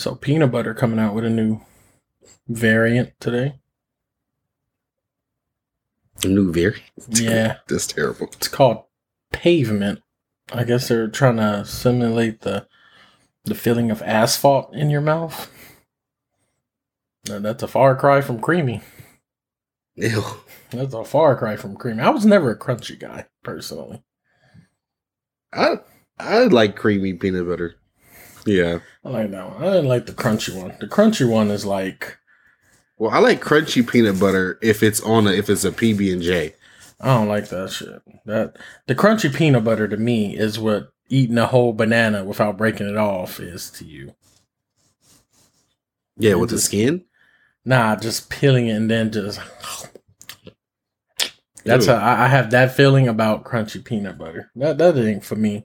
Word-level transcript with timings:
So 0.00 0.14
peanut 0.14 0.50
butter 0.50 0.72
coming 0.72 0.98
out 0.98 1.14
with 1.14 1.26
a 1.26 1.28
new 1.28 1.60
variant 2.48 3.12
today. 3.20 3.60
A 6.24 6.26
new 6.26 6.50
variant. 6.50 6.82
Yeah. 7.10 7.56
That's 7.68 7.86
terrible. 7.86 8.28
It's 8.32 8.48
called 8.48 8.84
pavement. 9.30 10.00
I 10.54 10.64
guess 10.64 10.88
they're 10.88 11.08
trying 11.08 11.36
to 11.36 11.66
simulate 11.66 12.40
the 12.40 12.66
the 13.44 13.54
feeling 13.54 13.90
of 13.90 14.00
asphalt 14.00 14.74
in 14.74 14.88
your 14.88 15.02
mouth. 15.02 15.52
Now, 17.28 17.38
That's 17.38 17.62
a 17.62 17.68
far 17.68 17.94
cry 17.94 18.22
from 18.22 18.40
creamy. 18.40 18.80
Ew. 19.96 20.24
That's 20.70 20.94
a 20.94 21.04
far 21.04 21.36
cry 21.36 21.56
from 21.56 21.76
creamy. 21.76 22.00
I 22.00 22.08
was 22.08 22.24
never 22.24 22.50
a 22.50 22.58
crunchy 22.58 22.98
guy, 22.98 23.26
personally. 23.42 24.02
I 25.52 25.80
I 26.18 26.44
like 26.44 26.76
creamy 26.76 27.12
peanut 27.12 27.46
butter. 27.46 27.76
Yeah. 28.46 28.80
I 29.04 29.08
like 29.08 29.30
that 29.30 29.50
one. 29.50 29.62
I 29.62 29.66
didn't 29.70 29.88
like 29.88 30.06
the 30.06 30.12
crunchy 30.12 30.54
one. 30.54 30.74
The 30.80 30.86
crunchy 30.86 31.28
one 31.28 31.50
is 31.50 31.64
like 31.64 32.18
Well, 32.98 33.10
I 33.10 33.18
like 33.18 33.42
crunchy 33.42 33.88
peanut 33.88 34.18
butter 34.18 34.58
if 34.62 34.82
it's 34.82 35.00
on 35.00 35.26
a 35.26 35.30
if 35.30 35.50
it's 35.50 35.64
a 35.64 35.70
PB 35.70 36.12
and 36.12 36.22
J. 36.22 36.54
I 37.00 37.06
don't 37.14 37.28
like 37.28 37.48
that 37.48 37.70
shit. 37.70 38.02
That 38.26 38.56
the 38.86 38.94
crunchy 38.94 39.34
peanut 39.34 39.64
butter 39.64 39.88
to 39.88 39.96
me 39.96 40.36
is 40.36 40.58
what 40.58 40.92
eating 41.08 41.38
a 41.38 41.46
whole 41.46 41.72
banana 41.72 42.24
without 42.24 42.56
breaking 42.56 42.88
it 42.88 42.96
off 42.96 43.40
is 43.40 43.70
to 43.72 43.84
you. 43.84 44.14
Yeah, 46.16 46.34
with 46.34 46.50
the 46.50 46.58
skin. 46.58 47.04
Nah, 47.64 47.96
just 47.96 48.30
peeling 48.30 48.68
it 48.68 48.72
and 48.72 48.90
then 48.90 49.10
just. 49.10 49.40
That's 51.64 51.86
Ew. 51.86 51.92
how 51.92 51.98
I 51.98 52.24
I 52.24 52.28
have 52.28 52.50
that 52.50 52.74
feeling 52.74 53.08
about 53.08 53.44
crunchy 53.44 53.84
peanut 53.84 54.18
butter. 54.18 54.50
That 54.56 54.78
that 54.78 54.96
ain't 54.96 55.24
for 55.24 55.36
me. 55.36 55.64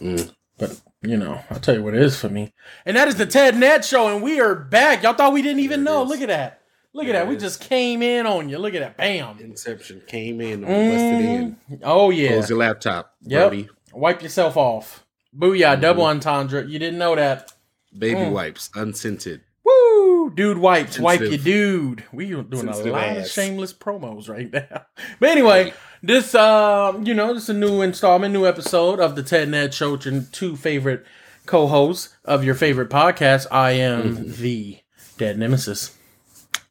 Mm. 0.00 0.32
But 0.58 0.80
you 1.02 1.16
know, 1.16 1.42
I'll 1.50 1.60
tell 1.60 1.74
you 1.74 1.82
what 1.82 1.94
it 1.94 2.02
is 2.02 2.18
for 2.18 2.28
me. 2.28 2.52
And 2.84 2.96
that 2.96 3.08
is 3.08 3.16
the 3.16 3.26
Ted 3.26 3.56
Ned 3.56 3.84
Show, 3.84 4.12
and 4.14 4.22
we 4.22 4.40
are 4.40 4.54
back. 4.54 5.02
Y'all 5.02 5.14
thought 5.14 5.32
we 5.32 5.42
didn't 5.42 5.60
even 5.60 5.82
know. 5.84 6.02
is. 6.04 6.08
Look 6.10 6.20
at 6.20 6.28
that. 6.28 6.60
Look 6.92 7.06
at 7.06 7.12
that. 7.12 7.28
We 7.28 7.36
is. 7.36 7.42
just 7.42 7.60
came 7.60 8.02
in 8.02 8.26
on 8.26 8.48
you. 8.48 8.58
Look 8.58 8.74
at 8.74 8.80
that. 8.80 8.96
Bam. 8.96 9.38
Inception 9.40 10.02
came 10.06 10.40
in 10.40 10.64
and 10.64 10.66
busted 10.92 11.24
in. 11.24 11.56
Mm. 11.70 11.80
Oh 11.84 12.10
yeah. 12.10 12.30
Close 12.32 12.50
your 12.50 12.58
laptop. 12.58 13.14
Yep. 13.22 13.48
Brody. 13.50 13.68
Wipe 13.92 14.22
yourself 14.22 14.56
off. 14.56 15.06
Booyah, 15.36 15.76
Mhm. 15.76 15.80
double 15.80 16.04
entendre. 16.04 16.66
You 16.66 16.78
didn't 16.78 16.98
know 16.98 17.14
that. 17.14 17.52
Baby 17.96 18.20
Mm. 18.20 18.32
wipes, 18.32 18.70
unscented. 18.74 19.40
Woo! 19.64 20.30
Dude 20.34 20.58
wipes. 20.58 20.98
Wipe 20.98 21.20
your 21.20 21.38
dude. 21.38 22.04
We 22.12 22.32
are 22.34 22.42
doing 22.42 22.68
a 22.68 22.72
Sensitive 22.74 22.92
lot 22.92 23.16
of 23.16 23.26
shameless 23.28 23.72
promos 23.72 24.28
right 24.28 24.52
now. 24.52 24.86
But 25.20 25.28
anyway, 25.30 25.72
this 26.02 26.34
um, 26.34 27.06
you 27.06 27.14
know, 27.14 27.34
this 27.34 27.44
is 27.44 27.48
a 27.50 27.54
new 27.54 27.82
installment, 27.82 28.32
new 28.32 28.46
episode 28.46 29.00
of 29.00 29.16
the 29.16 29.22
Ted 29.22 29.48
Ned 29.48 29.74
Show 29.74 29.96
your 29.96 30.24
two 30.32 30.56
favorite 30.56 31.04
co-hosts 31.46 32.14
of 32.24 32.44
your 32.44 32.54
favorite 32.54 32.90
podcast. 32.90 33.46
I 33.50 33.72
am 33.72 34.16
Mm-hmm. 34.16 34.42
the 34.42 34.78
Dead 35.18 35.38
Nemesis. 35.38 35.96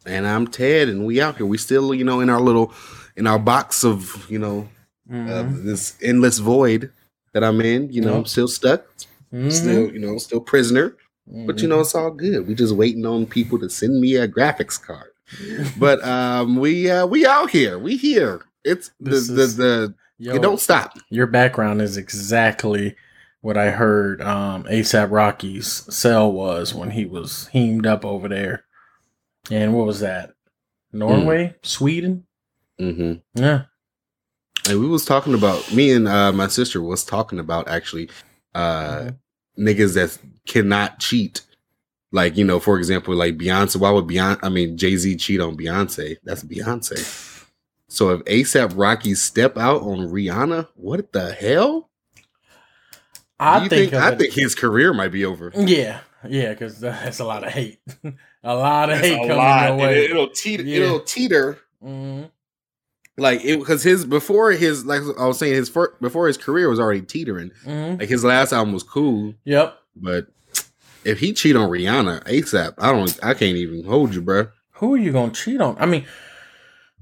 And 0.05 0.25
I'm 0.25 0.47
Ted, 0.47 0.87
and 0.89 1.05
we 1.05 1.21
out 1.21 1.37
here. 1.37 1.45
We 1.45 1.57
still, 1.57 1.93
you 1.93 2.03
know, 2.03 2.19
in 2.19 2.29
our 2.29 2.39
little, 2.39 2.73
in 3.15 3.27
our 3.27 3.37
box 3.39 3.83
of, 3.83 4.25
you 4.29 4.39
know, 4.39 4.69
Mhm. 5.11 5.29
of 5.39 5.63
this 5.63 5.95
endless 6.01 6.37
void 6.39 6.91
that 7.33 7.43
I'm 7.43 7.61
in. 7.61 7.91
You 7.91 8.01
know, 8.01 8.15
I'm 8.15 8.25
still 8.25 8.47
stuck, 8.47 8.85
still, 9.49 9.91
you 9.91 9.99
know, 9.99 10.17
still 10.17 10.39
prisoner. 10.39 10.95
But 11.45 11.61
you 11.61 11.67
know, 11.67 11.79
it's 11.81 11.93
all 11.93 12.09
good. 12.11 12.47
We 12.47 12.55
just 12.55 12.73
waiting 12.75 13.05
on 13.05 13.27
people 13.27 13.59
to 13.59 13.69
send 13.69 13.99
me 14.01 14.15
a 14.15 14.27
graphics 14.27 14.81
card. 14.81 15.11
But 15.77 16.03
um, 16.03 16.55
we 16.57 16.89
uh, 16.89 17.05
we 17.05 17.25
out 17.27 17.51
here. 17.51 17.77
We 17.77 17.97
here. 17.97 18.41
It's 18.63 18.91
the 18.99 19.09
This 19.11 19.27
the, 19.27 19.41
is- 19.41 19.55
the 19.57 19.95
Yo, 20.21 20.35
it 20.35 20.41
don't 20.41 20.59
stop. 20.59 20.97
Your 21.09 21.27
background 21.27 21.81
is 21.81 21.95
exactly 21.95 22.95
what 23.39 23.55
I 23.57 23.69
heard 23.71 24.21
um, 24.21 24.65
ASAP 24.65 25.11
Rocky's 25.11 25.67
cell 25.95 26.29
was 26.29 26.73
when 26.75 26.91
he 26.91 27.05
was 27.05 27.47
heamed 27.53 27.85
up 27.85 28.03
over 28.03 28.27
there. 28.27 28.65
And 29.49 29.73
what 29.73 29.85
was 29.87 30.01
that? 30.01 30.33
Norway? 30.91 31.55
Sweden? 31.61 32.25
Mm-hmm. 32.81 33.41
Yeah. 33.41 33.63
And 34.67 34.79
we 34.81 34.87
was 34.87 35.05
talking 35.05 35.33
about 35.33 35.71
me 35.73 35.91
and 35.93 36.05
uh, 36.07 36.33
my 36.33 36.47
sister 36.47 36.81
was 36.81 37.05
talking 37.05 37.39
about 37.39 37.69
actually 37.69 38.09
uh, 38.53 39.11
niggas 39.57 39.93
that 39.93 40.17
cannot 40.45 40.99
cheat. 40.99 41.41
Like 42.11 42.35
you 42.35 42.43
know, 42.43 42.59
for 42.59 42.77
example, 42.77 43.15
like 43.15 43.37
Beyonce. 43.37 43.77
Why 43.77 43.91
would 43.91 44.05
Beyonce? 44.07 44.39
I 44.43 44.49
mean, 44.49 44.77
Jay 44.77 44.95
Z 44.97 45.15
cheat 45.17 45.39
on 45.39 45.55
Beyonce? 45.55 46.17
That's 46.23 46.43
Beyonce. 46.43 47.28
So 47.89 48.11
if 48.11 48.23
ASAP 48.25 48.73
Rocky 48.75 49.15
step 49.15 49.57
out 49.57 49.81
on 49.81 49.97
Rihanna, 50.07 50.67
what 50.75 51.11
the 51.11 51.33
hell? 51.33 51.89
I 53.39 53.67
think, 53.67 53.91
think, 53.91 53.93
I 53.93 54.15
think 54.15 54.33
his 54.33 54.53
career 54.53 54.93
might 54.93 55.09
be 55.11 55.25
over. 55.25 55.51
Yeah. 55.55 55.99
Yeah, 56.27 56.49
because 56.49 56.79
that's 56.81 57.19
a 57.19 57.25
lot 57.25 57.45
of 57.45 57.51
hate. 57.51 57.79
a 58.43 58.55
lot 58.55 58.89
of 58.89 58.97
That's 58.97 59.07
hate 59.07 59.17
coming 59.17 59.37
lot, 59.37 59.67
your 59.69 59.77
way. 59.77 60.05
It, 60.05 60.13
will 60.15 60.29
teeter. 60.29 60.63
Yeah. 60.63 60.83
It'll 60.83 60.99
teeter. 60.99 61.57
Mhm. 61.83 62.29
Like 63.17 63.43
it 63.43 63.59
because 63.59 63.83
his 63.83 64.05
before 64.05 64.51
his 64.51 64.85
like 64.85 65.01
I 65.19 65.25
was 65.27 65.37
saying 65.39 65.53
his 65.53 65.67
first, 65.67 65.99
before 65.99 66.27
his 66.27 66.37
career 66.37 66.69
was 66.69 66.79
already 66.79 67.01
teetering. 67.01 67.51
Mhm. 67.65 67.99
Like 67.99 68.07
his 68.07 68.23
last 68.23 68.53
album 68.53 68.73
was 68.73 68.83
cool, 68.83 69.33
Yep. 69.43 69.77
but 69.95 70.27
if 71.03 71.19
he 71.19 71.33
cheat 71.33 71.55
on 71.57 71.69
Rihanna 71.69 72.23
ASAP, 72.25 72.75
I 72.77 72.91
don't. 72.93 73.19
I 73.21 73.33
can't 73.33 73.57
even 73.57 73.83
hold 73.83 74.13
you, 74.15 74.21
bro. 74.21 74.47
Who 74.73 74.93
are 74.93 74.97
you 74.97 75.11
gonna 75.11 75.33
cheat 75.33 75.59
on? 75.59 75.75
I 75.79 75.85
mean, 75.85 76.05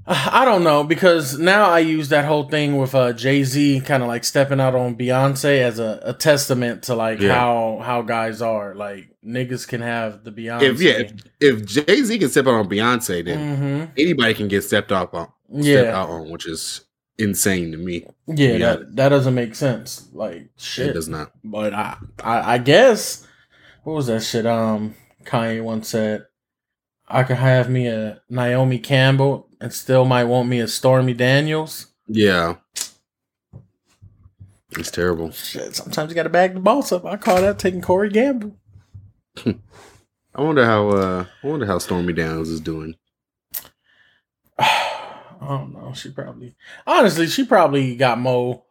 I 0.09 0.45
don't 0.45 0.63
know 0.63 0.85
because 0.85 1.37
now 1.37 1.69
I 1.69 1.79
use 1.79 2.09
that 2.09 2.23
whole 2.23 2.47
thing 2.47 2.77
with 2.77 2.95
uh, 2.95 3.11
Jay 3.11 3.43
Z 3.43 3.81
kind 3.81 4.01
of 4.01 4.07
like 4.07 4.23
stepping 4.23 4.61
out 4.61 4.73
on 4.73 4.95
Beyonce 4.95 5.59
as 5.61 5.79
a, 5.79 5.99
a 6.01 6.13
testament 6.13 6.83
to 6.83 6.95
like 6.95 7.19
Yeah. 7.19 7.33
how 7.35 7.81
how 7.83 8.01
guys 8.03 8.41
are. 8.41 8.73
Like 8.73 9.09
niggas 9.25 9.67
can 9.67 9.81
have 9.81 10.23
the 10.23 10.31
Beyonce. 10.31 10.61
If 10.61 10.81
yeah, 10.81 10.91
if, 10.93 11.13
if 11.41 11.65
Jay 11.65 12.03
Z 12.03 12.19
can 12.19 12.29
step 12.29 12.47
out 12.47 12.53
on 12.53 12.69
Beyonce, 12.69 13.25
then 13.25 13.55
hmm 13.57 13.85
anybody 13.97 14.33
can 14.33 14.47
get 14.47 14.63
stepped 14.63 14.93
off 14.93 15.13
on. 15.13 15.27
Yeah, 15.49 15.91
out 15.97 16.09
on, 16.09 16.29
which 16.29 16.47
is 16.47 16.85
insane 17.17 17.71
to 17.73 17.77
me. 17.77 18.05
yeah, 18.27 18.51
Yeah. 18.51 18.57
that 18.59 18.95
that 18.95 19.09
doesn't 19.09 19.35
make 19.35 19.55
sense. 19.55 20.07
Like 20.13 20.35
It 20.37 20.49
shit. 20.55 20.93
does 20.93 21.09
not. 21.09 21.31
But 21.43 21.73
I, 21.73 21.97
I 22.23 22.53
I 22.53 22.57
guess 22.59 23.27
what 23.83 23.93
was 23.93 24.07
that 24.07 24.23
shit? 24.23 24.45
Um, 24.45 24.95
Kanye 25.25 25.61
once 25.61 25.89
said, 25.89 26.27
"I 27.09 27.23
could 27.23 27.37
have 27.37 27.69
me 27.69 27.87
a 27.87 28.21
Naomi 28.29 28.79
Campbell 28.79 29.46
and 29.59 29.73
still 29.73 30.05
might 30.05 30.25
want 30.25 30.49
me 30.49 30.59
a 30.59 30.67
Stormy 30.67 31.13
Daniels." 31.13 31.87
Yeah, 32.07 32.55
it's 34.71 34.91
terrible. 34.91 35.31
Shit, 35.31 35.75
sometimes 35.75 36.09
you 36.09 36.15
got 36.15 36.23
to 36.23 36.29
bag 36.29 36.53
the 36.53 36.59
boss 36.59 36.91
up. 36.91 37.05
I 37.05 37.17
call 37.17 37.41
that 37.41 37.59
taking 37.59 37.81
Corey 37.81 38.09
Gamble. 38.09 38.55
I 39.45 40.41
wonder 40.41 40.65
how. 40.65 40.89
uh 40.89 41.25
I 41.43 41.47
wonder 41.47 41.65
how 41.65 41.79
Stormy 41.79 42.13
Daniels 42.13 42.49
is 42.49 42.59
doing. 42.59 42.95
I 44.59 45.47
don't 45.47 45.73
know. 45.73 45.93
She 45.93 46.11
probably, 46.11 46.55
honestly, 46.85 47.27
she 47.27 47.45
probably 47.45 47.95
got 47.95 48.19
more 48.19 48.63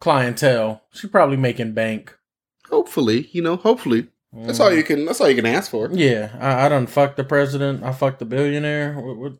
clientele. 0.00 0.82
She 0.92 1.06
probably 1.06 1.36
making 1.36 1.72
bank. 1.72 2.16
Hopefully, 2.68 3.28
you 3.32 3.42
know. 3.42 3.56
Hopefully, 3.56 4.08
that's 4.32 4.60
all 4.60 4.72
you 4.72 4.82
can. 4.82 5.04
That's 5.04 5.20
all 5.20 5.28
you 5.28 5.36
can 5.36 5.46
ask 5.46 5.70
for. 5.70 5.88
Yeah, 5.92 6.30
I, 6.38 6.66
I 6.66 6.68
done 6.68 6.86
fucked 6.86 7.16
the 7.16 7.24
president. 7.24 7.82
I 7.82 7.92
fucked 7.92 8.18
the 8.18 8.24
billionaire. 8.26 8.94
What, 8.94 9.16
what, 9.16 9.32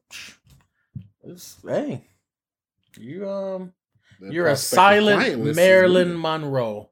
it's, 1.28 1.56
hey, 1.66 2.04
you 2.96 3.28
um, 3.28 3.72
you're 4.20 4.46
a 4.46 4.56
silent 4.56 5.20
client 5.20 5.40
list 5.40 5.50
is 5.50 5.56
Marilyn. 5.56 6.18
Monroe. 6.18 6.90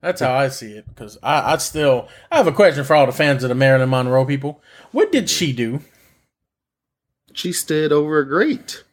That's 0.00 0.20
how 0.20 0.34
I 0.34 0.48
see 0.48 0.72
it. 0.72 0.86
Because 0.86 1.18
I, 1.22 1.54
I 1.54 1.56
still, 1.56 2.08
I 2.30 2.36
have 2.36 2.46
a 2.46 2.52
question 2.52 2.84
for 2.84 2.94
all 2.94 3.06
the 3.06 3.12
fans 3.12 3.42
of 3.42 3.48
the 3.48 3.54
Marilyn 3.54 3.90
Monroe 3.90 4.24
people. 4.24 4.62
What 4.92 5.10
did 5.10 5.28
she 5.28 5.52
do? 5.52 5.80
She 7.32 7.52
stood 7.52 7.92
over 7.92 8.20
a 8.20 8.28
grate, 8.28 8.84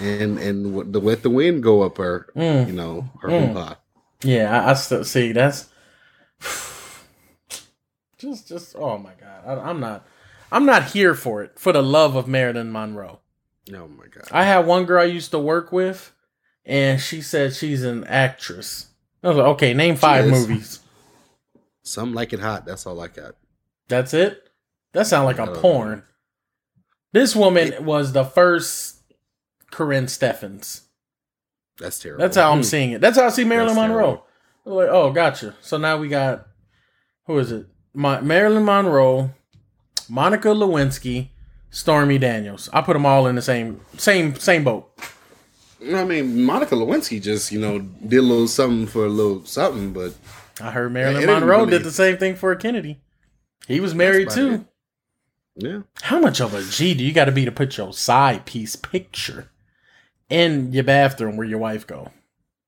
and 0.00 0.38
and 0.38 0.92
the 0.92 0.98
let 0.98 1.22
the 1.22 1.30
wind 1.30 1.62
go 1.62 1.82
up 1.82 1.98
her. 1.98 2.28
Mm. 2.34 2.66
You 2.66 2.72
know 2.72 3.10
her 3.20 3.28
Mm. 3.28 3.76
Yeah, 4.22 4.64
I, 4.64 4.70
I 4.70 4.74
still 4.74 5.04
see 5.04 5.30
that's 5.30 5.68
just 8.18 8.48
just 8.48 8.74
oh 8.76 8.98
my 8.98 9.12
god, 9.20 9.44
I, 9.46 9.70
I'm 9.70 9.78
not 9.78 10.04
I'm 10.50 10.64
not 10.66 10.84
here 10.92 11.14
for 11.14 11.42
it 11.42 11.58
for 11.58 11.72
the 11.72 11.82
love 11.82 12.16
of 12.16 12.26
Marilyn 12.28 12.72
Monroe. 12.72 13.20
Oh 13.72 13.88
my 13.88 14.06
god. 14.06 14.28
I 14.30 14.44
had 14.44 14.66
one 14.66 14.84
girl 14.86 15.02
I 15.02 15.06
used 15.06 15.30
to 15.32 15.38
work 15.38 15.72
with, 15.72 16.12
and 16.64 17.00
she 17.00 17.20
said 17.20 17.54
she's 17.54 17.84
an 17.84 18.04
actress. 18.04 18.86
I 19.22 19.28
was 19.28 19.36
like, 19.36 19.46
okay, 19.48 19.74
name 19.74 19.96
five 19.96 20.26
movies. 20.28 20.80
Some 21.82 22.14
like 22.14 22.32
it 22.32 22.40
hot. 22.40 22.64
That's 22.66 22.86
all 22.86 23.00
I 23.00 23.08
got. 23.08 23.34
That's 23.88 24.14
it. 24.14 24.42
That 24.92 25.06
sounds 25.06 25.26
like 25.26 25.38
a 25.38 25.52
porn. 25.52 26.02
This 27.12 27.34
woman 27.34 27.84
was 27.84 28.12
the 28.12 28.24
first 28.24 29.00
Karrine 29.72 30.04
Steffans. 30.04 30.82
That's 31.78 31.98
terrible. 31.98 32.22
That's 32.22 32.36
how 32.36 32.52
I'm 32.52 32.58
Hmm. 32.58 32.62
seeing 32.64 32.90
it. 32.92 33.00
That's 33.00 33.18
how 33.18 33.26
I 33.26 33.30
see 33.30 33.44
Marilyn 33.44 33.74
That's 33.76 33.88
Monroe. 33.88 34.24
Like, 34.64 34.88
oh, 34.90 35.10
gotcha. 35.12 35.54
So 35.62 35.76
now 35.78 35.96
we 35.98 36.08
got 36.08 36.46
who 37.26 37.38
is 37.38 37.52
it? 37.52 37.66
My 37.94 38.20
Marilyn 38.20 38.64
Monroe, 38.64 39.30
Monica 40.08 40.48
Lewinsky, 40.48 41.28
Stormy 41.70 42.18
Daniels. 42.18 42.68
I 42.72 42.80
put 42.80 42.94
them 42.94 43.06
all 43.06 43.26
in 43.26 43.34
the 43.36 43.42
same 43.42 43.80
same 43.96 44.34
same 44.36 44.64
boat. 44.64 44.90
I 45.94 46.04
mean, 46.04 46.42
Monica 46.42 46.74
Lewinsky 46.74 47.22
just 47.22 47.52
you 47.52 47.60
know 47.60 47.78
did 47.80 48.18
a 48.18 48.22
little 48.22 48.48
something 48.48 48.86
for 48.86 49.04
a 49.04 49.08
little 49.08 49.44
something, 49.44 49.92
but 49.92 50.14
I 50.60 50.70
heard 50.70 50.92
Marilyn 50.92 51.26
Monroe 51.26 51.58
really- 51.60 51.70
did 51.70 51.84
the 51.84 51.92
same 51.92 52.16
thing 52.16 52.34
for 52.34 52.54
Kennedy. 52.56 53.00
He 53.66 53.80
was 53.80 53.94
married 53.94 54.30
too. 54.30 54.52
it. 54.54 54.60
Yeah. 55.60 55.80
How 56.02 56.20
much 56.20 56.40
of 56.40 56.54
a 56.54 56.62
G 56.62 56.94
do 56.94 57.04
you 57.04 57.12
got 57.12 57.24
to 57.26 57.32
be 57.32 57.44
to 57.44 57.52
put 57.52 57.76
your 57.76 57.92
side 57.92 58.46
piece 58.46 58.76
picture 58.76 59.50
in 60.30 60.72
your 60.72 60.84
bathroom 60.84 61.36
where 61.36 61.46
your 61.46 61.58
wife 61.58 61.86
go? 61.86 62.12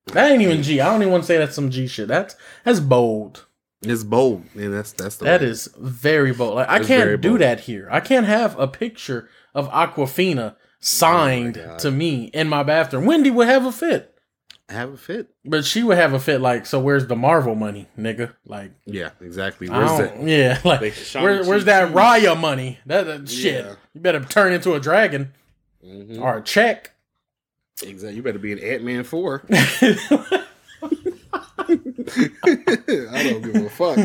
That 0.06 0.30
ain't 0.32 0.42
even 0.42 0.62
G. 0.62 0.80
I 0.80 0.86
don't 0.90 1.00
even 1.02 1.12
want 1.12 1.22
to 1.22 1.26
say 1.26 1.38
that's 1.38 1.54
some 1.54 1.70
G 1.70 1.86
shit. 1.86 2.08
That's 2.08 2.34
that's 2.64 2.80
bold. 2.80 3.46
It's 3.82 4.04
bold, 4.04 4.44
and 4.54 4.74
that's 4.74 4.92
that's 4.92 5.16
the 5.16 5.24
That 5.24 5.40
way. 5.40 5.46
is 5.48 5.68
very 5.78 6.32
bold. 6.32 6.54
Like 6.56 6.68
I 6.68 6.78
It's 6.78 6.86
can't 6.86 7.20
do 7.20 7.38
that 7.38 7.60
here. 7.60 7.88
I 7.90 8.00
can't 8.00 8.26
have 8.26 8.58
a 8.58 8.68
picture 8.68 9.28
of 9.54 9.68
Awkwafina 9.70 10.56
signed 10.80 11.56
Oh 11.58 11.78
to 11.78 11.90
me 11.90 12.24
in 12.34 12.48
my 12.48 12.62
bathroom. 12.62 13.06
Wendy 13.06 13.30
would 13.30 13.48
have 13.48 13.64
a 13.64 13.72
fit, 13.72 14.18
have 14.68 14.92
a 14.92 14.96
fit. 14.98 15.28
but 15.46 15.64
she 15.64 15.82
would 15.82 15.96
have 15.96 16.12
a 16.12 16.20
fit 16.20 16.40
like, 16.42 16.66
so 16.66 16.78
where's 16.78 17.06
the 17.06 17.16
Marvel 17.16 17.54
money, 17.54 17.88
nigga? 17.98 18.34
Like, 18.46 18.72
Yeah, 18.84 19.10
exactly. 19.20 19.68
Where's 19.70 19.90
don't- 19.90 20.26
that? 20.26 20.28
yeah, 20.28 20.58
like 20.64 20.80
Like 20.82 20.94
where, 21.22 21.42
where's 21.44 21.64
that. 21.64 21.92
Raya 21.92 22.38
money? 22.38 22.78
That, 22.86 23.04
that 23.06 23.28
shit. 23.30 23.64
Yeah. 23.64 23.74
You 23.94 24.00
better 24.02 24.20
turn 24.24 24.52
into 24.52 24.74
a 24.74 24.80
dragon 24.80 25.32
Mhm. 25.84 26.20
or 26.20 26.36
a 26.38 26.42
check. 26.42 26.92
Exactly. 27.82 28.14
You 28.16 28.22
better 28.22 28.38
be 28.38 28.52
an 28.52 28.58
Ant 28.58 28.82
Man 28.84 29.04
four. 29.04 29.42
I 33.12 33.22
don't 33.22 33.42
give 33.42 33.54
a 33.64 33.70
fuck. 33.70 33.98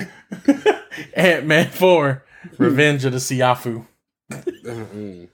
Ant 1.16 1.46
Man 1.46 1.70
four, 1.70 2.24
Revenge 2.58 3.06
of 3.06 3.12
the 3.14 3.18
Siafu. 3.20 3.86
Mm-mm. 4.32 5.28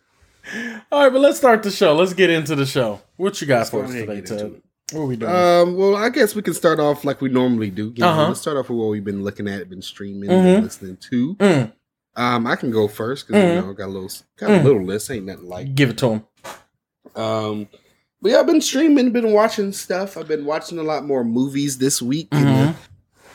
All 0.91 1.03
right, 1.03 1.11
but 1.13 1.19
let's 1.21 1.37
start 1.37 1.63
the 1.63 1.71
show. 1.71 1.95
Let's 1.95 2.13
get 2.13 2.29
into 2.29 2.55
the 2.55 2.65
show. 2.65 3.01
What 3.17 3.39
you 3.41 3.47
got 3.47 3.57
Let's 3.59 3.69
for 3.69 3.81
go 3.81 3.87
us 3.87 3.93
today, 3.93 4.17
and 4.17 4.27
Ted? 4.27 4.61
What 4.93 5.01
are 5.01 5.05
we 5.05 5.15
doing? 5.15 5.31
Um, 5.33 5.77
well, 5.77 5.95
I 5.95 6.09
guess 6.09 6.35
we 6.35 6.41
can 6.41 6.53
start 6.53 6.79
off 6.79 7.05
like 7.05 7.21
we 7.21 7.29
normally 7.29 7.69
do. 7.69 7.93
You 7.95 8.01
know, 8.01 8.09
Uh-huh. 8.09 8.27
Let's 8.29 8.41
start 8.41 8.57
off 8.57 8.69
with 8.69 8.77
what 8.79 8.87
we've 8.89 9.03
been 9.03 9.23
looking 9.23 9.47
at, 9.47 9.69
been 9.69 9.81
streaming, 9.81 10.29
Mhm. 10.29 10.55
been 10.55 10.63
listening 10.63 10.97
to. 11.09 11.35
Mm, 11.35 11.71
Um, 12.17 12.45
I 12.47 12.57
can 12.57 12.71
go 12.71 12.89
first 12.89 13.25
because 13.27 13.41
Mhm. 13.41 13.55
you 13.55 13.61
know 13.61 13.69
I 13.69 13.73
got 13.73 13.85
a 13.85 13.93
little, 13.93 14.09
got 14.37 14.49
Mm. 14.49 14.59
a 14.59 14.63
little 14.63 14.83
list. 14.83 15.09
Ain't 15.11 15.25
nothing 15.25 15.47
like. 15.47 15.75
give 15.75 15.91
it 15.91 15.97
to 15.99 16.09
him. 16.09 16.23
Um, 17.15 17.67
but 18.21 18.31
yeah, 18.31 18.39
I've 18.39 18.45
been 18.47 18.61
streaming, 18.61 19.11
been 19.11 19.31
watching 19.33 19.71
stuff. 19.71 20.17
I've 20.17 20.27
been 20.27 20.45
watching 20.45 20.77
a 20.79 20.83
lot 20.83 21.05
more 21.05 21.23
movies 21.23 21.77
this 21.77 22.01
week. 22.01 22.27
and, 22.31 22.47
uh, 22.69 22.73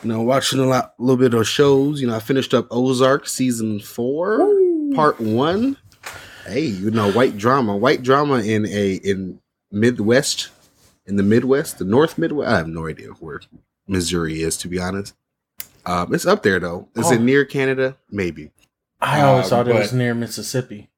you 0.03 0.09
know, 0.11 0.23
watching 0.23 0.59
a 0.61 0.67
lot, 0.67 0.95
a 0.99 1.03
little 1.03 1.17
bit 1.17 1.35
of 1.35 1.47
shows. 1.49 2.01
You 2.01 2.07
know, 2.09 2.17
I 2.17 2.21
finished 2.21 2.55
up 2.55 2.67
Ozark 2.71 3.27
season 3.29 3.81
four, 3.81 4.39
part 4.95 5.21
one. 5.21 5.77
Hey, 6.47 6.67
you 6.67 6.91
know, 6.93 7.11
white 7.13 7.37
drama, 7.37 7.77
white 7.77 8.03
drama 8.03 8.35
in 8.41 8.67
a 8.67 8.95
in 8.97 9.41
Midwest, 9.73 10.51
in 11.07 11.17
the 11.17 11.23
Midwest, 11.25 11.79
the 11.79 11.85
North 11.85 12.19
Midwest. 12.19 12.49
I 12.49 12.59
have 12.59 12.69
no 12.69 12.87
idea 12.87 13.09
where 13.19 13.41
Missouri 13.89 14.43
is, 14.43 14.57
to 14.59 14.69
be 14.69 14.79
honest. 14.79 15.15
Um, 15.85 16.15
it's 16.15 16.27
up 16.27 16.43
there 16.45 16.61
though. 16.61 16.89
Is 16.95 17.07
Oh. 17.07 17.13
it 17.15 17.21
near 17.21 17.45
Canada? 17.45 17.97
Maybe. 18.11 18.51
I 19.01 19.23
always 19.23 19.47
Um, 19.47 19.51
thought 19.51 19.69
it 19.69 19.75
was 19.75 19.93
near 19.93 20.15
Mississippi. 20.15 20.89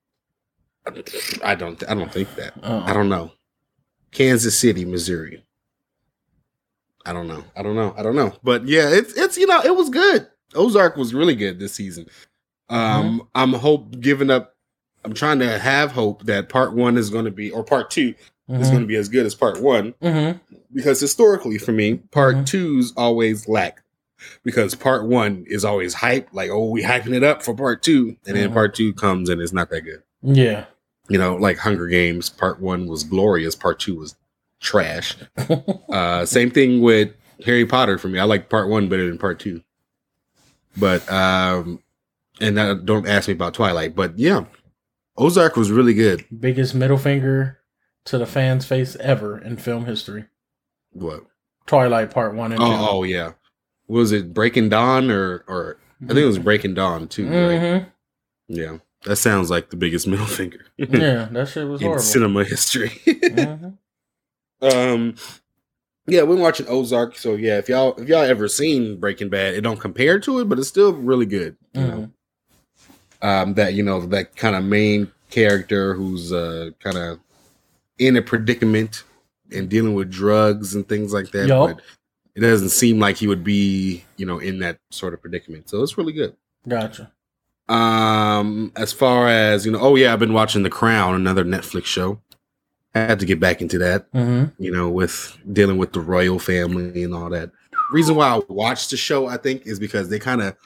I 1.43 1.55
don't. 1.55 1.83
I 1.89 1.95
don't 1.95 2.13
think 2.13 2.35
that. 2.37 2.55
Uh-uh. 2.63 2.85
I 2.87 2.93
don't 2.93 3.09
know. 3.09 3.33
Kansas 4.19 4.59
City, 4.59 4.85
Missouri. 4.85 5.45
I 7.07 7.13
don't 7.13 7.29
know. 7.29 7.45
I 7.57 7.63
don't 7.63 7.77
know. 7.77 7.95
I 7.97 8.03
don't 8.03 8.17
know. 8.17 8.33
But 8.43 8.67
yeah, 8.67 8.89
it's 8.91 9.15
it's 9.15 9.39
you 9.39 9.47
know 9.47 9.61
it 9.65 9.77
was 9.77 9.89
good. 9.91 10.27
Ozark 10.57 10.97
was 10.97 11.15
really 11.15 11.37
good 11.37 11.61
this 11.61 11.73
season. 11.73 12.07
Um, 12.69 13.29
I'm 13.37 13.53
hope 13.53 14.01
giving 14.01 14.29
up. 14.29 14.57
I'm 15.05 15.15
trying 15.15 15.39
to 15.39 15.59
have 15.61 15.93
hope 15.93 16.25
that 16.25 16.49
part 16.49 16.73
one 16.75 16.97
is 16.99 17.11
going 17.11 17.27
to 17.27 17.31
be 17.31 17.51
or 17.53 17.63
part 17.63 17.91
two 17.93 18.15
is 18.49 18.69
going 18.71 18.81
to 18.81 18.87
be 18.87 18.97
as 18.97 19.09
good 19.09 19.25
as 19.25 19.35
part 19.37 19.61
one 19.63 19.95
Mm-hmm. 20.03 20.39
because 20.75 20.99
historically 21.01 21.57
for 21.59 21.71
me, 21.73 21.95
part 22.11 22.35
Mhm. 22.37 22.47
twos 22.47 22.93
always 22.97 23.47
lack 23.49 23.83
because 24.43 24.75
part 24.75 25.05
one 25.07 25.45
is 25.47 25.65
always 25.65 25.95
hype. 25.95 26.29
Like 26.33 26.51
oh, 26.51 26.69
we 26.71 26.83
hyping 26.83 27.15
it 27.15 27.23
up 27.23 27.43
for 27.45 27.55
part 27.55 27.83
two, 27.85 28.17
and 28.27 28.37
then 28.37 28.51
Mhm. 28.51 28.55
part 28.55 28.75
two 28.75 28.93
comes 28.95 29.29
and 29.29 29.41
it's 29.41 29.53
not 29.53 29.71
that 29.71 29.83
good 29.83 30.03
Yeah. 30.23 30.65
You 31.09 31.19
know, 31.19 31.37
like 31.37 31.59
Hunger 31.59 31.87
Games, 31.89 32.29
part 32.31 32.61
one 32.61 32.87
was 32.87 33.05
glorious, 33.05 33.55
part 33.55 33.79
two 33.81 33.97
was 33.97 34.17
trash. 34.61 35.17
Uh, 35.89 36.27
same 36.27 36.51
thing 36.51 36.81
with 36.83 37.13
Harry 37.47 37.65
Potter 37.65 37.97
for 37.99 38.09
me. 38.09 38.19
I 38.19 38.25
like 38.25 38.51
part 38.51 38.69
one 38.69 38.89
better 38.89 39.07
than 39.09 39.17
part 39.19 39.41
two. 39.41 39.63
But, 40.77 41.11
um, 41.11 41.83
and 42.41 42.59
uh, 42.59 42.75
don't 42.75 43.09
ask 43.09 43.27
me 43.29 43.35
about 43.35 43.55
Twilight, 43.55 43.97
but 43.97 44.19
yeah, 44.19 44.45
Ozark 45.17 45.57
was 45.57 45.71
really 45.71 45.95
good. 45.95 46.25
Biggest 46.39 46.75
middle 46.75 46.99
finger 46.99 47.59
to 48.05 48.19
the 48.19 48.27
fans' 48.27 48.65
face 48.67 48.97
ever 48.97 49.39
in 49.39 49.57
film 49.57 49.87
history. 49.87 50.27
What? 50.93 51.25
Twilight 51.67 52.11
Part 52.11 52.35
One 52.35 52.53
and. 52.53 52.63
Oh, 52.63 52.89
oh 52.91 53.03
yeah. 53.03 53.33
Was 53.89 54.13
it 54.13 54.35
Breaking 54.35 54.69
Dawn 54.69 55.11
or, 55.11 55.45
or 55.49 55.79
I 56.05 56.09
think 56.09 56.19
it 56.21 56.27
was 56.27 56.39
Breaking 56.39 56.75
Dawn 56.75 57.09
too, 57.09 57.27
right? 57.27 57.35
Mhm. 57.61 57.87
Yeah. 58.49 58.77
That 59.05 59.17
sounds 59.17 59.51
like 59.51 59.71
the 59.71 59.77
biggest 59.77 60.07
middle 60.13 60.27
finger 60.27 60.65
Yeah, 60.77 61.29
that 61.31 61.49
shit 61.49 61.67
was 61.69 61.81
in 61.81 61.87
horrible. 61.87 62.03
cinema 62.05 62.45
history. 62.45 62.89
Mhm. 63.07 63.77
Um, 64.61 65.15
yeah, 66.09 66.23
we're 66.23 66.35
watching 66.37 66.67
Ozark. 66.69 67.17
So 67.17 67.37
yeah, 67.37 67.59
if 67.59 67.69
y'all 67.69 67.95
if 67.97 68.09
y'all 68.09 68.23
ever 68.25 68.49
seen 68.49 68.99
Breaking 68.99 69.29
Bad, 69.29 69.55
it 69.55 69.61
don't 69.61 69.79
compare 69.79 70.19
to 70.19 70.41
it, 70.41 70.49
but 70.49 70.59
it's 70.59 70.67
still 70.67 70.93
really 70.95 71.27
good. 71.27 71.57
You 71.75 71.81
know, 71.81 72.11
um, 73.23 73.55
that 73.55 73.75
you 73.75 73.85
know 73.85 74.01
that 74.07 74.35
kind 74.35 74.57
of 74.57 74.65
main 74.65 75.13
character 75.31 75.95
who's 75.95 76.33
uh 76.33 76.71
kind 76.81 76.97
of 76.97 77.21
in 77.99 78.17
a 78.17 78.23
predicament 78.23 79.05
and 79.53 79.69
dealing 79.69 79.95
with 79.95 80.11
drugs 80.11 80.75
and 80.75 80.89
things 80.89 81.13
like 81.13 81.31
that. 81.31 81.47
Yup. 81.47 81.77
But 81.77 81.81
it 82.35 82.41
doesn't 82.41 82.71
seem 82.71 82.99
like 82.99 83.17
he 83.17 83.29
would 83.29 83.45
be, 83.45 84.03
you 84.17 84.27
know, 84.27 84.39
in 84.41 84.59
that 84.59 84.79
sort 84.91 85.15
of 85.15 85.21
predicament. 85.21 85.69
So 85.71 85.85
it's 85.85 85.97
really 85.97 86.13
good. 86.13 86.35
Gotcha. 86.67 87.13
Um, 87.69 88.73
as 88.77 88.93
far 88.93 89.29
as 89.29 89.67
you 89.67 89.73
know, 89.73 89.81
oh 89.81 89.97
yeah, 89.97 90.13
I've 90.13 90.19
been 90.19 90.33
watching 90.33 90.63
The 90.63 90.71
Crown, 90.71 91.15
another 91.15 91.45
Netflix 91.45 91.85
show. 91.87 92.21
I 92.95 93.01
had 93.01 93.21
to 93.21 93.27
get 93.27 93.39
back 93.39 93.61
into 93.61 93.79
that 93.79 94.11
Mm-hmm. 94.13 94.63
you 94.63 94.73
know, 94.73 94.89
with 94.89 95.37
dealing 95.53 95.77
with 95.79 95.93
the 95.93 96.01
royal 96.01 96.39
family 96.39 97.03
and 97.05 97.15
all 97.15 97.29
that. 97.31 97.51
Reason 97.93 98.15
why 98.15 98.29
I 98.29 98.41
watched 98.49 98.91
the 98.91 98.97
show, 98.97 99.27
I 99.27 99.37
think, 99.37 99.67
is 99.67 99.79
because 99.79 100.09
they 100.09 100.19
kind 100.19 100.43
of 100.43 100.57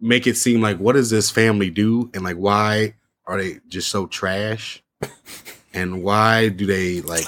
make 0.00 0.26
it 0.26 0.36
seem 0.36 0.60
like 0.60 0.78
what 0.78 0.94
does 0.94 1.10
this 1.10 1.30
family 1.30 1.70
do 1.70 2.10
and 2.14 2.24
like 2.24 2.36
why 2.36 2.94
are 3.26 3.40
they 3.40 3.60
just 3.68 3.88
so 3.88 4.06
trash? 4.06 4.82
and 5.74 6.02
why 6.02 6.48
do 6.48 6.66
they 6.66 7.00
like 7.02 7.26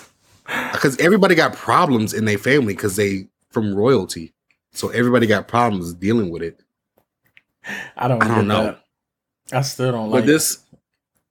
because 0.72 0.98
everybody 0.98 1.34
got 1.34 1.54
problems 1.54 2.12
in 2.12 2.24
their 2.24 2.38
family 2.38 2.74
because 2.74 2.96
they 2.96 3.28
from 3.50 3.74
royalty. 3.74 4.32
So 4.72 4.88
everybody 4.88 5.26
got 5.26 5.48
problems 5.48 5.94
dealing 5.94 6.30
with 6.30 6.42
it. 6.42 6.60
I 7.96 8.08
don't. 8.08 8.22
I 8.22 8.28
don't 8.28 8.48
know. 8.48 8.64
that. 8.64 8.83
I 9.52 9.60
still 9.62 9.92
don't 9.92 10.10
like. 10.10 10.22
But 10.22 10.26
this 10.26 10.64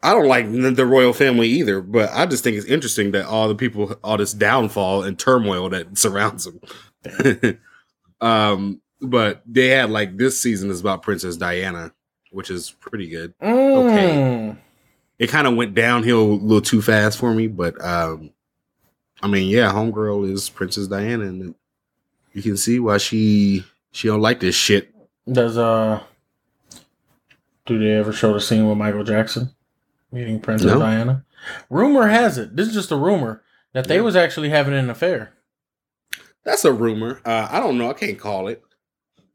I 0.04 0.14
don't 0.14 0.28
like 0.28 0.52
the 0.52 0.86
royal 0.86 1.14
family 1.14 1.48
either, 1.48 1.82
but 1.82 2.10
I 2.12 2.26
just 2.26 2.44
think 2.44 2.58
it's 2.58 2.66
interesting 2.66 3.12
that 3.12 3.26
all 3.26 3.48
the 3.48 3.56
people, 3.56 3.96
all 4.04 4.18
this 4.18 4.34
downfall 4.34 5.04
and 5.04 5.18
turmoil 5.18 5.70
that 5.70 5.98
surrounds 5.98 6.46
them. 6.46 7.60
um, 8.22 8.82
but 9.02 9.42
they 9.46 9.70
had 9.70 9.90
like 9.90 10.18
this 10.18 10.40
season 10.40 10.70
is 10.70 10.82
about 10.82 11.04
Princess 11.04 11.38
Diana, 11.38 11.94
which 12.32 12.52
is 12.52 12.72
pretty 12.72 13.08
good. 13.08 13.34
Mm. 13.40 14.58
It 15.20 15.28
kind 15.28 15.48
of 15.48 15.56
went 15.56 15.74
downhill 15.74 16.22
a 16.22 16.34
little 16.34 16.62
too 16.62 16.82
fast 16.82 17.18
for 17.18 17.34
me, 17.34 17.48
but 17.48 17.82
um, 17.82 18.32
I 19.22 19.28
mean, 19.28 19.48
yeah, 19.48 19.72
homegirl 19.72 20.30
is 20.30 20.50
Princess 20.50 20.88
Diana, 20.88 21.26
and 21.26 21.56
you 22.34 22.42
can 22.42 22.58
see 22.58 22.78
why 22.80 22.98
she 22.98 23.64
she 23.92 24.10
don't 24.10 24.22
like 24.22 24.42
this 24.42 24.56
shit. 24.56 24.94
Does 25.32 25.58
uh, 25.58 26.04
do 27.66 27.80
they 27.80 27.92
ever 27.92 28.12
show 28.14 28.34
the 28.34 28.42
scene 28.42 28.68
with 28.68 28.78
Michael 28.78 29.04
Jackson 29.04 29.52
meeting 30.12 30.40
Princess 30.40 30.72
No. 30.72 30.80
Diana? 30.80 31.26
Rumor 31.70 32.08
has 32.08 32.38
it. 32.38 32.56
This 32.56 32.68
is 32.70 32.74
just 32.74 32.92
a 32.92 32.96
rumor 32.96 33.42
that 33.74 33.88
they 33.88 33.96
Yeah. 33.96 34.02
was 34.02 34.16
actually 34.16 34.50
having 34.50 34.74
an 34.74 34.90
affair. 34.90 35.34
That's 36.46 36.66
a 36.66 36.74
rumor. 36.74 37.22
Uh, 37.26 37.48
I 37.50 37.60
don't 37.60 37.78
know. 37.78 37.90
I 37.90 37.94
can't 37.94 38.20
call 38.20 38.48
it. 38.48 38.62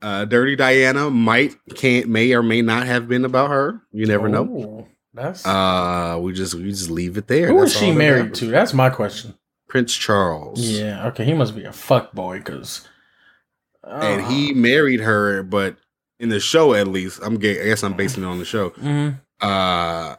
Uh, 0.00 0.24
Dirty 0.26 0.54
Diana 0.56 1.10
might 1.10 1.56
can't 1.74 2.06
may 2.08 2.32
or 2.32 2.42
may 2.42 2.62
not 2.62 2.86
have 2.86 3.08
been 3.08 3.24
about 3.24 3.50
her. 3.50 3.82
You 3.92 4.06
never 4.06 4.28
know. 4.28 4.86
That's 5.14 5.44
Uh, 5.44 6.18
we 6.20 6.32
just 6.34 6.54
we 6.54 6.64
just 6.70 6.90
leave 6.90 7.16
it 7.16 7.26
there. 7.26 7.48
who 7.48 7.54
was 7.56 7.72
That's 7.72 7.84
she 7.84 7.92
married 7.92 8.24
matters. 8.26 8.38
to? 8.40 8.46
That's 8.46 8.72
my 8.74 8.90
question. 8.90 9.34
Prince 9.68 9.94
Charles. 9.96 10.60
Yeah. 10.60 11.08
Okay. 11.08 11.24
He 11.24 11.34
must 11.34 11.56
be 11.56 11.64
a 11.64 11.72
fuck 11.72 12.12
boy 12.12 12.38
because. 12.38 12.86
and 13.82 14.22
he 14.26 14.52
married 14.52 15.00
her, 15.00 15.42
but 15.42 15.76
in 16.20 16.28
the 16.30 16.40
show 16.40 16.74
at 16.74 16.88
least, 16.88 17.20
I'm 17.22 17.36
gay. 17.38 17.60
I 17.60 17.64
guess 17.66 17.82
I'm 17.84 17.94
basing 17.94 18.22
it 18.22 18.26
on 18.26 18.38
the 18.38 18.44
show. 18.44 18.70
hmm 18.70 19.10
Uh, 19.40 20.16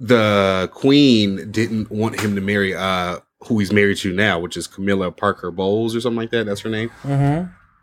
the 0.00 0.70
Queen 0.74 1.50
didn't 1.50 1.90
want 1.90 2.20
him 2.20 2.34
to 2.34 2.40
marry 2.40 2.74
uh 2.74 3.18
who 3.46 3.58
he's 3.58 3.72
married 3.72 3.96
to 3.98 4.12
now, 4.12 4.38
which 4.38 4.56
is 4.56 4.66
Camilla 4.66 5.10
Parker 5.12 5.50
Bowles 5.50 5.94
or 5.94 6.00
something 6.00 6.16
like 6.18 6.30
that. 6.30 6.46
That's 6.46 6.60
her 6.62 6.70
name. 6.70 6.88
hmm 7.02 7.42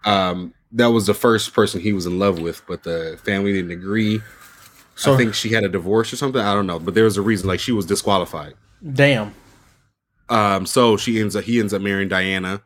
Um, 0.10 0.54
that 0.74 0.88
was 0.88 1.06
the 1.06 1.14
first 1.14 1.54
person 1.54 1.80
he 1.80 1.94
was 1.94 2.06
in 2.06 2.20
love 2.20 2.40
with, 2.40 2.62
but 2.68 2.84
the 2.84 3.18
family 3.24 3.54
didn't 3.54 3.72
agree. 3.72 4.22
So 4.96 5.14
I 5.14 5.18
think 5.18 5.34
she 5.34 5.50
had 5.50 5.64
a 5.64 5.70
divorce 5.70 6.12
or 6.14 6.18
something. 6.18 6.42
I 6.42 6.54
don't 6.54 6.68
know, 6.68 6.80
but 6.80 6.94
there 6.94 7.06
was 7.06 7.18
a 7.18 7.22
reason. 7.22 7.48
Like 7.48 7.60
she 7.60 7.72
was 7.72 7.86
disqualified. 7.86 8.54
damn. 8.94 9.34
Um, 10.30 10.66
so 10.66 10.98
she 10.98 11.20
ends 11.20 11.36
up 11.36 11.44
he 11.44 11.60
ends 11.60 11.74
up 11.74 11.82
marrying 11.82 12.10
Diana, 12.10 12.62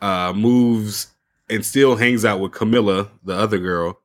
uh, 0.00 0.32
moves 0.34 1.08
and 1.52 1.64
still 1.64 1.96
hangs 1.96 2.24
out 2.24 2.40
with 2.40 2.52
Camilla, 2.52 3.10
the 3.24 3.34
other 3.34 3.58
girl, 3.58 4.00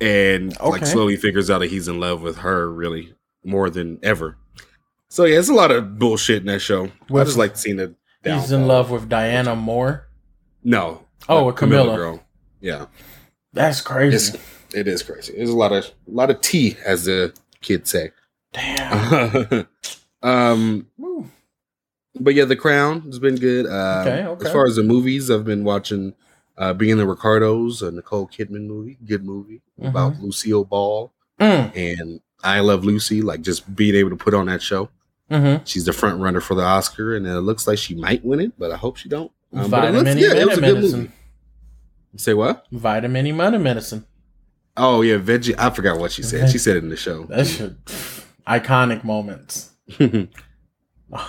and 0.00 0.58
like 0.60 0.86
slowly 0.86 1.16
figures 1.16 1.50
out 1.50 1.58
that 1.58 1.70
he's 1.70 1.88
in 1.88 2.00
love 2.00 2.22
with 2.22 2.38
her 2.38 2.70
really 2.70 3.14
more 3.44 3.68
than 3.70 3.98
ever. 4.02 4.38
So 5.08 5.24
yeah, 5.24 5.38
it's 5.38 5.48
a 5.48 5.54
lot 5.54 5.70
of 5.70 5.98
bullshit 5.98 6.38
in 6.38 6.46
that 6.46 6.60
show. 6.60 6.84
I 7.12 7.24
just 7.24 7.36
like 7.36 7.56
seeing 7.56 7.76
the 7.76 7.94
He's 8.22 8.52
in 8.52 8.66
love 8.66 8.90
with 8.90 9.08
Diana 9.08 9.56
Moore. 9.56 10.06
No. 10.62 11.06
Oh, 11.28 11.38
the 11.38 11.44
with 11.46 11.56
Camilla. 11.56 11.96
girl. 11.96 12.22
Yeah. 12.60 12.86
That's 13.52 13.80
crazy. 13.80 14.36
It's 14.36 14.74
it 14.74 14.86
is 14.86 15.02
crazy. 15.02 15.34
There's 15.36 15.50
a 15.50 15.56
lot 15.56 15.72
of 15.72 15.84
a 15.84 15.90
lot 16.10 16.30
of 16.30 16.40
tea, 16.40 16.76
as 16.84 17.06
the 17.06 17.34
kids 17.60 17.90
say. 17.90 18.10
Damn. 18.52 19.66
um 20.22 20.86
Woo. 20.98 21.30
But 22.20 22.34
yeah, 22.34 22.44
The 22.44 22.56
Crown 22.56 23.00
has 23.02 23.18
been 23.18 23.36
good. 23.36 23.66
Um, 23.66 24.06
Okay, 24.06 24.24
okay. 24.26 24.46
As 24.46 24.52
far 24.52 24.66
as 24.66 24.76
the 24.76 24.82
movies, 24.82 25.30
I've 25.30 25.44
been 25.44 25.64
watching 25.64 26.14
uh, 26.58 26.72
Being 26.74 26.96
the 26.98 27.06
Ricardos, 27.06 27.82
a 27.82 27.90
Nicole 27.90 28.28
Kidman 28.28 28.66
movie, 28.66 28.98
good 29.04 29.24
movie 29.24 29.62
about 29.82 30.12
Mm-hmm. 30.14 30.24
Lucille 30.24 30.64
Ball 30.64 31.12
Mm, 31.40 31.74
and 31.74 32.20
I 32.44 32.60
Love 32.60 32.84
Lucy. 32.84 33.22
Like 33.22 33.40
just 33.40 33.74
being 33.74 33.94
able 33.94 34.10
to 34.10 34.16
put 34.16 34.34
on 34.34 34.44
that 34.46 34.60
show. 34.62 34.90
mm-hmm. 35.30 35.64
She's 35.64 35.86
the 35.86 35.92
front 35.94 36.20
runner 36.20 36.40
for 36.42 36.54
the 36.54 36.62
Oscar, 36.62 37.16
and 37.16 37.26
it 37.26 37.40
looks 37.40 37.66
like 37.66 37.78
she 37.78 37.94
might 37.94 38.22
win 38.24 38.40
it, 38.40 38.52
but 38.58 38.70
I 38.70 38.76
hope 38.76 38.96
she 38.98 39.08
don't. 39.08 39.32
Um, 39.54 39.70
but 39.70 39.84
it 39.84 39.92
Vitamin 39.92 40.04
looks 40.18 40.20
E. 40.20 40.38
It 40.38 40.46
was 40.48 40.58
a 40.58 40.60
good 40.60 40.74
medicine. 40.74 41.00
movie. 41.00 41.12
Say 42.16 42.34
what? 42.34 42.66
Vitamin 42.70 43.26
E 43.26 43.32
money 43.32 43.56
medicine. 43.58 44.04
Oh 44.76 45.00
yeah, 45.00 45.16
veggie. 45.18 45.54
I 45.58 45.70
forgot 45.70 45.98
what 45.98 46.12
she 46.12 46.22
said. 46.22 46.50
She 46.50 46.58
said 46.64 46.76
it 46.76 46.82
in 46.84 46.90
the 46.90 46.96
show. 46.96 47.24
That 47.24 47.46
should 47.46 47.78
iconic 48.46 49.02
moments. 49.02 49.70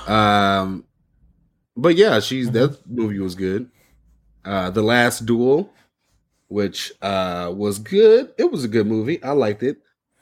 um, 0.08 0.86
but 1.76 1.96
yeah, 1.96 2.20
she's 2.20 2.52
that 2.52 2.78
movie 2.88 3.20
was 3.20 3.36
good. 3.36 3.70
Uh, 4.44 4.70
the 4.70 4.82
Last 4.82 5.26
Duel, 5.26 5.72
which 6.48 6.92
uh 7.02 7.52
was 7.56 7.80
good. 7.80 8.34
It 8.38 8.52
was 8.52 8.64
a 8.64 8.68
good 8.68 8.88
movie. 8.88 9.24
I 9.24 9.32
liked 9.32 9.64
it. 9.64 9.78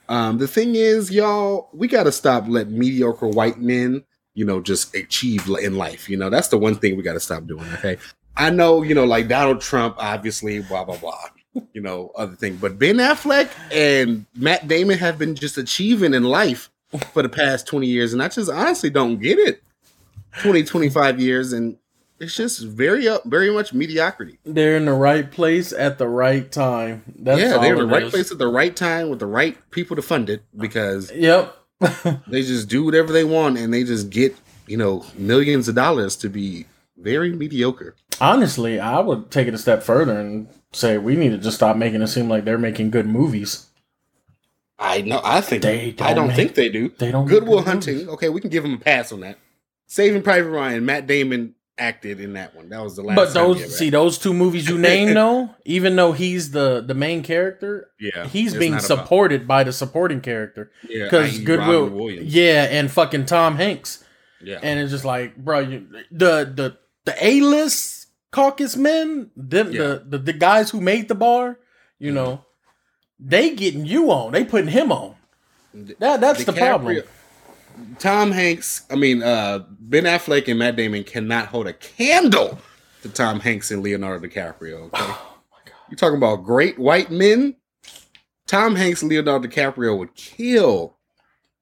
Um, 0.09 0.39
the 0.39 0.47
thing 0.47 0.75
is, 0.75 1.11
y'all, 1.11 1.69
we 1.71 1.87
got 1.87 2.03
to 2.03 2.11
stop 2.11 2.47
letting 2.47 2.77
mediocre 2.77 3.27
white 3.27 3.59
men, 3.59 4.03
you 4.33 4.43
know, 4.43 4.59
just 4.59 4.95
achieve 4.95 5.47
in 5.61 5.77
life. 5.77 6.09
You 6.09 6.17
know, 6.17 6.31
that's 6.31 6.47
the 6.47 6.57
one 6.57 6.75
thing 6.75 6.97
we 6.97 7.03
got 7.03 7.13
to 7.13 7.19
stop 7.19 7.45
doing. 7.45 7.65
Okay, 7.75 7.97
I 8.35 8.49
know, 8.49 8.81
you 8.81 8.95
know, 8.95 9.05
like 9.05 9.27
Donald 9.27 9.61
Trump, 9.61 9.95
obviously, 9.99 10.61
blah 10.61 10.83
blah 10.83 10.97
blah. 10.97 11.29
You 11.73 11.81
know, 11.81 12.11
other 12.15 12.35
thing, 12.35 12.57
but 12.57 12.79
Ben 12.79 12.97
Affleck 12.97 13.49
and 13.71 14.25
Matt 14.35 14.67
Damon 14.67 14.97
have 14.99 15.17
been 15.17 15.35
just 15.35 15.57
achieving 15.57 16.13
in 16.13 16.23
life 16.23 16.68
for 17.11 17.21
the 17.21 17.29
past 17.29 17.67
20 17.67 17.85
years 17.87 18.13
and 18.13 18.21
i 18.23 18.27
just 18.27 18.49
honestly 18.49 18.89
don't 18.89 19.19
get 19.19 19.37
it 19.37 19.61
20 20.41 20.63
25 20.63 21.19
years 21.19 21.53
and 21.53 21.77
it's 22.19 22.35
just 22.35 22.61
very 22.65 23.07
up 23.07 23.23
very 23.25 23.49
much 23.51 23.73
mediocrity 23.73 24.39
They're 24.43 24.75
in 24.75 24.85
the 24.85 24.93
right 24.93 25.29
place 25.31 25.71
at 25.71 25.97
the 25.97 26.07
right 26.07 26.51
time. 26.51 27.03
That's 27.17 27.39
yeah 27.39 27.57
they're 27.59 27.73
in 27.75 27.79
the 27.79 27.87
right 27.87 28.03
is. 28.03 28.11
place 28.11 28.31
at 28.31 28.37
the 28.39 28.47
right 28.49 28.75
time 28.75 29.09
with 29.09 29.19
the 29.19 29.25
right 29.25 29.57
people 29.71 29.95
to 29.95 30.01
fund 30.01 30.29
it 30.29 30.43
because 30.57 31.11
Yep. 31.11 31.55
they 32.27 32.41
just 32.41 32.67
do 32.67 32.83
whatever 32.83 33.13
they 33.13 33.23
want 33.23 33.57
and 33.57 33.73
they 33.73 33.83
just 33.85 34.09
get 34.09 34.35
you 34.67 34.75
know 34.77 35.05
millions 35.15 35.67
of 35.69 35.75
dollars 35.75 36.15
to 36.17 36.29
be 36.29 36.65
very 36.97 37.31
mediocre 37.31 37.95
Honestly, 38.21 38.81
I 38.81 38.99
would 38.99 39.31
take 39.31 39.47
it 39.47 39.53
a 39.53 39.57
step 39.57 39.81
further 39.81 40.19
and 40.19 40.49
say 40.73 40.97
we 40.97 41.15
need 41.15 41.29
to 41.29 41.37
just 41.37 41.55
stop 41.55 41.77
making 41.77 42.01
it 42.01 42.07
seem 42.07 42.27
like 42.27 42.43
they're 42.43 42.57
making 42.57 42.91
good 42.91 43.05
movies. 43.07 43.67
I 44.79 45.01
know 45.01 45.21
i 45.23 45.41
think 45.41 45.63
They 45.63 45.87
i 45.87 45.91
don't 45.91 46.15
don't 46.15 46.27
make- 46.27 46.35
think 46.37 46.55
they 46.55 46.69
do 46.69 46.89
They 46.97 47.11
don't. 47.11 47.27
goodwill 47.27 47.59
good 47.59 47.67
hunting 47.67 47.95
movies. 47.95 48.09
okay 48.09 48.29
we 48.29 48.41
can 48.41 48.49
give 48.49 48.63
them 48.63 48.73
a 48.75 48.77
pass 48.77 49.11
on 49.11 49.19
that 49.21 49.37
saving 49.87 50.21
private 50.21 50.49
ryan 50.49 50.85
matt 50.85 51.05
damon 51.07 51.55
acted 51.77 52.19
in 52.19 52.33
that 52.33 52.53
one 52.55 52.67
that 52.69 52.81
was 52.83 52.95
the 52.97 53.01
last 53.01 53.15
But 53.15 53.33
those 53.33 53.77
see 53.77 53.89
those 53.89 54.17
two 54.17 54.33
movies 54.33 54.67
you 54.67 54.77
named 54.77 55.15
though, 55.15 55.49
even 55.63 55.95
though 55.95 56.11
he's 56.11 56.51
the 56.51 56.81
the 56.85 56.93
main 56.93 57.23
character, 57.23 57.89
Yeah, 57.97 58.27
he's 58.27 58.53
being 58.53 58.73
about- 58.73 58.83
supported 58.83 59.47
by 59.47 59.63
the 59.63 59.71
supporting 59.71 60.19
character 60.19 60.71
Yeah, 60.89 61.05
because 61.05 61.39
Goodwill, 61.39 62.11
yeah, 62.21 62.63
and 62.69 62.91
fucking 62.91 63.27
Tom 63.27 63.55
Hanks, 63.55 64.03
yeah, 64.43 64.59
and 64.61 64.77
it's 64.81 64.91
just 64.91 65.05
like, 65.05 65.37
bro, 65.37 65.59
you, 65.59 65.87
the 66.11 66.51
the 66.53 66.77
the 67.05 67.15
A 67.25 67.39
list 67.39 68.07
caucus 68.31 68.75
men, 68.75 69.31
them 69.37 69.71
Yeah. 69.71 69.79
the, 69.81 70.03
the 70.09 70.17
the 70.17 70.33
guys 70.33 70.69
who 70.71 70.81
made 70.81 71.07
the 71.07 71.15
bar, 71.15 71.59
you 71.97 72.11
Mhm. 72.11 72.15
know, 72.15 72.45
they 73.19 73.55
getting 73.55 73.85
you 73.85 74.11
on, 74.11 74.31
they 74.31 74.43
putting 74.43 74.69
him 74.69 74.91
on. 74.91 75.15
That 75.99 76.21
that's 76.21 76.45
the 76.45 76.53
problem. 76.53 77.01
Tom 77.99 78.31
Hanks, 78.31 78.85
I 78.89 78.95
mean, 78.95 79.23
uh, 79.23 79.63
Ben 79.79 80.03
Affleck 80.03 80.47
and 80.47 80.59
Matt 80.59 80.75
Damon 80.75 81.03
cannot 81.03 81.47
hold 81.47 81.67
a 81.67 81.73
candle 81.73 82.59
to 83.03 83.09
Tom 83.09 83.39
Hanks 83.39 83.71
and 83.71 83.81
Leonardo 83.81 84.25
DiCaprio. 84.27 84.87
Okay, 84.87 84.89
Oh 84.93 85.37
my 85.51 85.57
god. 85.65 85.73
you 85.89 85.95
talking 85.95 86.17
about 86.17 86.37
great 86.43 86.77
white 86.77 87.09
men? 87.11 87.55
Tom 88.47 88.75
Hanks, 88.75 89.01
and 89.01 89.09
Leonardo 89.11 89.47
DiCaprio 89.47 89.97
would 89.97 90.13
kill 90.15 90.97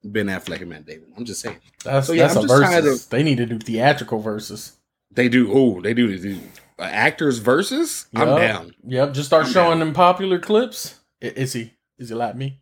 Ben 0.04 0.28
Affleck 0.28 0.62
and 0.62 0.70
Matt 0.70 0.86
Damon. 0.86 1.12
I'm 1.18 1.26
just 1.26 1.42
saying 1.42 1.58
That's 1.84 2.08
So, 2.08 2.14
yeah, 2.14 2.24
that's 2.28 2.38
I'm 2.38 2.46
a 2.46 2.48
just 2.48 2.62
versus. 2.84 3.04
of- 3.04 3.10
They 3.10 3.24
need 3.24 3.38
to 3.38 3.46
do 3.46 3.60
theatrical 3.60 4.20
verses. 4.20 4.72
they 5.12 5.28
do. 5.30 5.52
Oh, 5.54 5.82
they 5.82 5.94
do. 5.94 6.18
They 6.18 6.30
do. 6.36 6.40
Uh, 6.80 6.84
actors 6.84 7.40
versus. 7.40 8.08
I'm 8.16 8.28
down. 8.38 8.74
Yep, 8.88 9.14
just 9.14 9.28
start 9.28 9.46
I'm 9.48 9.52
showing 9.52 9.70
down. 9.72 9.80
them 9.80 9.94
popular 9.94 10.40
clips. 10.40 10.97
Is 11.22 11.54
he? 11.54 11.74
Is 11.98 12.10
he 12.10 12.16
like 12.16 12.36
me? 12.36 12.60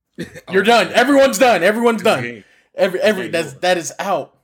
You're 0.50 0.62
done. 0.62 0.92
Everyone's 0.92 1.38
done. 1.38 1.62
Everyone's 1.62 2.02
done. 2.02 2.44
Every 2.74 3.00
every 3.00 3.28
that's 3.28 3.54
that 3.54 3.76
is 3.76 3.92
out. 3.98 4.36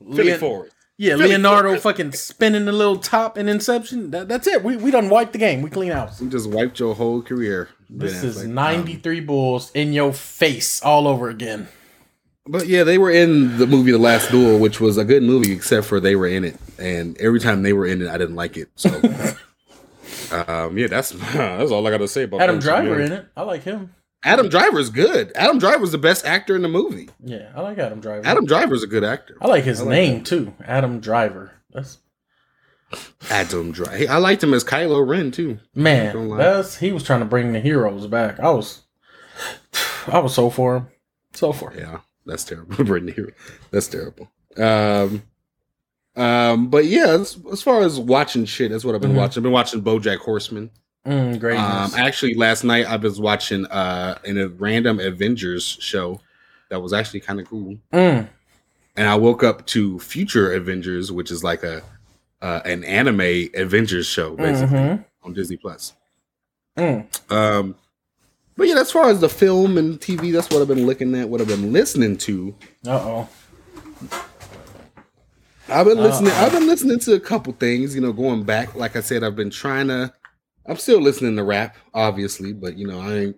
Philly 0.00 0.24
Leon- 0.24 0.38
forward. 0.40 0.70
yeah, 0.96 1.16
Philly 1.16 1.30
Leonardo 1.30 1.68
forward. 1.68 1.80
fucking 1.82 2.12
spinning 2.12 2.64
the 2.66 2.72
little 2.72 2.96
top 2.98 3.36
in 3.36 3.48
Inception. 3.48 4.10
That, 4.12 4.28
that's 4.28 4.46
it. 4.46 4.62
We 4.62 4.76
we 4.76 4.90
done 4.90 5.08
wiped 5.08 5.32
the 5.32 5.38
game. 5.38 5.62
We 5.62 5.70
clean 5.70 5.90
house. 5.92 6.20
You 6.20 6.28
just 6.28 6.48
wiped 6.48 6.78
your 6.78 6.94
whole 6.94 7.20
career. 7.22 7.68
Ben 7.90 8.06
This 8.06 8.22
is 8.22 8.38
Affleck. 8.38 8.44
Um, 8.44 8.54
93 8.54 9.20
Bulls 9.20 9.70
in 9.72 9.92
your 9.92 10.12
face 10.12 10.82
all 10.82 11.08
over 11.08 11.28
again. 11.30 11.68
But 12.46 12.66
yeah, 12.66 12.84
they 12.84 12.96
were 12.96 13.10
in 13.10 13.58
the 13.58 13.66
movie 13.66 13.90
The 13.92 13.98
Last 13.98 14.30
Duel, 14.30 14.58
which 14.58 14.80
was 14.80 14.96
a 14.96 15.04
good 15.04 15.22
movie, 15.22 15.52
except 15.52 15.86
for 15.86 16.00
they 16.00 16.16
were 16.16 16.28
in 16.28 16.44
it, 16.44 16.56
and 16.78 17.18
every 17.20 17.40
time 17.40 17.62
they 17.62 17.74
were 17.74 17.86
in 17.86 18.00
it, 18.00 18.08
I 18.08 18.16
didn't 18.16 18.36
like 18.36 18.56
it. 18.56 18.68
So, 18.74 18.88
um, 20.32 20.76
yeah, 20.78 20.86
that's 20.86 21.10
that's 21.32 21.70
all 21.70 21.86
I 21.86 21.90
got 21.90 21.98
to 21.98 22.08
say 22.08 22.24
about 22.24 22.40
Adam. 22.42 22.58
Driver 22.58 23.00
in 23.00 23.12
it. 23.12 23.26
I 23.36 23.42
like 23.42 23.62
him. 23.62 23.94
Adam 24.24 24.48
Driver's 24.48 24.90
good. 24.90 25.30
Adam 25.36 25.58
Driver's 25.58 25.92
the 25.92 25.98
best 25.98 26.24
actor 26.26 26.56
in 26.56 26.62
the 26.62 26.68
movie. 26.68 27.08
Yeah, 27.22 27.52
I 27.54 27.60
like 27.60 27.78
Adam 27.78 28.00
Driver. 28.00 28.26
Adam 28.26 28.46
Driver's 28.46 28.82
a 28.82 28.88
good 28.88 29.04
actor. 29.04 29.36
I 29.40 29.46
like 29.46 29.64
his 29.64 29.80
I 29.80 29.84
like 29.84 29.90
name 29.90 30.24
too. 30.24 30.54
Adam 30.64 30.98
Driver. 31.00 31.52
That's 31.72 31.98
Adam 33.30 33.70
Driver. 33.70 34.10
I 34.10 34.18
liked 34.18 34.42
him 34.42 34.54
as 34.54 34.64
Kylo 34.64 35.06
Ren 35.06 35.30
too. 35.30 35.58
Man. 35.74 36.36
That's 36.36 36.78
he 36.78 36.90
was 36.92 37.02
trying 37.04 37.20
to 37.20 37.26
bring 37.26 37.52
the 37.52 37.60
heroes 37.60 38.06
back. 38.06 38.40
I 38.40 38.50
was 38.50 38.82
I 40.06 40.18
was 40.18 40.34
so 40.34 40.50
for 40.50 40.76
him. 40.76 40.86
So 41.34 41.52
for 41.52 41.70
him. 41.70 41.80
Yeah, 41.80 42.00
that's 42.26 42.44
terrible. 42.44 42.76
Brittany, 42.84 43.12
Hero. 43.12 43.30
that's 43.70 43.88
terrible. 43.88 44.30
Um, 44.56 45.22
um, 46.18 46.68
but 46.68 46.84
yeah, 46.86 47.06
as, 47.08 47.38
as 47.52 47.62
far 47.62 47.82
as 47.82 47.98
watching 47.98 48.44
shit, 48.44 48.70
that's 48.70 48.84
what 48.84 48.94
I've 48.94 49.00
been 49.00 49.12
Mhm. 49.12 49.16
watching. 49.16 49.40
I've 49.40 49.44
been 49.44 49.52
watching 49.52 49.82
BoJack 49.82 50.18
Horseman. 50.18 50.70
Mm, 51.06 51.38
great. 51.40 51.56
Um, 51.58 51.92
actually, 51.96 52.34
last 52.34 52.64
night 52.64 52.84
I 52.86 52.96
was 52.96 53.20
watching 53.20 53.64
uh 53.66 54.18
in 54.24 54.36
a 54.38 54.48
random 54.48 55.00
Avengers 55.00 55.64
show 55.80 56.20
that 56.70 56.80
was 56.80 56.92
actually 56.92 57.20
kind 57.20 57.40
of 57.40 57.46
cool, 57.48 57.76
mm, 57.92 58.28
and 58.96 59.08
I 59.08 59.14
woke 59.14 59.42
up 59.42 59.64
to 59.68 59.98
Future 60.00 60.52
Avengers, 60.52 61.10
which 61.10 61.30
is 61.30 61.42
like 61.44 61.62
a 61.62 61.82
uh, 62.42 62.60
an 62.64 62.84
anime 62.84 63.48
Avengers 63.54 64.06
show 64.06 64.36
basically 64.36 64.76
mhm, 64.78 65.04
on 65.22 65.32
Disney 65.32 65.56
Plus. 65.56 65.94
mm. 66.76 67.04
Um, 67.32 67.74
but 68.56 68.66
yeah, 68.68 68.78
as 68.80 68.90
far 68.90 69.08
as 69.08 69.20
the 69.20 69.28
film 69.28 69.78
and 69.78 70.00
TV, 70.00 70.32
that's 70.32 70.50
what 70.50 70.60
I've 70.60 70.68
been 70.68 70.84
looking 70.86 71.14
at. 71.14 71.28
What 71.28 71.40
I've 71.40 71.48
been 71.48 71.72
listening 71.72 72.16
to. 72.18 72.54
Uh 72.86 72.90
oh. 72.90 73.28
I've 75.68 75.86
been 75.86 75.98
listening. 75.98 76.32
Uh-uh. 76.32 76.46
I've 76.46 76.52
been 76.52 76.66
listening 76.66 76.98
to 77.00 77.14
a 77.14 77.20
couple 77.20 77.52
things. 77.54 77.94
You 77.94 78.00
know, 78.00 78.12
going 78.12 78.44
back. 78.44 78.74
Like 78.74 78.96
I 78.96 79.00
said, 79.00 79.22
I've 79.22 79.36
been 79.36 79.50
trying 79.50 79.88
to. 79.88 80.12
I'm 80.66 80.76
still 80.76 81.00
listening 81.00 81.36
to 81.36 81.44
rap, 81.44 81.76
obviously, 81.94 82.52
but 82.52 82.76
you 82.76 82.86
know, 82.86 83.00
I 83.00 83.14
ain't. 83.14 83.36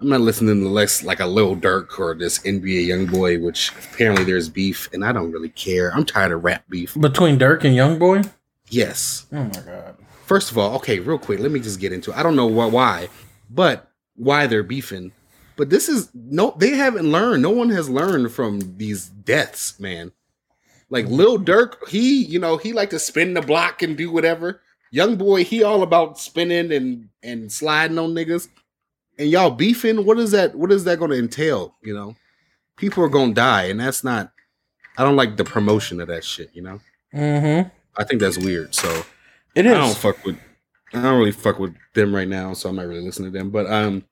I'm 0.00 0.08
not 0.08 0.20
listening 0.20 0.60
to 0.60 0.68
less 0.68 1.04
like 1.04 1.20
a 1.20 1.26
Lil 1.26 1.54
Durk 1.56 1.98
or 1.98 2.14
this 2.14 2.40
NBA 2.40 2.86
young 2.86 3.06
boy, 3.06 3.38
which 3.38 3.70
apparently 3.92 4.24
there's 4.24 4.48
beef, 4.48 4.88
and 4.92 5.04
I 5.04 5.12
don't 5.12 5.30
really 5.30 5.50
care. 5.50 5.94
I'm 5.94 6.04
tired 6.04 6.32
of 6.32 6.42
rap 6.42 6.64
beef. 6.68 6.94
Between 6.98 7.38
Durk 7.38 7.62
and 7.64 7.74
Young 7.74 7.98
Boy. 8.00 8.22
Yes. 8.68 9.26
Oh 9.32 9.44
my 9.44 9.50
god. 9.50 9.96
First 10.26 10.50
of 10.50 10.58
all, 10.58 10.74
okay, 10.76 10.98
real 10.98 11.18
quick, 11.18 11.38
let 11.38 11.52
me 11.52 11.60
just 11.60 11.78
get 11.78 11.92
into. 11.92 12.10
It. 12.10 12.16
I 12.16 12.22
don't 12.22 12.34
know 12.36 12.48
wh- 12.48 12.72
why, 12.72 13.08
but 13.48 13.90
why 14.16 14.46
they're 14.46 14.62
beefing. 14.62 15.12
But 15.56 15.70
this 15.70 15.88
is 15.88 16.10
no, 16.14 16.54
they 16.58 16.70
haven't 16.70 17.10
learned. 17.12 17.42
No 17.42 17.50
one 17.50 17.68
has 17.70 17.88
learned 17.88 18.32
from 18.32 18.76
these 18.78 19.08
deaths, 19.08 19.78
man. 19.78 20.10
Like 20.92 21.06
Lil 21.06 21.38
Durk, 21.38 21.88
he, 21.88 22.22
you 22.22 22.38
know, 22.38 22.58
he 22.58 22.74
like 22.74 22.90
to 22.90 22.98
spin 22.98 23.32
the 23.32 23.40
block 23.40 23.80
and 23.82 23.96
do 23.96 24.12
whatever. 24.12 24.60
Young 24.90 25.16
boy, 25.16 25.42
he 25.42 25.62
all 25.62 25.82
about 25.82 26.18
spinning 26.18 26.70
and 26.70 27.08
and 27.22 27.50
sliding 27.50 27.98
on 27.98 28.10
niggas. 28.10 28.48
And 29.18 29.30
y'all 29.30 29.50
beefing, 29.50 30.04
what 30.04 30.18
is 30.18 30.32
that? 30.32 30.54
What 30.54 30.70
is 30.70 30.84
that 30.84 30.98
going 30.98 31.10
to 31.10 31.18
entail? 31.18 31.74
You 31.82 31.94
know, 31.94 32.16
people 32.76 33.02
are 33.02 33.08
going 33.08 33.30
to 33.30 33.34
die, 33.34 33.64
and 33.64 33.80
that's 33.80 34.04
not. 34.04 34.32
I 34.98 35.02
don't 35.02 35.16
like 35.16 35.38
the 35.38 35.44
promotion 35.44 35.98
of 35.98 36.08
that 36.08 36.24
shit. 36.24 36.50
You 36.52 36.62
know, 36.62 36.80
Mm-hmm. 37.14 37.68
I 37.96 38.04
think 38.04 38.20
that's 38.20 38.38
weird. 38.38 38.74
So 38.74 39.04
It 39.54 39.66
I 39.66 39.74
don't 39.74 39.96
fuck 39.96 40.22
with 40.24 40.38
I 40.92 41.00
don't 41.00 41.18
really 41.18 41.32
fuck 41.32 41.58
with 41.58 41.74
them 41.94 42.14
right 42.14 42.28
now, 42.28 42.52
so 42.52 42.68
I'm 42.68 42.76
not 42.76 42.86
really 42.86 43.00
listening 43.00 43.32
to 43.32 43.38
them. 43.38 43.50
But 43.50 43.70
um, 43.70 44.04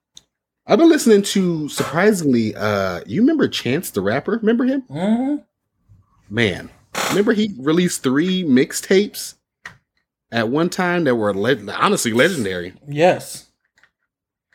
I've 0.65 0.79
been 0.79 0.89
listening 0.89 1.21
to 1.21 1.69
surprisingly. 1.69 2.55
Uh, 2.55 3.01
you 3.05 3.21
remember 3.21 3.47
Chance 3.47 3.91
the 3.91 4.01
rapper? 4.01 4.37
Remember 4.37 4.65
him? 4.65 4.81
Mm-hmm. 4.89 5.35
Man, 6.31 6.69
remember 7.09 7.33
he 7.33 7.53
released 7.59 8.03
three 8.03 8.43
mixtapes 8.45 9.35
at 10.31 10.47
one 10.47 10.69
time 10.69 11.03
that 11.03 11.15
were 11.15 11.33
le- 11.33 11.71
honestly 11.73 12.13
legendary. 12.13 12.73
Yes. 12.87 13.47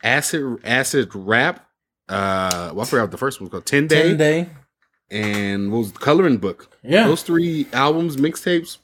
Acid 0.03 0.59
Acid 0.63 1.09
Rap. 1.13 1.67
Uh, 2.09 2.71
well, 2.73 2.81
I 2.81 2.85
forgot 2.85 3.03
what 3.03 3.11
the 3.11 3.17
first 3.17 3.39
one 3.39 3.45
was 3.45 3.51
called. 3.51 3.65
Ten 3.67 3.85
Day, 3.87 4.09
Ten 4.09 4.17
day. 4.17 4.49
and 5.11 5.71
what 5.71 5.79
was 5.79 5.91
the 5.91 5.99
Coloring 5.99 6.37
Book? 6.37 6.75
Yeah. 6.83 7.05
Those 7.07 7.21
three 7.21 7.67
albums, 7.73 8.17
mixtapes, 8.17 8.77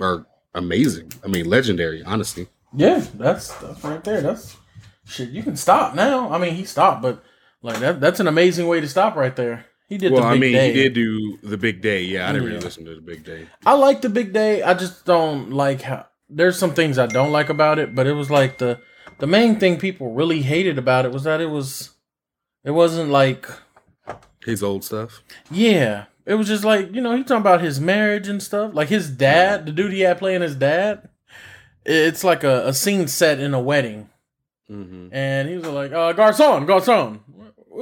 are 0.00 0.26
amazing. 0.54 1.12
I 1.24 1.28
mean, 1.28 1.46
legendary. 1.46 2.02
Honestly. 2.04 2.48
Yeah, 2.74 3.04
that's 3.14 3.52
that's 3.54 3.82
right 3.82 4.04
there. 4.04 4.20
That's 4.20 4.56
shit. 5.06 5.30
You 5.30 5.42
can 5.42 5.56
stop 5.56 5.94
now. 5.94 6.30
I 6.30 6.38
mean, 6.38 6.54
he 6.54 6.64
stopped, 6.64 7.02
but 7.02 7.24
like 7.62 7.78
that 7.80 8.00
that's 8.00 8.20
an 8.20 8.28
amazing 8.28 8.68
way 8.68 8.80
to 8.80 8.88
stop 8.88 9.16
right 9.16 9.34
there. 9.34 9.64
He 9.88 9.96
did 9.98 10.12
well, 10.12 10.22
the 10.22 10.28
I 10.28 10.38
mean, 10.38 10.52
day. 10.52 10.66
he 10.72 10.82
did 10.82 10.92
do 10.94 11.38
the 11.42 11.56
Big 11.56 11.80
Day. 11.80 12.02
Yeah, 12.02 12.28
I 12.28 12.32
didn't 12.32 12.44
Yeah. 12.44 12.48
really 12.54 12.64
listen 12.64 12.84
to 12.84 12.94
the 12.94 13.00
Big 13.00 13.24
Day. 13.24 13.46
I 13.64 13.72
like 13.74 14.02
the 14.02 14.10
big 14.10 14.32
day. 14.32 14.62
I 14.62 14.74
just 14.74 15.04
don't 15.06 15.50
like 15.50 15.80
how 15.82 16.06
there's 16.28 16.58
some 16.58 16.74
things 16.74 16.98
I 16.98 17.06
don't 17.06 17.32
like 17.32 17.48
about 17.48 17.78
it, 17.78 17.94
but 17.94 18.06
it 18.06 18.12
was 18.12 18.30
like 18.30 18.58
the 18.58 18.80
the 19.18 19.26
main 19.26 19.58
thing 19.58 19.78
people 19.78 20.12
really 20.12 20.42
hated 20.42 20.76
about 20.78 21.04
it 21.06 21.10
was 21.12 21.24
that 21.24 21.40
it 21.40 21.48
was 21.50 21.90
it 22.64 22.72
wasn't 22.72 23.10
like 23.10 23.48
His 24.44 24.62
old 24.62 24.84
stuff. 24.84 25.22
yeah. 25.50 26.04
It 26.26 26.34
was 26.34 26.46
just 26.46 26.62
like, 26.62 26.94
you 26.94 27.00
know, 27.00 27.16
he 27.16 27.22
talking 27.22 27.40
about 27.40 27.62
his 27.62 27.80
marriage 27.80 28.28
and 28.28 28.42
stuff. 28.42 28.72
Like 28.74 28.88
his 28.90 29.08
dad, 29.10 29.64
the 29.64 29.72
dude 29.72 29.92
he 29.94 30.00
had 30.00 30.18
playing 30.18 30.42
his 30.42 30.54
dad, 30.54 31.08
it's 31.86 32.22
like 32.22 32.44
a, 32.44 32.66
a 32.68 32.74
scene 32.74 33.08
set 33.08 33.40
in 33.40 33.54
a 33.54 33.60
wedding. 33.60 34.10
Mm-hmm. 34.70 35.08
And 35.10 35.48
he 35.48 35.56
was 35.56 35.66
like, 35.68 35.92
uh, 35.92 36.12
Garcon, 36.12 36.66
Garcon, 36.66 37.20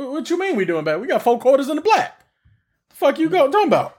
what, 0.04 0.30
you 0.30 0.38
mean 0.38 0.56
we 0.56 0.64
doing 0.64 0.84
bad? 0.84 1.00
We 1.00 1.06
got 1.06 1.22
four 1.22 1.38
quarters 1.38 1.68
in 1.68 1.76
the 1.76 1.82
black. 1.82 2.20
The 2.90 2.94
fuck 2.96 3.18
you 3.18 3.28
go 3.28 3.50
talking 3.50 3.68
about? 3.68 3.98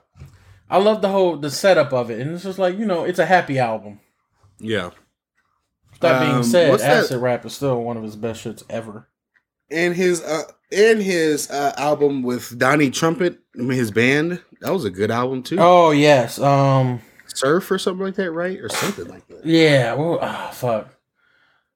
I 0.70 0.77
love 0.77 1.01
the 1.01 1.10
whole 1.10 1.38
the 1.38 1.50
setup 1.50 1.94
of 1.94 2.10
it, 2.12 2.20
and 2.20 2.32
it's 2.32 2.44
just 2.44 2.60
like 2.60 2.77
you 2.77 2.86
know, 2.86 3.04
it's 3.04 3.20
a 3.20 3.25
happy 3.25 3.58
album. 3.60 4.00
Yeah. 4.60 4.92
That 6.01 6.20
being 6.22 6.36
Um, 6.38 6.44
said, 6.44 6.70
what's 6.70 6.84
that- 6.84 7.06
Acid 7.06 7.22
Rap 7.22 7.46
is 7.46 7.54
still 7.56 7.82
one 7.82 7.98
of 7.98 8.04
his 8.04 8.16
best 8.16 8.44
shits 8.46 8.63
ever. 8.70 9.08
And 9.72 9.96
his 9.96 10.22
uh 10.22 10.44
and 10.72 11.01
his 11.01 11.50
uh 11.50 11.74
album 11.77 12.24
with 12.24 12.58
Donnie 12.58 12.92
Trumpet, 12.92 13.39
I 13.58 13.62
mean 13.62 13.77
his 13.77 13.92
band, 13.92 14.42
that 14.62 14.72
was 14.72 14.86
a 14.86 14.89
good 14.89 15.12
album 15.12 15.44
too. 15.44 15.58
Oh 15.60 15.92
yes, 15.92 16.39
um, 16.39 17.01
Surf 17.27 17.70
or 17.72 17.77
something 17.80 18.06
like 18.06 18.16
that, 18.16 18.32
right? 18.32 18.60
Or 18.60 18.70
something 18.70 19.08
like 19.08 19.27
that. 19.27 19.46
yeah. 19.46 19.94
Well, 19.94 20.20
ah, 20.22 20.51
fuck. 20.54 20.89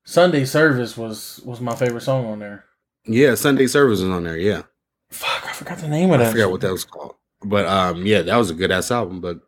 Sunday 0.03 0.45
Service 0.45 0.95
was 0.97 1.41
was 1.45 1.59
my 1.61 1.75
favorite 1.75 2.01
song 2.01 2.25
on 2.25 2.39
there. 2.39 2.65
Yeah, 3.05 3.35
Sunday 3.35 3.67
Service 3.67 3.99
is 3.99 4.09
on 4.09 4.23
there, 4.23 4.37
yeah. 4.37 4.63
Fuck, 5.09 5.45
I 5.45 5.53
forgot 5.53 5.79
the 5.79 5.87
name 5.87 6.11
of 6.11 6.19
that. 6.19 6.29
I 6.29 6.31
forgot 6.31 6.51
what 6.51 6.61
that 6.61 6.71
was 6.71 6.85
called. 6.85 7.15
But 7.43 7.65
um 7.65 8.05
yeah, 8.05 8.21
that 8.21 8.37
was 8.37 8.49
a 8.49 8.53
good 8.53 8.71
ass 8.71 8.91
album. 8.91 9.19
But 9.19 9.39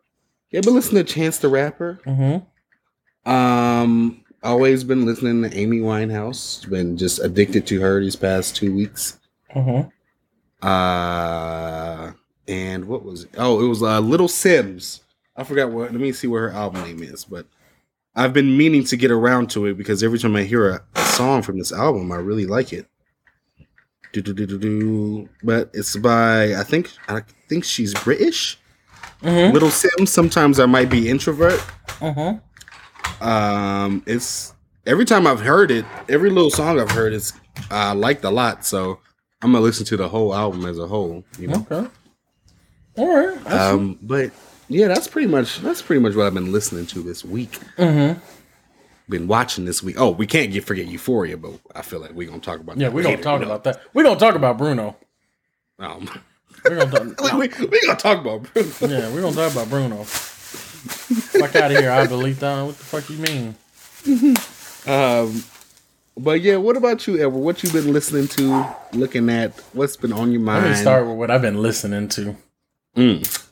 yeah, 0.50 0.60
but 0.62 0.72
listen 0.72 0.94
to 0.96 1.04
Chance 1.04 1.38
the 1.38 1.48
Rapper. 1.48 2.00
Mm-hmm. 2.06 3.30
Um 3.30 4.24
always 4.42 4.84
been 4.84 5.06
listening 5.06 5.48
to 5.48 5.56
Amy 5.56 5.78
Winehouse. 5.80 6.68
Been 6.68 6.96
just 6.96 7.18
addicted 7.20 7.66
to 7.68 7.80
her 7.80 8.00
these 8.00 8.16
past 8.16 8.56
two 8.56 8.74
weeks. 8.74 9.18
Mm-hmm. 9.54 9.88
Uh 10.66 12.12
and 12.46 12.84
what 12.86 13.04
was 13.04 13.24
it? 13.24 13.30
Oh, 13.38 13.64
it 13.64 13.68
was 13.68 13.82
uh 13.82 14.00
Little 14.00 14.28
Simz. 14.28 15.00
I 15.36 15.44
forgot 15.44 15.70
what 15.70 15.92
let 15.92 16.00
me 16.00 16.12
see 16.12 16.26
what 16.26 16.38
her 16.38 16.50
album 16.50 16.82
name 16.82 17.02
is, 17.02 17.24
but 17.24 17.46
I've 18.16 18.32
been 18.32 18.56
meaning 18.56 18.84
to 18.84 18.96
get 18.96 19.10
around 19.10 19.50
to 19.50 19.66
it 19.66 19.76
because 19.76 20.02
every 20.02 20.18
time 20.18 20.36
I 20.36 20.42
hear 20.42 20.68
a, 20.68 20.84
a 20.94 21.00
song 21.00 21.42
from 21.42 21.58
this 21.58 21.72
album, 21.72 22.12
I 22.12 22.16
really 22.16 22.46
like 22.46 22.72
it. 22.72 22.86
Do, 24.14 24.22
do, 24.22 24.32
do, 24.32 24.46
do, 24.46 24.58
do. 24.58 25.28
But 25.42 25.70
it's 25.74 25.96
by 25.96 26.54
I 26.54 26.62
think 26.62 26.92
I 27.08 27.22
think 27.48 27.64
she's 27.64 27.92
British. 27.94 28.56
Mm-hmm. 29.22 29.52
Little 29.52 29.70
Simz. 29.70 30.06
Sometimes 30.08 30.60
I 30.60 30.66
might 30.66 30.88
be 30.88 31.08
introvert. 31.08 31.58
Mm-hmm. 31.98 33.26
Um, 33.26 34.04
it's 34.06 34.54
every 34.86 35.04
time 35.04 35.26
I've 35.26 35.40
heard 35.40 35.72
it, 35.72 35.84
every 36.08 36.30
little 36.30 36.50
song 36.50 36.78
I've 36.78 36.92
heard 36.92 37.12
is 37.12 37.32
I 37.72 37.92
liked 37.92 38.22
a 38.22 38.30
lot. 38.30 38.64
So 38.64 39.00
I'm 39.42 39.50
gonna 39.50 39.64
listen 39.64 39.84
to 39.86 39.96
the 39.96 40.08
whole 40.08 40.32
album 40.32 40.64
as 40.64 40.78
a 40.78 40.86
whole. 40.86 41.24
You 41.36 41.48
know. 41.48 41.66
Okay. 41.68 41.88
All 42.98 43.26
right. 43.26 43.50
Um, 43.50 43.98
but 44.00 44.30
yeah, 44.68 44.86
that's 44.86 45.08
pretty 45.08 45.26
much 45.26 45.58
that's 45.58 45.82
pretty 45.82 46.00
much 46.00 46.14
what 46.14 46.28
I've 46.28 46.34
been 46.34 46.52
listening 46.52 46.86
to 46.86 47.02
this 47.02 47.24
week. 47.24 47.58
Mhm. 47.78 48.20
Been 49.08 49.26
watching 49.28 49.64
this 49.66 49.82
week. 49.82 49.96
Oh, 49.98 50.10
we 50.10 50.26
can't 50.26 50.50
get 50.50 50.64
forget 50.64 50.86
Euphoria, 50.86 51.36
but 51.36 51.52
I 51.74 51.82
feel 51.82 52.00
like 52.00 52.12
we're 52.12 52.28
gonna 52.28 52.40
talk 52.40 52.60
about. 52.60 52.78
Yeah, 52.78 52.88
that 52.88 52.94
we 52.94 53.02
gonna 53.02 53.18
talk 53.18 53.40
know. 53.40 53.46
about 53.46 53.64
that. 53.64 53.82
We 53.92 54.02
gonna 54.02 54.18
talk 54.18 54.34
about 54.34 54.56
Bruno. 54.56 54.96
Um, 55.78 56.08
We 56.64 56.70
gonna 56.76 56.90
talk. 57.14 57.20
we, 57.34 57.48
we, 57.48 57.66
we 57.66 57.80
gonna 57.86 57.98
talk 57.98 58.20
about. 58.20 58.44
Bruno. 58.54 58.68
Yeah, 58.80 59.12
we're 59.12 59.20
gonna 59.20 59.34
talk 59.36 59.52
about 59.52 59.68
Bruno. 59.68 60.04
fuck 60.04 61.54
out 61.56 61.70
of 61.70 61.76
here, 61.78 61.90
Abuelita. 61.90 62.64
What 62.66 62.78
the 62.78 62.84
fuck 62.84 63.10
you 63.10 63.18
mean? 63.18 63.54
Um, 64.86 65.42
but 66.16 66.40
yeah, 66.40 66.56
what 66.56 66.76
about 66.76 67.06
you, 67.06 67.18
Edward? 67.18 67.40
What 67.40 67.62
you 67.62 67.70
been 67.72 67.92
listening 67.92 68.28
to, 68.28 68.66
looking 68.92 69.28
at? 69.28 69.58
What's 69.74 69.96
been 69.96 70.12
on 70.12 70.30
your 70.32 70.40
mind? 70.40 70.64
Let 70.64 70.70
me 70.70 70.76
start 70.76 71.06
with 71.06 71.16
what 71.16 71.30
I've 71.30 71.42
been 71.42 71.60
listening 71.60 72.08
to. 72.10 72.36
Mm. 72.96 73.48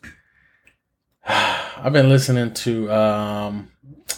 I've 1.26 1.92
been 1.92 2.08
listening 2.08 2.54
to 2.54 2.90
um 2.92 3.71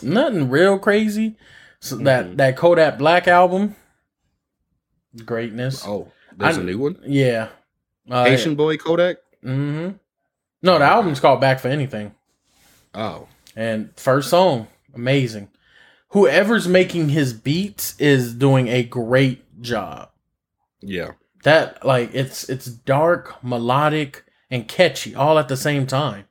nothing 0.04 0.48
real 0.50 0.78
crazy. 0.78 1.36
So 1.80 1.96
that 1.98 2.36
that 2.38 2.56
Kodak 2.56 2.98
Black 2.98 3.26
album, 3.28 3.74
greatness. 5.24 5.84
Oh, 5.86 6.10
there's 6.36 6.56
a 6.56 6.60
I- 6.60 6.64
new 6.64 6.78
one. 6.78 6.98
Yeah. 7.04 7.48
Uh, 8.10 8.24
Haitian 8.24 8.54
boy 8.54 8.76
Kodak. 8.76 9.16
hmm 9.42 9.90
No, 10.62 10.78
the 10.78 10.84
album's 10.84 11.20
called 11.20 11.40
Back 11.40 11.60
for 11.60 11.68
Anything. 11.68 12.14
Oh, 12.94 13.28
And 13.56 13.90
first 13.96 14.28
song, 14.30 14.68
amazing. 14.94 15.48
Whoever's 16.08 16.68
making 16.68 17.08
his 17.08 17.32
beats 17.32 17.98
is 17.98 18.34
doing 18.34 18.68
a 18.68 18.82
great 18.84 19.60
job. 19.60 20.10
yeah. 20.80 21.12
That 21.42 21.84
like 21.84 22.14
it's 22.14 22.48
it's 22.48 22.64
dark, 22.64 23.44
melodic, 23.44 24.24
and 24.50 24.66
catchy 24.66 25.14
all 25.14 25.38
at 25.38 25.48
the 25.48 25.58
same 25.58 25.86
time. 25.86 26.24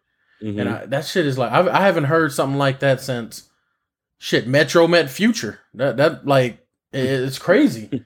Mhm. 0.44 0.60
And 0.62 0.70
I, 0.70 0.86
that 0.88 1.06
shit 1.06 1.28
is 1.28 1.38
like 1.38 1.52
I've, 1.52 1.68
I 1.68 1.82
haven't 1.82 2.06
heard 2.06 2.32
something 2.34 2.58
like 2.58 2.80
that 2.80 3.00
since 3.00 3.48
shit 4.24 4.48
Metro 4.48 4.88
Met 4.88 5.10
Future. 5.10 5.60
That 5.74 5.98
that 5.98 6.26
like 6.26 6.66
it's 6.94 7.38
crazy. 7.38 8.06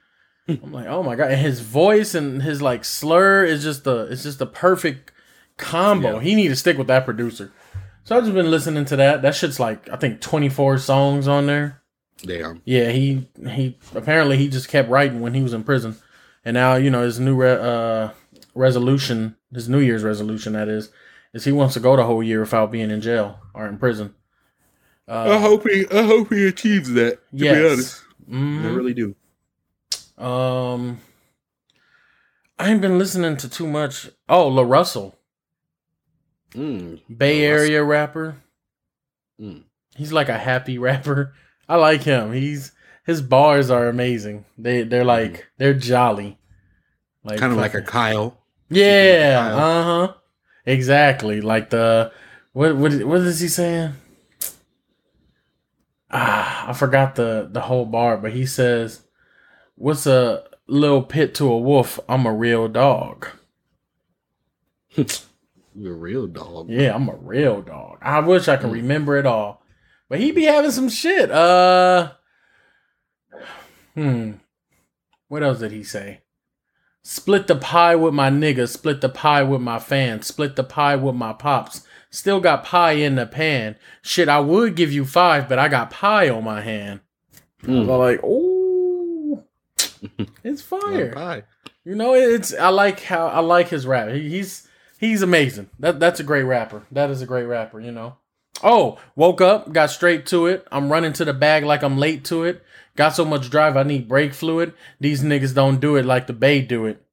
I'm 0.50 0.72
like 0.72 0.88
oh 0.88 1.04
my 1.04 1.16
god, 1.16 1.32
and 1.32 1.42
his 1.42 1.60
voice 1.60 2.16
and 2.16 2.42
his 2.42 2.62
like 2.62 2.84
slur 2.84 3.46
is 3.46 3.64
just 3.64 3.84
the 3.84 4.08
it's 4.10 4.24
just 4.24 4.40
the 4.40 4.48
perfect 4.48 5.12
combo. 5.58 6.16
Yeah. 6.16 6.22
He 6.22 6.36
need 6.36 6.48
to 6.48 6.56
stick 6.56 6.78
with 6.78 6.88
that 6.88 7.06
producer. 7.06 7.52
So 8.04 8.18
I've 8.18 8.24
just 8.24 8.34
been 8.34 8.50
listening 8.50 8.86
to 8.86 8.96
that. 8.96 9.22
That 9.22 9.36
shit's 9.36 9.60
like 9.60 9.90
I 9.90 9.98
think 9.98 10.22
24 10.22 10.80
songs 10.80 11.28
on 11.28 11.46
there. 11.46 11.82
Damn. 12.24 12.62
Yeah, 12.66 12.90
he 12.90 13.30
he 13.48 13.78
apparently 13.94 14.38
he 14.38 14.48
just 14.48 14.70
kept 14.70 14.90
writing 14.90 15.22
when 15.22 15.36
he 15.36 15.44
was 15.44 15.54
in 15.54 15.64
prison, 15.64 15.98
and 16.44 16.56
now 16.56 16.76
you 16.76 16.90
know 16.90 17.04
his 17.04 17.20
new 17.20 17.36
re- 17.36 17.52
uh, 17.52 18.10
resolution, 18.56 19.36
his 19.54 19.70
New 19.70 19.80
Year's 19.80 20.04
resolution 20.04 20.54
that 20.54 20.68
is, 20.68 20.90
is 21.34 21.44
he 21.44 21.52
wants 21.52 21.76
to 21.76 21.80
go 21.80 21.96
the 21.96 22.06
whole 22.06 22.24
year 22.24 22.40
without 22.40 22.72
being 22.72 22.90
in 22.90 23.02
jail 23.02 23.40
or 23.54 23.68
in 23.68 23.78
prison. 23.78 24.16
I 25.08 25.30
Uh, 25.30 25.40
hope 25.40 25.68
he. 25.70 25.86
I 25.92 26.04
hope 26.04 26.34
he 26.34 26.48
achieves 26.48 26.92
that. 26.94 27.14
To 27.32 27.38
yes. 27.38 27.56
be 27.58 27.66
honest, 27.66 28.04
Mhm. 28.30 28.66
I 28.66 28.68
really 28.76 28.94
do. 28.94 29.16
Um, 30.22 31.00
I 32.60 32.70
ain't 32.72 32.82
been 32.82 32.98
listening 32.98 33.38
to 33.38 33.50
too 33.50 33.68
much. 33.68 34.10
Oh, 34.28 34.48
La 34.48 34.64
Russell, 34.64 35.16
Mm. 36.52 37.02
Bay 37.16 37.48
La 37.48 37.54
Russell. 37.54 37.66
Area 37.70 37.84
rapper. 37.84 38.36
Mm. 39.40 39.64
He's 39.96 40.12
like 40.12 40.30
a 40.30 40.38
happy 40.38 40.78
rapper. 40.88 41.34
I 41.70 41.76
like 41.76 42.04
him. 42.04 42.34
He's 42.34 42.72
his 43.06 43.22
bars 43.22 43.70
are 43.70 43.88
amazing. 43.88 44.46
They 44.58 44.84
they're 44.84 45.06
like 45.06 45.48
they're 45.58 45.74
jolly. 45.74 46.38
Like 47.24 47.40
Kind 47.40 47.52
of 47.54 47.60
like 47.60 47.74
a 47.74 47.82
Kyle. 47.82 48.38
Yeah, 48.70 49.52
uh 49.56 49.84
huh. 49.84 50.14
Exactly. 50.66 51.40
Like 51.42 51.70
the 51.70 52.12
what 52.54 52.76
what 52.76 52.94
what 53.04 53.22
is 53.22 53.40
he 53.40 53.48
saying? 53.48 53.94
Ah, 56.10 56.70
I 56.70 56.74
forgot 56.74 57.16
the 57.16 57.48
the 57.52 57.62
whole 57.62 57.86
bar, 57.86 58.18
but 58.18 58.34
he 58.34 58.46
says, 58.46 59.02
"What's 59.76 60.08
a 60.08 60.44
little 60.68 61.04
pit 61.04 61.36
to 61.36 61.52
a 61.52 61.60
wolf? 61.60 62.00
I'm 62.08 62.26
a 62.26 62.34
real 62.34 62.68
dog." 62.68 63.28
You're 65.76 65.94
a 65.94 65.98
real 65.98 66.26
dog. 66.26 66.70
Yeah, 66.70 66.96
I'm 66.96 67.08
a 67.08 67.16
real 67.16 67.62
dog. 67.62 68.00
I 68.02 68.20
wish 68.20 68.48
I 68.48 68.58
could 68.58 68.72
remember 68.72 69.16
it 69.18 69.28
all, 69.28 69.62
but 70.10 70.20
he 70.20 70.32
be 70.32 70.46
having 70.46 70.72
some 70.72 70.90
shit. 70.90 71.30
Uh, 71.30 72.14
hmm. 73.94 74.34
What 75.28 75.44
else 75.44 75.60
did 75.60 75.72
he 75.72 75.84
say? 75.84 76.22
Split 77.04 77.48
the 77.48 77.56
pie 77.56 77.96
with 77.96 78.14
my 78.14 78.30
nigga, 78.30 78.68
split 78.68 79.02
the 79.02 79.10
pie 79.10 79.44
with 79.44 79.62
my 79.62 79.78
fans, 79.78 80.28
split 80.28 80.56
the 80.56 80.64
pie 80.64 80.96
with 80.96 81.16
my 81.16 81.32
pops. 81.32 81.87
Still 82.10 82.40
got 82.40 82.64
pie 82.64 82.94
in 82.94 83.16
the 83.16 83.26
pan. 83.26 83.76
Shit, 84.02 84.30
I 84.30 84.40
would 84.40 84.76
give 84.76 84.92
you 84.92 85.06
five, 85.06 85.50
but 85.50 85.60
I 85.60 85.68
got 85.68 85.92
pie 85.92 86.30
on 86.30 86.44
my 86.44 86.62
hand. 86.62 87.02
Mm. 87.64 87.82
I'm 87.82 87.88
like, 87.88 88.20
oh, 88.24 89.44
it's 90.44 90.62
fire. 90.62 91.14
Bye. 91.14 91.44
You 91.84 91.96
know, 91.96 92.14
it's 92.14 92.54
I 92.54 92.70
like 92.70 93.02
how 93.02 93.28
I 93.28 93.40
like 93.40 93.70
his 93.70 93.88
rap. 93.88 94.10
He, 94.10 94.30
he's 94.30 94.68
he's 95.00 95.22
amazing. 95.22 95.70
That 95.80 96.00
that's 96.00 96.20
a 96.20 96.24
great 96.24 96.44
rapper. 96.44 96.84
That 96.92 97.10
is 97.10 97.22
a 97.22 97.26
great 97.26 97.46
rapper. 97.46 97.80
You 97.80 97.92
know. 97.92 98.18
Oh, 98.64 99.00
woke 99.16 99.40
up, 99.40 99.72
got 99.72 99.92
straight 99.92 100.26
to 100.28 100.48
it. 100.48 100.68
I'm 100.72 100.92
running 100.92 101.14
to 101.14 101.26
the 101.26 101.34
bag 101.34 101.64
like 101.64 101.84
I'm 101.84 101.98
late 101.98 102.26
to 102.26 102.44
it. 102.44 102.64
Got 102.96 103.10
so 103.10 103.24
much 103.24 103.52
drive, 103.52 103.78
I 103.78 103.84
need 103.84 104.08
brake 104.08 104.34
fluid. 104.34 104.74
These 105.00 105.24
niggas 105.24 105.54
don't 105.54 105.80
do 105.80 105.96
it 105.96 106.06
like 106.06 106.26
the 106.26 106.34
Bay 106.34 106.62
do 106.62 106.88
it. 106.88 107.06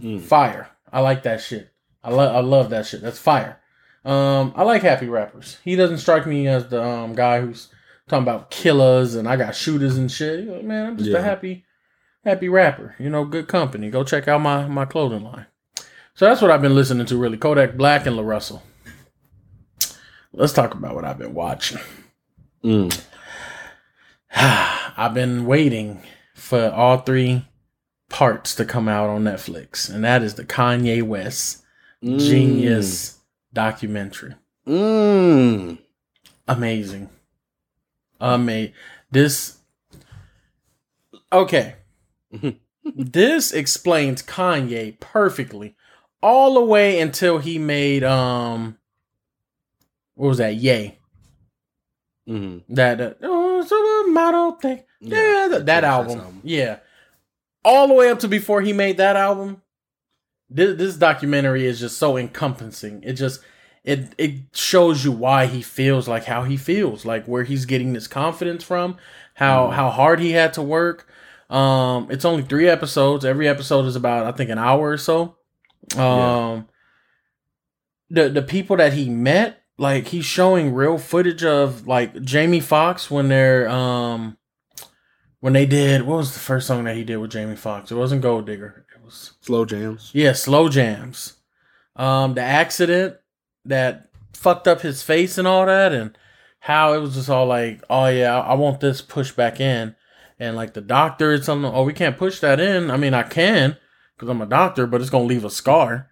Mm. 0.00 0.22
Fire. 0.22 0.70
I 0.90 1.00
like 1.00 1.24
that 1.24 1.42
shit. 1.42 1.70
I 2.02 2.10
love 2.10 2.34
I 2.34 2.40
love 2.40 2.70
that 2.70 2.86
shit. 2.86 3.02
That's 3.02 3.18
fire. 3.18 3.60
Um, 4.06 4.52
I 4.54 4.62
like 4.62 4.82
happy 4.82 5.08
rappers. 5.08 5.58
He 5.64 5.74
doesn't 5.76 5.98
strike 5.98 6.26
me 6.26 6.46
as 6.46 6.68
the 6.68 6.82
um 6.82 7.14
guy 7.14 7.40
who's 7.40 7.68
talking 8.08 8.22
about 8.22 8.50
killers 8.52 9.16
and 9.16 9.28
I 9.28 9.36
got 9.36 9.56
shooters 9.56 9.96
and 9.98 10.10
shit. 10.10 10.40
You 10.44 10.46
know, 10.46 10.62
Man, 10.62 10.86
I'm 10.86 10.96
just 10.96 11.10
Yeah. 11.10 11.18
a 11.18 11.22
happy, 11.22 11.64
happy 12.24 12.48
rapper. 12.48 12.94
You 13.00 13.10
know, 13.10 13.24
good 13.24 13.48
company. 13.48 13.90
Go 13.90 14.04
check 14.04 14.28
out 14.28 14.40
my 14.40 14.66
my 14.68 14.84
clothing 14.84 15.24
line. 15.24 15.46
So 16.14 16.24
that's 16.26 16.40
what 16.40 16.50
I've 16.52 16.62
been 16.62 16.74
listening 16.76 17.06
to 17.06 17.16
really. 17.16 17.36
Kodak 17.36 17.76
Black 17.76 18.06
and 18.06 18.16
La 18.16 18.22
Russell. 18.22 18.62
Let's 20.32 20.52
talk 20.52 20.74
about 20.74 20.94
what 20.94 21.04
I've 21.04 21.18
been 21.18 21.34
watching. 21.34 21.78
Mm. 22.64 23.02
I've 24.34 25.14
been 25.14 25.46
waiting 25.46 26.02
for 26.34 26.70
all 26.70 26.98
three 26.98 27.44
parts 28.08 28.54
to 28.56 28.64
come 28.64 28.88
out 28.88 29.08
on 29.08 29.24
Netflix, 29.24 29.92
and 29.92 30.04
that 30.04 30.22
is 30.22 30.34
the 30.34 30.44
Kanye 30.44 31.02
West 31.02 31.62
Mm. 32.04 32.20
Genius 32.20 33.15
documentary. 33.56 34.34
Mm. 34.68 35.78
Amazing. 36.46 37.08
Amazing. 38.20 38.74
This. 39.10 39.56
Okay. 41.32 41.76
this 42.84 43.52
explains 43.52 44.22
Kanye 44.22 45.00
perfectly, 45.00 45.74
all 46.22 46.54
the 46.54 46.60
way 46.60 47.00
until 47.00 47.38
he 47.38 47.58
made 47.58 48.04
um. 48.04 48.76
What 50.14 50.28
was 50.28 50.38
that? 50.38 50.56
Yay. 50.56 50.98
Mm. 52.28 52.62
That 52.68 53.00
uh, 53.00 53.14
oh, 53.22 54.10
model 54.12 54.52
thing. 54.52 54.82
Yeah, 55.00 55.48
that, 55.50 55.66
that 55.66 55.80
Church 55.80 55.88
album. 55.88 56.40
Yeah. 56.44 56.78
All 57.64 57.88
the 57.88 57.94
way 57.94 58.10
up 58.10 58.18
to 58.20 58.28
before 58.28 58.60
he 58.60 58.74
made 58.74 58.98
that 58.98 59.16
album. 59.16 59.62
This, 60.48 60.76
this 60.78 60.96
documentary 60.96 61.66
is 61.66 61.80
just 61.80 61.98
so 61.98 62.16
encompassing. 62.16 63.02
It 63.02 63.14
just 63.14 63.40
it 63.84 64.14
it 64.18 64.34
shows 64.54 65.04
you 65.04 65.12
why 65.12 65.46
he 65.46 65.62
feels 65.62 66.06
like 66.08 66.24
how 66.24 66.44
he 66.44 66.56
feels, 66.56 67.04
like 67.04 67.26
where 67.26 67.42
he's 67.44 67.64
getting 67.66 67.92
this 67.92 68.06
confidence 68.08 68.62
from, 68.64 68.96
how 69.34 69.68
Mhm. 69.68 69.72
how 69.74 69.90
hard 69.90 70.20
he 70.20 70.32
had 70.32 70.52
to 70.54 70.62
work. 70.62 71.08
Um 71.50 72.08
it's 72.10 72.24
only 72.24 72.42
3 72.44 72.68
episodes. 72.68 73.24
Every 73.24 73.48
episode 73.48 73.86
is 73.86 73.96
about 73.96 74.26
I 74.26 74.32
think 74.32 74.50
an 74.50 74.58
hour 74.58 74.90
or 74.90 74.96
so. 74.98 75.36
Um 75.96 76.68
the 78.10 78.28
the 78.28 78.42
people 78.42 78.76
that 78.76 78.92
he 78.92 79.08
met, 79.08 79.62
like 79.78 80.06
he's 80.08 80.24
showing 80.24 80.72
real 80.74 80.96
footage 80.98 81.42
of 81.44 81.86
like 81.88 82.20
Jamie 82.22 82.60
Foxx 82.60 83.10
when 83.10 83.28
they're 83.28 83.68
um 83.68 84.36
when 85.40 85.52
they 85.52 85.66
did 85.66 86.02
what 86.02 86.18
was 86.18 86.32
the 86.34 86.40
first 86.40 86.66
song 86.68 86.84
that 86.84 86.96
he 86.96 87.04
did 87.04 87.16
with 87.16 87.32
Jamie 87.32 87.56
Foxx? 87.56 87.90
It 87.90 87.96
wasn't 87.96 88.22
Gold 88.22 88.46
Digger. 88.46 88.85
Was 89.06 89.32
Slow 89.40 89.64
jams. 89.64 90.10
yeah, 90.12 90.32
slow 90.32 90.68
jams. 90.68 91.34
Um, 91.94 92.34
the 92.34 92.42
accident 92.42 93.16
that 93.64 94.10
fucked 94.34 94.68
up 94.68 94.82
his 94.82 95.02
face 95.02 95.38
and 95.38 95.48
all 95.48 95.64
that, 95.66 95.92
and 95.92 96.16
how 96.60 96.92
it 96.92 96.98
was 96.98 97.14
just 97.14 97.30
all 97.30 97.46
like, 97.46 97.82
oh 97.88 98.06
yeah, 98.08 98.38
I 98.40 98.54
want 98.54 98.80
this 98.80 99.00
pushed 99.00 99.36
back 99.36 99.60
in, 99.60 99.94
and 100.38 100.56
like 100.56 100.74
the 100.74 100.80
doctor 100.80 101.32
and 101.32 101.44
something, 101.44 101.70
oh 101.72 101.84
we 101.84 101.92
can't 101.92 102.18
push 102.18 102.40
that 102.40 102.60
in. 102.60 102.90
I 102.90 102.96
mean, 102.96 103.14
I 103.14 103.22
can 103.22 103.76
because 104.16 104.28
I'm 104.28 104.42
a 104.42 104.46
doctor, 104.46 104.86
but 104.86 105.00
it's 105.00 105.10
gonna 105.10 105.24
leave 105.24 105.44
a 105.44 105.50
scar. 105.50 106.10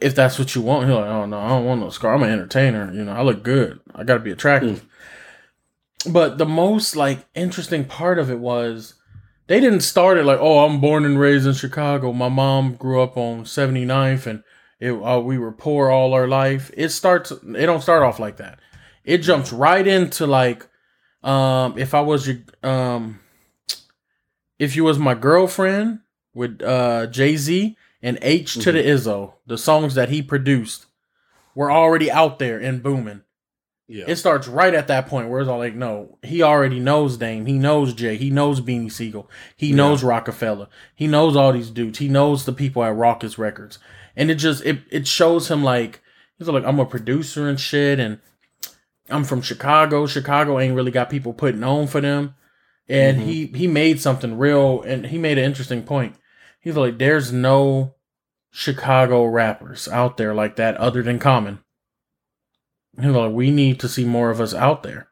If 0.00 0.14
that's 0.14 0.38
what 0.38 0.54
you 0.54 0.62
want, 0.62 0.86
he's 0.86 0.94
like, 0.94 1.06
oh 1.06 1.24
no, 1.26 1.38
I 1.40 1.48
don't 1.48 1.64
want 1.64 1.80
no 1.80 1.90
scar. 1.90 2.14
I'm 2.14 2.22
an 2.22 2.30
entertainer. 2.30 2.92
You 2.92 3.04
know, 3.04 3.12
I 3.12 3.22
look 3.22 3.42
good. 3.42 3.80
I 3.94 4.04
gotta 4.04 4.20
be 4.20 4.30
attractive. 4.30 4.84
But 6.08 6.38
the 6.38 6.46
most 6.46 6.94
like 6.94 7.26
interesting 7.34 7.84
part 7.84 8.18
of 8.18 8.30
it 8.30 8.38
was 8.38 8.94
they 9.48 9.60
didn't 9.60 9.80
start 9.80 10.18
it 10.18 10.24
like, 10.24 10.38
oh, 10.40 10.64
I'm 10.64 10.80
born 10.80 11.04
and 11.04 11.18
raised 11.18 11.46
in 11.46 11.54
Chicago. 11.54 12.12
My 12.12 12.28
mom 12.28 12.74
grew 12.74 13.00
up 13.00 13.16
on 13.16 13.44
79th 13.44 14.26
and 14.26 14.44
it, 14.78 14.92
uh, 14.92 15.18
we 15.20 15.38
were 15.38 15.52
poor 15.52 15.90
all 15.90 16.12
our 16.12 16.28
life. 16.28 16.70
It 16.76 16.90
starts, 16.90 17.32
it 17.32 17.66
don't 17.66 17.82
start 17.82 18.02
off 18.02 18.20
like 18.20 18.36
that. 18.36 18.60
It 19.04 19.18
jumps 19.18 19.52
right 19.52 19.86
into 19.86 20.26
like, 20.26 20.68
um, 21.22 21.78
if 21.78 21.94
I 21.94 22.02
was 22.02 22.28
your, 22.28 22.38
um, 22.62 23.20
if 24.58 24.76
you 24.76 24.84
was 24.84 24.98
my 24.98 25.14
girlfriend 25.14 26.00
with 26.34 26.62
uh, 26.62 27.06
Jay 27.06 27.36
Z 27.36 27.76
and 28.02 28.18
H 28.20 28.54
to 28.54 28.70
the 28.70 28.82
Izzo, 28.82 29.34
the 29.46 29.58
songs 29.58 29.94
that 29.94 30.10
he 30.10 30.20
produced 30.20 30.86
were 31.54 31.72
already 31.72 32.10
out 32.10 32.38
there 32.38 32.58
and 32.58 32.82
booming. 32.82 33.22
Yeah. 33.90 34.04
It 34.06 34.16
starts 34.16 34.46
right 34.46 34.74
at 34.74 34.88
that 34.88 35.06
point 35.06 35.30
where 35.30 35.40
it's 35.40 35.48
all 35.48 35.58
like, 35.58 35.74
no, 35.74 36.18
he 36.22 36.42
already 36.42 36.78
knows 36.78 37.16
Dame. 37.16 37.46
He 37.46 37.54
knows 37.58 37.94
Jay. 37.94 38.16
He 38.18 38.28
knows 38.28 38.60
Beanie 38.60 38.92
Sigel. 38.92 39.30
He 39.56 39.68
Yeah. 39.68 39.76
knows 39.76 40.04
Roc-A-Fella. 40.04 40.68
He 40.94 41.06
knows 41.06 41.36
all 41.36 41.52
these 41.52 41.70
dudes. 41.70 41.98
He 41.98 42.06
knows 42.08 42.44
the 42.44 42.52
people 42.52 42.84
at 42.84 42.94
Rawkus 42.94 43.38
Records. 43.38 43.78
And 44.14 44.30
it 44.30 44.34
just 44.34 44.62
it 44.66 44.80
it 44.90 45.06
shows 45.06 45.50
him 45.50 45.64
like 45.64 46.02
he's 46.38 46.48
like, 46.48 46.64
I'm 46.64 46.78
a 46.80 46.84
producer 46.84 47.48
and 47.48 47.58
shit 47.58 47.98
and 47.98 48.18
I'm 49.08 49.24
from 49.24 49.40
Chicago. 49.40 50.06
Chicago 50.06 50.58
ain't 50.60 50.74
really 50.74 50.90
got 50.90 51.08
people 51.08 51.32
putting 51.32 51.64
on 51.64 51.86
for 51.86 52.02
them. 52.02 52.34
And 52.90 53.18
Mhm. 53.18 53.24
he 53.24 53.46
he 53.54 53.66
made 53.66 54.00
something 54.02 54.36
real 54.36 54.82
and 54.82 55.06
he 55.06 55.16
made 55.16 55.38
an 55.38 55.44
interesting 55.44 55.82
point. 55.82 56.14
He's 56.60 56.76
like, 56.76 56.98
there's 56.98 57.32
no 57.32 57.94
Chicago 58.50 59.24
rappers 59.24 59.88
out 59.88 60.16
there 60.18 60.34
like 60.34 60.56
that 60.56 60.76
other 60.76 61.02
than 61.02 61.18
Common. 61.18 61.60
He's 63.00 63.10
like, 63.10 63.32
we 63.32 63.50
need 63.50 63.80
to 63.80 63.88
see 63.88 64.04
more 64.04 64.30
of 64.30 64.40
us 64.40 64.54
out 64.54 64.82
there. 64.82 65.08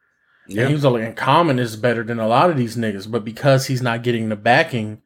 And 0.46 0.54
yeah. 0.56 0.66
he 0.68 0.74
was 0.74 0.84
like, 0.84 1.02
and 1.02 1.16
Common 1.16 1.58
is 1.58 1.76
better 1.76 2.02
than 2.02 2.18
a 2.18 2.28
lot 2.28 2.50
of 2.50 2.56
these 2.56 2.76
niggas, 2.76 3.10
but 3.10 3.24
because 3.24 3.66
he's 3.66 3.82
not 3.82 4.02
getting 4.02 4.28
the 4.28 4.36
backing 4.36 5.02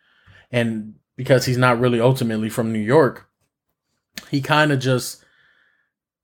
and 0.51 0.95
because 1.17 1.47
he's 1.47 1.59
not 1.59 1.79
really 1.81 2.01
ultimately 2.01 2.49
from 2.49 2.73
New 2.73 2.79
York, 2.79 3.29
he 4.31 4.41
kind 4.41 4.73
of 4.73 4.79
just 4.81 5.25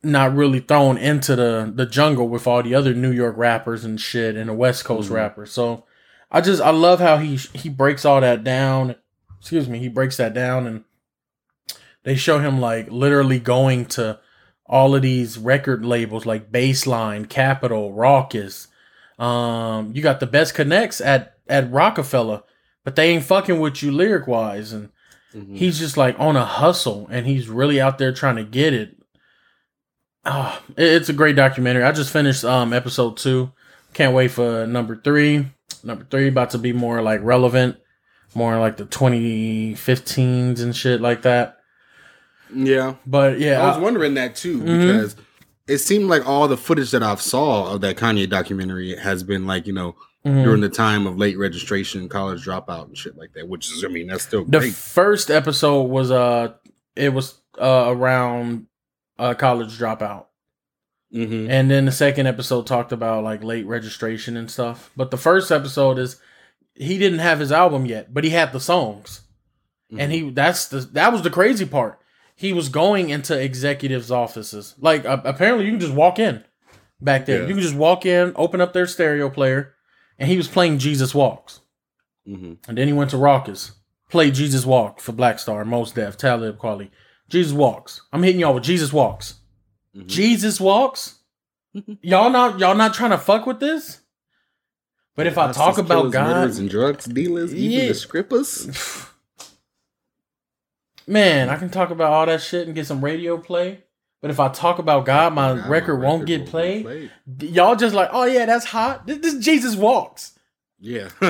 not 0.03 0.35
really 0.35 0.61
thrown 0.61 0.97
into 0.99 1.35
the 1.35 1.73
the 1.75 1.87
jungle 1.87 2.29
with 2.29 2.47
all 2.47 2.63
the 2.63 2.75
other 2.75 2.95
New 2.95 3.11
York 3.11 3.37
rappers 3.37 3.85
and 3.85 4.01
shit 4.01 4.37
and 4.37 4.49
the 4.49 4.55
West 4.55 4.85
Coast 4.85 5.11
Mhm. 5.11 5.15
rappers. 5.15 5.51
So 5.51 5.85
I 6.31 6.41
just 6.41 6.63
I 6.63 6.71
love 6.71 7.01
how 7.01 7.17
he 7.19 7.37
he 7.37 7.69
breaks 7.69 8.05
all 8.05 8.21
that 8.21 8.45
down. 8.45 8.97
Excuse 9.41 9.69
me, 9.69 9.79
he 9.79 9.89
breaks 9.89 10.17
that 10.19 10.35
down 10.35 10.67
and 10.67 10.85
they 12.05 12.15
show 12.15 12.39
him 12.39 12.61
like 12.61 12.91
literally 12.91 13.41
going 13.41 13.87
to 13.87 14.21
all 14.69 14.95
of 14.95 15.03
these 15.03 15.39
record 15.39 15.85
labels 15.85 16.27
like 16.27 16.51
Baseline, 16.51 17.29
Capitol, 17.29 17.93
Rawkus. 17.93 18.67
Um, 19.19 19.93
you 19.95 20.03
got 20.03 20.21
the 20.21 20.27
best 20.27 20.55
connects 20.55 21.01
at 21.01 21.35
at 21.49 21.71
Roc-A-Fella, 21.71 22.43
but 22.85 22.97
they 22.97 23.11
ain't 23.11 23.25
fucking 23.25 23.61
with 23.61 23.83
you 23.83 23.93
lyric 23.93 24.27
wise, 24.27 24.73
and 24.73 24.91
Mhm. 25.35 25.57
he's 25.57 25.79
just 25.79 25.97
like 25.97 26.19
on 26.19 26.37
a 26.37 26.45
hustle, 26.45 27.07
and 27.11 27.27
he's 27.27 27.49
really 27.49 27.81
out 27.81 27.99
there 27.99 28.13
trying 28.13 28.37
to 28.37 28.45
get 28.45 28.75
it. 28.75 28.97
Oh, 30.25 30.61
it's 30.77 31.09
a 31.09 31.13
great 31.13 31.37
documentary. 31.37 31.85
I 31.85 31.93
just 31.93 32.13
finished 32.13 32.45
um 32.45 32.73
episode 32.73 33.17
two. 33.17 33.53
Can't 33.95 34.15
wait 34.15 34.33
for 34.33 34.67
number 34.67 34.97
three. 34.97 35.47
Number 35.85 36.05
three 36.11 36.29
about 36.29 36.51
to 36.51 36.59
be 36.59 36.73
more 36.73 37.01
like 37.01 37.21
relevant, 37.23 37.77
more 38.35 38.59
like 38.59 38.77
the 38.77 38.85
2015s 38.87 40.61
and 40.63 40.75
shit 40.75 41.01
like 41.01 41.23
that. 41.23 41.56
Yeah. 42.55 42.95
But 43.07 43.39
yeah, 43.39 43.63
I 43.63 43.69
was 43.69 43.79
wondering 43.79 44.15
that 44.15 44.37
too 44.37 44.61
Mhm. 44.61 44.65
because 44.65 45.17
it 45.67 45.79
seemed 45.79 46.09
like 46.09 46.27
all 46.27 46.49
the 46.49 46.57
footage 46.57 46.91
that 46.93 47.03
I've 47.03 47.21
saw 47.23 47.73
of 47.73 47.81
that 47.81 47.97
Kanye 47.97 48.29
documentary 48.29 48.97
has 48.97 49.23
been 49.23 49.47
like 49.47 49.67
you 49.67 49.73
know 49.73 49.95
mhm. 50.25 50.45
during 50.45 50.61
the 50.61 50.69
time 50.69 51.07
of 51.07 51.17
late 51.19 51.39
registration, 51.39 52.09
college 52.09 52.45
dropout, 52.45 52.87
and 52.87 52.97
shit 52.97 53.17
like 53.17 53.33
that. 53.35 53.49
Which 53.49 53.71
is, 53.71 53.85
I 53.85 53.89
mean, 53.89 54.07
that's 54.09 54.25
still 54.25 54.45
the 54.45 54.61
great. 54.61 54.75
first 54.75 55.31
episode 55.31 55.85
was 55.85 56.11
uh 56.11 56.53
it 56.95 57.13
was 57.13 57.41
uh 57.59 57.85
around 57.89 58.67
uh 59.19 59.35
college 59.35 59.79
dropout 59.79 60.27
mm-hmm. 61.13 61.51
and 61.51 61.71
then 61.71 61.87
the 61.87 61.93
second 61.93 62.27
episode 62.27 62.67
talked 62.67 62.93
about 62.93 63.25
like 63.25 63.43
late 63.43 63.67
registration 63.67 64.37
and 64.37 64.51
stuff 64.51 64.91
but 64.95 65.11
the 65.11 65.17
first 65.17 65.51
episode 65.51 65.99
is 65.99 66.21
he 66.75 66.99
didn't 66.99 67.21
have 67.21 67.39
his 67.41 67.51
album 67.51 67.87
yet 67.87 68.13
but 68.13 68.25
he 68.25 68.31
had 68.31 68.53
the 68.53 68.61
songs 68.61 69.23
and 69.99 70.13
he 70.13 70.29
that's 70.31 70.67
the 70.69 70.81
that 70.81 71.13
was 71.13 71.23
the 71.23 71.31
crazy 71.31 71.65
part 71.65 71.99
he 72.37 72.53
was 72.53 72.69
going 72.69 73.11
into 73.11 73.39
executives 73.39 74.11
offices 74.11 74.75
like 74.79 75.05
uh, 75.05 75.21
apparently 75.25 75.65
you 75.65 75.73
can 75.73 75.81
just 75.81 75.95
walk 75.95 76.19
in 76.19 76.45
back 77.01 77.27
there 77.27 77.43
Yeah. 77.43 77.49
you 77.49 77.55
can 77.55 77.63
just 77.63 77.75
walk 77.75 78.07
in 78.07 78.33
open 78.37 78.61
up 78.61 78.73
their 78.73 78.87
stereo 78.87 79.29
player 79.31 79.75
and 80.19 80.29
he 80.29 80.37
was 80.37 80.49
playing 80.49 80.79
jesus 80.79 81.15
walks 81.15 81.61
hmm 82.27 82.55
and 82.69 82.77
then 82.79 82.87
he 82.89 82.93
went 82.93 83.11
to 83.11 83.17
Rawkus. 83.17 83.73
Played 84.09 84.35
Jesus 84.35 84.65
Walk 84.65 85.01
for 85.01 85.11
Black 85.11 85.41
Star, 85.41 85.65
Mos 85.65 85.91
Def, 85.91 86.17
Talib 86.17 86.59
Kweli. 86.59 86.91
Jesus 87.29 87.53
Walks. 87.53 88.03
I'm 88.13 88.23
hitting 88.23 88.41
y'all 88.41 88.55
with 88.55 88.63
Jesus 88.63 88.93
Walks. 88.93 89.35
Mhm. 89.97 90.07
Jesus 90.07 90.61
Walks? 90.61 91.19
y'all 92.03 92.31
not 92.31 92.61
y'all 92.61 92.77
not 92.77 92.95
trying 92.95 93.11
to 93.11 93.19
fuck 93.19 93.47
with 93.47 93.59
this? 93.59 94.01
But 95.17 95.27
if 95.27 95.37
I 95.39 95.51
talk 95.53 95.79
about 95.79 96.13
God, 96.13 96.51
and 96.57 96.71
drugs 96.71 97.07
dealers, 97.07 97.53
even 97.53 97.81
Yeah. 97.81 97.89
the 97.89 97.95
scrippers. 97.95 98.69
man, 101.07 101.49
I 101.49 101.57
can 101.57 101.71
talk 101.71 101.91
about 101.91 102.13
all 102.13 102.27
that 102.27 102.43
shit 102.43 102.67
and 102.67 102.75
get 102.75 102.87
some 102.87 103.05
radio 103.05 103.39
play. 103.39 103.85
But 104.23 104.31
if 104.31 104.41
I 104.41 104.49
talk 104.49 104.79
about 104.79 105.05
God, 105.05 105.35
my 105.35 105.55
God, 105.55 105.69
record 105.69 106.01
my 106.01 106.07
won't 106.07 106.27
get 106.27 106.41
won't 106.41 106.51
played. 106.51 107.11
Y'all 107.41 107.77
just 107.77 107.95
like, 107.95 108.09
oh 108.13 108.25
yeah, 108.25 108.47
that's 108.47 108.65
hot. 108.65 109.07
This, 109.07 109.19
this 109.19 109.35
is 109.35 109.45
Jesus 109.45 109.77
walks. 109.77 110.37
Yeah. 110.79 111.11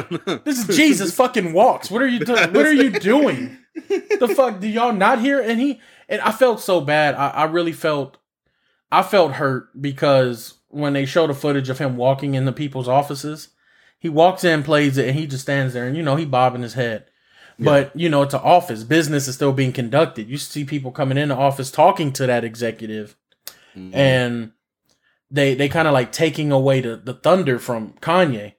This 0.44 0.68
is 0.68 0.76
Jesus 0.76 1.14
fucking 1.14 1.52
walks. 1.52 1.90
What 1.90 2.02
are 2.02 2.06
you 2.06 2.20
doing? 2.20 2.38
What 2.52 2.66
are 2.66 2.72
you 2.72 2.90
doing? 2.90 3.58
The 3.74 4.32
fuck 4.34 4.60
do 4.60 4.68
y'all 4.68 4.92
not 4.92 5.20
hear? 5.20 5.40
And 5.40 5.60
he 5.60 5.80
and 6.08 6.20
I 6.22 6.32
felt 6.32 6.60
so 6.60 6.80
bad. 6.80 7.14
I, 7.14 7.28
I 7.28 7.44
really 7.44 7.72
felt 7.72 8.16
I 8.90 9.02
felt 9.02 9.32
hurt 9.32 9.80
because 9.80 10.54
when 10.68 10.92
they 10.92 11.04
show 11.04 11.26
the 11.26 11.34
footage 11.34 11.68
of 11.68 11.78
him 11.78 11.96
walking 11.96 12.34
in 12.34 12.44
the 12.44 12.52
people's 12.52 12.88
offices, 12.88 13.48
he 13.98 14.08
walks 14.08 14.44
in, 14.44 14.62
plays 14.62 14.96
it, 14.98 15.08
and 15.08 15.18
he 15.18 15.26
just 15.26 15.42
stands 15.42 15.74
there 15.74 15.86
and 15.86 15.96
you 15.96 16.02
know 16.02 16.16
he 16.16 16.24
bobbing 16.24 16.62
his 16.62 16.74
head. 16.74 17.06
But 17.58 17.94
you 17.98 18.08
know, 18.08 18.22
it's 18.22 18.34
an 18.34 18.40
office. 18.42 18.84
Business 18.84 19.28
is 19.28 19.34
still 19.34 19.52
being 19.52 19.72
conducted. 19.72 20.28
You 20.28 20.36
see 20.36 20.64
people 20.64 20.90
coming 20.90 21.16
in 21.16 21.28
the 21.30 21.36
office 21.36 21.70
talking 21.70 22.12
to 22.14 22.26
that 22.26 22.44
executive, 22.44 23.16
Mhm. 23.76 23.94
and 23.94 24.52
they 25.30 25.54
they 25.54 25.68
kind 25.68 25.88
of 25.88 25.94
like 25.94 26.12
taking 26.12 26.52
away 26.52 26.80
the, 26.82 26.96
the 26.96 27.14
thunder 27.14 27.58
from 27.58 27.94
Kanye. 28.00 28.52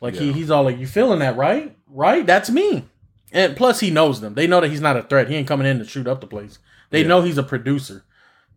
Like 0.00 0.14
he 0.14 0.32
he's 0.32 0.50
all 0.50 0.64
like, 0.64 0.78
"You 0.78 0.86
feeling 0.86 1.18
that, 1.20 1.36
right? 1.36 1.76
Right? 1.88 2.24
That's 2.26 2.48
me." 2.50 2.84
And 3.32 3.56
plus, 3.56 3.80
he 3.80 3.90
knows 3.90 4.20
them. 4.20 4.34
They 4.34 4.46
know 4.46 4.60
that 4.60 4.70
he's 4.70 4.80
not 4.80 4.96
a 4.96 5.02
threat. 5.02 5.28
He 5.28 5.34
ain't 5.34 5.48
coming 5.48 5.66
in 5.66 5.78
to 5.80 5.84
shoot 5.84 6.06
up 6.06 6.20
the 6.20 6.26
place. 6.26 6.58
They 6.90 7.02
Yeah. 7.02 7.08
know 7.08 7.22
he's 7.22 7.38
a 7.38 7.42
producer. 7.42 8.04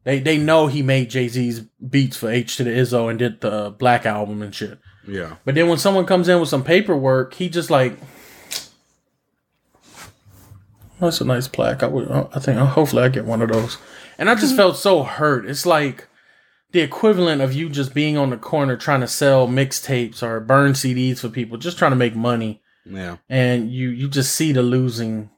They 0.04 0.20
they 0.20 0.38
know 0.38 0.68
he 0.68 0.82
made 0.84 1.10
Jay 1.10 1.28
Z's 1.28 1.62
beats 1.90 2.18
for 2.18 2.30
H 2.30 2.56
to 2.58 2.64
the 2.64 2.70
Izzo 2.70 3.10
and 3.10 3.18
did 3.18 3.42
the 3.42 3.72
Black 3.72 4.06
album 4.06 4.42
and 4.44 4.54
shit. 4.54 4.78
yeah. 5.08 5.36
But 5.44 5.56
then 5.56 5.68
when 5.70 5.78
someone 5.80 6.06
comes 6.06 6.28
in 6.30 6.40
with 6.40 6.50
some 6.50 6.64
paperwork, 6.64 7.34
he 7.34 7.50
just 7.50 7.70
like, 7.72 7.98
that's 11.00 11.22
a 11.22 11.26
nice 11.26 11.48
plaque. 11.48 11.84
I 11.84 11.88
would, 11.88 12.10
I 12.12 12.40
think, 12.40 12.58
hopefully, 12.60 13.04
I 13.04 13.10
get 13.10 13.26
one 13.26 13.42
of 13.42 13.50
those. 13.50 13.78
And 14.18 14.30
I 14.30 14.36
just 14.36 14.56
felt 14.56 14.78
so 14.78 15.04
hurt. 15.04 15.46
It's 15.46 15.66
like 15.66 16.08
the 16.72 16.80
equivalent 16.82 17.42
of 17.42 17.54
you 17.54 17.70
just 17.70 17.94
being 17.94 18.18
on 18.18 18.30
the 18.32 18.38
corner 18.38 18.76
trying 18.78 19.02
to 19.02 19.08
sell 19.08 19.48
mixtapes 19.48 20.22
or 20.24 20.40
burn 20.40 20.74
CDs 20.74 21.20
for 21.20 21.30
people, 21.30 21.58
just 21.58 21.78
trying 21.78 21.92
to 21.92 21.96
make 21.98 22.16
money, 22.16 22.62
Yeah. 22.86 23.18
and 23.30 23.72
you 23.72 23.90
you 23.90 24.08
just 24.10 24.34
see 24.36 24.52
the 24.52 24.64
losing 24.64 25.30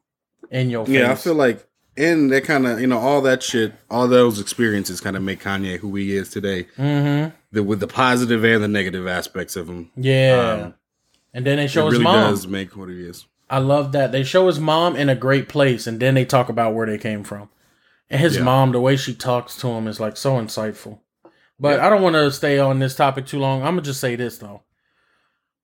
in 0.50 0.70
your 0.70 0.86
face. 0.86 0.96
Yeah, 0.96 1.12
I 1.12 1.16
feel 1.16 1.36
like 1.36 1.68
and 1.98 2.32
that 2.32 2.46
kind 2.46 2.66
of 2.66 2.80
you 2.80 2.88
know 2.88 2.98
all 2.98 3.22
that 3.24 3.44
shit, 3.44 3.74
all 3.90 4.08
those 4.08 4.40
experiences 4.40 5.02
kind 5.02 5.16
of 5.18 5.22
make 5.22 5.42
Kanye 5.44 5.78
who 5.80 5.94
he 5.96 6.16
is 6.16 6.30
today. 6.30 6.64
Mm-hmm. 6.78 7.36
The, 7.52 7.64
with 7.64 7.80
the 7.80 7.88
positive 7.88 8.44
and 8.46 8.64
the 8.64 8.68
negative 8.68 9.06
aspects 9.08 9.56
of 9.56 9.68
him, 9.68 9.92
Yeah. 9.98 10.62
Um, 10.66 10.74
and 11.34 11.46
then 11.46 11.58
they 11.58 11.68
show 11.68 11.84
it 11.88 11.92
his 11.92 12.00
really 12.00 12.04
mom. 12.06 12.32
does 12.32 12.48
make 12.48 12.76
what 12.78 12.90
he 12.90 13.04
is. 13.04 13.26
I 13.50 13.58
love 13.60 13.92
that. 13.94 14.12
They 14.12 14.24
show 14.24 14.48
his 14.48 14.60
mom 14.60 14.96
in 14.96 15.10
a 15.10 15.16
great 15.16 15.50
place 15.50 15.88
and 15.88 16.00
then 16.00 16.14
they 16.14 16.26
talk 16.26 16.50
about 16.50 16.74
where 16.76 16.86
they 16.88 16.98
came 16.98 17.24
from. 17.24 17.50
And 18.10 18.22
his 18.22 18.38
Yeah. 18.38 18.44
mom, 18.44 18.72
the 18.72 18.80
way 18.80 18.96
she 18.96 19.14
talks 19.14 19.56
to 19.58 19.68
him 19.70 19.88
is 19.88 20.00
like 20.00 20.18
so 20.18 20.34
insightful. 20.34 21.00
But 21.60 21.80
I 21.80 21.90
don't 21.90 22.02
want 22.02 22.16
to 22.16 22.32
stay 22.32 22.58
on 22.60 22.80
this 22.80 22.96
topic 22.96 23.26
too 23.26 23.40
long. 23.40 23.62
I'm 23.62 23.74
going 23.74 23.84
to 23.84 23.90
just 23.90 24.00
say 24.02 24.16
this 24.16 24.38
though. 24.38 24.64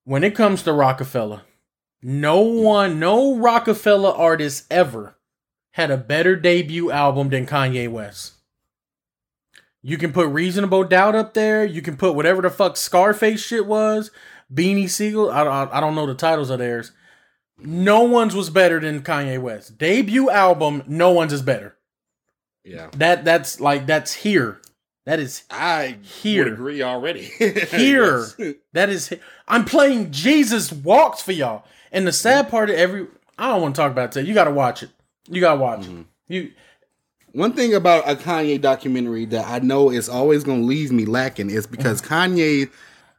When 0.04 0.24
it 0.24 0.36
comes 0.36 0.62
to 0.63 0.74
Roc-A-Fella, 0.74 1.43
no 2.02 2.41
one, 2.41 3.00
no 3.00 3.36
Roc-A-Fella 3.38 4.13
artist 4.13 4.65
ever 4.69 5.17
had 5.71 5.89
a 5.91 5.98
better 5.98 6.36
debut 6.36 6.91
album 6.91 7.30
than 7.30 7.45
Kanye 7.48 7.89
West. 7.89 8.34
You 9.82 9.98
can 9.98 10.12
put 10.13 10.28
Reasonable 10.30 10.84
Doubt 10.84 11.15
up 11.15 11.34
there. 11.34 11.63
You 11.63 11.82
can 11.82 11.95
put 11.98 12.15
whatever 12.15 12.41
the 12.41 12.50
fuck 12.50 12.76
Scarface 12.78 13.43
shit 13.43 13.65
was. 13.67 14.10
Beanie 14.54 14.89
Sigel. 14.89 15.30
I, 15.30 15.43
I, 15.43 15.78
I 15.78 15.80
don't 15.80 15.95
know 15.95 16.06
the 16.08 16.15
titles 16.15 16.50
of 16.50 16.60
theirs. 16.60 16.91
No 17.58 18.04
one's 18.04 18.36
was 18.36 18.50
better 18.50 18.80
than 18.80 19.02
Kanye 19.02 19.39
West. 19.41 19.78
Debut 19.78 20.30
album, 20.30 20.84
no 20.88 21.12
one's 21.12 21.34
is 21.34 21.41
better. 21.41 21.76
Yeah, 22.63 22.89
That 22.98 23.24
that's 23.24 23.60
like 23.62 23.86
that's 23.86 24.12
here. 24.13 24.60
That 25.06 25.20
is 25.20 25.44
I 25.52 25.98
Here. 26.02 26.46
would 26.46 26.54
agree 26.54 26.82
already. 26.82 27.22
Here. 27.38 28.26
Yes. 28.39 28.54
that 28.74 28.89
is 28.89 29.13
I'm 29.48 29.63
playing 29.65 30.12
Jesus 30.12 30.72
walks 30.72 31.22
for 31.22 31.32
y'all. 31.32 31.63
And 31.91 32.08
the 32.08 32.12
sad 32.12 32.50
part 32.50 32.70
of 32.72 32.76
every 32.76 33.06
I 33.38 33.50
don't 33.50 33.62
want 33.62 33.76
to 33.76 33.82
talk 33.82 33.91
about 33.91 34.06
it. 34.06 34.12
today. 34.13 34.28
You 34.28 34.34
got 34.34 34.46
to 34.46 34.52
watch 34.52 34.82
it. 34.82 34.89
You 35.30 35.41
got 35.41 35.56
to 35.56 35.60
watch 35.62 35.82
Mm-hmm. 35.82 36.00
it. 36.02 36.06
You 36.28 36.52
One 37.34 37.54
thing 37.54 37.76
about 37.76 38.10
a 38.10 38.15
Kanye 38.15 38.60
documentary 38.60 39.26
that 39.26 39.46
I 39.48 39.60
know 39.60 39.91
is 39.91 40.10
always 40.10 40.44
going 40.44 40.62
to 40.62 40.65
leave 40.68 40.91
me 40.91 41.06
lacking 41.06 41.52
is 41.52 41.68
because 41.68 42.02
Kanye's 42.02 42.70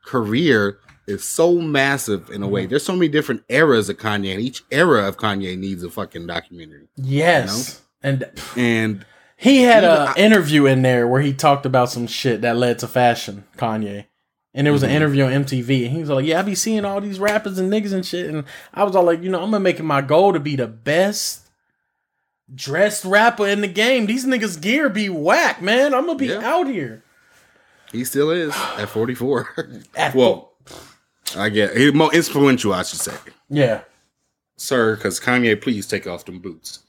career 0.04 0.78
is 1.06 1.24
so 1.24 1.52
massive 1.60 2.30
in 2.30 2.42
a 2.42 2.48
way. 2.48 2.66
There's 2.66 2.84
so 2.84 2.92
many 2.94 3.08
different 3.08 3.42
eras 3.48 3.88
of 3.88 3.96
Kanye, 3.98 4.32
and 4.32 4.40
each 4.40 4.62
era 4.70 5.06
of 5.06 5.16
Kanye 5.16 5.56
needs 5.58 5.82
a 5.82 5.90
fucking 5.90 6.26
documentary. 6.26 6.88
yes. 6.96 7.80
And 8.02 8.28
And 8.56 9.04
he 9.36 9.62
had 9.62 9.82
an 9.84 10.14
interview 10.16 10.66
in 10.66 10.82
there 10.82 11.06
where 11.08 11.20
he 11.22 11.32
talked 11.32 11.66
about 11.66 11.90
some 11.90 12.06
shit 12.06 12.40
that 12.42 12.56
led 12.56 12.78
to 12.80 12.86
fashion, 12.88 13.44
Kanye. 13.56 14.06
And 14.54 14.66
it 14.66 14.70
was 14.70 14.82
Mhm. 14.82 14.86
an 14.86 14.90
interview 14.92 15.24
on 15.24 15.32
MTV, 15.32 15.84
and 15.86 15.92
he 15.94 16.00
was 16.00 16.08
like, 16.08 16.24
"Yeah, 16.24 16.38
I 16.38 16.42
be 16.42 16.54
seeing 16.54 16.84
all 16.84 17.00
these 17.00 17.18
rappers 17.18 17.58
and 17.58 17.70
niggas 17.72 17.92
and 17.92 18.06
shit." 18.06 18.28
And 18.30 18.44
I 18.72 18.84
was 18.84 18.94
all 18.96 19.02
like, 19.04 19.22
"You 19.22 19.28
know, 19.30 19.38
I'm 19.42 19.50
gonna 19.50 19.60
make 19.60 19.78
it 19.78 19.82
my 19.82 20.00
goal 20.02 20.32
to 20.32 20.40
be 20.40 20.56
the 20.56 20.66
best 20.66 21.40
dressed 22.54 23.04
rapper 23.04 23.46
in 23.46 23.60
the 23.60 23.66
game. 23.68 24.06
These 24.06 24.24
niggas' 24.26 24.60
gear 24.60 24.88
be 24.88 25.08
whack, 25.08 25.60
man. 25.60 25.92
I'm 25.94 26.06
gonna 26.06 26.18
be 26.18 26.26
Yeah. 26.26 26.40
out 26.48 26.68
here." 26.68 27.02
he 27.92 28.04
still 28.04 28.30
is 28.30 28.52
at 28.76 28.88
44. 28.88 29.48
At 29.96 30.14
well, 30.14 30.52
I 31.36 31.48
get 31.50 31.76
he's 31.76 31.92
more 31.92 32.12
influential, 32.14 32.72
I 32.74 32.82
should 32.82 32.98
say, 33.00 33.14
yeah, 33.48 33.82
sir. 34.56 34.96
Because 34.96 35.20
Kanye, 35.20 35.60
please 35.60 35.86
take 35.86 36.06
off 36.06 36.24
them 36.24 36.38
boots. 36.38 36.80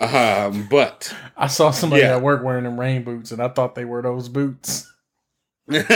Um, 0.00 0.68
but 0.70 1.12
I 1.36 1.48
saw 1.48 1.70
somebody 1.72 2.02
Yeah. 2.02 2.16
at 2.16 2.22
work 2.22 2.42
wearing 2.44 2.64
them 2.64 2.78
rain 2.78 3.02
boots, 3.02 3.32
and 3.32 3.42
I 3.42 3.48
thought 3.48 3.74
they 3.74 3.84
were 3.84 4.00
those 4.02 4.28
boots. 4.28 4.88
this 5.66 5.86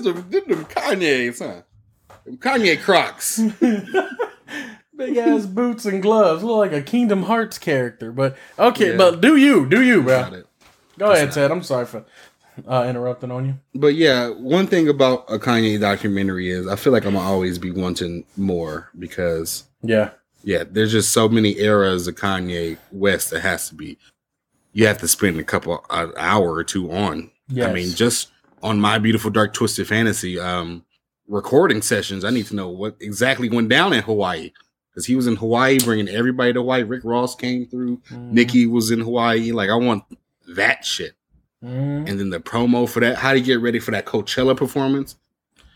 them, 0.00 0.28
them, 0.30 0.42
them 0.48 0.64
Kanye's, 0.66 1.38
huh? 1.40 1.62
Them 2.24 2.38
Kanye 2.38 2.80
Crocs. 2.80 3.38
Big 4.96 5.16
ass 5.16 5.46
boots 5.46 5.86
and 5.86 6.02
gloves, 6.02 6.42
look 6.42 6.56
like 6.58 6.72
a 6.72 6.82
Kingdom 6.82 7.22
Hearts 7.24 7.56
character. 7.58 8.10
But 8.10 8.36
okay, 8.58 8.92
Yeah. 8.92 8.96
but 8.96 9.20
do 9.20 9.36
you, 9.36 9.68
do 9.68 9.80
you, 9.82 10.02
bro? 10.02 10.20
It. 10.32 10.46
Go 10.98 11.12
ahead, 11.12 11.26
not- 11.28 11.34
Ted. 11.34 11.50
I'm 11.52 11.62
sorry 11.62 11.86
for 11.86 12.04
uh, 12.66 12.86
interrupting 12.88 13.30
on 13.30 13.46
you. 13.46 13.54
But 13.74 13.94
yeah, 13.94 14.28
one 14.30 14.66
thing 14.66 14.88
about 14.88 15.24
a 15.28 15.38
Kanye 15.38 15.80
documentary 15.80 16.50
is 16.50 16.66
I 16.66 16.76
feel 16.76 16.92
like 16.92 17.04
I'm 17.04 17.14
gonna 17.14 17.26
always 17.26 17.58
be 17.58 17.70
wanting 17.70 18.24
more 18.36 18.90
because 18.98 19.64
Yeah. 19.82 20.10
yeah, 20.42 20.64
there's 20.68 20.92
just 20.92 21.12
so 21.12 21.28
many 21.28 21.58
eras 21.60 22.06
of 22.08 22.14
Kanye 22.16 22.76
West 22.92 23.30
that 23.30 23.40
has 23.40 23.68
to 23.68 23.74
be. 23.74 23.98
You 24.72 24.86
have 24.86 24.98
to 24.98 25.08
spend 25.08 25.38
a 25.38 25.44
couple 25.44 25.84
an 25.90 26.12
hour 26.16 26.52
or 26.52 26.64
two 26.64 26.90
on. 26.92 27.30
Yes. 27.48 27.68
I 27.68 27.72
mean, 27.72 27.90
just 27.94 28.28
on 28.62 28.80
my 28.80 28.98
beautiful 28.98 29.30
dark 29.30 29.52
twisted 29.54 29.86
fantasy 29.88 30.38
um 30.38 30.84
recording 31.26 31.82
sessions, 31.82 32.24
I 32.24 32.30
need 32.30 32.46
to 32.46 32.56
know 32.56 32.68
what 32.68 32.96
exactly 33.00 33.48
went 33.48 33.68
down 33.68 33.92
in 33.92 34.02
Hawaii 34.02 34.52
because 34.90 35.06
he 35.06 35.14
was 35.16 35.26
in 35.26 35.36
Hawaii 35.36 35.78
bringing 35.78 36.08
everybody 36.08 36.52
to 36.52 36.60
Hawaii. 36.60 36.82
Rick 36.82 37.04
Ross 37.04 37.34
came 37.34 37.66
through. 37.66 37.98
Mhm. 38.10 38.32
Nicki 38.32 38.66
was 38.66 38.90
in 38.90 39.00
Hawaii. 39.00 39.52
Like 39.52 39.70
I 39.70 39.74
want 39.76 40.04
that 40.56 40.84
shit. 40.84 41.12
Mhm. 41.64 42.08
and 42.08 42.20
then 42.20 42.30
the 42.30 42.38
promo 42.40 42.88
for 42.88 43.00
that. 43.00 43.16
How 43.16 43.32
to 43.32 43.40
get 43.40 43.60
ready 43.60 43.78
for 43.80 43.90
that 43.90 44.06
Coachella 44.06 44.56
performance? 44.56 45.16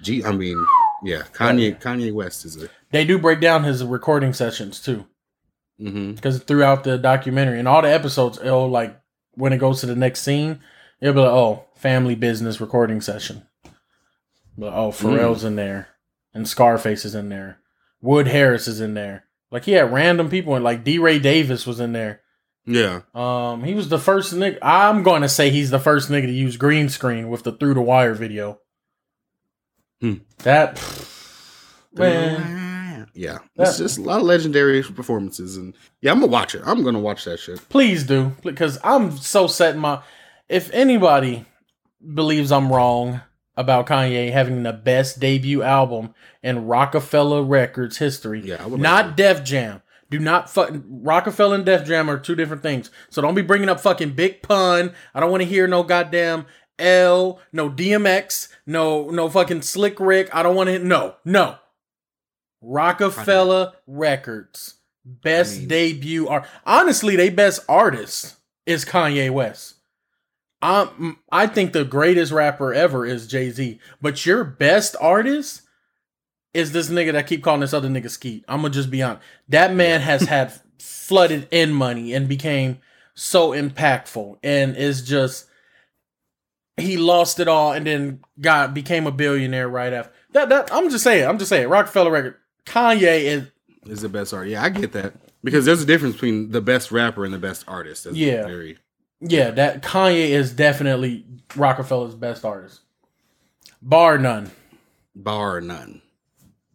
Gee, 0.02 0.24
I 0.24 0.30
mean, 0.32 0.64
yeah, 1.02 1.22
Kanye 1.32 1.80
Kanye 1.80 2.12
West 2.12 2.44
is 2.44 2.62
a 2.62 2.68
They 2.92 3.04
do 3.04 3.18
break 3.18 3.40
down 3.40 3.64
his 3.64 3.82
recording 3.84 4.32
sessions 4.32 4.80
too, 4.80 5.06
hmm 5.78 6.12
because 6.12 6.38
throughout 6.42 6.84
the 6.84 6.98
documentary 6.98 7.58
and 7.58 7.66
all 7.68 7.82
the 7.82 7.92
episodes, 7.92 8.38
it'll 8.38 8.68
like 8.68 8.96
when 9.34 9.52
it 9.52 9.58
goes 9.58 9.80
to 9.80 9.86
the 9.86 9.96
next 9.96 10.20
scene, 10.22 10.60
it'll 11.00 11.14
be 11.14 11.20
like, 11.20 11.30
oh, 11.30 11.64
family 11.74 12.14
business 12.14 12.60
recording 12.60 13.00
session. 13.00 13.42
But 14.56 14.74
oh, 14.74 14.90
Pharrell's 14.90 15.44
in 15.44 15.56
there, 15.56 15.88
and 16.34 16.46
Scarface 16.48 17.04
is 17.04 17.14
in 17.14 17.28
there. 17.28 17.58
Wood 18.00 18.26
Harris 18.28 18.68
is 18.68 18.80
in 18.80 18.94
there. 18.94 19.24
Like 19.50 19.64
he 19.64 19.72
had 19.72 19.92
random 19.92 20.28
people, 20.30 20.54
and 20.54 20.64
like 20.64 20.84
DeRay 20.84 21.18
Davis 21.18 21.66
was 21.66 21.80
in 21.80 21.92
there. 21.92 22.20
Yeah. 22.64 23.00
Um, 23.14 23.64
he 23.64 23.74
was 23.74 23.88
the 23.88 23.98
first 23.98 24.32
nigga. 24.34 24.58
I'm 24.62 25.02
going 25.02 25.22
to 25.22 25.28
say 25.28 25.50
he's 25.50 25.70
the 25.70 25.78
first 25.80 26.08
nigga 26.10 26.26
to 26.26 26.32
use 26.32 26.56
green 26.56 26.88
screen 26.88 27.28
with 27.28 27.42
the 27.42 27.52
through 27.52 27.74
the 27.74 27.80
wire 27.82 28.14
video. 28.14 28.60
Hmm. 30.00 30.14
That 30.38 30.80
man, 31.94 33.08
Yeah, 33.14 33.38
That- 33.56 33.68
it's 33.68 33.78
just 33.78 33.98
a 33.98 34.02
lot 34.02 34.20
of 34.20 34.26
legendary 34.26 34.82
performances, 34.82 35.56
and 35.56 35.74
yeah, 36.00 36.10
I'm 36.12 36.20
gonna 36.20 36.32
watch 36.32 36.54
it. 36.54 36.62
I'm 36.64 36.82
gonna 36.82 36.98
watch 37.00 37.24
that 37.24 37.38
shit. 37.40 37.68
please 37.68 38.04
do 38.04 38.32
because 38.42 38.78
I'm 38.82 39.16
so 39.18 39.46
set 39.46 39.74
in 39.74 39.80
my. 39.80 40.00
If 40.48 40.70
anybody 40.72 41.44
believes 42.14 42.50
I'm 42.52 42.72
wrong 42.72 43.20
about 43.56 43.86
Kanye 43.86 44.32
having 44.32 44.62
the 44.62 44.72
best 44.72 45.20
debut 45.20 45.62
album 45.62 46.14
in 46.42 46.66
Roc-A-Fella 46.66 47.42
Records 47.42 47.98
history, 47.98 48.40
Yeah, 48.40 48.64
like 48.64 48.80
not 48.80 49.02
to. 49.16 49.22
Def 49.22 49.44
Jam. 49.44 49.81
Do 50.12 50.18
not 50.18 50.50
fuck 50.50 50.70
Roc-A-Fella 50.86 51.54
and 51.54 51.64
Def 51.64 51.86
Jam 51.86 52.10
are 52.10 52.18
two 52.18 52.34
different 52.34 52.62
things. 52.62 52.90
So 53.08 53.22
don't 53.22 53.34
be 53.34 53.40
bringing 53.40 53.70
up 53.70 53.80
fucking 53.80 54.10
Big 54.10 54.42
Pun. 54.42 54.92
I 55.14 55.20
don't 55.20 55.30
want 55.30 55.42
to 55.42 55.48
hear 55.48 55.66
no 55.66 55.82
goddamn 55.82 56.44
L, 56.78 57.40
no 57.50 57.70
DMX, 57.70 58.48
no 58.66 59.08
no 59.08 59.30
fucking 59.30 59.62
Slick 59.62 59.98
Rick. 59.98 60.28
I 60.34 60.42
don't 60.42 60.54
want 60.54 60.68
to. 60.68 60.78
No, 60.78 61.14
no. 61.24 61.56
Roc-A-Fella 62.60 63.74
Records 63.86 64.74
best 65.04 65.56
I 65.56 65.58
mean- 65.60 65.68
debut 65.68 66.28
art. 66.28 66.46
Honestly, 66.66 67.16
they 67.16 67.30
best 67.30 67.60
artist 67.68 68.36
is 68.66 68.84
Kanye 68.84 69.30
West. 69.30 69.76
Um, 70.60 71.18
I 71.32 71.48
think 71.48 71.72
the 71.72 71.84
greatest 71.84 72.30
rapper 72.30 72.72
ever 72.72 73.04
is 73.04 73.26
Jay 73.26 73.50
Z, 73.50 73.80
but 74.00 74.24
your 74.24 74.44
best 74.44 74.94
artist 75.00 75.62
is 76.54 76.72
this 76.72 76.90
nigga 76.90 77.12
that 77.12 77.26
keep 77.26 77.42
calling 77.42 77.60
this 77.60 77.74
other 77.74 77.88
nigga 77.88 78.10
Skeet. 78.10 78.44
I'm 78.48 78.62
gonna 78.62 78.74
just 78.74 78.90
be 78.90 79.02
honest. 79.02 79.22
That 79.48 79.74
man 79.74 80.00
has 80.00 80.22
had 80.22 80.52
flooded 80.78 81.48
in 81.50 81.72
money 81.72 82.12
and 82.12 82.28
became 82.28 82.78
so 83.14 83.50
impactful, 83.50 84.38
and 84.42 84.76
is 84.76 85.02
just 85.02 85.46
he 86.76 86.96
lost 86.96 87.38
it 87.38 87.48
all 87.48 87.72
and 87.72 87.86
then 87.86 88.20
got 88.40 88.74
became 88.74 89.06
a 89.06 89.12
billionaire 89.12 89.68
right 89.68 89.92
after. 89.92 90.12
That 90.32 90.48
that 90.48 90.72
I'm 90.72 90.90
just 90.90 91.04
saying. 91.04 91.26
I'm 91.26 91.38
just 91.38 91.48
saying. 91.48 91.68
Roc-A-Fella 91.68 92.10
record. 92.10 92.36
Kanye 92.66 93.22
is 93.22 93.48
Is 93.86 94.02
the 94.02 94.08
best 94.08 94.32
artist. 94.32 94.52
Yeah, 94.52 94.62
I 94.62 94.68
get 94.68 94.92
that. 94.92 95.14
Because 95.44 95.64
there's 95.64 95.82
a 95.82 95.86
difference 95.86 96.14
between 96.14 96.50
the 96.50 96.60
best 96.60 96.92
rapper 96.92 97.24
and 97.24 97.34
the 97.34 97.38
best 97.38 97.64
artist. 97.66 98.04
That's 98.04 98.16
Yeah. 98.16 98.46
Very 98.46 98.78
yeah. 99.20 99.50
That 99.50 99.82
Kanye 99.82 100.28
is 100.28 100.52
definitely 100.52 101.24
Roc-A-Fella's 101.56 102.14
best 102.14 102.44
artist, 102.44 102.80
bar 103.80 104.18
none. 104.18 104.50
bar 105.14 105.60
none. 105.60 106.01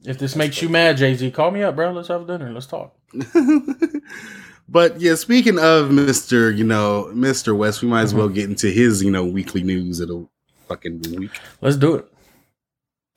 If 0.03 0.19
this 0.19 0.35
makes 0.35 0.61
you 0.61 0.69
mad, 0.69 0.97
Jay 0.97 1.15
Z, 1.15 1.31
call 1.31 1.51
me 1.51 1.63
up, 1.63 1.75
bro. 1.75 1.91
Let's 1.91 2.07
have 2.07 2.27
dinner. 2.27 2.51
Let's 2.51 2.67
talk. 2.67 2.95
but 4.69 4.99
yeah, 5.01 5.15
speaking 5.15 5.57
of 5.57 5.89
Mr. 5.89 6.55
You 6.55 6.63
know, 6.63 7.11
Mr. 7.13 7.57
West, 7.57 7.81
we 7.81 7.87
might 7.87 8.03
as 8.03 8.13
well 8.13 8.29
get 8.29 8.49
into 8.49 8.69
his, 8.69 9.03
you 9.03 9.11
know, 9.11 9.25
weekly 9.25 9.63
news 9.63 9.99
of 9.99 10.09
the 10.09 10.27
fucking 10.67 11.03
week. 11.17 11.31
Let's 11.61 11.77
do 11.77 11.95
it. 11.95 12.05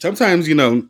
Sometimes, 0.00 0.48
you 0.48 0.54
know, 0.54 0.88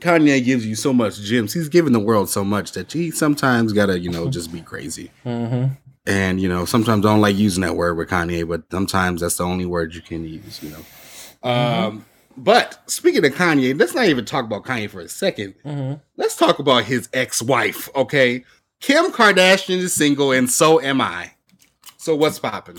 Kanye 0.00 0.44
gives 0.44 0.66
you 0.66 0.74
so 0.74 0.92
much 0.92 1.20
gems. 1.20 1.54
He's 1.54 1.68
given 1.68 1.92
the 1.92 2.00
world 2.00 2.28
so 2.28 2.44
much 2.44 2.72
that 2.72 2.92
he 2.92 3.10
sometimes 3.10 3.72
gotta, 3.72 3.98
you 3.98 4.10
know, 4.10 4.28
just 4.28 4.52
be 4.52 4.60
crazy. 4.60 5.10
Mm-hmm. 5.24 5.72
And 6.06 6.40
you 6.40 6.48
know, 6.48 6.64
sometimes 6.66 7.04
I 7.04 7.08
don't 7.08 7.20
like 7.20 7.36
using 7.36 7.62
that 7.62 7.74
word 7.74 7.96
with 7.96 8.10
Kanye, 8.10 8.46
but 8.46 8.62
sometimes 8.70 9.22
that's 9.22 9.38
the 9.38 9.44
only 9.44 9.66
word 9.66 9.94
you 9.94 10.02
can 10.02 10.24
use. 10.24 10.62
You 10.62 10.70
know. 10.70 11.48
Um, 11.48 12.04
but 12.36 12.78
speaking 12.90 13.24
of 13.24 13.32
Kanye, 13.32 13.78
let's 13.78 13.94
not 13.94 14.06
even 14.06 14.24
talk 14.24 14.44
about 14.44 14.64
Kanye 14.64 14.90
for 14.90 15.00
a 15.00 15.08
second. 15.08 15.54
Mm-hmm. 15.64 15.94
Let's 16.16 16.36
talk 16.36 16.58
about 16.58 16.84
his 16.84 17.08
ex-wife. 17.12 17.88
Okay, 17.94 18.44
Kim 18.80 19.06
Kardashian 19.12 19.78
is 19.78 19.94
single, 19.94 20.32
and 20.32 20.50
so 20.50 20.80
am 20.80 21.00
I. 21.00 21.32
So 21.96 22.14
what's 22.14 22.38
popping? 22.38 22.78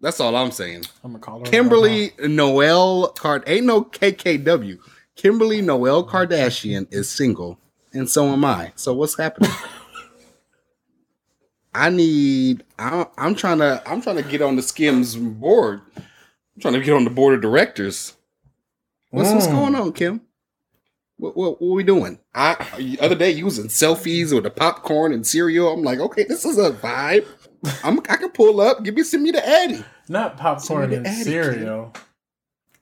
That's 0.00 0.20
all 0.20 0.36
I'm 0.36 0.52
saying. 0.52 0.84
I'm 1.04 1.12
gonna 1.12 1.22
call 1.22 1.40
her. 1.40 1.44
Kimberly 1.44 2.12
Noel 2.20 3.08
Card 3.08 3.44
ain't 3.46 3.66
no 3.66 3.82
KKW. 3.82 4.78
Kimberly 5.16 5.60
Noel 5.60 6.06
Kardashian 6.06 6.86
is 6.92 7.10
single, 7.10 7.58
and 7.92 8.08
so 8.08 8.26
am 8.26 8.44
I. 8.44 8.72
So 8.76 8.94
what's 8.94 9.18
happening? 9.18 9.50
I 11.74 11.90
need. 11.90 12.64
I, 12.78 13.06
I'm 13.16 13.34
trying 13.34 13.58
to. 13.58 13.82
I'm 13.86 14.00
trying 14.00 14.16
to 14.16 14.22
get 14.22 14.40
on 14.42 14.56
the 14.56 14.62
Skims 14.62 15.16
board. 15.16 15.82
I'm 16.58 16.62
trying 16.62 16.74
to 16.74 16.80
get 16.80 16.94
on 16.94 17.04
the 17.04 17.10
board 17.10 17.34
of 17.34 17.40
directors. 17.40 18.16
What's 19.10 19.32
what's 19.32 19.46
Mm. 19.46 19.52
going 19.52 19.74
on, 19.76 19.92
Kim? 19.92 20.20
What, 21.16 21.36
what, 21.36 21.62
what 21.62 21.74
we 21.76 21.84
doing? 21.84 22.18
I 22.34 22.56
the 22.76 22.98
other 22.98 23.14
day 23.14 23.30
using 23.30 23.66
selfies 23.68 24.34
with 24.34 24.42
the 24.42 24.50
popcorn 24.50 25.12
and 25.12 25.24
cereal. 25.24 25.72
I'm 25.72 25.84
like, 25.84 26.00
okay, 26.00 26.24
this 26.24 26.44
is 26.44 26.58
a 26.58 26.72
vibe. 26.72 27.26
I'm 27.84 28.00
I 28.08 28.16
can 28.16 28.30
pull 28.30 28.60
up. 28.60 28.82
Give 28.82 28.96
me 28.96 29.04
send 29.04 29.22
me 29.22 29.30
the 29.30 29.48
Addy. 29.48 29.84
Not 30.08 30.36
popcorn 30.36 30.92
and 30.92 31.06
add 31.06 31.20
it, 31.20 31.24
cereal. 31.30 31.92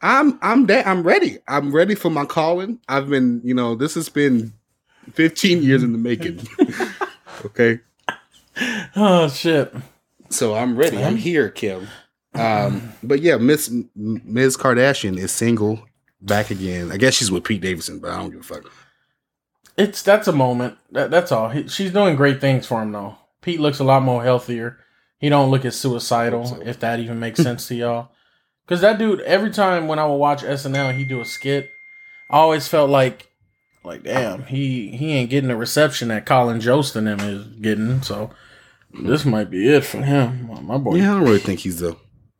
I'm 0.00 0.38
I'm 0.40 0.64
da- 0.64 0.84
I'm 0.84 1.02
ready. 1.02 1.36
I'm 1.46 1.70
ready 1.70 1.94
for 1.94 2.08
my 2.08 2.24
calling. 2.24 2.80
I've 2.88 3.10
been, 3.10 3.42
you 3.44 3.52
know, 3.52 3.74
this 3.74 3.94
has 3.94 4.08
been 4.08 4.54
15 5.12 5.62
years 5.62 5.82
in 5.82 5.92
the 5.92 5.98
making. 5.98 6.40
okay. 7.44 7.80
Oh 8.96 9.28
shit. 9.28 9.74
So 10.30 10.54
I'm 10.54 10.78
ready. 10.78 10.96
I'm 11.04 11.16
here, 11.16 11.50
Kim. 11.50 11.88
Um, 12.38 12.92
but 13.02 13.20
yeah, 13.20 13.36
Miss 13.36 13.70
Ms. 13.94 14.56
Kardashian 14.56 15.16
is 15.16 15.32
single 15.32 15.86
back 16.20 16.50
again. 16.50 16.92
I 16.92 16.96
guess 16.96 17.14
she's 17.14 17.30
with 17.30 17.44
Pete 17.44 17.60
Davidson, 17.60 17.98
but 17.98 18.10
I 18.10 18.16
don't 18.18 18.30
give 18.30 18.40
a 18.40 18.42
fuck. 18.42 18.70
It's 19.76 20.02
that's 20.02 20.28
a 20.28 20.32
moment. 20.32 20.78
That, 20.92 21.10
that's 21.10 21.32
all. 21.32 21.50
He, 21.50 21.68
she's 21.68 21.92
doing 21.92 22.16
great 22.16 22.40
things 22.40 22.66
for 22.66 22.82
him 22.82 22.92
though. 22.92 23.16
Pete 23.42 23.60
looks 23.60 23.78
a 23.78 23.84
lot 23.84 24.02
more 24.02 24.22
healthier. 24.22 24.78
He 25.18 25.28
don't 25.28 25.50
look 25.50 25.64
as 25.64 25.78
suicidal, 25.78 26.46
so. 26.46 26.60
if 26.60 26.80
that 26.80 27.00
even 27.00 27.20
makes 27.20 27.42
sense 27.42 27.68
to 27.68 27.74
y'all. 27.74 28.08
Cause 28.66 28.80
that 28.80 28.98
dude, 28.98 29.20
every 29.20 29.50
time 29.50 29.86
when 29.86 29.98
I 29.98 30.06
would 30.06 30.16
watch 30.16 30.42
SNL, 30.42 30.96
he 30.96 31.04
do 31.04 31.20
a 31.20 31.24
skit. 31.24 31.70
I 32.28 32.38
always 32.38 32.66
felt 32.66 32.90
like, 32.90 33.30
like 33.84 34.02
damn, 34.02 34.42
he 34.44 34.90
he 34.96 35.12
ain't 35.12 35.30
getting 35.30 35.48
the 35.48 35.56
reception 35.56 36.08
that 36.08 36.26
Colin 36.26 36.60
Jost 36.60 36.96
and 36.96 37.06
him 37.06 37.20
is 37.20 37.46
getting. 37.46 38.02
So 38.02 38.30
this 38.92 39.24
might 39.24 39.50
be 39.50 39.68
it 39.68 39.84
for 39.84 40.02
him, 40.02 40.50
my 40.66 40.78
boy. 40.78 40.96
Yeah, 40.96 41.12
I 41.12 41.14
don't 41.14 41.24
really 41.24 41.38
think 41.38 41.60
he's 41.60 41.78
the 41.78 41.96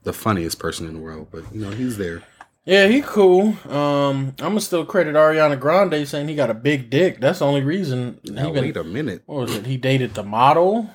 the 0.06 0.12
funniest 0.14 0.58
person 0.58 0.86
in 0.86 0.94
the 0.94 1.00
world, 1.00 1.28
but 1.30 1.42
you 1.52 1.60
know, 1.60 1.70
he's 1.70 1.98
there. 1.98 2.22
Yeah, 2.64 2.86
he 2.88 3.02
cool. 3.02 3.48
Um, 3.70 4.28
I'm 4.38 4.54
gonna 4.54 4.60
still 4.60 4.84
credit 4.86 5.14
Ariana 5.14 5.58
Grande 5.60 6.06
saying 6.08 6.28
he 6.28 6.34
got 6.34 6.48
a 6.50 6.54
big 6.54 6.88
dick. 6.90 7.20
That's 7.20 7.40
the 7.40 7.44
only 7.46 7.62
reason. 7.62 8.18
Now 8.24 8.46
he 8.46 8.52
been- 8.52 8.64
wait 8.64 8.76
a 8.76 8.84
minute. 8.84 9.22
what 9.26 9.40
was 9.42 9.54
it? 9.56 9.66
He 9.66 9.76
dated 9.76 10.14
the 10.14 10.22
model, 10.22 10.88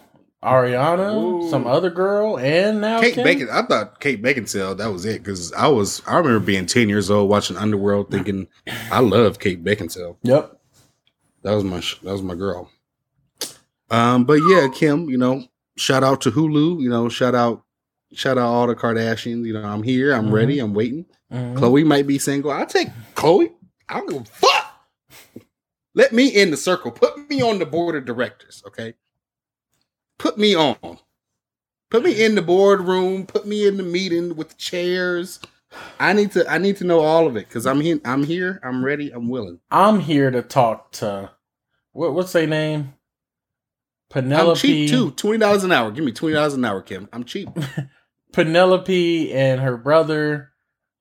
Ariana, 0.44 1.16
Ooh. 1.16 1.50
some 1.50 1.68
other 1.68 1.90
girl, 1.90 2.38
and 2.40 2.82
now 2.82 3.00
Kate 3.02 3.14
Kim? 3.14 3.24
Bacon. 3.24 3.48
I 3.52 3.62
thought 3.64 4.00
Kate 4.00 4.22
Beckinsale. 4.22 4.78
That 4.78 4.88
was 4.92 5.06
it 5.06 5.24
because 5.24 5.54
I 5.54 5.68
was. 5.68 6.02
I 6.08 6.18
remember 6.18 6.40
being 6.40 6.66
ten 6.66 6.90
years 6.90 7.10
old 7.12 7.30
watching 7.30 7.58
Underworld, 7.58 8.10
thinking 8.12 8.48
I 8.92 9.00
love 9.00 9.40
Kate 9.40 9.64
Beckinsale. 9.64 10.18
Yep. 10.24 10.58
That 11.44 11.54
was 11.54 11.64
my. 11.64 11.80
That 12.04 12.12
was 12.12 12.22
my 12.22 12.36
girl. 12.36 12.70
Um, 13.90 14.24
but 14.26 14.40
yeah, 14.50 14.68
Kim. 14.74 15.10
You 15.10 15.18
know, 15.18 15.44
shout 15.78 16.04
out 16.04 16.22
to 16.22 16.32
Hulu. 16.32 16.82
You 16.82 16.90
know, 16.90 17.08
shout 17.10 17.36
out, 17.36 17.64
shout 18.14 18.38
out 18.38 18.46
all 18.48 18.68
the 18.68 18.76
Kardashians. 18.76 19.46
You 19.46 19.54
know, 19.54 19.64
I'm 19.64 19.84
here. 19.84 20.14
I'm 20.14 20.28
Mhm. 20.28 20.34
ready. 20.34 20.60
I'm 20.60 20.74
waiting. 20.74 21.06
Mhm. 21.32 21.56
Khloé 21.58 21.86
might 21.86 22.08
be 22.08 22.20
single. 22.20 22.52
I'll 22.52 22.66
take 22.66 22.90
Khloé. 23.16 23.52
I 23.90 23.96
don't 24.00 24.10
give 24.10 24.22
a 24.22 24.26
fuck. 24.26 24.88
Let 25.94 26.14
me 26.14 26.28
in 26.28 26.52
the 26.52 26.58
circle. 26.58 26.92
Put 26.92 27.30
me 27.30 27.42
on 27.42 27.60
the 27.60 27.66
board 27.66 27.96
of 27.96 28.06
directors. 28.06 28.64
Okay. 28.68 28.94
Put 30.18 30.38
me 30.38 30.56
on. 30.56 31.00
Put 31.90 32.04
me 32.04 32.24
in 32.24 32.36
the 32.36 32.42
boardroom. 32.42 33.26
Put 33.26 33.46
me 33.46 33.68
in 33.68 33.76
the 33.78 33.84
meeting 33.84 34.36
with 34.36 34.50
the 34.50 34.56
chairs. 34.56 35.40
I 36.00 36.14
need 36.14 36.32
to. 36.34 36.50
I 36.50 36.58
need 36.58 36.78
to 36.78 36.84
know 36.86 37.00
all 37.00 37.28
of 37.28 37.36
it 37.36 37.48
because 37.48 37.66
I'm 37.66 37.82
here. 37.82 38.00
I'm 38.06 38.24
here. 38.24 38.60
I'm 38.64 38.84
ready. 38.86 39.12
I'm 39.12 39.28
willing. 39.30 39.60
I'm 39.70 40.00
here 40.00 40.32
to 40.32 40.42
talk 40.42 40.92
to 40.94 41.32
what, 41.94 42.14
what's 42.14 42.32
their 42.34 42.48
name? 42.48 42.94
Penelope. 44.10 44.50
I'm 44.52 44.56
cheap 44.56 44.90
too. 44.90 45.12
Twenty 45.12 45.38
dollars 45.40 45.64
an 45.64 45.72
hour. 45.72 45.92
Give 45.92 46.04
me 46.06 46.12
twenty 46.12 46.36
dollars 46.36 46.54
an 46.54 46.64
hour, 46.66 46.82
Kim. 46.82 47.08
I'm 47.14 47.24
cheap. 47.24 47.50
Penelope 48.32 49.34
and 49.34 49.62
her 49.62 49.78
brother 49.78 50.52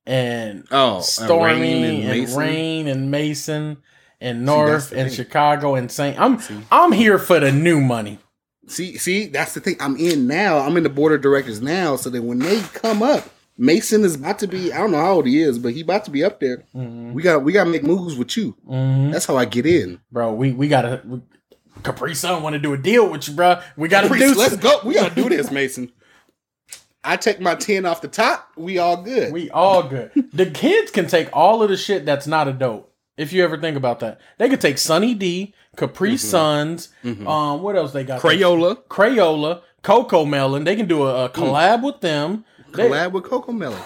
and 0.07 0.65
Oh, 0.71 0.97
and 0.97 1.05
Stormi 1.05 1.45
Reign 1.61 1.85
and, 1.85 2.09
Mason. 2.09 2.39
Reign 2.39 2.89
and 2.89 3.11
Mason 3.11 3.77
and 4.21 4.45
North 4.45 4.91
the 4.91 4.99
and 4.99 5.09
thing. 5.09 5.17
Chicago 5.17 5.75
and 5.75 5.91
Saint. 5.91 6.19
I'm 6.21 6.39
See, 6.41 6.59
I'm 6.71 6.93
here 6.93 7.19
for 7.19 7.41
the 7.41 7.53
new 7.53 7.81
money. 7.81 8.19
see, 8.67 8.97
see. 8.99 9.27
That's 9.27 9.55
the 9.55 9.61
thing. 9.61 9.77
I'm 9.81 9.97
in 9.97 10.27
now. 10.27 10.59
I'm 10.59 10.77
in 10.77 10.83
the 10.83 10.89
board 10.89 11.13
of 11.13 11.21
directors 11.23 11.61
now. 11.61 11.97
So 11.97 12.11
that 12.11 12.23
when 12.23 12.39
they 12.39 12.61
come 12.75 13.03
up, 13.03 13.29
Mason 13.59 14.05
is 14.05 14.15
about 14.15 14.39
to 14.41 14.47
be. 14.49 14.73
I 14.73 14.79
don't 14.79 14.91
know 14.93 14.99
how 15.01 15.13
old 15.13 15.27
he 15.27 15.41
is, 15.43 15.59
but 15.59 15.73
he 15.75 15.83
about 15.83 16.05
to 16.07 16.11
be 16.11 16.25
up 16.25 16.41
there. 16.41 16.65
Mhm. 16.75 17.13
We 17.13 17.23
got. 17.23 17.45
We 17.45 17.53
got 17.53 17.65
to 17.65 17.71
make 17.71 17.83
moves 17.85 18.17
with 18.17 18.37
you. 18.37 18.57
Mhm. 18.69 19.13
That's 19.13 19.27
how 19.27 19.37
I 19.37 19.45
get 19.45 19.67
in. 19.67 20.01
Bro, 20.11 20.35
we 20.35 20.53
we 20.53 20.69
gotta. 20.69 21.03
We, 21.05 21.21
Capri 21.83 22.15
Sun 22.15 22.43
want 22.43 22.53
to 22.55 22.59
do 22.59 22.73
a 22.75 22.77
deal 22.79 23.09
with 23.11 23.27
you, 23.29 23.35
bro. 23.35 23.59
We 23.77 23.89
gotta 23.89 24.09
do. 24.09 24.35
let's 24.35 24.57
go. 24.57 24.81
We 24.85 24.95
gotta 24.95 25.15
do 25.15 25.29
this, 25.31 25.51
Mason. 25.51 25.91
I 27.03 27.17
take 27.17 27.41
my 27.41 27.55
ten 27.55 27.87
off 27.87 28.03
the 28.03 28.09
top. 28.09 28.51
We 28.57 28.79
all 28.79 29.03
good. 29.03 29.33
We 29.33 29.51
all 29.51 29.83
good. 29.83 30.11
the 30.33 30.47
kids 30.51 30.91
can 30.91 31.07
take 31.07 31.29
all 31.33 31.63
of 31.63 31.71
the 31.71 31.77
shit 31.77 32.05
that's 32.05 32.27
not 32.27 32.49
a 32.49 32.53
dope. 32.53 32.93
If 33.17 33.33
you 33.33 33.45
ever 33.45 33.59
think 33.59 33.77
about 33.77 34.01
that, 34.01 34.21
they 34.39 34.49
could 34.49 34.61
take 34.61 34.79
Sunny 34.79 35.15
D, 35.15 35.55
Capri 35.77 36.17
Suns. 36.17 36.89
Mhm. 37.05 37.27
Um, 37.27 37.63
what 37.63 37.77
else 37.77 37.93
they 37.93 38.05
got? 38.05 38.21
Crayola 38.21 38.83
Crayola, 38.89 39.63
Cocomelon. 39.83 40.65
They 40.65 40.77
can 40.77 40.87
do 40.87 41.03
a, 41.05 41.27
a 41.27 41.29
collab 41.29 41.83
with 41.83 42.01
them. 42.01 42.45
They, 42.75 42.89
collab 42.89 43.13
with 43.13 43.25
Cocomelon. 43.25 43.81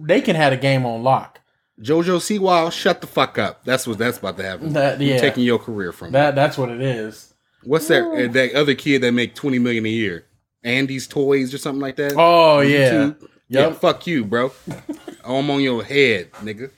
they 0.00 0.20
can 0.20 0.34
have 0.36 0.52
a 0.52 0.56
game 0.56 0.84
on 0.86 1.02
lock. 1.02 1.40
JoJo 1.80 2.18
Siwa, 2.20 2.70
shut 2.70 3.00
the 3.00 3.06
fuck 3.08 3.36
up. 3.36 3.64
That's 3.64 3.86
what 3.86 3.98
that's 3.98 4.18
about 4.18 4.36
to 4.36 4.44
happen. 4.44 4.72
That 4.72 5.00
You're 5.00 5.14
yeah, 5.16 5.20
taking 5.20 5.42
your 5.42 5.58
career 5.58 5.90
from 5.92 6.08
you. 6.08 6.12
that 6.12 6.34
that's 6.36 6.56
what 6.56 6.68
it 6.70 6.80
is. 6.80 7.34
What's 7.64 7.88
that? 7.88 8.02
uh, 8.04 8.32
that 8.32 8.54
other 8.54 8.74
kid 8.74 9.02
that 9.02 9.12
make 9.12 9.34
twenty 9.34 9.58
million 9.58 9.84
a 9.86 9.88
year? 9.88 10.24
Andy's 10.64 11.06
Toys 11.06 11.52
or 11.54 11.58
something 11.58 11.80
like 11.82 11.96
that. 11.96 12.14
Oh 12.16 12.60
yeah, 12.60 12.92
YouTube? 12.92 13.28
yeah. 13.48 13.60
Yep. 13.68 13.76
Fuck 13.80 14.06
you, 14.06 14.24
bro. 14.24 14.52
I'm 15.24 15.50
on 15.50 15.60
your 15.60 15.84
head, 15.84 16.32
nigga. 16.42 16.70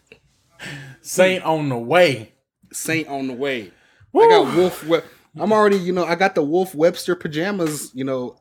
Saint 1.00 1.44
on 1.44 1.68
the 1.68 1.78
way. 1.78 2.32
Saint 2.72 3.08
on 3.08 3.28
the 3.28 3.32
way. 3.34 3.70
Woo. 4.12 4.24
I 4.24 4.28
got 4.28 4.56
Wolf. 4.56 4.84
We- 4.84 5.00
I'm 5.38 5.52
already, 5.52 5.76
you 5.76 5.92
know, 5.92 6.04
I 6.04 6.14
got 6.14 6.34
the 6.34 6.42
Wolf 6.42 6.74
Webster 6.74 7.14
pajamas, 7.14 7.90
you 7.94 8.04
know, 8.04 8.36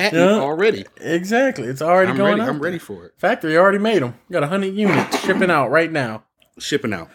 already. 0.00 0.86
Exactly, 0.98 1.66
it's 1.68 1.82
already 1.82 2.10
I'm 2.12 2.16
going 2.16 2.38
ready. 2.38 2.48
I'm 2.48 2.54
there. 2.56 2.62
ready 2.62 2.78
for 2.78 3.04
it. 3.04 3.12
Factory 3.18 3.56
already 3.58 3.78
made 3.78 4.00
them. 4.02 4.14
Got 4.32 4.42
hundred 4.44 4.74
units 4.74 5.20
shipping 5.24 5.50
out 5.50 5.70
right 5.70 5.92
now. 5.92 6.24
Shipping 6.58 6.92
out. 6.94 7.10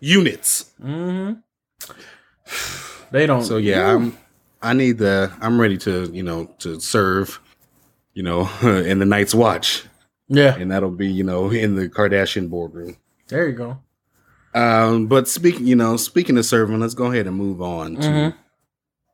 units. 0.00 0.72
Mm-hmm. 0.82 1.40
They 3.12 3.24
don't. 3.26 3.42
So 3.44 3.56
yeah, 3.56 3.94
I'm 3.94 4.18
I 4.66 4.72
need 4.72 4.98
the 4.98 5.32
I'm 5.40 5.60
ready 5.60 5.76
to, 5.78 6.10
you 6.12 6.22
know, 6.22 6.46
to 6.58 6.80
serve, 6.80 7.40
you 8.14 8.22
know, 8.22 8.48
in 8.62 8.98
the 8.98 9.06
Night's 9.06 9.34
Watch. 9.34 9.84
Yeah. 10.28 10.56
And 10.56 10.70
that'll 10.70 10.90
be, 10.90 11.06
you 11.06 11.22
know, 11.24 11.50
in 11.50 11.76
the 11.76 11.88
Kardashian 11.88 12.50
boardroom. 12.50 12.96
There 13.28 13.46
you 13.48 13.54
go. 13.54 13.78
Um, 14.54 15.06
but 15.06 15.28
speaking, 15.28 15.66
you 15.66 15.76
know, 15.76 15.96
speaking 15.96 16.36
of 16.38 16.44
serving, 16.46 16.80
let's 16.80 16.94
go 16.94 17.06
ahead 17.12 17.26
and 17.26 17.36
move 17.36 17.60
on 17.62 17.96
to 17.96 18.08
Mhm. 18.08 18.34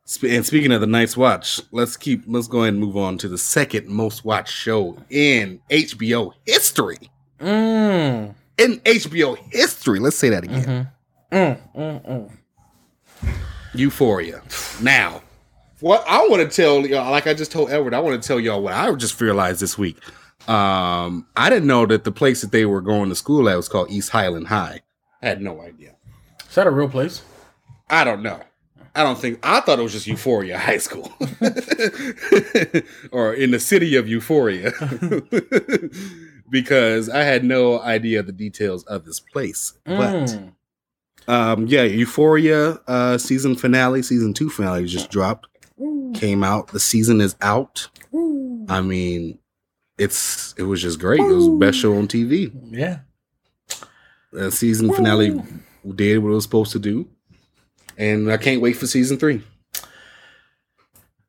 Sp- 0.07 0.30
and 0.30 0.46
speaking 0.46 0.72
of 0.72 0.80
the 0.80 0.86
Night's 0.86 1.16
Watch, 1.16 1.61
let's 1.70 1.96
keep 1.96 2.24
let's 2.26 2.48
go 2.48 2.62
ahead 2.62 2.74
and 2.74 2.80
move 2.82 2.96
on 2.96 3.18
to 3.18 3.28
the 3.28 3.38
second 3.38 3.88
most 3.88 4.24
watched 4.24 4.53
show 4.55 4.96
in 5.11 5.61
HBO 5.70 6.32
history. 6.46 6.98
Mm. 7.40 8.34
In 8.59 8.80
HBO 8.84 9.36
history, 9.50 9.98
let's 10.00 10.16
say 10.16 10.28
that 10.30 10.44
again. 10.44 10.88
Mm-hmm. 11.32 11.36
Mm, 11.36 11.59
mm, 11.76 12.09
mm. 13.22 13.32
Euphoria. 13.74 14.42
Now, 14.80 15.22
what 15.83 16.03
I 16.09 16.26
want 16.28 16.49
to 16.51 16.57
tell 16.57 16.87
y'all, 16.87 17.11
like 17.11 17.26
I 17.26 17.35
just 17.35 17.53
told 17.53 17.70
Edward, 17.70 17.93
I 17.93 18.01
want 18.01 18.20
to 18.22 18.26
tell 18.26 18.41
y'all 18.41 18.62
what 18.62 18.72
I 18.72 18.91
just 18.95 19.20
realized 19.20 19.61
this 19.61 19.76
week. 19.76 19.99
Um, 20.49 21.26
I 21.37 21.51
didn't 21.51 21.66
know 21.68 21.85
that 21.87 22.05
the 22.05 22.11
place 22.12 22.41
that 22.41 22.51
they 22.53 22.64
were 22.64 22.80
going 22.80 23.09
to 23.11 23.14
school 23.14 23.49
at 23.49 23.57
was 23.57 23.68
called 23.68 23.91
East 23.91 24.11
Highland 24.11 24.49
High. 24.49 24.80
I 25.22 25.28
had 25.28 25.43
no 25.43 25.61
idea. 25.61 25.95
Is 26.49 26.55
that 26.55 26.66
a 26.66 26.70
real 26.70 26.89
place? 26.89 27.22
I 27.91 28.03
don't 28.05 28.22
know. 28.22 28.41
I 28.95 29.03
don't 29.05 29.18
think 29.18 29.39
I 29.43 29.61
thought 29.61 29.78
it 29.78 29.83
was 29.83 29.93
just 29.93 30.07
Euphoria 30.07 30.59
High 30.59 30.76
School, 30.78 31.11
or 33.12 33.33
in 33.33 33.51
the 33.51 33.59
city 33.59 33.97
of 33.97 34.07
Euphoria, 34.09 34.72
because 36.51 37.09
I 37.09 37.22
had 37.22 37.45
no 37.45 37.80
idea 37.80 38.22
the 38.22 38.33
details 38.33 38.85
of 38.85 39.05
this 39.05 39.20
place. 39.20 39.72
But 39.85 39.97
Mm. 40.26 40.53
um, 41.28 41.66
yeah, 41.68 41.85
Euphoria 41.85 42.72
uh, 42.87 43.16
season 43.18 43.55
finale, 43.57 44.03
season 44.03 44.35
two 44.35 44.51
finale 44.51 44.85
just 44.87 45.11
dropped, 45.11 45.47
came 46.14 46.43
out. 46.45 46.68
The 46.68 46.81
season 46.81 47.20
is 47.20 47.37
out. 47.41 47.89
I 48.68 48.81
mean, 48.81 49.39
it's 49.99 50.55
it 50.57 50.62
was 50.64 50.83
just 50.83 50.99
great. 50.99 51.20
It 51.20 51.35
was 51.35 51.47
the 51.47 51.57
best 51.57 51.79
show 51.79 51.97
on 51.97 52.09
TV. 52.09 52.53
Yeah. 52.70 53.01
The 54.33 54.51
season 54.51 54.93
finale 54.93 55.43
did 55.95 56.18
what 56.18 56.31
it 56.31 56.35
was 56.35 56.45
supposed 56.45 56.73
to 56.73 56.79
do, 56.79 57.09
and 57.99 58.33
I 58.33 58.39
can't 58.39 58.62
wait 58.62 58.77
for 58.77 58.87
season 58.87 59.18
three. 59.18 59.43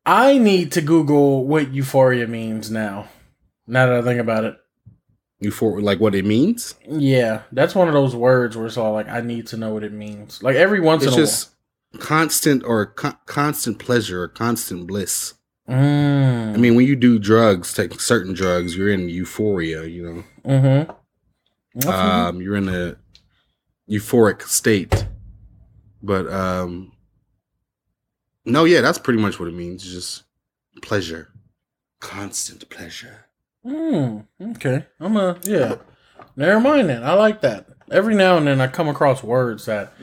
I 0.06 0.38
need 0.38 0.72
to 0.72 0.80
Google 0.80 1.46
what 1.46 1.72
euphoria 1.72 2.26
means 2.26 2.70
now. 2.70 3.08
Now 3.66 3.86
that 3.86 3.96
I 3.96 4.02
think 4.02 4.20
about 4.20 4.44
it. 4.44 4.56
Euphoria, 5.40 5.84
like 5.84 6.00
what 6.00 6.14
it 6.14 6.24
means. 6.24 6.74
Yeah, 6.88 7.42
that's 7.52 7.74
one 7.74 7.88
of 7.88 7.94
those 7.94 8.14
words 8.14 8.56
where 8.56 8.66
it's 8.66 8.76
all 8.76 8.92
like, 8.92 9.08
I 9.08 9.20
need 9.20 9.46
to 9.48 9.56
know 9.56 9.72
what 9.72 9.82
it 9.84 9.92
means. 9.92 10.42
Like 10.42 10.56
every 10.56 10.80
once 10.80 11.02
It's 11.02 11.14
in 11.14 11.18
a 11.18 11.22
just 11.22 11.53
constant 12.00 12.64
or 12.64 12.86
con- 12.86 13.16
constant 13.26 13.78
pleasure 13.78 14.22
or 14.22 14.28
constant 14.28 14.86
bliss. 14.86 15.34
Mm. 15.68 16.54
I 16.54 16.56
mean, 16.56 16.74
when 16.74 16.86
you 16.86 16.96
do 16.96 17.18
drugs, 17.18 17.72
take 17.72 17.98
certain 18.00 18.34
drugs, 18.34 18.76
you're 18.76 18.90
in 18.90 19.08
euphoria. 19.08 19.84
You 19.84 20.02
know, 20.02 20.24
mm-hmm. 20.50 21.88
um, 21.88 22.42
you're 22.42 22.56
in 22.56 22.68
a 22.68 22.96
euphoric 23.88 24.42
state. 24.42 25.06
But 26.02 26.30
um, 26.30 26.92
no, 28.44 28.64
yeah, 28.64 28.82
that's 28.82 28.98
pretty 28.98 29.20
much 29.20 29.40
what 29.40 29.48
it 29.48 29.54
means. 29.54 29.82
Just 29.90 30.24
pleasure, 30.82 31.32
constant 32.00 32.68
pleasure. 32.68 33.26
Mm, 33.64 34.26
okay. 34.50 34.84
I'm 35.00 35.16
a 35.16 35.38
yeah. 35.44 35.76
Never 36.36 36.60
mind 36.60 36.90
then. 36.90 37.04
I 37.04 37.14
like 37.14 37.40
that. 37.40 37.68
Every 37.90 38.14
now 38.14 38.36
and 38.36 38.46
then 38.46 38.60
I 38.60 38.66
come 38.66 38.88
across 38.88 39.22
words 39.22 39.66
that 39.66 39.94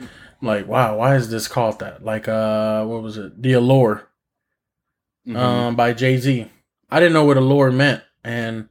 like, 0.42 0.66
wow, 0.66 0.96
why 0.98 1.16
is 1.16 1.30
this 1.30 1.48
called 1.48 1.78
that? 1.80 2.04
Like 2.04 2.28
uh 2.28 2.84
what 2.84 3.02
was 3.02 3.16
it? 3.16 3.40
The 3.40 3.52
Allure. 3.54 4.08
Mhm. 5.26 5.36
Um 5.36 5.76
by 5.76 5.92
Jay 5.92 6.16
Z. 6.18 6.50
I 6.90 7.00
didn't 7.00 7.14
know 7.14 7.24
what 7.24 7.36
allure 7.38 7.70
meant. 7.72 8.02
And 8.24 8.68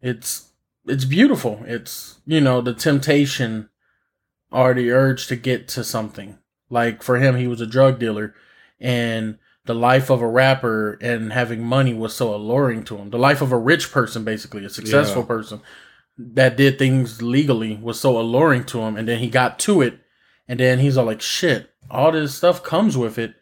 it's 0.00 0.50
it's 0.86 1.04
beautiful. 1.04 1.62
It's 1.66 2.20
you 2.26 2.40
know, 2.40 2.60
the 2.60 2.74
temptation 2.74 3.68
or 4.52 4.74
the 4.74 4.90
urge 4.90 5.26
to 5.28 5.36
get 5.36 5.68
to 5.68 5.82
something. 5.84 6.38
Like 6.70 7.02
for 7.02 7.18
him 7.18 7.36
he 7.36 7.46
was 7.48 7.60
a 7.60 7.66
drug 7.66 7.98
dealer 7.98 8.34
and 8.80 9.38
the 9.64 9.74
life 9.74 10.08
of 10.08 10.22
a 10.22 10.26
rapper 10.28 10.94
and 11.02 11.32
having 11.32 11.62
money 11.62 11.92
was 11.92 12.14
so 12.14 12.34
alluring 12.34 12.84
to 12.84 12.96
him. 12.96 13.10
The 13.10 13.18
life 13.18 13.42
of 13.42 13.52
a 13.52 13.58
rich 13.58 13.92
person, 13.92 14.24
basically, 14.24 14.64
a 14.64 14.70
successful 14.70 15.22
Yeah. 15.22 15.26
person 15.28 15.60
that 16.16 16.56
did 16.56 16.78
things 16.78 17.20
legally 17.20 17.76
was 17.76 18.00
so 18.00 18.18
alluring 18.18 18.64
to 18.64 18.80
him. 18.80 18.96
And 18.96 19.06
then 19.06 19.18
he 19.18 19.28
got 19.28 19.58
to 19.60 19.82
it. 19.82 19.98
And 20.48 20.58
then 20.58 20.78
he's 20.78 20.96
all 20.96 21.04
like, 21.04 21.20
shit, 21.20 21.70
all 21.90 22.10
this 22.12 22.34
stuff 22.34 22.62
comes 22.62 22.96
with 22.96 23.18
it. 23.18 23.34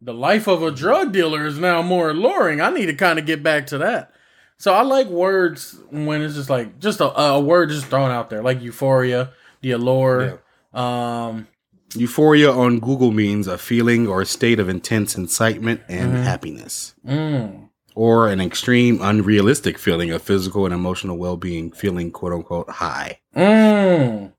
The 0.00 0.14
life 0.14 0.46
of 0.46 0.62
a 0.62 0.70
drug 0.70 1.12
dealer 1.12 1.46
is 1.46 1.58
now 1.58 1.82
more 1.82 2.10
alluring. 2.10 2.60
I 2.60 2.70
need 2.70 2.86
to 2.86 2.94
kind 2.94 3.18
of 3.18 3.26
get 3.26 3.42
back 3.42 3.66
to 3.68 3.78
that. 3.78 4.12
So 4.58 4.72
I 4.72 4.82
like 4.82 5.08
words 5.08 5.78
when 5.90 6.22
it's 6.22 6.34
just 6.34 6.50
like 6.50 6.78
just 6.78 7.00
a, 7.00 7.06
a 7.18 7.40
word 7.40 7.70
just 7.70 7.86
thrown 7.86 8.10
out 8.10 8.30
there, 8.30 8.42
like 8.42 8.60
euphoria, 8.62 9.30
the 9.62 9.72
allure. 9.72 10.42
Um, 10.72 11.48
Euphoria 11.96 12.50
on 12.50 12.80
Google 12.80 13.12
means 13.12 13.46
a 13.46 13.56
feeling 13.56 14.08
or 14.08 14.20
a 14.22 14.26
state 14.26 14.58
of 14.58 14.68
intense 14.68 15.16
incitement 15.16 15.80
and 15.88 16.12
Mhm. 16.14 16.22
happiness, 16.24 16.92
mm, 17.06 17.68
or 17.94 18.28
an 18.28 18.40
extreme, 18.40 18.98
unrealistic 19.00 19.78
feeling 19.78 20.10
of 20.10 20.20
physical 20.20 20.64
and 20.64 20.74
emotional 20.74 21.16
well 21.16 21.36
being, 21.36 21.70
feeling 21.70 22.10
quote 22.10 22.32
unquote 22.32 22.68
high. 22.68 23.20
mm. 23.36 24.32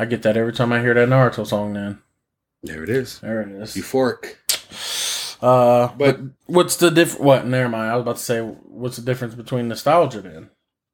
I 0.00 0.06
get 0.06 0.22
that 0.22 0.36
every 0.36 0.52
time 0.52 0.72
I 0.72 0.80
hear 0.80 0.94
that 0.94 1.08
Naruto 1.08 1.46
song. 1.46 1.74
Then 1.74 1.98
There 2.62 2.82
it 2.82 2.88
is. 2.88 3.18
there 3.20 3.42
it 3.42 3.50
is. 3.50 3.74
Euphoric. 3.74 4.36
Uh, 5.42 5.88
But- 5.88 5.96
but 5.98 6.20
what's 6.46 6.76
the 6.76 6.90
diff? 6.90 7.18
What? 7.20 7.46
Never 7.46 7.68
mind. 7.68 7.90
I 7.90 7.94
was 7.96 8.02
about 8.02 8.16
to 8.16 8.22
say, 8.22 8.40
what's 8.40 8.96
the 8.96 9.02
difference 9.02 9.34
between 9.34 9.68
nostalgia 9.68 10.20
then? 10.20 10.50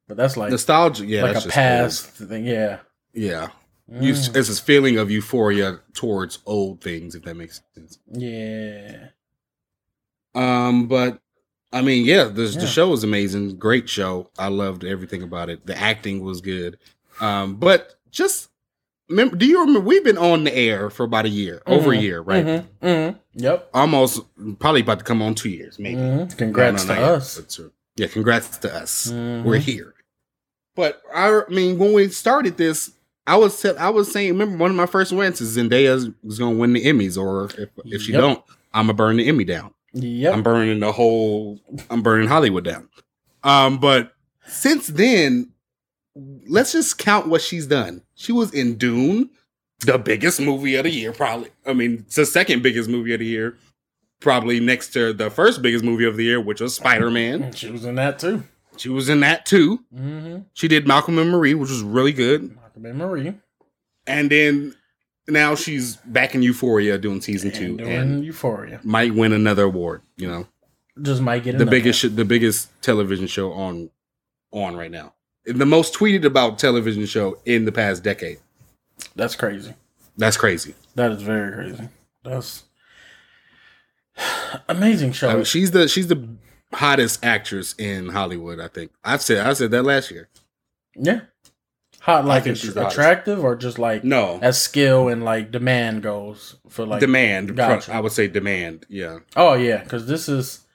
But 0.07 0.15
that's 0.17 0.37
like 0.37 0.51
Nostalgia, 0.51 1.05
yeah, 1.05 1.23
like 1.23 1.43
a 1.45 1.49
past 1.49 2.05
thing. 2.11 2.45
Yeah. 2.45 2.69
old. 2.71 2.79
Yeah, 3.13 3.47
You- 3.89 4.13
Mm, 4.13 4.35
it's 4.35 4.47
this 4.49 4.59
feeling 4.59 4.97
of 4.97 5.09
euphoria 5.11 5.79
towards 5.93 6.39
old 6.45 6.81
things, 6.81 7.13
if 7.15 7.23
that 7.23 7.35
makes 7.35 7.61
sense. 7.75 7.99
yeah. 8.11 9.07
Um, 10.35 10.87
but 10.87 11.19
I 11.73 11.81
mean, 11.81 12.05
yeah, 12.05 12.25
the, 12.25 12.43
Yeah. 12.43 12.61
the 12.61 12.67
show 12.67 12.89
was 12.89 13.03
amazing. 13.03 13.57
Great 13.57 13.89
show. 13.89 14.29
I 14.37 14.47
loved 14.47 14.83
everything 14.85 15.23
about 15.23 15.49
it. 15.49 15.65
The 15.65 15.77
acting 15.77 16.21
was 16.23 16.39
good. 16.41 16.77
Um, 17.19 17.55
but 17.57 17.95
just 18.11 18.49
remember, 19.09 19.35
do 19.35 19.45
you 19.45 19.59
remember 19.59 19.79
we've 19.79 20.03
been 20.03 20.17
on 20.17 20.43
the 20.43 20.55
air 20.55 20.89
for 20.89 21.03
about 21.03 21.25
a 21.25 21.29
year, 21.29 21.61
over 21.65 21.93
a 21.93 21.97
Mhm, 21.97 22.01
year, 22.01 22.21
right? 22.21 22.45
mhm, 22.45 22.65
mhm. 22.81 23.19
Yep. 23.35 23.69
Almost, 23.73 24.21
probably 24.59 24.81
about 24.81 24.99
to 24.99 25.05
come 25.05 25.21
on 25.21 25.35
two 25.35 25.49
years, 25.49 25.77
maybe. 25.79 25.97
Mhm. 26.01 26.37
Congrats 26.37 26.85
No, 26.85 26.93
no, 26.93 26.95
to 26.95 27.01
not 27.01 27.07
yet, 27.11 27.17
us. 27.17 27.59
uh, 27.59 27.69
yeah, 27.95 28.07
congrats 28.07 28.57
to 28.57 28.73
us. 28.75 29.11
Mhm. 29.11 29.43
We're 29.43 29.57
here. 29.57 29.93
But 30.75 31.01
I, 31.13 31.41
I 31.47 31.51
mean, 31.53 31.77
when 31.79 31.93
we 31.93 32.09
started 32.09 32.57
this, 32.57 32.91
I 33.25 33.35
was 33.35 33.59
tell- 33.61 33.77
I 33.79 33.89
was 33.89 34.11
saying, 34.11 34.29
remember 34.31 34.57
one 34.57 34.71
of 34.71 34.77
my 34.77 34.85
first 34.85 35.11
wins 35.11 35.41
is 35.41 35.57
Zendaya 35.57 36.13
was 36.23 36.39
going 36.39 36.53
to 36.55 36.59
win 36.59 36.73
the 36.73 36.85
Emmys, 36.85 37.17
or 37.17 37.45
if 37.57 37.69
if 37.85 38.01
she 38.01 38.11
Yep. 38.13 38.21
don't, 38.21 38.43
I'm 38.73 38.85
gonna 38.85 38.93
burn 38.93 39.17
the 39.17 39.27
Emmy 39.27 39.43
down. 39.43 39.71
Yep. 39.93 40.33
I'm 40.33 40.43
burning 40.43 40.79
the 40.79 40.91
whole. 40.91 41.59
I'm 41.89 42.01
burning 42.03 42.27
Hollywood 42.27 42.63
down. 42.63 42.87
Um, 43.43 43.79
but 43.79 44.13
since 44.47 44.87
then, 44.87 45.49
let's 46.47 46.71
just 46.71 46.97
count 46.97 47.27
what 47.27 47.41
she's 47.41 47.67
done. 47.67 48.01
She 48.15 48.31
was 48.31 48.53
in 48.53 48.77
Dune, 48.77 49.29
the 49.81 49.97
biggest 49.97 50.39
movie 50.41 50.75
of 50.75 50.83
the 50.83 50.89
year, 50.91 51.11
probably. 51.13 51.49
I 51.65 51.73
mean, 51.73 52.03
it's 52.07 52.15
the 52.15 52.25
second 52.25 52.63
biggest 52.63 52.89
movie 52.89 53.13
of 53.13 53.19
the 53.19 53.25
year, 53.25 53.55
probably 54.19 54.59
next 54.59 54.89
to 54.93 55.13
the 55.13 55.29
first 55.29 55.61
biggest 55.61 55.83
movie 55.83 56.05
of 56.05 56.17
the 56.17 56.23
year, 56.23 56.41
which 56.41 56.61
was 56.61 56.75
Spider 56.75 57.11
Man. 57.11 57.51
she 57.53 57.69
was 57.69 57.85
in 57.85 57.95
that 57.95 58.19
too. 58.19 58.43
She 58.77 58.89
was 58.89 59.09
in 59.09 59.19
that 59.21 59.45
too. 59.45 59.79
Mm-hmm. 59.93 60.39
She 60.53 60.67
did 60.67 60.87
Malcolm 60.87 61.17
and 61.17 61.31
Marie, 61.31 61.53
which 61.55 61.69
was 61.71 61.81
really 61.81 62.13
good. 62.13 62.55
Malcolm 62.55 62.85
and 62.85 62.97
Marie. 62.97 63.33
And 64.05 64.29
then 64.29 64.75
now 65.27 65.55
she's 65.55 65.95
back 65.97 66.35
in 66.35 66.41
Euphoria 66.43 66.97
doing 66.97 67.19
season 67.21 67.49
And 67.49 67.57
two 67.59 67.77
doing 67.77 67.91
and 67.91 68.25
Euphoria. 68.25 68.79
might 68.83 69.13
win 69.15 69.33
another 69.33 69.63
award. 69.63 70.01
You 70.15 70.27
know. 70.27 70.47
Just 71.01 71.21
might 71.21 71.43
get 71.43 71.57
the 71.57 71.65
biggest 71.65 71.99
sh- 71.99 72.09
the 72.15 72.25
biggest 72.25 72.69
television 72.81 73.27
show 73.27 73.51
on 73.53 73.89
on 74.51 74.75
right 74.75 74.89
now 74.89 75.13
the 75.47 75.65
most 75.65 75.93
tweeted 75.93 76.25
about 76.25 76.59
television 76.59 77.05
show 77.05 77.37
in 77.45 77.65
the 77.65 77.71
past 77.71 78.03
decade. 78.03 78.39
That's 79.15 79.35
crazy. 79.35 79.73
that's 80.17 80.37
crazy 80.37 80.73
That 80.95 81.11
is 81.11 81.21
very 81.21 81.51
crazy. 81.53 81.89
That's 82.23 82.63
amazing 84.69 85.11
show. 85.11 85.29
I 85.29 85.35
mean, 85.35 85.43
she's 85.43 85.71
the 85.71 85.87
she's 85.87 86.07
the 86.07 86.27
hottest 86.73 87.23
actress 87.23 87.73
in 87.77 88.09
hollywood 88.09 88.59
i 88.59 88.67
think 88.67 88.91
i've 89.05 89.21
said 89.21 89.47
i 89.47 89.53
said 89.53 89.71
that 89.71 89.83
last 89.83 90.11
year 90.11 90.27
yeah. 90.97 91.21
Hot 92.01 92.25
like 92.25 92.45
it's 92.45 92.59
she's 92.59 92.73
the 92.73 92.81
hottest. 92.81 92.97
attractive 92.97 93.41
or 93.43 93.55
just 93.55 93.79
like 93.79 94.03
no 94.03 94.37
as 94.41 94.61
skill 94.61 95.07
and 95.07 95.23
like 95.23 95.49
demand 95.51 96.03
goes 96.03 96.57
for 96.67 96.85
like 96.85 96.99
demand 96.99 97.55
Gotcha. 97.55 97.93
i 97.93 98.01
would 98.01 98.11
say 98.11 98.27
demand 98.27 98.85
yeah 98.89 99.19
Oh 99.37 99.53
yeah, 99.53 99.81
because 99.83 100.07
this 100.07 100.27
is 100.27 100.65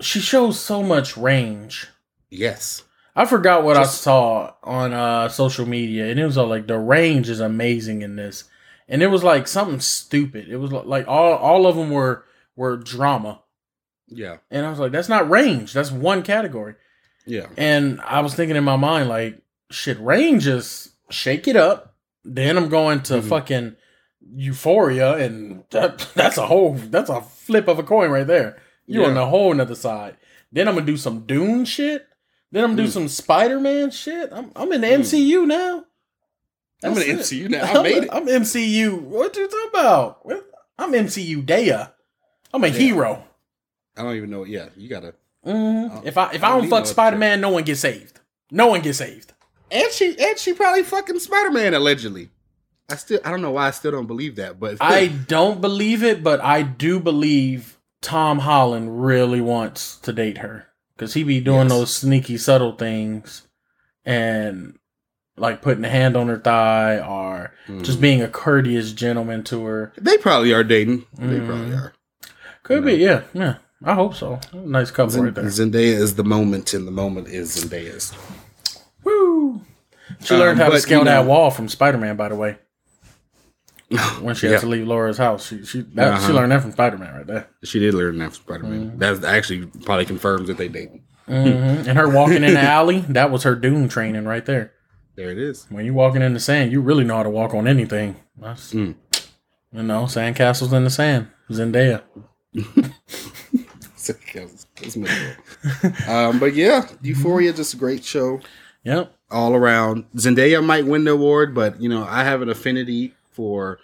she 0.00 0.18
shows 0.18 0.58
so 0.58 0.82
much 0.82 1.16
range. 1.16 1.86
yes 2.30 2.82
I 3.18 3.24
forgot 3.24 3.64
what 3.64 3.74
Just- 3.76 4.02
I 4.02 4.04
saw 4.04 4.54
on 4.62 4.92
uh, 4.92 5.28
social 5.28 5.66
media, 5.66 6.06
and 6.10 6.20
it 6.20 6.24
was 6.24 6.38
all 6.38 6.46
like 6.46 6.66
the 6.68 6.78
range 6.78 7.28
is 7.28 7.40
amazing 7.40 8.02
in 8.02 8.14
this, 8.16 8.44
and 8.88 9.02
it 9.02 9.08
was 9.08 9.24
like 9.24 9.48
something 9.48 9.80
stupid. 9.80 10.48
It 10.48 10.56
was 10.58 10.70
like 10.72 11.08
all 11.08 11.34
all 11.34 11.66
of 11.66 11.74
them 11.76 11.90
were 11.90 12.24
were 12.56 12.76
drama, 12.76 13.42
Yeah, 14.08 14.36
and 14.50 14.64
I 14.66 14.70
was 14.70 14.78
like, 14.78 14.92
that's 14.92 15.08
not 15.08 15.28
range. 15.30 15.72
That's 15.72 15.90
one 15.92 16.22
category. 16.22 16.74
yeah, 17.26 17.46
And 17.56 18.00
I 18.02 18.20
was 18.20 18.34
thinking 18.34 18.56
in 18.56 18.64
my 18.64 18.76
mind, 18.76 19.08
like, 19.08 19.40
shit, 19.70 19.98
range 20.00 20.46
is 20.46 20.92
shake 21.10 21.46
it 21.48 21.56
up. 21.56 21.94
Then 22.24 22.56
I'm 22.56 22.68
going 22.68 23.02
to 23.04 23.14
Mhm. 23.14 23.28
fucking 23.28 23.76
euphoria, 24.34 25.16
and 25.16 25.64
that 25.70 26.06
that's 26.14 26.38
a 26.38 26.46
whole 26.46 26.74
that's 26.74 27.10
a 27.10 27.20
flip 27.20 27.68
of 27.68 27.78
a 27.78 27.82
coin 27.82 28.10
right 28.10 28.26
there. 28.26 28.60
You 28.86 29.02
on 29.04 29.10
Yeah. 29.14 29.20
the 29.22 29.26
whole 29.26 29.52
another 29.52 29.74
side. 29.74 30.16
Then 30.52 30.68
I'm 30.68 30.74
gonna 30.74 30.86
do 30.86 30.96
some 30.96 31.20
Dune 31.26 31.64
shit. 31.64 32.06
Then 32.50 32.64
I'm 32.64 32.70
gonna 32.70 32.82
do 32.84 32.88
Mm. 32.88 32.92
some 32.92 33.08
Spider 33.08 33.60
Man 33.60 33.90
shit. 33.90 34.30
I'm 34.32 34.50
I'm 34.56 34.72
in 34.72 34.80
the 34.80 34.86
Mm. 34.86 35.00
MCU 35.00 35.46
now. 35.46 35.84
I'm 36.82 36.92
in 36.92 36.98
the 36.98 37.10
it. 37.10 37.18
MCU 37.18 37.48
now. 37.48 37.64
I 37.80 37.82
made 37.82 38.04
it. 38.04 38.08
I'm 38.12 38.26
MCU. 38.26 39.00
What 39.00 39.36
you 39.36 39.48
talking 39.48 39.68
about? 39.70 40.26
I'm 40.78 40.92
MCU 40.92 41.42
Daya. 41.44 41.92
I'm 42.54 42.64
a 42.64 42.68
Yeah. 42.68 42.72
hero. 42.72 43.24
I 43.96 44.02
don't 44.02 44.14
even 44.16 44.30
know. 44.30 44.44
Yeah, 44.44 44.68
you 44.76 44.88
gotta. 44.88 45.14
Oh, 45.44 46.02
If 46.04 46.16
I 46.16 46.30
if 46.32 46.42
I 46.44 46.48
I, 46.48 46.50
don't 46.52 46.60
don't 46.62 46.70
fuck 46.70 46.86
Spider 46.86 47.16
Man, 47.16 47.40
no 47.40 47.50
one 47.50 47.64
gets 47.64 47.80
saved. 47.80 48.20
No 48.50 48.68
one 48.68 48.80
gets 48.80 48.98
saved. 48.98 49.32
And 49.70 49.90
she 49.92 50.16
and 50.18 50.38
she 50.38 50.52
probably 50.54 50.82
fucking 50.84 51.18
Spider 51.18 51.50
Man 51.50 51.74
allegedly. 51.74 52.30
I 52.88 52.96
still 52.96 53.20
I 53.24 53.30
don't 53.30 53.42
know 53.42 53.50
why 53.50 53.66
I 53.66 53.70
still 53.72 53.90
don't 53.90 54.06
believe 54.06 54.36
that, 54.36 54.58
but 54.58 54.78
I 54.80 55.08
don't 55.08 55.60
believe 55.60 56.02
it, 56.02 56.22
but 56.22 56.40
I 56.40 56.62
do 56.62 56.98
believe 57.00 57.76
Tom 58.00 58.38
Holland 58.38 59.04
really 59.04 59.40
wants 59.42 59.96
to 59.98 60.12
date 60.12 60.38
her 60.38 60.67
because 60.98 61.14
he 61.14 61.22
be 61.22 61.40
doing 61.40 61.68
Yes. 61.68 61.70
those 61.70 61.94
sneaky, 61.94 62.36
subtle 62.36 62.72
things, 62.72 63.42
and 64.04 64.74
like 65.36 65.62
putting 65.62 65.84
a 65.84 65.88
hand 65.88 66.16
on 66.16 66.26
her 66.26 66.38
thigh 66.38 66.98
or 66.98 67.52
Mm. 67.68 67.84
just 67.84 68.00
being 68.00 68.20
a 68.20 68.26
courteous 68.28 68.90
gentleman 68.92 69.44
to 69.44 69.64
her. 69.64 69.92
they 69.96 70.18
probably 70.18 70.52
are 70.52 70.64
dating. 70.64 71.04
They 71.16 71.38
Mhm. 71.38 71.46
probably 71.46 71.72
are. 71.74 71.92
Could 72.64 72.84
be, 72.84 72.94
yeah, 72.94 73.20
yeah. 73.32 73.54
I 73.84 73.94
hope 73.94 74.16
so. 74.16 74.40
Nice 74.52 74.90
couple 74.90 75.22
right 75.22 75.32
there. 75.34 75.44
Zendaya 75.44 75.94
is 75.94 76.16
the 76.16 76.24
moment, 76.24 76.74
and 76.74 76.84
the 76.88 76.90
moment 76.90 77.28
is 77.28 77.56
Zendaya's. 77.56 78.12
Woo! 79.04 79.62
She 80.24 80.34
Um, 80.34 80.40
learned 80.40 80.58
how 80.58 80.68
to 80.70 80.80
scale 80.80 80.98
you 81.00 81.04
know- 81.04 81.10
that 81.12 81.26
wall 81.26 81.52
from 81.52 81.68
Spider 81.68 81.98
Man, 81.98 82.16
by 82.16 82.28
the 82.28 82.34
way. 82.34 82.58
When 84.20 84.34
she 84.34 84.46
Yeah. 84.46 84.52
had 84.52 84.60
to 84.60 84.66
leave 84.66 84.86
Laura's 84.86 85.16
house, 85.18 85.46
she 85.48 85.64
she 85.64 85.80
that, 85.94 86.18
she 86.20 86.24
Uh-huh. 86.24 86.32
learned 86.34 86.52
that 86.52 86.62
from 86.62 86.72
Spider 86.72 86.98
Man 86.98 87.14
right 87.14 87.26
there. 87.26 87.48
She 87.64 87.78
did 87.78 87.94
learn 87.94 88.18
that 88.18 88.32
from 88.32 88.42
Spider 88.42 88.64
Man. 88.64 88.90
Mhm. 88.92 88.98
That 88.98 89.24
actually 89.24 89.66
probably 89.84 90.04
confirms 90.04 90.48
that 90.48 90.58
they 90.58 90.68
dating. 90.68 91.02
hmm 91.26 91.34
And 91.88 91.96
her 91.98 92.08
walking 92.08 92.42
in 92.44 92.54
the 92.54 92.60
alley, 92.60 93.04
that 93.08 93.30
was 93.30 93.42
her 93.44 93.54
Dune 93.54 93.88
training 93.88 94.24
right 94.24 94.44
there. 94.44 94.72
There 95.16 95.30
it 95.30 95.38
is. 95.38 95.66
When 95.70 95.84
you're 95.84 95.94
walking 95.94 96.22
in 96.22 96.32
the 96.34 96.40
sand, 96.40 96.70
you 96.72 96.80
really 96.80 97.04
know 97.04 97.16
how 97.16 97.22
to 97.24 97.30
walk 97.30 97.54
on 97.54 97.66
anything. 97.66 98.16
That's, 98.40 98.72
Mm. 98.74 98.94
You 99.72 99.82
know, 99.82 100.04
sandcastles 100.04 100.72
in 100.72 100.84
the 100.84 100.90
sand. 100.90 101.28
Zendaya. 101.50 102.02
Um, 106.08 106.38
but 106.38 106.54
yeah, 106.54 106.86
Euphoria 107.02 107.52
just 107.52 107.74
a 107.74 107.76
great 107.76 108.04
show 108.04 108.40
Yep. 108.84 109.12
all 109.30 109.54
around. 109.54 110.04
Zendaya 110.16 110.64
might 110.64 110.86
win 110.86 111.04
the 111.04 111.12
award, 111.12 111.54
but 111.54 111.80
you 111.80 111.88
know 111.88 112.04
I 112.04 112.24
have 112.24 112.40
an 112.42 112.48
affinity 112.48 113.14
for 113.38 113.78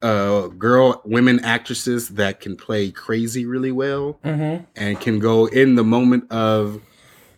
uh 0.00 0.46
girl 0.46 1.02
women 1.04 1.40
actresses 1.44 2.08
that 2.10 2.38
can 2.40 2.56
play 2.56 2.90
crazy 2.92 3.44
really 3.46 3.72
well 3.72 4.20
Mm-hmm. 4.24 4.64
and 4.76 5.00
can 5.00 5.18
go 5.18 5.46
in 5.46 5.74
the 5.74 5.82
moment 5.84 6.30
of 6.30 6.80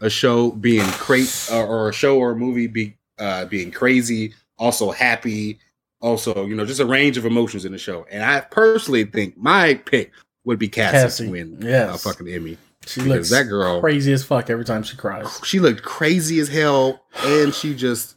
a 0.02 0.10
show 0.10 0.50
being 0.50 0.84
crazy 1.06 1.54
or, 1.54 1.66
or 1.66 1.88
a 1.88 1.92
show 1.92 2.18
or 2.18 2.32
a 2.32 2.36
movie 2.36 2.66
be 2.66 2.96
uh 3.18 3.46
being 3.46 3.70
crazy 3.70 4.34
also 4.58 4.90
happy 4.90 5.58
also 6.02 6.44
you 6.44 6.54
know 6.54 6.66
just 6.66 6.80
a 6.80 6.86
range 6.86 7.16
of 7.16 7.24
emotions 7.24 7.64
in 7.64 7.72
the 7.72 7.78
show 7.78 8.06
and 8.10 8.22
i 8.22 8.40
personally 8.40 9.04
think 9.04 9.36
my 9.38 9.72
pick 9.74 10.12
would 10.44 10.58
be 10.58 10.68
cassie, 10.68 10.92
Cassie, 10.98 11.28
win 11.28 11.56
yes. 11.62 11.94
a 11.94 11.98
fucking 12.08 12.28
emmy 12.28 12.58
She 12.86 13.00
Because 13.00 13.08
looks 13.16 13.30
that 13.30 13.44
girl- 13.48 13.80
crazy 13.80 14.12
as 14.12 14.22
fuck 14.22 14.50
every 14.50 14.64
time 14.66 14.82
she 14.82 14.96
cries. 14.96 15.40
she 15.44 15.58
looked 15.60 15.82
crazy 15.82 16.38
as 16.40 16.48
hell 16.48 17.00
and 17.24 17.54
she 17.54 17.74
just 17.74 18.16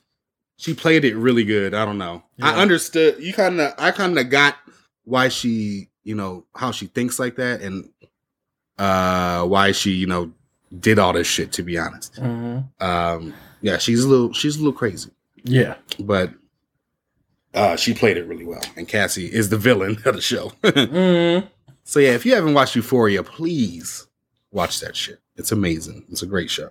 she 0.58 0.74
played 0.74 1.05
it 1.05 1.16
really 1.16 1.43
good. 1.43 1.74
I 1.74 1.86
don't 1.86 1.97
know. 1.97 2.24
I 2.41 2.60
understood 2.62 3.18
you 3.20 3.34
kind 3.34 3.60
of 3.62 3.74
i 3.78 3.91
kind 3.91 4.18
of 4.20 4.30
got 4.30 4.55
why 5.05 5.30
she 5.30 5.89
you 6.03 6.16
know 6.16 6.45
how 6.55 6.72
she 6.72 6.88
thinks 6.88 7.20
like 7.20 7.36
that 7.38 7.62
and 7.62 7.89
uh 8.78 9.43
why 9.43 9.72
she 9.72 9.91
you 9.91 10.08
know 10.08 10.32
did 10.80 10.99
all 10.99 11.14
this 11.14 11.28
shit 11.28 11.51
to 11.53 11.64
be 11.64 11.78
honest. 11.78 12.16
Hmm 12.18 12.60
um 12.80 13.34
yeah 13.62 13.78
she's 13.78 14.03
a 14.03 14.08
little 14.08 14.34
she's 14.34 14.55
a 14.55 14.60
little 14.60 14.74
crazy. 14.74 15.12
Yeah. 15.43 15.76
but 15.99 16.32
uh 17.53 17.76
she 17.76 17.93
played 17.93 18.18
it 18.18 18.26
really 18.26 18.45
well. 18.45 18.62
And 18.76 18.88
cassie 18.88 19.32
is 19.32 19.49
the 19.49 19.58
villain 19.58 19.97
of 20.05 20.16
the 20.16 20.22
show. 20.22 20.51
Hmm 20.64 21.47
so 21.84 21.99
yeah 21.99 22.12
if 22.12 22.26
you 22.26 22.36
haven't 22.36 22.53
watched 22.53 22.76
euphoria 22.76 23.24
please 23.24 24.08
watch 24.51 24.80
that 24.82 24.95
shit. 24.95 25.20
It's 25.36 25.51
amazing. 25.51 26.05
It's 26.10 26.24
a 26.24 26.28
great 26.28 26.49
show. 26.49 26.70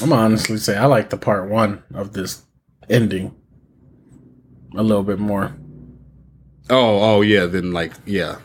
I'm 0.00 0.12
honestly 0.12 0.56
say 0.58 0.76
I 0.76 0.86
like 0.86 1.10
the 1.10 1.16
part 1.16 1.50
one 1.50 1.82
of 1.92 2.12
this 2.12 2.42
ending 2.90 3.34
a 4.76 4.82
little 4.82 5.02
bit 5.02 5.18
more. 5.18 5.52
Oh, 6.68 7.16
oh 7.16 7.20
yeah. 7.22 7.46
Then 7.46 7.72
like 7.72 7.92
yeah, 8.06 8.38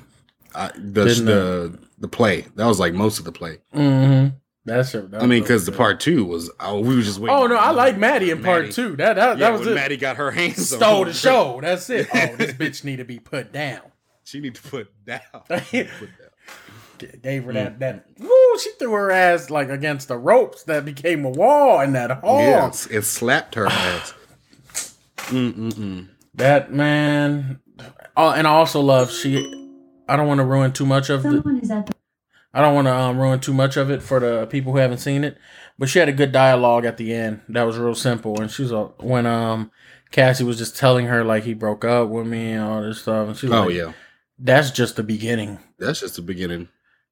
I, 0.54 0.72
the 0.76 1.06
Didn't, 1.06 1.26
the 1.26 1.80
the 2.00 2.08
play 2.08 2.46
that 2.56 2.66
was 2.66 2.80
like 2.80 2.94
most 2.94 3.20
of 3.20 3.26
the 3.26 3.32
play. 3.32 3.58
Mm-hmm. 3.74 4.36
That's 4.68 4.96
it. 4.96 5.12
That 5.12 5.22
I 5.22 5.28
mean, 5.28 5.44
because 5.44 5.66
the 5.68 5.72
part 5.72 6.00
two 6.00 6.26
was 6.26 6.50
oh 6.60 6.80
we 6.80 6.96
were 6.96 7.02
just 7.04 7.20
waiting. 7.20 7.36
Oh 7.38 7.46
no, 7.48 7.56
I 7.56 7.70
like 7.72 7.98
Maddie 7.98 8.32
in 8.32 8.42
part 8.44 8.62
Maddie. 8.64 8.74
two. 8.74 8.96
That 8.96 9.16
that, 9.16 9.38
Yeah, 9.38 9.46
that 9.46 9.52
was 9.52 9.62
when 9.62 9.72
it. 9.72 9.76
Maddie 9.76 9.98
got 9.98 10.18
her 10.18 10.32
hands 10.32 10.70
Stole 10.70 11.06
the 11.06 11.14
show. 11.14 11.60
That's 11.62 11.90
it. 11.90 12.08
Oh, 12.14 12.36
this 12.36 12.54
bitch 12.54 12.84
need 12.84 12.96
to 12.98 13.06
be 13.06 13.20
put 13.20 13.52
down. 13.52 13.82
She 14.24 14.40
need 14.40 14.56
to 14.56 14.62
put 14.64 14.88
down. 15.06 15.20
Put 15.48 15.70
down. 15.72 15.90
Gave 17.22 17.44
her 17.44 17.54
that 17.54 17.76
Mm. 17.76 17.80
that. 17.80 18.06
Woo! 18.18 18.58
She 18.64 18.72
threw 18.80 18.92
her 18.94 19.12
ass 19.12 19.50
like 19.52 19.70
against 19.70 20.08
the 20.08 20.18
ropes 20.18 20.64
that 20.64 20.84
became 20.86 21.26
a 21.26 21.30
wall 21.30 21.82
in 21.82 21.94
that 21.94 22.10
hall. 22.22 22.40
Yes, 22.40 22.88
it 22.88 23.04
slapped 23.04 23.54
her 23.56 23.68
ass. 23.68 24.14
Mm-mm-mm. 25.28 26.10
That 26.36 26.72
man. 26.72 27.60
Oh, 28.18 28.30
and 28.30 28.48
I 28.48 28.52
also 28.52 28.82
love 28.82 29.12
she. 29.12 29.38
I 30.08 30.16
don't 30.16 30.28
want 30.28 30.40
to 30.40 30.46
ruin 30.46 30.72
too 30.72 30.86
much 30.86 31.10
of 31.10 31.24
the. 31.24 31.32
Someone 31.32 31.60
is 31.60 31.72
at 31.72 31.88
the 31.88 31.94
I 32.54 32.62
don't 32.62 32.74
want 32.74 32.88
to 32.88 32.96
um, 32.96 33.20
ruin 33.20 33.42
too 33.42 33.54
much 33.54 33.76
of 33.76 33.92
it 33.92 34.02
for 34.02 34.22
the 34.22 34.46
people 34.46 34.72
who 34.72 34.78
haven't 34.78 35.00
seen 35.00 35.26
it, 35.26 35.38
but 35.78 35.90
she 35.90 36.00
had 36.00 36.08
a 36.08 36.14
good 36.14 36.32
dialogue 36.32 36.86
at 36.86 36.96
the 36.96 37.14
end. 37.14 37.42
That 37.50 37.64
was 37.64 37.78
real 37.78 37.96
simple, 37.96 38.40
and 38.40 38.50
she 38.50 38.62
was 38.62 38.72
uh, 38.72 38.86
when 39.00 39.26
um 39.26 39.72
Cassie 40.12 40.46
was 40.46 40.58
just 40.58 40.78
telling 40.78 41.08
her 41.08 41.26
like 41.26 41.44
he 41.44 41.54
broke 41.54 41.84
up 41.84 42.08
with 42.08 42.26
me 42.28 42.54
and 42.54 42.64
all 42.64 42.82
this 42.82 43.02
stuff, 43.02 43.28
and 43.28 43.38
she's 43.38 43.52
Oh 43.52 43.60
like, 43.62 43.66
Oh 43.66 43.70
yeah, 43.70 43.92
that's 44.40 44.72
just 44.72 44.96
the 44.96 45.04
beginning." 45.04 45.60
that's 45.78 46.00
just 46.00 46.16
the 46.16 46.22
beginning. 46.22 46.70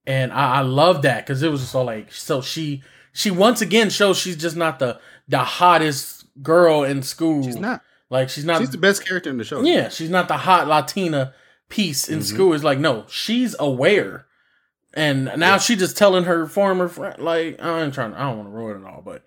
And 0.08 0.32
I, 0.32 0.56
I 0.56 0.62
love 0.62 1.02
that 1.02 1.26
because 1.26 1.44
it 1.44 1.52
was 1.52 1.60
just 1.62 1.76
all 1.76 1.84
like 1.86 2.14
so 2.14 2.42
she 2.42 2.82
she 3.12 3.30
once 3.30 3.62
again 3.62 3.90
shows 3.90 4.18
she's 4.18 4.38
just 4.38 4.56
not 4.56 4.80
the 4.80 5.00
the 5.28 5.40
hottest 5.40 6.26
girl 6.42 6.84
in 6.84 7.04
school. 7.04 7.44
She's 7.44 7.58
not. 7.58 7.82
Like 8.14 8.30
she's 8.30 8.46
not 8.46 8.60
She's 8.62 8.70
the 8.70 8.78
best 8.78 9.04
character 9.06 9.32
in 9.32 9.38
the 9.38 9.44
show. 9.44 9.64
yeah, 9.64 9.90
she's 9.90 10.12
not 10.12 10.28
the 10.28 10.38
hot 10.38 10.68
Latina 10.68 11.34
piece 11.68 12.08
in 12.08 12.20
Mhm. 12.20 12.24
school. 12.24 12.54
It's 12.54 12.64
like, 12.64 12.78
no, 12.78 13.06
she's 13.10 13.56
aware. 13.58 14.28
And 14.94 15.26
now 15.38 15.54
Yeah. 15.54 15.58
she 15.58 15.76
just 15.76 15.98
telling 15.98 16.26
her 16.26 16.46
former 16.46 16.88
friend, 16.88 17.16
like, 17.18 17.60
I 17.60 17.82
ain't 17.82 17.92
trying, 17.96 18.14
I 18.14 18.30
don't 18.30 18.38
want 18.38 18.50
to 18.50 18.54
ruin 18.56 18.84
it 18.84 18.88
all, 18.88 19.02
but 19.04 19.24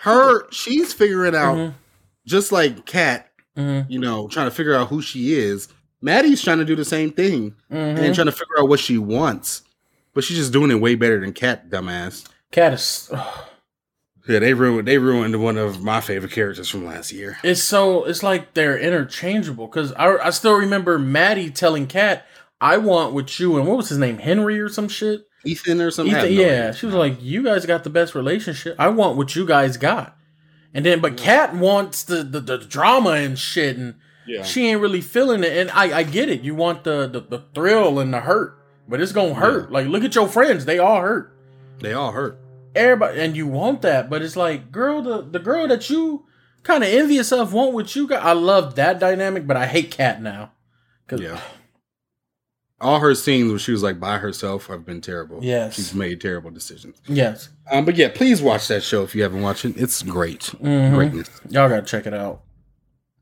her 0.00 0.50
she's 0.50 0.92
figuring 0.92 1.36
out 1.36 1.56
Mhm, 1.56 1.74
just 2.26 2.50
like 2.50 2.84
Kat, 2.86 3.30
mhm, 3.56 3.86
you 3.88 4.00
know, 4.00 4.26
trying 4.26 4.48
to 4.48 4.54
figure 4.54 4.74
out 4.74 4.88
who 4.88 5.00
she 5.00 5.34
is. 5.34 5.68
Maddie's 6.02 6.42
trying 6.42 6.58
to 6.58 6.64
do 6.64 6.74
the 6.74 6.84
same 6.84 7.12
thing. 7.12 7.54
mhm. 7.70 7.98
and 7.98 8.14
trying 8.16 8.26
to 8.26 8.32
figure 8.32 8.58
out 8.58 8.68
what 8.68 8.80
she 8.80 8.98
wants. 8.98 9.62
But 10.14 10.24
she's 10.24 10.38
just 10.38 10.52
doing 10.52 10.72
it 10.72 10.80
way 10.80 10.96
better 10.96 11.20
than 11.20 11.32
Kat, 11.32 11.70
dumbass. 11.70 12.26
Kat 12.50 12.72
is, 12.72 13.10
ugh. 13.12 13.44
Yeah, 14.28 14.40
they 14.40 14.54
ruined 14.54 14.86
they 14.86 14.98
ruined 14.98 15.42
one 15.42 15.56
of 15.56 15.82
my 15.82 16.00
favorite 16.00 16.32
characters 16.32 16.68
from 16.68 16.84
last 16.84 17.12
year. 17.12 17.38
it's 17.42 17.62
so, 17.62 18.04
it's 18.04 18.22
like 18.22 18.54
they're 18.54 18.78
interchangeable. 18.78 19.68
Cause 19.68 19.92
I, 19.94 20.16
I 20.18 20.30
still 20.30 20.54
remember 20.54 20.98
Maddie 20.98 21.50
telling 21.50 21.86
Kat, 21.86 22.26
I 22.60 22.76
want 22.76 23.14
what 23.14 23.38
you, 23.40 23.56
and 23.56 23.66
what 23.66 23.78
was 23.78 23.88
his 23.88 23.98
name? 23.98 24.18
Henry 24.18 24.60
or 24.60 24.68
some 24.68 24.88
shit? 24.88 25.26
Ethan 25.44 25.80
or 25.80 25.90
something. 25.90 26.14
I 26.14 26.18
Ethan, 26.18 26.28
have 26.28 26.36
no 26.36 26.42
yeah. 26.42 26.60
idea. 26.60 26.74
She 26.74 26.86
was 26.86 26.94
like, 26.94 27.22
you 27.22 27.42
guys 27.42 27.64
got 27.64 27.84
the 27.84 27.90
best 27.90 28.14
relationship. 28.14 28.76
I 28.78 28.88
want 28.88 29.16
what 29.16 29.34
you 29.34 29.46
guys 29.46 29.76
got. 29.76 30.16
And 30.74 30.84
then, 30.84 31.00
but 31.00 31.16
Kat 31.16 31.54
wants 31.54 32.02
the, 32.02 32.22
the, 32.22 32.40
the 32.40 32.58
drama 32.58 33.12
and 33.12 33.38
shit. 33.38 33.78
And, 33.78 33.94
yeah. 34.28 34.42
she 34.42 34.68
ain't 34.68 34.80
really 34.80 35.00
feeling 35.00 35.42
it. 35.42 35.56
And 35.56 35.70
I, 35.70 35.98
I 35.98 36.02
get 36.02 36.28
it. 36.28 36.42
You 36.42 36.54
want 36.54 36.84
the, 36.84 37.08
the, 37.08 37.20
the 37.20 37.44
thrill 37.54 37.98
and 37.98 38.12
the 38.12 38.20
hurt, 38.20 38.58
but 38.86 39.00
it's 39.00 39.12
gonna 39.12 39.34
hurt. 39.34 39.72
Like, 39.72 39.86
look 39.86 40.04
at 40.04 40.14
your 40.14 40.28
friends; 40.28 40.64
they 40.64 40.78
all 40.78 41.00
hurt. 41.00 41.34
They 41.80 41.92
all 41.92 42.12
hurt. 42.12 42.38
Everybody, 42.78 43.20
and 43.20 43.36
you 43.36 43.46
want 43.46 43.82
that, 43.82 44.08
but 44.08 44.22
it's 44.22 44.36
like, 44.36 44.70
girl, 44.72 45.02
the 45.02 45.22
the 45.22 45.38
girl 45.38 45.66
that 45.68 45.90
you 45.90 46.24
kind 46.62 46.82
of 46.84 46.90
envious 46.90 47.32
of 47.32 47.52
want 47.52 47.72
what 47.72 47.94
you 47.96 48.06
got. 48.06 48.22
I 48.22 48.32
love 48.32 48.74
that 48.76 48.98
dynamic, 49.00 49.46
but 49.46 49.56
I 49.56 49.66
hate 49.66 49.90
Kat 49.90 50.22
now. 50.22 50.52
Cause 51.06 51.20
Yeah. 51.20 51.40
all 52.80 53.00
her 53.00 53.14
scenes 53.14 53.50
where 53.50 53.58
she 53.58 53.72
was 53.72 53.82
like 53.82 53.98
by 53.98 54.18
herself 54.18 54.66
have 54.66 54.84
been 54.86 55.00
terrible. 55.00 55.38
Yes. 55.42 55.74
she's 55.74 55.94
made 55.94 56.20
terrible 56.20 56.50
decisions. 56.50 57.00
Yes. 57.08 57.48
Um, 57.70 57.84
but 57.84 57.96
yeah, 57.96 58.08
please 58.14 58.40
watch 58.40 58.68
that 58.68 58.82
show 58.82 59.02
if 59.02 59.14
you 59.14 59.22
haven't 59.22 59.42
watched 59.42 59.64
it. 59.64 59.76
It's 59.76 60.02
great, 60.02 60.40
Mhm. 60.62 60.94
greatness. 60.94 61.28
Y'all 61.48 61.68
gotta 61.68 61.82
check 61.82 62.06
it 62.06 62.14
out. 62.14 62.42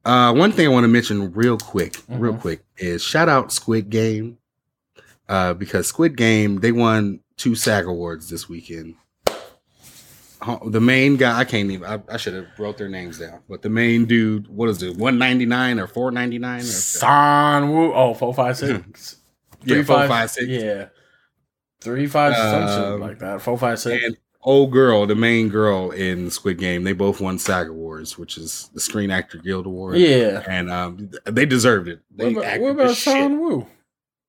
Uh, 0.05 0.33
one 0.35 0.53
thing 0.53 0.67
I 0.67 0.71
want 0.71 0.85
to 0.85 0.89
mention 0.89 1.33
real 1.33 1.57
quick, 1.59 1.97
real 2.09 2.35
Mhm. 2.35 2.41
quick, 2.41 2.65
is 2.77 3.03
shout 3.03 3.29
out 3.29 3.53
Squid 3.53 3.91
Game, 3.91 4.39
uh, 5.29 5.55
because 5.55 5.87
Squid 5.89 6.17
Game 6.17 6.61
they 6.61 6.71
won 6.73 7.21
two 7.37 7.55
SAG 7.55 7.87
awards 7.87 8.29
this 8.29 8.49
weekend. 8.49 8.95
The 10.67 10.81
main 10.81 11.17
guy, 11.17 11.39
I 11.39 11.45
can't 11.45 11.71
even. 11.71 11.89
I, 11.89 12.01
I 12.13 12.17
should 12.17 12.35
have 12.35 12.47
wrote 12.59 12.79
their 12.79 12.89
names 12.89 13.19
down, 13.19 13.41
but 13.49 13.63
the 13.63 13.69
main 13.71 14.05
dude, 14.07 14.49
what 14.49 14.69
is 14.69 14.83
it, 14.83 14.97
one 14.97 15.19
ninety 15.19 15.47
nine 15.47 15.79
or 15.81 15.87
four 15.87 16.11
ninety 16.11 16.39
nine? 16.39 16.63
San 16.63 17.73
Wu. 17.73 17.93
Oh, 17.93 18.15
four 18.15 18.33
five 18.35 18.57
six. 18.57 19.17
Yeah, 19.65 19.75
Three, 19.77 19.83
four, 19.85 19.97
five- 19.97 20.09
five, 20.09 20.31
six. 20.31 20.47
Yeah. 20.49 20.89
Three 21.81 22.07
five 22.07 22.33
Um, 22.35 23.01
like 23.01 23.19
that. 23.21 23.43
Four 23.43 23.59
five 23.59 23.79
six. 23.79 24.05
And 24.05 24.17
old 24.43 24.73
girl, 24.73 25.07
the 25.07 25.15
main 25.15 25.49
girl 25.49 25.91
in 25.91 26.31
Squid 26.31 26.59
Game, 26.59 26.85
they 26.85 26.93
both 26.93 27.21
won 27.21 27.39
SAG 27.39 27.69
awards, 27.69 28.17
which 28.19 28.39
is 28.39 28.71
the 28.75 28.81
Screen 28.81 29.11
Actor 29.11 29.39
Guild 29.39 29.67
Award. 29.67 29.97
yeah. 29.99 30.43
and 30.49 30.71
um, 30.71 31.11
they 31.25 31.47
deserved 31.47 31.89
it. 31.89 32.01
They 32.15 32.33
What 32.33 32.45
about, 32.45 32.61
what 32.61 32.71
about 32.71 32.89
shit. 32.95 33.13
San 33.13 33.41
Wu? 33.41 33.67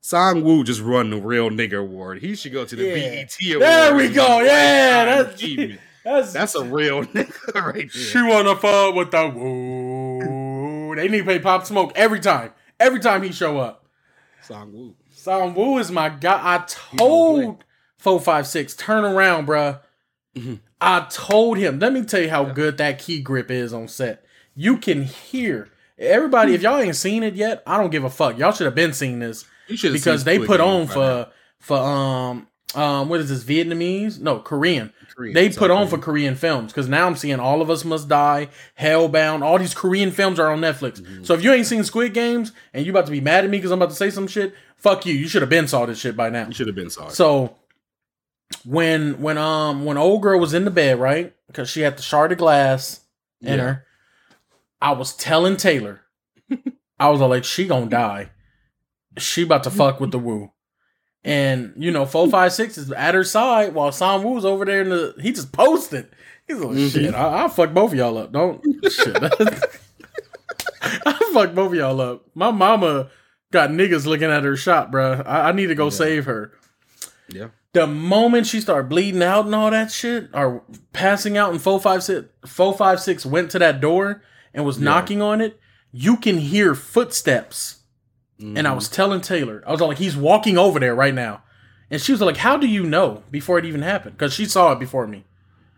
Song 0.02 0.44
Woo 0.44 0.64
just 0.64 0.82
won 0.84 1.10
the 1.10 1.18
real 1.18 1.50
nigga 1.50 1.80
award. 1.82 2.20
He 2.22 2.34
should 2.36 2.54
go 2.54 2.64
to 2.64 2.76
the 2.76 2.84
Yeah. 2.86 2.94
BET 2.96 3.36
award. 3.50 3.62
There 3.62 3.96
we 3.96 4.10
go. 4.10 4.40
Yeah, 4.42 5.06
that's 5.24 5.36
achievement. 5.36 5.82
That's 6.08 6.34
That's 6.34 6.56
a 6.56 6.64
real 6.64 7.04
nigga 7.14 7.54
right 7.56 7.74
there. 7.76 7.90
She 7.90 8.22
wanna 8.22 8.56
fuck 8.56 8.96
with 8.96 9.12
the 9.12 9.28
woo. 9.28 10.96
They 10.96 11.08
need 11.08 11.20
to 11.20 11.26
pay 11.26 11.40
Pop 11.40 11.66
Smoke 11.66 11.92
every 11.96 12.20
time. 12.20 12.52
Every 12.80 13.00
time 13.00 13.24
he 13.24 13.32
show 13.32 13.60
up. 13.60 13.86
Song 14.42 14.72
Woo. 14.74 14.96
Song 15.12 15.54
Woo 15.54 15.78
is 15.78 15.92
my 15.92 16.10
guy. 16.10 16.40
I 16.42 16.64
told 16.68 17.64
four 17.98 18.20
five 18.20 18.48
six 18.48 18.76
turn 18.76 19.04
around, 19.04 19.48
bruh. 19.48 19.80
Mhm. 20.36 20.60
I 20.80 21.08
told 21.10 21.58
him. 21.58 21.80
Let 21.80 21.92
me 21.94 22.04
tell 22.04 22.22
you 22.22 22.30
how 22.30 22.46
good 22.46 22.78
that 22.78 23.00
key 23.00 23.22
grip 23.22 23.50
is 23.52 23.74
on 23.74 23.88
set. 23.88 24.24
You 24.56 24.78
can 24.78 25.04
hear 25.04 25.70
everybody. 26.00 26.54
If 26.54 26.62
y'all 26.62 26.78
ain't 26.78 26.96
seen 26.96 27.24
it 27.24 27.36
yet, 27.36 27.64
I 27.66 27.78
don't 27.78 27.90
give 27.90 28.04
a 28.04 28.10
fuck. 28.10 28.38
Y'all 28.38 28.52
should 28.52 28.66
have 28.66 28.76
been 28.76 28.94
seeing 28.94 29.20
this 29.20 29.46
You 29.68 29.76
should 29.78 29.94
because 29.94 30.24
they 30.24 30.40
put 30.40 30.62
on 30.62 30.88
for 30.88 31.28
for 31.60 31.78
um 31.78 32.48
um 32.76 33.10
what 33.10 33.20
is 33.20 33.30
this 33.30 33.44
Vietnamese? 33.44 34.20
No, 34.20 34.40
Korean. 34.40 34.94
They 35.34 35.50
put 35.50 35.72
on 35.72 35.88
for 35.88 35.98
Korean 35.98 36.36
films 36.36 36.72
because 36.72 36.88
now 36.88 37.08
I'm 37.08 37.16
seeing 37.16 37.40
All 37.40 37.62
of 37.62 37.70
Us 37.72 37.84
Must 37.84 38.08
Die, 38.08 38.50
Hellbound. 38.80 39.42
All 39.42 39.58
these 39.58 39.74
Korean 39.74 40.12
films 40.12 40.40
are 40.40 40.52
on 40.52 40.60
Netflix. 40.62 41.02
Mm-hmm. 41.02 41.24
So 41.24 41.34
if 41.34 41.44
you 41.44 41.52
ain't 41.52 41.66
seen 41.66 41.84
Squid 41.84 42.14
Games 42.14 42.52
and 42.74 42.86
you 42.86 42.92
about 42.92 43.08
to 43.08 43.12
be 43.12 43.22
mad 43.22 43.44
at 43.44 43.50
me 43.50 43.58
because 43.58 43.72
I'm 43.72 43.80
about 43.82 43.90
to 43.90 43.96
say 43.96 44.12
some 44.12 44.28
shit, 44.28 44.54
fuck 44.76 45.06
you. 45.08 45.14
You 45.16 45.28
should 45.28 45.42
have 45.42 45.50
been 45.50 45.68
saw 45.68 45.86
this 45.88 45.98
shit 46.00 46.16
by 46.16 46.30
now. 46.30 46.46
You 46.48 46.54
should 46.54 46.68
have 46.68 46.76
been 46.76 46.92
sorry. 46.92 47.12
So 47.12 47.56
when 48.64 49.22
when 49.22 49.38
um 49.38 49.86
when 49.86 49.98
old 49.98 50.22
girl 50.22 50.40
was 50.40 50.54
in 50.54 50.66
the 50.66 50.72
bed, 50.72 51.00
right? 51.00 51.34
Because 51.48 51.70
she 51.70 51.82
had 51.82 51.98
the 51.98 52.02
shard 52.04 52.32
of 52.32 52.38
glass 52.38 53.02
in 53.42 53.58
Yeah. 53.58 53.64
her, 53.64 53.86
I 54.82 54.92
was 54.92 55.16
telling 55.16 55.58
Taylor, 55.58 56.02
I 57.00 57.10
was 57.10 57.22
like, 57.22 57.44
she 57.44 57.66
gonna 57.66 57.88
die. 57.88 58.30
She 59.18 59.44
about 59.44 59.64
to 59.64 59.72
fuck 59.72 60.00
with 60.00 60.12
the 60.12 60.20
woo. 60.20 60.52
And 61.28 61.74
you 61.78 61.92
know, 61.92 62.06
four 62.06 62.30
five 62.30 62.54
six 62.54 62.78
is 62.78 62.90
at 62.92 63.14
her 63.14 63.24
side 63.26 63.74
while 63.74 63.92
Sam 63.92 64.24
Woo's 64.24 64.46
over 64.46 64.64
there 64.64 64.82
in 64.82 64.90
the 64.90 65.14
he 65.22 65.32
just 65.34 65.52
posted. 65.52 66.08
He's 66.48 66.58
like, 66.58 66.78
Mhm. 66.78 66.92
shit, 66.94 67.14
I, 67.14 67.42
I'll 67.42 67.50
fuck 67.50 67.74
both 67.74 67.92
of 67.92 67.98
y'all 67.98 68.18
up. 68.18 68.32
Don't 68.32 68.62
shit. 68.90 69.18
I'll 71.06 71.34
fuck 71.34 71.54
both 71.54 71.72
of 71.72 71.76
y'all 71.76 72.00
up. 72.02 72.26
My 72.34 72.52
mama 72.52 73.10
got 73.52 73.70
niggas 73.72 74.06
looking 74.06 74.30
at 74.32 74.44
her 74.44 74.56
shop, 74.56 74.92
bruh. 74.92 75.26
I, 75.26 75.50
I 75.50 75.52
need 75.52 75.68
to 75.68 75.76
go 75.76 75.86
Yeah. 75.86 75.90
save 75.92 76.26
her. 76.26 76.54
yeah. 77.30 77.48
The 77.74 77.86
moment 77.88 78.48
she 78.48 78.62
started 78.62 78.88
bleeding 78.90 79.22
out 79.22 79.46
and 79.46 79.54
all 79.54 79.70
that 79.72 79.92
shit, 79.92 80.30
or 80.34 80.64
passing 80.94 81.38
out, 81.38 81.52
and 81.52 81.62
four 81.62 81.80
five 81.80 82.04
six, 82.04 82.28
four 82.46 82.74
five 82.74 83.00
six 83.02 83.26
went 83.26 83.52
to 83.52 83.60
that 83.60 83.82
door 83.82 84.24
and 84.54 84.66
was 84.66 84.78
Yeah. 84.80 84.86
knocking 84.86 85.22
on 85.22 85.42
it, 85.42 85.60
you 85.92 86.18
can 86.18 86.38
hear 86.38 86.74
footsteps. 86.74 87.76
And 88.40 88.68
I 88.68 88.74
was 88.74 88.88
telling 88.88 89.22
Taylor, 89.22 89.64
I 89.66 89.72
was 89.72 89.82
like, 89.82 89.98
he's 89.98 90.16
walking 90.16 90.58
over 90.60 90.80
there 90.80 90.94
right 90.94 91.14
now. 91.14 91.42
And 91.90 92.00
she 92.02 92.12
was 92.12 92.22
like, 92.22 92.38
how 92.38 92.56
do 92.58 92.68
you 92.68 92.84
know 92.84 93.24
before 93.32 93.58
it 93.58 93.66
even 93.66 93.82
happened? 93.82 94.16
Because 94.18 94.34
she 94.34 94.46
saw 94.46 94.72
it 94.74 94.80
before 94.80 95.08
me. 95.08 95.26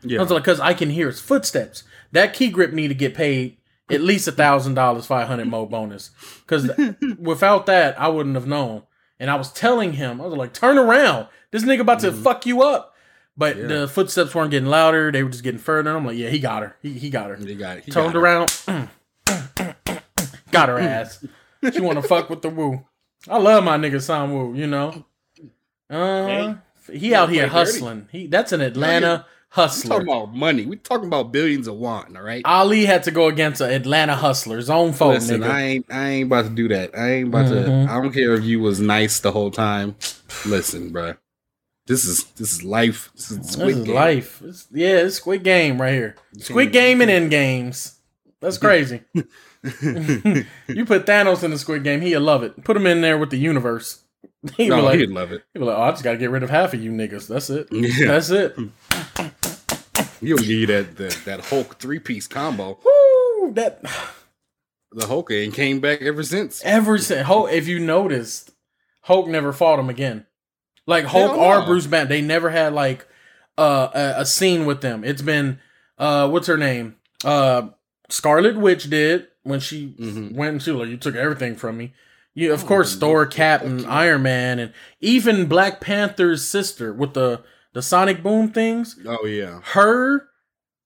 yeah. 0.03 0.19
I 0.19 0.21
was 0.21 0.31
like, 0.31 0.43
because 0.43 0.59
I 0.59 0.73
can 0.73 0.89
hear 0.89 1.07
his 1.07 1.21
footsteps. 1.21 1.83
That 2.11 2.33
key 2.33 2.49
grip 2.49 2.73
need 2.73 2.89
to 2.89 2.93
get 2.95 3.13
paid 3.13 3.57
at 3.89 4.01
least 4.01 4.27
a 4.27 4.31
thousand 4.33 4.73
dollars, 4.73 5.05
five 5.05 5.27
hundred 5.27 5.47
more 5.47 5.67
bonus. 5.69 6.11
Because 6.41 6.69
without 7.19 7.65
that, 7.67 7.99
I 7.99 8.07
wouldn't 8.09 8.35
have 8.35 8.47
known. 8.47 8.83
And 9.19 9.29
I 9.31 9.35
was 9.35 9.51
telling 9.53 9.93
him, 9.93 10.19
I 10.19 10.25
was 10.25 10.33
like, 10.37 10.53
turn 10.53 10.77
around. 10.77 11.27
This 11.51 11.63
nigga 11.63 11.79
about 11.81 11.99
to 12.01 12.11
Mhm. 12.11 12.23
fuck 12.23 12.45
you 12.45 12.61
up. 12.63 12.93
But 13.37 13.55
Yeah. 13.57 13.67
the 13.67 13.87
footsteps 13.87 14.35
weren't 14.35 14.51
getting 14.51 14.67
louder. 14.69 15.11
They 15.11 15.23
were 15.23 15.29
just 15.29 15.43
getting 15.43 15.59
further. 15.59 15.89
And 15.91 15.97
I'm 15.97 16.05
like, 16.05 16.17
yeah, 16.17 16.29
he 16.29 16.39
got 16.39 16.61
her. 16.63 16.75
He, 16.81 16.91
he 16.93 17.09
got 17.09 17.29
her. 17.29 17.35
They 17.37 17.55
got 17.55 17.77
it. 17.77 17.85
He 17.85 17.91
Turned 17.91 18.13
got 18.13 18.19
around. 18.19 18.51
got 20.51 20.69
her 20.69 20.79
ass. 20.79 21.25
She 21.73 21.81
want 21.81 22.01
to 22.01 22.07
fuck 22.07 22.29
with 22.29 22.41
the 22.41 22.49
woo. 22.49 22.85
I 23.27 23.37
love 23.37 23.63
my 23.63 23.77
nigga 23.77 24.01
Sam 24.01 24.33
Woo, 24.33 24.55
you 24.55 24.65
know. 24.67 25.05
Uh, 25.89 26.55
he 26.91 27.13
out 27.13 27.29
here 27.29 27.47
hustling. 27.47 28.07
He 28.11 28.27
that's 28.27 28.51
an 28.51 28.61
Atlanta 28.61 29.17
hustler. 29.17 29.25
We 29.49 29.49
hustler. 29.49 29.89
talking 29.89 30.07
about 30.07 30.35
money. 30.35 30.65
We 30.65 30.75
talking 30.77 31.07
about 31.07 31.31
billions 31.31 31.67
of 31.67 31.75
won. 31.75 32.15
All 32.15 32.23
right. 32.23 32.43
Ali 32.45 32.85
had 32.85 33.03
to 33.03 33.11
go 33.11 33.27
against 33.27 33.61
an 33.61 33.71
Atlanta 33.71 34.15
hustler, 34.15 34.61
zone 34.61 34.93
four 34.93 35.13
Listen, 35.13 35.41
nigga. 35.41 35.49
I 35.49 35.61
ain't. 35.63 35.85
I 35.89 36.09
ain't 36.09 36.27
about 36.27 36.43
to 36.45 36.49
do 36.51 36.67
that. 36.69 36.91
I 36.97 37.11
ain't 37.13 37.27
about 37.29 37.47
Mhm. 37.47 37.87
to. 37.87 37.91
I 37.91 38.01
don't 38.01 38.13
care 38.13 38.33
if 38.35 38.43
you 38.43 38.59
was 38.59 38.79
nice 38.79 39.19
the 39.19 39.31
whole 39.31 39.51
time. 39.51 39.95
Listen, 40.45 40.91
bruh. 40.91 41.17
This 41.87 42.05
is 42.05 42.25
this 42.37 42.53
is 42.53 42.63
life. 42.63 43.09
This 43.15 43.31
is 43.31 43.37
this 43.39 43.55
is 43.57 43.83
Game. 43.85 43.95
life. 43.95 44.41
It's, 44.45 44.67
yeah, 44.71 44.97
it's 44.99 45.15
Squid 45.15 45.43
Game 45.43 45.81
right 45.81 45.93
here. 45.93 46.15
Squid 46.37 46.71
Game 46.71 47.01
and 47.01 47.09
End 47.09 47.31
Games. 47.31 47.95
That's 48.39 48.57
crazy. 48.65 49.01
you 49.63 50.85
put 50.85 51.05
Thanos 51.05 51.43
in 51.43 51.51
the 51.51 51.57
Squid 51.57 51.83
Game, 51.83 52.01
he'll 52.01 52.21
love 52.21 52.43
it. 52.43 52.63
Put 52.63 52.77
him 52.77 52.87
in 52.87 53.01
there 53.01 53.17
with 53.17 53.29
the 53.29 53.37
universe. 53.37 54.03
He 54.55 54.65
be 54.65 54.69
no, 54.69 54.81
like, 54.81 54.99
he'd 54.99 55.09
love 55.09 55.33
it. 55.33 55.43
He'd 55.53 55.59
be 55.59 55.65
like, 55.65 55.77
oh, 55.77 55.81
I 55.81 55.91
just 55.91 56.03
gotta 56.03 56.17
get 56.17 56.29
rid 56.29 56.43
of 56.43 56.49
half 56.49 56.73
of 56.73 56.81
you 56.81 56.91
niggas. 56.91 57.27
That's 57.27 57.49
it. 57.49 57.67
Yeah, 57.71 58.07
That's 58.07 58.29
it. 58.29 58.55
he'll 60.21 60.37
give 60.37 60.47
you 60.47 60.65
that 60.67 60.95
that, 60.95 61.21
that 61.25 61.45
Hulk 61.45 61.77
three 61.77 61.99
piece 61.99 62.25
combo. 62.25 62.79
Woo! 62.83 63.53
That 63.53 63.81
The 64.91 65.07
Hulk 65.07 65.31
ain't 65.31 65.53
came 65.53 65.79
back 65.81 66.01
ever 66.01 66.23
since. 66.23 66.63
ever 66.63 66.97
since 66.97 67.27
Hulk, 67.27 67.51
if 67.51 67.67
you 67.67 67.79
noticed, 67.79 68.51
Hulk 69.03 69.27
never 69.27 69.53
fought 69.53 69.79
him 69.79 69.89
again. 69.89 70.25
Like 70.87 71.05
Hulk 71.05 71.37
or. 71.37 71.65
Bruce 71.65 71.85
Banner, 71.85 72.09
they 72.09 72.21
never 72.21 72.49
had 72.49 72.73
like 72.73 73.07
uh, 73.57 73.89
a, 73.93 74.21
a 74.21 74.25
scene 74.25 74.65
with 74.65 74.81
them. 74.81 75.03
It's 75.03 75.21
been 75.21 75.59
uh, 75.97 76.29
what's 76.29 76.47
her 76.47 76.57
name? 76.57 76.95
Uh, 77.23 77.69
Scarlet 78.09 78.57
Witch 78.57 78.89
did 78.89 79.27
when 79.43 79.59
she 79.59 79.95
Mhm. 79.99 80.33
went 80.35 80.51
and 80.53 80.61
she 80.61 80.71
was 80.71 80.81
like, 80.81 80.89
"You 80.89 80.97
took 80.97 81.15
everything 81.15 81.55
from 81.55 81.77
me." 81.77 81.93
You, 82.35 82.53
of 82.53 82.63
Oh, 82.63 82.67
course, 82.67 82.95
Thor, 82.95 83.25
Cap, 83.25 83.63
and. 83.63 83.85
Iron 83.87 84.21
Man, 84.21 84.59
and 84.59 84.71
even 85.01 85.47
Black 85.47 85.81
Panther's 85.81 86.43
sister 86.45 86.93
with 86.93 87.13
the 87.13 87.41
the 87.73 87.81
sonic 87.81 88.23
boom 88.23 88.51
things. 88.51 88.95
Oh 89.05 89.25
yeah. 89.25 89.59
Her, 89.63 90.27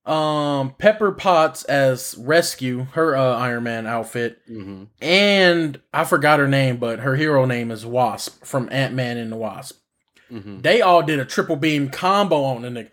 um, 0.05 0.75
Pepper 0.77 1.11
Potts 1.13 1.63
as 1.65 2.15
Rescue, 2.17 2.87
her 2.93 3.15
uh, 3.15 3.37
Iron 3.37 3.63
Man 3.63 3.87
outfit, 3.87 4.39
hmm 4.47 4.83
and 5.01 5.79
I 5.93 6.03
forgot 6.05 6.39
her 6.39 6.47
name, 6.47 6.77
but 6.77 6.99
her 6.99 7.15
hero 7.15 7.45
name 7.45 7.71
is 7.71 7.85
Wasp 7.85 8.43
from 8.45 8.67
Ant 8.71 8.93
Man 8.93 9.17
and 9.17 9.31
the 9.31 9.37
Wasp. 9.37 9.79
hmm 10.29 10.59
They 10.61 10.81
all 10.81 11.03
did 11.03 11.19
a 11.19 11.25
triple 11.25 11.55
beam 11.55 11.89
combo 11.89 12.43
on 12.43 12.63
the 12.63 12.69
nigga. 12.69 12.89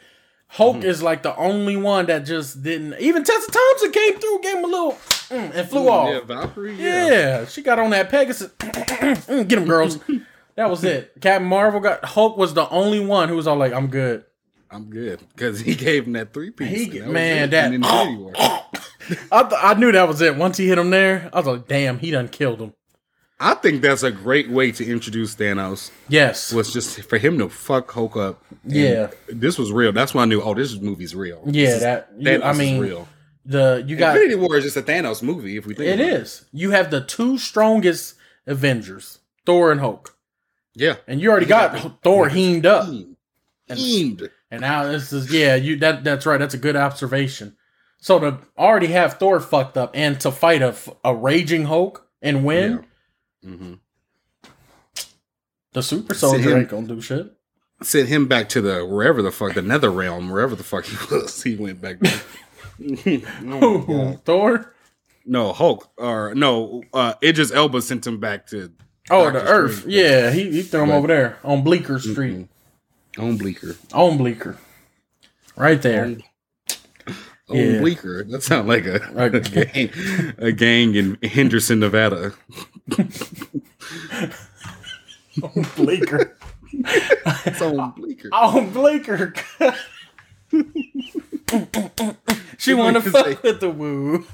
Hulk 0.52 0.78
Mhm. 0.78 0.84
is 0.84 1.02
like 1.02 1.22
the 1.22 1.34
only 1.36 1.76
one 1.76 2.06
that 2.06 2.24
just 2.26 2.62
didn't. 2.62 2.96
Even 3.00 3.22
Tessa 3.24 3.50
Thompson 3.50 3.92
came 3.92 4.18
through, 4.18 4.40
gave 4.42 4.56
him 4.56 4.64
a 4.64 4.66
little 4.66 4.92
mm, 5.30 5.54
and 5.54 5.68
flew 5.68 5.88
off. 5.88 6.08
Yeah, 6.08 6.20
Valkyrie. 6.26 6.74
Yeah. 6.74 7.06
Yeah. 7.08 7.44
she 7.46 7.62
got 7.62 7.78
on 7.78 7.90
that 7.90 8.10
Pegasus. 8.10 8.50
Mm, 8.60 9.46
Get 9.48 9.58
him, 9.58 9.64
girls. 9.66 9.98
that 10.56 10.68
was 10.68 10.82
it. 10.84 11.12
Captain 11.20 11.46
Marvel 11.48 11.80
got 11.80 12.04
Hulk 12.04 12.36
was 12.36 12.54
the 12.54 12.68
only 12.70 12.98
one 13.00 13.28
who 13.28 13.36
was 13.36 13.46
all 13.46 13.56
like, 13.56 13.72
"I'm 13.72 13.86
good." 13.88 14.24
I'm 14.72 14.84
good 14.90 15.20
because 15.34 15.58
he 15.60 15.74
gave 15.74 16.06
him 16.06 16.12
that 16.14 16.32
three 16.32 16.50
piece. 16.50 16.92
He- 16.92 17.00
man, 17.00 17.50
that- 17.50 17.66
in 17.72 17.74
Infinity 17.84 18.16
War. 18.16 18.32
I 18.36 19.42
th- 19.42 19.60
I 19.62 19.74
knew 19.74 19.90
that 19.92 20.06
was 20.08 20.20
it. 20.20 20.36
Once 20.36 20.56
he 20.56 20.66
hit 20.68 20.78
him 20.78 20.90
there, 20.90 21.28
I 21.32 21.38
was 21.38 21.46
like, 21.46 21.66
"Damn, 21.68 21.98
he 21.98 22.10
done 22.10 22.28
killed 22.28 22.60
him." 22.60 22.72
I 23.42 23.54
think 23.54 23.80
that's 23.80 24.02
a 24.02 24.10
great 24.10 24.50
way 24.50 24.70
to 24.72 24.84
introduce 24.86 25.34
Thanos. 25.34 25.90
Yes. 26.08 26.52
Was 26.52 26.72
just 26.72 27.00
for 27.04 27.16
him 27.16 27.38
to 27.38 27.48
fuck 27.48 27.90
Hulk 27.90 28.16
up. 28.16 28.42
Yeah. 28.64 29.10
this 29.28 29.58
was 29.58 29.72
real. 29.72 29.92
That's 29.92 30.12
when 30.14 30.22
I 30.22 30.26
knew. 30.26 30.42
Oh, 30.42 30.52
this 30.54 30.78
movie's 30.78 31.14
real. 31.14 31.42
Yeah, 31.46 31.66
This 31.66 31.74
is- 31.76 31.80
that. 31.82 32.08
You, 32.18 32.30
I 32.42 32.50
is 32.50 32.58
mean, 32.58 32.80
real. 32.80 33.08
the 33.46 33.82
you 33.86 33.96
got 33.96 34.14
Infinity 34.16 34.40
War 34.40 34.56
is 34.58 34.64
just 34.64 34.76
a 34.76 34.82
Thanos 34.82 35.22
movie. 35.22 35.56
If 35.56 35.66
we 35.66 35.74
think 35.74 35.98
It. 36.00 36.44
You 36.52 36.72
have 36.72 36.90
the 36.90 37.00
two 37.00 37.38
strongest 37.38 38.14
Avengers, 38.46 39.20
Thor 39.46 39.72
and 39.72 39.80
Hulk. 39.80 40.16
Yeah, 40.74 40.96
And 41.08 41.20
you 41.20 41.30
already 41.30 41.46
got, 41.46 41.72
got- 41.72 42.02
Thor 42.02 42.28
heamed 42.28 42.64
up. 42.66 42.86
Hemed. 42.86 43.16
And-. 43.68 44.30
And 44.52 44.60
now 44.60 44.84
this 44.84 45.12
is 45.12 45.32
yeah, 45.32 45.54
you 45.54 45.76
that 45.78 46.02
that's 46.04 46.26
right. 46.26 46.38
That's 46.38 46.54
a 46.54 46.58
good 46.58 46.76
observation. 46.76 47.56
So 47.98 48.18
to 48.18 48.38
already 48.58 48.88
have 48.88 49.14
Thor 49.14 49.40
fucked 49.40 49.76
up 49.76 49.92
and 49.94 50.20
to 50.20 50.30
fight 50.32 50.60
a, 50.62 50.74
a 51.04 51.14
raging 51.14 51.64
Hulk 51.66 52.06
and 52.22 52.44
win, 52.44 52.72
Yeah. 52.72 52.78
Hmm 53.44 53.74
The 55.72 55.82
super 55.82 56.14
soldier 56.14 56.58
ain't 56.58 56.68
gonna 56.68 56.86
do 56.88 57.00
shit. 57.00 57.32
Sent 57.82 58.08
him 58.08 58.26
back 58.28 58.48
to 58.50 58.60
the 58.60 58.84
wherever 58.84 59.22
the 59.22 59.30
fuck 59.32 59.54
the 59.54 59.62
nether 59.62 59.90
realm, 59.90 60.28
wherever 60.30 60.54
the 60.54 60.64
fuck 60.64 60.84
he 60.84 60.96
was. 61.14 61.42
He 61.42 61.56
went 61.56 61.80
back 61.80 61.98
there. 62.00 62.20
Oh. 63.46 64.18
Thor. 64.24 64.74
no, 65.26 65.52
Hulk 65.52 65.90
or 65.96 66.34
no, 66.34 66.82
uh 66.94 67.14
Idris 67.22 67.52
Elba 67.52 67.82
sent 67.82 68.06
him 68.06 68.18
back 68.20 68.46
to 68.48 68.72
Oh, 69.10 69.24
Doctor 69.24 69.40
the 69.40 69.46
Earth. 69.50 69.78
Strange. 69.80 69.94
Yeah, 69.96 70.30
he, 70.30 70.50
he 70.52 70.62
threw 70.62 70.82
him 70.82 70.88
But- 70.90 70.94
over 70.96 71.06
there 71.08 71.38
on 71.44 71.62
Bleecker 71.64 71.98
Street. 71.98 72.48
on 73.18 73.36
Bleecker. 73.38 73.76
On 73.92 74.16
Bleecker. 74.16 74.56
Right 75.56 75.82
there. 75.82 76.04
On, 76.04 76.22
on 77.48 77.56
Yeah. 77.56 77.78
Bleecker. 77.80 78.24
That 78.24 78.42
sounds 78.42 78.68
like 78.68 78.86
a, 78.86 79.00
A- 79.16 79.24
a 79.26 79.40
gang, 79.40 79.90
a 80.38 80.52
gang 80.52 80.94
in 80.94 81.18
Henderson, 81.22 81.80
Nevada. 81.80 82.34
On 85.42 85.66
Bleecker. 85.76 86.36
It's 86.72 87.62
on 87.62 87.90
Bleecker. 87.92 88.28
on 88.32 88.70
Bleecker. 88.70 89.34
she 92.58 92.74
want 92.74 92.96
to 92.96 93.10
fuck 93.10 93.42
with 93.42 93.60
the 93.60 93.70
woo. 93.70 94.24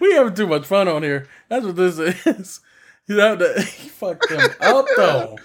we 0.00 0.14
having 0.14 0.34
too 0.34 0.46
much 0.46 0.66
fun 0.66 0.88
on 0.88 1.02
here. 1.02 1.28
That's 1.48 1.64
what 1.64 1.76
this 1.76 1.98
is. 1.98 2.60
You 3.06 3.16
know, 3.16 3.36
the, 3.36 3.60
he 3.78 3.88
fucked 3.88 4.28
them 4.28 4.50
up 4.60 4.86
though. 4.96 5.36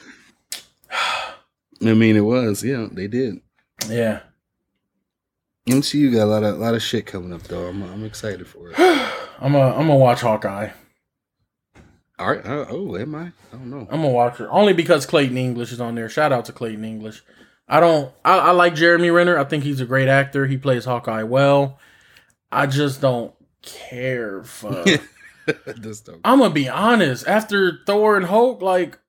I 1.81 1.93
mean, 1.93 2.15
it 2.15 2.21
was. 2.21 2.63
Yeah, 2.63 2.87
they 2.91 3.07
did. 3.07 3.41
Yeah. 3.87 4.21
MCU 5.67 6.13
got 6.13 6.23
a 6.23 6.25
lot 6.25 6.43
of 6.43 6.57
lot 6.57 6.73
of 6.73 6.81
shit 6.81 7.05
coming 7.05 7.33
up 7.33 7.43
though. 7.43 7.67
I'm 7.67 7.83
I'm 7.83 8.03
excited 8.03 8.47
for 8.47 8.71
it. 8.71 8.75
I'm 9.39 9.55
a, 9.55 9.59
I'm 9.59 9.87
gonna 9.87 9.95
watch 9.97 10.21
Hawkeye. 10.21 10.69
All 12.19 12.27
right. 12.27 12.45
Uh, 12.45 12.65
oh, 12.69 12.97
am 12.97 13.15
I? 13.15 13.21
I 13.21 13.31
don't 13.53 13.69
know. 13.69 13.79
I'm 13.89 14.01
gonna 14.01 14.09
watch 14.09 14.39
it 14.41 14.47
only 14.51 14.73
because 14.73 15.05
Clayton 15.05 15.37
English 15.37 15.71
is 15.71 15.79
on 15.79 15.95
there. 15.95 16.09
Shout 16.09 16.31
out 16.33 16.45
to 16.45 16.51
Clayton 16.51 16.83
English. 16.85 17.23
I 17.67 17.79
don't. 17.79 18.11
I, 18.25 18.37
I 18.39 18.51
like 18.51 18.75
Jeremy 18.75 19.09
Renner. 19.09 19.37
I 19.37 19.43
think 19.45 19.63
he's 19.63 19.79
a 19.81 19.85
great 19.85 20.07
actor. 20.09 20.45
He 20.45 20.57
plays 20.57 20.85
Hawkeye 20.85 21.23
well. 21.23 21.79
I 22.51 22.65
just 22.67 22.99
don't 23.01 23.33
care 23.61 24.43
for. 24.43 24.83
Don't. 25.45 26.21
I'm 26.23 26.39
gonna 26.39 26.53
be 26.53 26.69
honest. 26.69 27.27
After 27.27 27.79
Thor 27.87 28.15
and 28.17 28.27
Hulk, 28.27 28.61
like, 28.61 28.99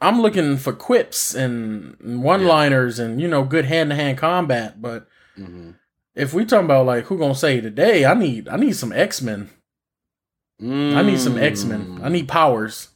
I'm 0.00 0.20
looking 0.22 0.56
for 0.58 0.72
quips 0.72 1.34
and 1.34 1.96
one-liners 2.22 2.98
and 3.00 3.20
you 3.20 3.26
know 3.28 3.42
good 3.44 3.64
hand-to-hand 3.64 4.18
combat. 4.18 4.80
But 4.80 5.08
Mhm. 5.38 5.74
if 6.14 6.32
we 6.32 6.44
talking 6.44 6.66
about 6.66 6.86
like 6.86 7.04
who 7.06 7.18
gonna 7.18 7.34
say 7.34 7.60
today, 7.60 8.04
I 8.04 8.14
need 8.14 8.48
I 8.48 8.56
need 8.56 8.76
some 8.76 8.92
X 8.92 9.20
Men. 9.20 9.50
I 10.62 11.02
need 11.02 11.18
some 11.18 11.38
X 11.38 11.64
Men. 11.64 12.00
I 12.02 12.08
need 12.10 12.28
powers. 12.28 12.88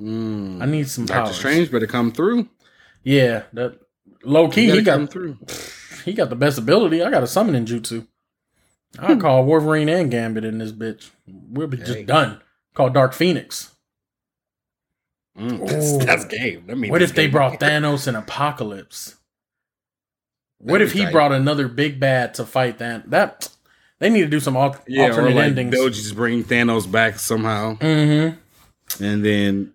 Mm. 0.00 0.62
I 0.62 0.66
need 0.66 0.88
some 0.88 1.04
Doctor 1.06 1.24
powers. 1.24 1.36
Strange 1.36 1.70
better 1.70 1.86
come 1.86 2.12
through. 2.12 2.48
Yeah, 3.02 3.42
that 3.52 3.78
low 4.24 4.48
key 4.48 4.66
He 4.66 4.70
he 4.78 4.82
gotta 4.82 4.84
come 4.98 5.04
got 5.06 5.12
through. 5.12 5.38
he 6.04 6.12
got 6.12 6.30
the 6.30 6.36
best 6.36 6.58
ability. 6.58 7.02
I 7.02 7.10
got 7.10 7.22
a 7.22 7.26
summoning 7.26 7.66
jutsu. 7.66 8.06
I 8.98 9.16
call 9.16 9.44
Wolverine 9.44 9.88
and 9.88 10.10
Gambit 10.10 10.44
in 10.44 10.58
this 10.58 10.70
bitch. 10.72 11.10
We'll 11.26 11.66
be 11.66 11.78
Hey. 11.78 11.84
just 11.84 12.06
done. 12.06 12.40
Call 12.74 12.90
Dark 12.90 13.14
Phoenix. 13.14 13.70
Mm, 15.38 15.66
that's, 15.66 16.04
that's 16.04 16.24
game. 16.26 16.66
I 16.70 16.74
mean, 16.74 16.90
What 16.90 16.98
that's 17.00 17.10
if 17.10 17.16
they 17.16 17.24
game. 17.24 17.32
brought 17.32 17.58
Thanos 17.60 18.06
and 18.06 18.16
Apocalypse? 18.16 19.16
What 20.64 20.80
if 20.80 20.92
he 20.92 21.02
tight. 21.06 21.12
brought 21.12 21.32
another 21.32 21.66
big 21.66 21.98
bad 21.98 22.34
to 22.34 22.46
fight 22.46 22.78
that? 22.78 23.10
That 23.10 23.48
they 24.02 24.10
need 24.10 24.22
to 24.22 24.26
do 24.28 24.40
some 24.40 24.56
al- 24.56 24.76
Yeah, 24.88 25.04
alternate 25.10 25.36
like 25.36 25.44
endings. 25.46 25.70
they'll 25.70 25.88
just 25.88 26.14
bring 26.16 26.42
Thanos 26.42 26.90
back 26.90 27.18
somehow, 27.20 27.76
Mm-hmm. 27.76 29.02
and 29.04 29.24
then 29.24 29.74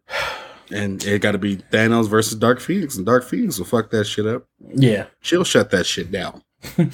and 0.69 1.01
it 1.05 1.21
got 1.21 1.31
to 1.31 1.37
be 1.37 1.55
Thanos 1.57 2.09
versus 2.09 2.35
Dark 2.37 2.59
Phoenix, 2.59 2.97
and 2.97 3.05
Dark 3.05 3.23
Phoenix 3.23 3.57
will 3.57 3.65
fuck 3.65 3.89
that 3.91 4.03
shit 4.05 4.27
up. 4.27 4.45
Yeah. 4.75 5.05
She'll 5.21 5.45
shut 5.45 5.71
that 5.71 5.85
shit 5.85 6.11
down. 6.11 6.43
Was 6.77 6.87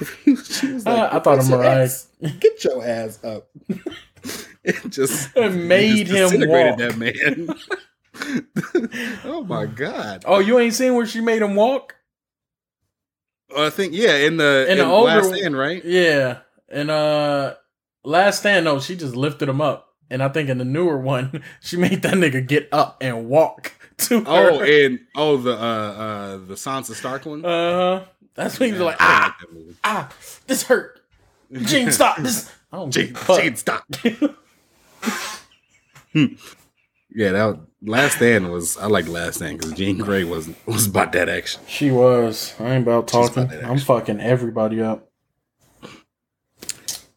Uh, 0.86 1.08
I 1.12 1.18
thought 1.20 1.38
of 1.38 1.46
"Professor 1.48 1.56
Mariah. 1.56 1.82
X, 1.84 2.08
Get 2.40 2.64
your 2.64 2.84
ass 2.84 3.22
up. 3.24 3.48
it 4.64 4.90
just 4.90 5.30
It 5.36 5.50
made 5.54 6.06
just 6.08 6.34
him 6.34 6.48
walk. 6.48 6.78
that 6.78 6.98
man. 6.98 7.48
oh 9.24 9.42
my 9.44 9.66
god! 9.66 10.24
Oh, 10.26 10.38
you 10.40 10.58
ain't 10.58 10.74
seen 10.74 10.94
where 10.94 11.06
she 11.06 11.20
made 11.20 11.40
him 11.42 11.54
walk? 11.54 11.95
I 13.56 13.70
think 13.70 13.92
yeah, 13.94 14.16
in 14.16 14.36
the 14.38 14.64
In 14.66 14.72
in 14.72 14.78
the 14.78 14.84
older 14.86 15.08
last 15.14 15.28
one- 15.28 15.38
stand, 15.38 15.56
right? 15.58 15.84
Yeah. 15.84 16.38
And 16.68 16.90
uh 16.90 17.54
last 18.04 18.40
stand 18.40 18.64
no, 18.64 18.80
she 18.80 18.96
just 18.96 19.14
lifted 19.14 19.48
him 19.48 19.60
up. 19.60 19.82
And 20.08 20.22
I 20.22 20.28
think 20.28 20.48
in 20.48 20.58
the 20.58 20.64
newer 20.64 20.98
one, 20.98 21.42
she 21.60 21.76
made 21.76 22.02
that 22.02 22.14
nigga 22.14 22.46
get 22.46 22.68
up 22.72 22.98
and 23.00 23.28
walk 23.28 23.72
to 23.98 24.20
her. 24.20 24.24
Oh, 24.26 24.60
and 24.62 25.00
oh 25.14 25.36
the 25.36 25.52
uh 25.52 25.54
uh 25.54 26.36
the 26.38 26.54
Sansa 26.54 26.94
Stark 26.94 27.26
one. 27.26 27.44
uh-huh. 27.44 28.04
That's 28.34 28.58
when 28.60 28.74
Yeah, 28.74 28.82
like, 28.82 28.96
ah, 29.00 29.34
like 29.54 29.66
ah, 29.84 30.12
this 30.46 30.64
hurt. 30.64 31.00
Jean, 31.52 31.90
stop. 31.90 32.18
This 32.18 32.50
I 32.72 32.76
don't 32.76 32.90
Jane. 32.90 33.14
Jane, 33.36 33.56
stop. 33.56 33.84
Yeah, 37.16 37.32
that 37.32 37.44
was, 37.46 37.56
last 37.82 38.16
stand 38.16 38.52
was 38.52 38.76
I 38.76 38.86
like 38.88 39.08
last 39.08 39.36
stand 39.36 39.56
because 39.58 39.72
Jean 39.72 39.96
Grey 39.96 40.24
was 40.24 40.50
was 40.66 40.86
about 40.86 41.12
that 41.12 41.30
action. 41.30 41.62
She 41.66 41.90
was. 41.90 42.54
I 42.60 42.74
ain't 42.74 42.82
about 42.82 43.08
talking. 43.08 43.44
about 43.44 43.64
I'm 43.64 43.78
fucking 43.78 44.20
everybody 44.20 44.82
up. 44.82 45.10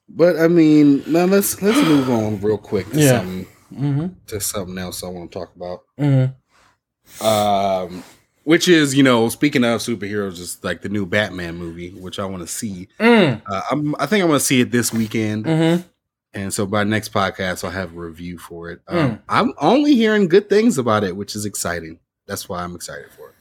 But 0.08 0.40
I 0.40 0.48
mean, 0.48 1.04
now 1.06 1.26
let's 1.26 1.62
let's 1.62 1.78
move 1.88 2.10
on 2.10 2.40
real 2.42 2.58
quick 2.58 2.90
to 2.92 3.00
Yeah. 3.00 3.20
something 3.20 3.46
Mm-hmm. 3.74 4.08
to 4.26 4.40
something 4.40 4.78
else 4.80 5.04
I 5.04 5.10
want 5.10 5.32
to 5.32 5.38
talk 5.40 5.56
about. 5.56 5.82
Mm-hmm. 6.00 7.26
Um, 7.26 8.04
which 8.44 8.68
is 8.68 8.96
you 8.96 9.04
know 9.04 9.30
speaking 9.30 9.64
of 9.64 9.82
superheroes, 9.82 10.38
just 10.38 10.64
like 10.64 10.82
the 10.82 10.90
new 10.90 11.06
Batman 11.06 11.56
movie, 11.58 11.92
which 11.92 12.18
I 12.20 12.26
want 12.26 12.42
to 12.42 12.48
see. 12.48 12.88
Mm. 13.00 13.42
Uh, 13.46 13.62
I'm, 13.70 13.96
I 14.00 14.06
think 14.08 14.24
I'm 14.24 14.30
going 14.30 14.40
to 14.40 14.46
see 14.46 14.62
it 14.62 14.72
this 14.72 14.92
weekend, 14.94 15.46
Mm-hmm. 15.46 15.88
And 16.34 16.54
so 16.54 16.66
by 16.66 16.84
next 16.84 17.14
podcast 17.14 17.64
I'll 17.64 17.72
have 17.72 17.96
a 17.96 18.00
review 18.00 18.38
for 18.38 18.70
it. 18.70 18.86
Mm. 18.86 19.04
Um, 19.04 19.24
I'm 19.28 19.54
only 19.60 19.96
hearing 19.96 20.28
good 20.28 20.50
things 20.50 20.78
about 20.78 21.04
it, 21.04 21.16
which 21.16 21.36
is 21.36 21.46
exciting. 21.46 22.00
That's 22.28 22.48
why 22.48 22.64
I'm 22.64 22.76
excited 22.76 23.12
for 23.12 23.30
it. 23.30 23.36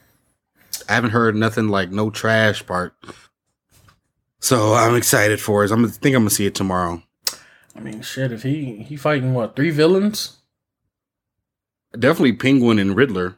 I 0.89 0.95
haven't 0.95 1.11
heard 1.11 1.37
nothing 1.37 1.69
like 1.69 1.91
no 1.91 2.09
trash 2.11 2.65
part, 2.67 2.95
so 4.41 4.75
I'm 4.75 4.95
excited 4.95 5.41
for 5.41 5.65
it. 5.65 5.71
I'm 5.71 5.83
gonna 5.83 5.93
think 5.93 6.17
I'm 6.17 6.23
gonna 6.23 6.31
see 6.31 6.47
it 6.47 6.55
tomorrow. 6.55 7.03
I 7.77 7.81
mean, 7.81 8.03
shit. 8.03 8.33
If 8.33 8.43
he 8.43 8.77
he 8.77 8.97
fighting 8.97 9.35
what 9.35 9.55
three 9.55 9.71
villains? 9.71 10.39
Definitely 11.99 12.35
Penguin 12.35 12.79
and 12.79 12.97
Riddler, 12.97 13.37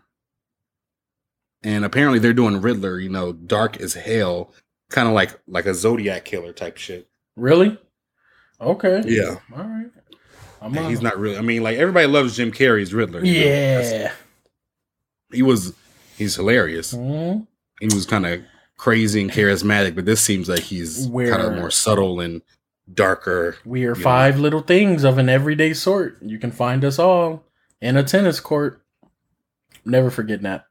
and 1.62 1.84
apparently 1.84 2.18
they're 2.18 2.32
doing 2.32 2.60
Riddler. 2.60 2.98
You 2.98 3.08
know, 3.08 3.32
dark 3.32 3.80
as 3.80 3.94
hell, 3.94 4.52
kind 4.90 5.08
of 5.08 5.14
like 5.14 5.38
like 5.46 5.66
a 5.66 5.74
Zodiac 5.74 6.24
killer 6.24 6.52
type 6.52 6.76
shit. 6.76 7.08
Really? 7.36 7.78
Okay. 8.60 9.02
Yeah, 9.06 9.36
All 9.56 9.64
right. 9.64 9.86
I'm 10.62 10.76
And 10.76 10.88
he's 10.88 11.00
not 11.00 11.18
really. 11.18 11.38
I 11.38 11.40
mean, 11.40 11.62
like 11.62 11.78
everybody 11.78 12.06
loves 12.06 12.36
Jim 12.36 12.52
Carrey's 12.52 12.92
Riddler. 12.92 13.24
you 13.24 13.32
know? 13.40 13.46
Yeah. 13.46 14.12
he 15.32 15.42
was. 15.42 15.72
He's 16.16 16.36
hilarious. 16.36 16.92
Mhm. 16.92 17.46
He 17.80 17.86
was 17.86 18.04
kind 18.04 18.26
of 18.26 18.42
crazy 18.76 19.22
and 19.22 19.30
charismatic, 19.30 19.94
but 19.94 20.04
this 20.04 20.20
seems 20.20 20.48
like 20.50 20.60
he's 20.60 21.06
kind 21.06 21.40
of 21.42 21.54
more 21.54 21.70
subtle 21.70 22.20
and 22.20 22.42
darker. 22.92 23.56
We 23.64 23.86
are 23.86 23.96
Yeah. 23.96 24.02
five 24.02 24.38
little 24.38 24.60
things 24.60 25.02
of 25.04 25.16
an 25.16 25.30
everyday 25.30 25.72
sort. 25.72 26.18
You 26.20 26.38
can 26.38 26.50
find 26.50 26.84
us 26.84 26.98
all 26.98 27.44
in 27.80 27.96
a 27.96 28.02
tennis 28.02 28.38
court. 28.40 28.82
Never 29.86 30.10
forget 30.10 30.42
that. 30.42 30.66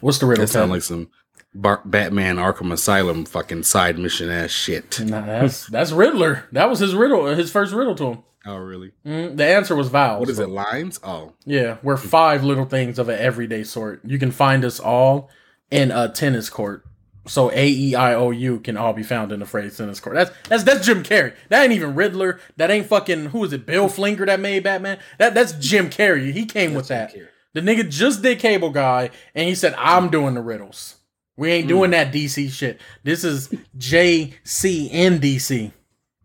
What's 0.00 0.18
the 0.18 0.26
riddle? 0.26 0.42
That 0.44 0.48
sound 0.52 0.72
like 0.72 0.82
some 0.82 1.08
Bar- 1.54 1.82
Batman 1.84 2.36
Arkham 2.36 2.72
Asylum 2.72 3.24
fucking 3.24 3.62
side 3.62 3.98
mission 3.98 4.30
ass 4.30 4.50
shit. 4.50 5.00
Nah, 5.00 5.20
that's 5.24 5.66
that's 5.66 5.92
Riddler. 5.92 6.44
That 6.52 6.68
was 6.68 6.80
his 6.80 6.94
riddle. 6.94 7.26
His 7.26 7.50
first 7.50 7.72
riddle 7.72 7.94
to 7.96 8.04
him. 8.12 8.18
Oh, 8.46 8.56
really? 8.56 8.92
Mm, 9.06 9.36
the 9.38 9.44
answer 9.46 9.74
was 9.74 9.88
vowels. 9.88 10.20
What 10.20 10.28
is 10.28 10.38
it? 10.38 10.50
Lines? 10.50 11.00
Oh, 11.02 11.32
Yeah, 11.46 11.78
we're 11.82 11.96
five 11.96 12.44
little 12.44 12.66
things 12.66 12.98
of 12.98 13.08
an 13.08 13.18
everyday 13.18 13.64
sort. 13.64 14.00
You 14.04 14.18
can 14.18 14.30
find 14.32 14.64
us 14.64 14.78
all 14.78 15.30
in 15.70 15.90
a 15.90 16.10
tennis 16.10 16.50
court. 16.50 16.84
So 17.26 17.50
A 17.52 17.66
E 17.68 17.94
I 17.94 18.14
O 18.14 18.32
U 18.32 18.60
can 18.60 18.76
all 18.76 18.92
be 18.92 19.02
found 19.02 19.32
in 19.32 19.40
the 19.40 19.46
phrase 19.46 19.78
tennis 19.78 19.98
court. 19.98 20.16
That's 20.16 20.30
that's 20.48 20.62
that's 20.64 20.84
Jim 20.84 21.02
Carrey. 21.02 21.34
That 21.48 21.62
ain't 21.62 21.72
even 21.72 21.94
Riddler. 21.94 22.38
That 22.58 22.70
ain't 22.70 22.86
fucking 22.86 23.26
who 23.26 23.44
is 23.44 23.52
it? 23.54 23.64
Bill 23.64 23.88
Finger 23.88 24.26
that 24.26 24.40
made 24.40 24.64
Batman. 24.64 24.98
That 25.18 25.32
that's 25.32 25.52
Jim 25.52 25.88
Carrey. 25.88 26.32
He 26.32 26.44
came 26.44 26.74
with 26.74 26.88
that. 26.88 27.14
The 27.54 27.60
nigga 27.62 27.88
just 27.88 28.20
did 28.20 28.40
Cable 28.40 28.70
Guy, 28.70 29.08
and 29.34 29.48
he 29.48 29.54
said, 29.54 29.74
"I'm 29.78 30.10
doing 30.10 30.34
the 30.34 30.42
riddles. 30.42 30.96
We 31.36 31.50
ain't 31.50 31.68
doing 31.68 31.90
that 31.90 32.12
DC 32.12 32.50
shit. 32.50 32.80
This 33.02 33.24
is 33.24 33.48
JC 33.76 34.88
in 34.90 35.18
DC." 35.18 35.72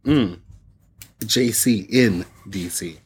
Mm. 0.06 0.40
JC 1.22 1.88
in 1.90 2.26
DC. 2.48 2.98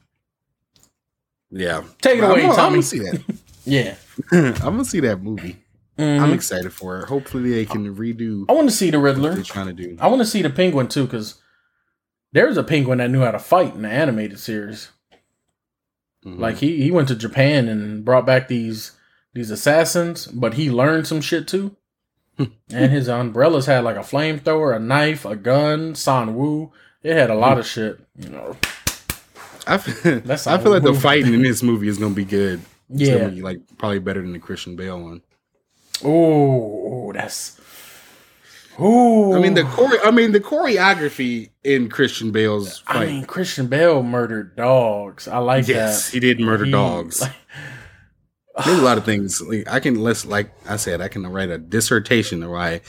Yeah. 1.49 1.83
Take 2.01 2.17
it 2.19 2.23
I'm 2.23 2.31
away, 2.31 2.45
I'm 2.45 2.55
Tommy. 2.55 2.69
gonna 2.75 2.83
see 2.83 2.99
that. 2.99 3.21
Yeah, 3.65 3.95
I'm 4.33 4.53
gonna 4.59 4.83
see 4.83 4.99
that 4.99 5.21
movie. 5.21 5.55
Mhm. 5.97 6.19
I'm 6.19 6.33
excited 6.33 6.73
for 6.73 6.99
it. 6.99 7.07
Hopefully, 7.07 7.51
they 7.51 7.65
can 7.65 7.95
redo 7.95 8.43
I 8.49 8.51
want 8.51 8.67
to 8.69 8.75
see 8.75 8.89
the 8.89 8.99
Riddler. 8.99 9.35
they're 9.35 9.43
trying 9.43 9.67
to 9.67 9.73
do. 9.73 9.95
I 10.01 10.07
want 10.07 10.19
to 10.21 10.25
see 10.25 10.41
the 10.41 10.49
penguin 10.49 10.89
too, 10.89 11.05
because 11.05 11.35
there's 12.33 12.57
a 12.57 12.63
penguin 12.63 12.97
that 12.97 13.09
knew 13.09 13.21
how 13.21 13.31
to 13.31 13.39
fight 13.39 13.73
in 13.75 13.83
the 13.83 13.89
animated 13.89 14.37
series. 14.39 14.89
Mhm. 16.25 16.39
Like 16.39 16.57
he 16.57 16.81
he 16.83 16.91
went 16.91 17.07
to 17.07 17.15
Japan 17.15 17.69
and 17.69 18.03
brought 18.03 18.25
back 18.25 18.49
these 18.49 18.91
these 19.33 19.49
assassins, 19.49 20.27
but 20.27 20.55
he 20.55 20.69
learned 20.69 21.07
some 21.07 21.21
shit 21.21 21.47
too. 21.47 21.77
and 22.37 22.91
his 22.91 23.07
umbrellas 23.07 23.65
had 23.65 23.83
like 23.83 23.95
a 23.95 23.99
flamethrower, 23.99 24.75
a 24.75 24.79
knife, 24.79 25.25
a 25.25 25.35
gun, 25.35 25.95
San 25.95 26.35
Wu. 26.35 26.71
It 27.03 27.15
had 27.15 27.29
a 27.29 27.35
lot 27.35 27.59
of 27.59 27.65
shit. 27.67 27.99
You 28.17 28.29
know. 28.29 28.57
I 29.67 29.77
feel, 29.77 30.19
That's 30.25 30.47
I 30.47 30.57
feel 30.57 30.71
like 30.71 30.83
the 30.83 30.93
fighting 30.93 31.33
in 31.33 31.41
this 31.43 31.63
movie 31.63 31.87
is 31.87 31.97
gonna 31.97 32.13
be 32.13 32.25
good. 32.25 32.61
Yeah. 32.89 33.27
be, 33.27 33.41
like 33.41 33.59
probably 33.77 33.99
better 33.99 34.21
than 34.21 34.33
the 34.33 34.39
Christian 34.39 34.75
Bale 34.75 35.01
one. 35.01 35.21
Oh, 36.03 37.11
that's. 37.13 37.59
Oh, 38.79 39.35
I 39.35 39.39
mean 39.39 39.53
the 39.53 39.63
chore- 39.63 40.03
I 40.03 40.09
mean 40.11 40.31
the 40.31 40.39
choreography 40.39 41.51
in 41.63 41.89
Christian 41.89 42.31
Bale's 42.31 42.83
I 42.87 43.05
mean, 43.05 43.25
Christian 43.25 43.67
Bale 43.67 44.01
murdered 44.01 44.55
dogs. 44.55 45.27
I 45.27 45.37
like 45.37 45.67
yes, 45.67 46.07
that. 46.07 46.13
he 46.13 46.19
did 46.19 46.39
murder 46.39 46.65
He- 46.65 46.71
dogs. 46.71 47.21
like- 47.21 47.31
There's 48.65 48.79
a 48.79 48.83
lot 48.83 48.97
of 48.97 49.05
things. 49.05 49.41
Like, 49.41 49.67
I 49.67 49.79
can 49.79 49.95
list, 49.95 50.25
like 50.25 50.51
I 50.67 50.75
said, 50.77 51.01
I 51.01 51.07
can 51.07 51.25
write 51.27 51.49
a 51.49 51.57
dissertation 51.57 52.43
on 52.43 52.49
why 52.49 52.81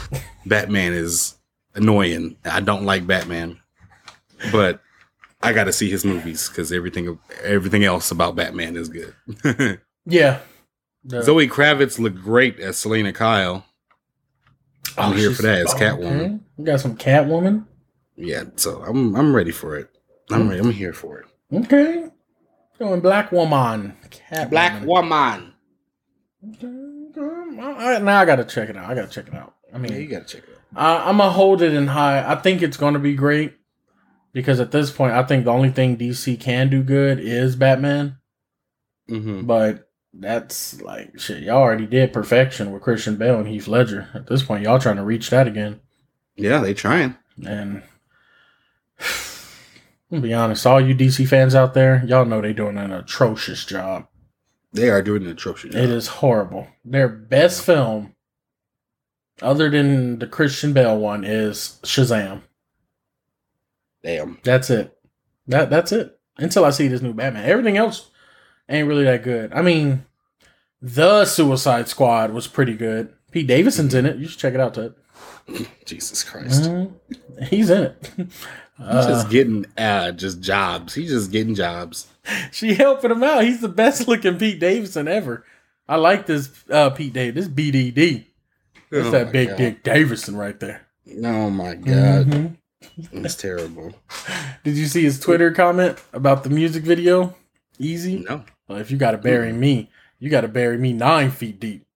Batman 0.47 0.93
is 0.93 1.37
annoying. 1.75 2.37
I 2.45 2.61
don't 2.61 2.85
like 2.85 3.07
Batman, 3.07 3.61
but 4.53 4.81
I 5.43 5.53
got 5.53 5.65
to 5.65 5.73
see 5.73 5.91
his 5.91 6.05
movies 6.05 6.49
because 6.49 6.73
everything 6.73 7.19
everything 7.43 7.85
else 7.85 8.11
about 8.11 8.37
Batman 8.37 8.77
is 8.77 8.89
good. 8.89 9.15
yeah. 10.07 10.41
The- 11.05 11.23
Zoe 11.23 11.49
Kravitz 11.49 11.99
looked 11.99 12.23
great 12.23 12.59
as 12.61 12.79
Selina 12.79 13.13
Kyle. 13.13 13.65
I'm 14.97 15.13
oh, 15.13 15.17
here 15.17 15.33
for 15.33 15.43
that 15.43 15.59
as 15.59 15.75
oh, 15.75 15.77
Catwoman. 15.77 16.21
okay. 16.21 16.39
You 16.59 16.65
got 16.65 16.81
some 16.81 16.97
Catwoman. 16.97 17.67
Yeah, 18.17 18.45
so 18.57 18.83
I'm 18.83 19.15
I'm 19.17 19.35
ready 19.35 19.51
for 19.51 19.77
it. 19.77 19.91
I'm 20.31 20.45
mm. 20.45 20.51
ready. 20.51 20.61
I'm 20.61 20.71
here 20.71 20.93
for 20.93 21.19
it. 21.19 21.27
Okay. 21.53 22.09
going 22.79 23.01
Black 23.01 23.33
Woman. 23.33 23.97
Catwoman. 24.31 24.85
Woman. 24.85 25.54
All 26.67 27.75
right, 27.75 28.03
now 28.03 28.21
I 28.21 28.25
gotta 28.25 28.45
check 28.45 28.69
it 28.69 28.77
out. 28.77 28.91
I 28.91 28.95
gotta 28.95 29.09
check 29.09 29.29
it 29.29 29.35
out. 29.35 29.55
I 29.73 29.79
mean, 29.79 29.93
Yeah, 29.93 29.99
you 29.99 30.09
gotta 30.09 30.25
check 30.25 30.43
it 30.43 30.51
out. 30.77 31.05
I, 31.07 31.09
I'm 31.09 31.19
gonna 31.19 31.31
hold 31.31 31.63
it 31.63 31.73
in 31.73 31.89
high. 31.89 32.25
I 32.31 32.37
think 32.37 32.63
it's 32.63 32.77
gonna 32.77 32.99
be 32.99 33.15
great 33.15 33.55
because 34.33 34.61
at 34.61 34.73
this 34.73 34.91
point, 34.91 35.15
I 35.15 35.23
think 35.23 35.45
the 35.45 35.53
only 35.53 35.71
thing 35.71 35.97
DC 35.97 36.39
can 36.41 36.69
do 36.69 36.83
good 36.83 37.19
is 37.19 37.57
Batman. 37.57 38.19
Mm-hmm. 39.09 39.47
But 39.47 39.89
that's 40.13 40.81
like 40.83 41.19
shit. 41.19 41.43
Y'all 41.43 41.63
already 41.63 41.87
did 41.87 42.13
perfection 42.13 42.73
with 42.73 42.83
Christian 42.83 43.17
Bale 43.17 43.39
and 43.39 43.49
Heath 43.49 43.69
Ledger. 43.69 44.09
At 44.15 44.27
this 44.27 44.43
point, 44.43 44.65
y'all 44.65 44.79
trying 44.79 44.97
to 44.97 45.05
reach 45.05 45.31
that 45.31 45.47
again. 45.47 45.81
Yeah, 46.37 46.61
they 46.61 46.75
trying. 46.75 47.17
And 47.47 47.83
I'm 49.01 50.21
gonna 50.21 50.23
be 50.23 50.35
honest, 50.35 50.67
all 50.67 50.81
you 50.81 50.95
DC 50.95 51.27
fans 51.29 51.55
out 51.55 51.75
there, 51.75 52.05
y'all 52.07 52.25
know 52.25 52.41
they 52.41 52.53
doing 52.53 52.79
an 52.79 52.93
atrocious 52.93 53.65
job. 53.65 54.07
They 54.75 54.91
are 54.91 55.01
doing 55.03 55.23
an 55.25 55.31
atrocious 55.31 55.73
job. 55.73 55.83
It 55.83 55.89
is 55.91 56.07
horrible. 56.09 56.67
Their 56.85 57.09
best 57.09 57.65
film, 57.65 58.15
other 59.41 59.71
than 59.71 60.19
the 60.19 60.27
Christian 60.27 60.73
Bale 60.73 60.99
one, 60.99 61.25
is 61.25 61.79
Shazam. 61.85 62.43
Damn. 64.03 64.39
That's 64.43 64.69
it. 64.71 64.97
That 65.47 65.71
that's 65.71 65.93
it. 65.93 66.19
Until 66.37 66.65
I 66.65 66.71
see 66.71 66.89
this 66.89 67.01
new 67.01 67.15
Batman. 67.15 67.45
Everything 67.49 67.77
else 67.77 68.11
ain't 68.69 68.89
really 68.89 69.05
that 69.05 69.23
good. 69.23 69.53
I 69.53 69.63
mean, 69.63 70.05
the 70.83 71.25
Suicide 71.25 71.89
Squad 71.89 72.33
was 72.33 72.47
pretty 72.49 72.75
good. 72.75 73.13
Pete 73.31 73.47
Davidson's 73.47 73.95
in 73.95 74.07
it. 74.07 74.17
You 74.17 74.27
should 74.27 74.41
check 74.41 74.55
it 74.55 74.61
out, 74.61 74.75
Ted. 74.75 74.95
Jesus 75.85 76.25
Christ. 76.25 76.65
Mhm. 76.65 76.93
He's 77.45 77.71
in 77.71 77.85
it. 77.85 78.11
He's 78.17 78.27
Uh, 78.79 79.09
just 79.09 79.31
getting 79.31 79.65
uh 79.79 80.11
just 80.13 80.41
jobs. 80.41 80.95
He's 80.95 81.11
just 81.11 81.31
getting 81.31 81.55
jobs. 81.55 82.09
she 82.53 82.75
helping 82.75 83.11
him 83.11 83.23
out. 83.23 83.45
He's 83.45 83.61
the 83.61 83.69
best 83.69 84.09
looking 84.09 84.39
Pete 84.39 84.61
Davidson 84.61 85.09
ever. 85.09 85.45
I 85.89 85.97
like 85.97 86.27
this 86.27 86.51
uh, 86.71 86.91
Pete 86.91 87.13
David. 87.13 87.35
This 87.35 87.49
BDD. 87.49 88.27
That's 88.91 89.07
Oh 89.09 89.11
that 89.11 89.33
big 89.33 89.49
God. 89.51 89.59
dick 89.59 89.83
Davidson 89.83 90.37
right 90.37 90.59
there. 90.59 90.87
Oh 91.23 91.51
my 91.51 91.75
god. 91.75 92.27
Mhm. 92.27 92.57
It's 93.13 93.35
terrible. 93.35 93.95
Did 94.65 94.77
you 94.77 94.87
see 94.87 95.03
his 95.03 95.19
Twitter 95.19 95.51
comment 95.53 95.99
about 96.13 96.45
the 96.45 96.51
music 96.51 96.85
video? 96.85 97.35
Easy. 97.79 98.25
No. 98.29 98.45
Well, 98.69 98.79
if 98.79 98.91
you 98.91 98.97
got 98.97 99.11
to 99.13 99.19
bury 99.19 99.53
me, 99.53 99.91
you 100.19 100.31
got 100.31 100.43
to 100.43 100.49
bury 100.49 100.79
me 100.79 100.93
nine 100.93 101.31
feet 101.31 101.59
deep, 101.61 101.87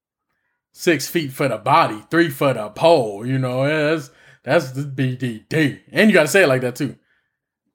six 0.73 1.07
feet 1.09 1.33
for 1.33 1.49
the 1.49 1.57
body, 1.59 2.03
three 2.11 2.29
for 2.31 2.53
the 2.53 2.69
pole. 2.71 3.25
You 3.25 3.39
know, 3.39 3.65
that's 3.67 4.11
that's 4.43 4.73
the 4.73 4.83
BDD, 4.83 5.81
and 5.93 6.11
you 6.11 6.15
got 6.15 6.23
to 6.23 6.29
say 6.29 6.43
it 6.43 6.49
like 6.49 6.63
that 6.63 6.77
too. 6.77 6.97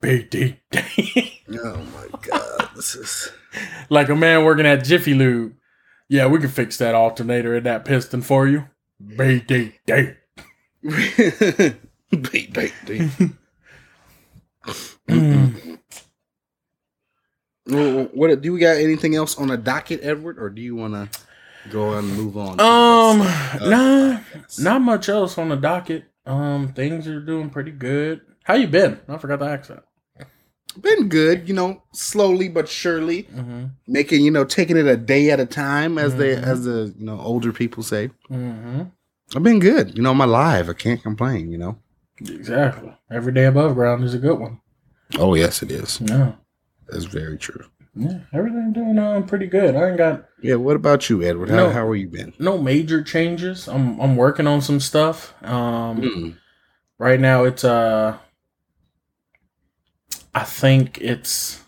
BDD, 0.04 0.58
Oh 1.62 1.76
my 1.76 2.18
god. 2.20 2.70
This 2.76 2.94
is 2.94 3.32
like 3.88 4.10
a 4.10 4.14
man 4.14 4.44
working 4.44 4.66
at 4.66 4.84
Jiffy 4.84 5.14
Lube. 5.14 5.54
Yeah, 6.10 6.26
we 6.26 6.38
can 6.40 6.50
fix 6.50 6.76
that 6.76 6.94
alternator 6.94 7.54
and 7.54 7.64
that 7.64 7.86
piston 7.86 8.20
for 8.20 8.46
you. 8.46 8.68
BDD. 9.02 10.16
beat, 10.82 12.52
beat, 12.52 12.74
beat. 12.86 13.10
Mm. 15.08 15.78
Well, 17.66 18.08
what 18.12 18.42
do 18.42 18.52
we 18.52 18.58
got 18.58 18.76
anything 18.76 19.14
else 19.14 19.38
on 19.38 19.48
the 19.48 19.56
docket, 19.56 20.00
Edward, 20.02 20.38
or 20.38 20.50
do 20.50 20.60
you 20.60 20.76
want 20.76 20.92
to 20.92 21.08
go 21.70 21.94
on 21.94 22.04
and 22.04 22.16
move 22.16 22.36
on? 22.36 22.60
Um, 22.60 23.22
uh, 23.22 23.58
nah, 23.62 24.18
podcast? 24.18 24.62
not 24.62 24.82
much 24.82 25.08
else 25.08 25.38
on 25.38 25.48
the 25.48 25.56
docket. 25.56 26.04
Um, 26.26 26.74
things 26.74 27.08
are 27.08 27.20
doing 27.20 27.48
pretty 27.48 27.70
good. 27.70 28.20
How 28.44 28.54
you 28.54 28.66
been? 28.66 29.00
I 29.08 29.16
forgot 29.16 29.38
the 29.38 29.46
accent. 29.46 29.82
Been 30.80 31.08
good, 31.08 31.48
you 31.48 31.54
know, 31.54 31.82
slowly 31.92 32.48
but 32.48 32.68
surely, 32.68 33.24
Mm-hmm. 33.24 33.64
making 33.86 34.24
you 34.24 34.30
know, 34.30 34.44
taking 34.44 34.76
it 34.76 34.86
a 34.86 34.96
day 34.96 35.30
at 35.30 35.40
a 35.40 35.46
time, 35.46 35.98
as 35.98 36.16
they 36.16 36.34
Mhm. 36.36 36.42
as 36.42 36.64
the 36.64 36.94
you 36.98 37.04
know 37.06 37.18
older 37.20 37.52
people 37.52 37.82
say. 37.82 38.10
Mm-hmm. 38.30 38.82
I've 39.36 39.42
been 39.42 39.58
good, 39.60 39.96
you 39.96 40.02
know. 40.02 40.10
I'm 40.10 40.20
alive. 40.20 40.68
I 40.68 40.74
can't 40.74 41.02
complain, 41.02 41.50
you 41.50 41.58
know. 41.58 41.78
Exactly. 42.20 42.92
Every 43.10 43.32
day 43.32 43.46
above 43.46 43.74
ground 43.74 44.04
is 44.04 44.14
a 44.14 44.18
good 44.18 44.38
one. 44.38 44.60
Oh 45.18 45.34
yes, 45.34 45.62
it 45.62 45.70
is. 45.70 46.00
Yeah. 46.00 46.32
That's 46.88 47.04
very 47.06 47.38
true. 47.38 47.64
Yeah. 47.96 48.20
Everything 48.32 48.72
doing 48.72 48.98
um 48.98 49.24
pretty 49.26 49.46
good. 49.46 49.74
I 49.76 49.88
ain't 49.88 49.98
got 49.98 50.24
Yeah. 50.42 50.56
What 50.56 50.76
about 50.76 51.08
you, 51.08 51.22
Edward? 51.22 51.50
How 51.50 51.56
No. 51.56 51.70
how 51.70 51.86
are 51.86 51.96
you 51.96 52.08
been? 52.08 52.32
no 52.38 52.58
major 52.58 53.02
changes. 53.02 53.68
I'm 53.68 53.98
I'm 54.00 54.16
working 54.16 54.46
on 54.46 54.60
some 54.60 54.80
stuff. 54.80 55.34
Um 55.42 56.00
Mm. 56.02 56.36
right 56.98 57.20
now 57.20 57.44
it's 57.44 57.64
uh 57.64 58.16
I 60.34 60.44
think 60.44 60.98
it's 61.00 61.62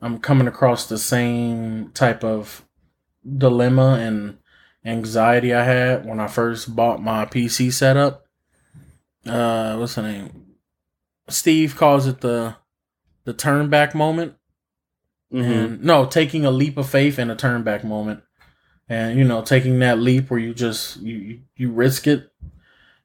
I'm 0.00 0.18
coming 0.18 0.46
across 0.48 0.86
the 0.88 0.98
same 0.98 1.90
type 1.92 2.24
of 2.24 2.64
dilemma 3.38 3.98
and 4.00 4.38
anxiety 4.84 5.52
I 5.52 5.64
had 5.64 6.06
when 6.06 6.20
I 6.20 6.26
first 6.26 6.74
bought 6.74 7.02
my 7.02 7.26
PC 7.26 7.72
setup. 7.72 8.24
Uh 9.26 9.76
what's 9.76 9.94
the 9.94 10.02
name? 10.02 10.46
Steve 11.28 11.76
calls 11.76 12.06
it 12.06 12.20
the 12.20 12.56
the 13.24 13.32
turn 13.34 13.68
back 13.68 13.94
moment. 13.94 14.34
Mhm. 15.32 15.44
and 15.64 15.84
no 15.84 16.06
taking 16.06 16.44
a 16.44 16.50
leap 16.50 16.76
of 16.76 16.90
faith 16.90 17.16
and 17.16 17.30
a 17.30 17.36
turn 17.36 17.62
back 17.62 17.84
moment 17.84 18.24
and 18.88 19.16
you 19.16 19.24
know 19.24 19.42
taking 19.42 19.78
that 19.78 20.00
leap 20.00 20.28
where 20.28 20.40
you 20.40 20.52
just 20.52 20.96
you- 21.02 21.42
you 21.54 21.70
risk 21.70 22.08
it 22.08 22.29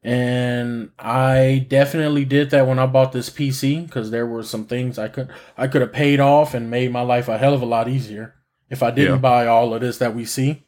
and 0.06 0.92
i 1.00 1.66
definitely 1.68 2.24
did 2.24 2.52
that 2.52 2.68
when 2.68 2.78
i 2.78 2.86
bought 2.86 3.12
this 3.12 3.30
pc 3.30 3.86
because 3.88 4.12
there 4.12 4.26
were 4.28 4.44
some 4.44 4.66
things 4.66 5.00
i 5.00 5.08
could 5.08 5.28
i 5.58 5.68
could 5.68 5.82
have 5.82 5.92
paid 5.92 6.20
off 6.20 6.54
and 6.54 6.70
made 6.70 6.92
my 6.92 7.02
life 7.02 7.28
a 7.28 7.38
hell 7.40 7.56
of 7.56 7.62
a 7.64 7.66
lot 7.66 7.88
easier 7.90 8.36
if 8.70 8.84
i 8.84 8.92
didn't 8.92 9.16
Yeah. 9.16 9.20
buy 9.20 9.48
all 9.48 9.74
of 9.74 9.82
this 9.82 9.98
that 9.98 10.14
we 10.14 10.24
see 10.26 10.64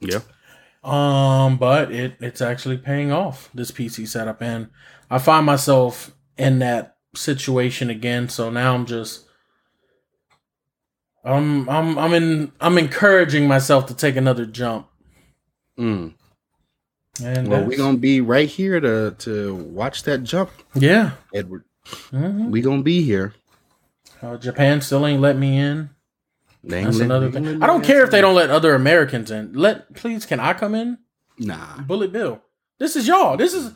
Yeah. 0.00 0.20
um, 0.84 1.56
but 1.56 1.90
it 1.90 2.16
it's 2.20 2.42
actually 2.42 2.76
paying 2.76 3.10
off 3.10 3.48
this 3.54 3.70
PC 3.70 4.06
setup, 4.06 4.42
and 4.42 4.68
I 5.10 5.18
find 5.18 5.44
myself 5.46 6.12
in 6.36 6.58
that 6.60 6.96
situation 7.16 7.90
again. 7.90 8.28
So 8.28 8.48
now 8.50 8.74
I'm 8.74 8.86
just, 8.86 9.24
I'm 11.24 11.68
I'm 11.68 11.98
I'm 11.98 12.14
in 12.14 12.52
I'm 12.60 12.78
encouraging 12.78 13.48
myself 13.48 13.86
to 13.86 13.94
take 13.94 14.16
another 14.16 14.46
jump, 14.46 14.86
Mm. 15.78 16.14
And 17.24 17.48
Well, 17.48 17.60
we 17.60 17.70
that's- 17.70 17.78
gonna 17.78 17.98
be 17.98 18.20
right 18.20 18.48
here 18.48 18.80
to 18.80 19.14
to 19.18 19.54
watch 19.54 20.02
that 20.04 20.24
jump, 20.24 20.50
yeah. 20.74 21.12
Edward. 21.34 21.64
hmm 22.10 22.50
We 22.50 22.60
gonna 22.60 22.82
be 22.82 23.02
here. 23.02 23.34
Uh, 24.22 24.36
Japan 24.36 24.80
still 24.80 25.06
ain't 25.06 25.20
let 25.20 25.36
me 25.36 25.58
in. 25.58 25.90
They 26.64 26.78
ain't 26.78 26.86
That's 26.86 26.98
another 27.00 27.30
thing. 27.30 27.62
I 27.62 27.66
don't 27.66 27.84
care 27.84 28.02
if 28.02 28.10
they 28.10 28.20
don't 28.20 28.34
let 28.34 28.50
other 28.50 28.74
Americans 28.74 29.30
in. 29.30 29.52
Let 29.54 29.94
please, 29.94 30.26
can 30.26 30.40
I 30.40 30.54
come 30.54 30.74
in? 30.74 30.98
Nah. 31.38 31.80
Bullet 31.82 32.12
Bill. 32.12 32.42
This 32.78 32.96
is 32.96 33.06
y'all. 33.06 33.36
This 33.36 33.54
is. 33.54 33.72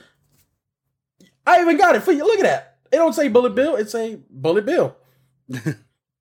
I 1.46 1.60
even 1.60 1.76
got 1.76 1.94
it 1.96 2.02
for 2.02 2.12
you. 2.12 2.24
Look 2.24 2.38
at 2.40 2.44
that. 2.44 2.76
It 2.92 2.96
don't 2.96 3.12
say 3.14 3.28
Bullet 3.28 3.54
Bill. 3.54 3.76
It 3.76 3.88
say 3.90 4.18
Bullet 4.30 4.66
Bill. 4.66 4.96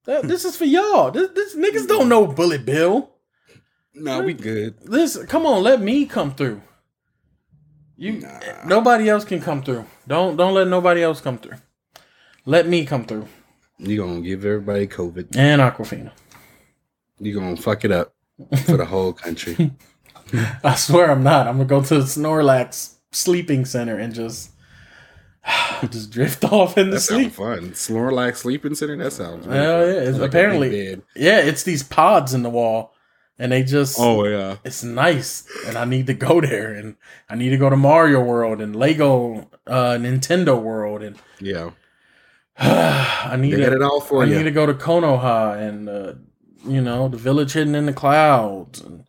That- 0.05 0.23
this 0.23 0.45
is 0.45 0.57
for 0.57 0.65
y'all. 0.65 1.11
This, 1.11 1.29
this 1.35 1.55
niggas 1.55 1.87
don't 1.87 2.09
know 2.09 2.25
Bullet 2.25 2.65
Bill. 2.65 3.11
no, 3.93 4.21
we 4.23 4.33
good. 4.33 4.79
This 4.83 5.15
come 5.25 5.45
on, 5.45 5.61
let 5.61 5.79
me 5.79 6.07
come 6.07 6.33
through. 6.33 6.61
You 8.01 8.13
Nah. 8.13 8.39
nobody 8.65 9.07
else 9.09 9.23
can 9.23 9.39
come 9.41 9.61
through. 9.61 9.85
Don't 10.07 10.35
don't 10.35 10.55
let 10.55 10.67
nobody 10.67 11.03
else 11.03 11.21
come 11.21 11.37
through. 11.37 11.57
Let 12.45 12.67
me 12.67 12.83
come 12.83 13.05
through. 13.05 13.27
You 13.77 13.97
gonna 13.97 14.21
give 14.21 14.43
everybody 14.43 14.87
COVID. 14.87 15.35
and 15.37 15.61
Awkwafina. 15.61 16.11
You 17.19 17.35
gonna 17.39 17.55
fuck 17.57 17.85
it 17.85 17.91
up 17.91 18.15
for 18.65 18.77
the 18.77 18.85
whole 18.85 19.13
country. 19.13 19.71
I 20.63 20.73
swear 20.75 21.11
I'm 21.11 21.21
not. 21.23 21.45
I'm 21.47 21.57
gonna 21.57 21.65
go 21.65 21.83
to 21.83 21.95
the 21.99 22.05
Snorlax 22.05 22.95
sleeping 23.11 23.65
center 23.65 23.99
and 23.99 24.15
just 24.15 24.49
just 25.91 26.09
drift 26.09 26.43
off 26.51 26.79
in 26.79 26.87
the 26.89 26.95
That 26.95 27.01
sleep. 27.01 27.33
fun. 27.33 27.71
Snorlax 27.73 28.37
sleeping 28.37 28.73
center. 28.73 28.97
That 28.97 29.13
sounds. 29.13 29.45
really 29.45 29.59
Hell 29.59 29.79
fun. 29.85 29.87
yeah, 29.93 30.09
it's 30.09 30.17
Like 30.17 30.29
apparently- 30.29 31.01
Yeah, 31.15 31.37
it's 31.39 31.61
these 31.63 31.83
pods 31.83 32.33
in 32.33 32.41
the 32.41 32.49
wall, 32.49 32.95
and 33.41 33.51
they 33.51 33.63
just 33.63 33.97
Oh 33.99 34.23
yeah. 34.25 34.57
it's 34.63 34.83
nice. 34.83 35.45
And 35.67 35.77
I 35.77 35.85
need 35.85 36.07
to 36.07 36.13
go 36.13 36.39
there, 36.41 36.71
and 36.73 36.95
I 37.29 37.35
need 37.35 37.49
to 37.49 37.57
go 37.57 37.69
to 37.69 37.75
Mario 37.75 38.21
World 38.23 38.61
and 38.61 38.75
Lego 38.75 39.49
uh, 39.67 39.97
Nintendo 39.99 40.61
World, 40.61 41.01
and 41.03 41.17
Yeah. 41.39 41.71
I 42.57 43.35
need 43.39 43.53
They 43.53 43.57
to 43.57 43.63
got 43.63 43.73
it 43.73 43.81
all 43.81 44.01
for 44.01 44.21
I 44.23 44.25
you. 44.25 44.37
need 44.37 44.43
to 44.43 44.51
go 44.51 44.65
to 44.65 44.73
Konoha 44.73 45.57
and 45.57 45.89
uh, 45.89 46.13
you 46.65 46.81
know 46.81 47.07
the 47.09 47.17
village 47.17 47.53
hidden 47.53 47.75
in 47.75 47.85
the 47.87 47.93
clouds 47.93 48.81
and 48.81 49.05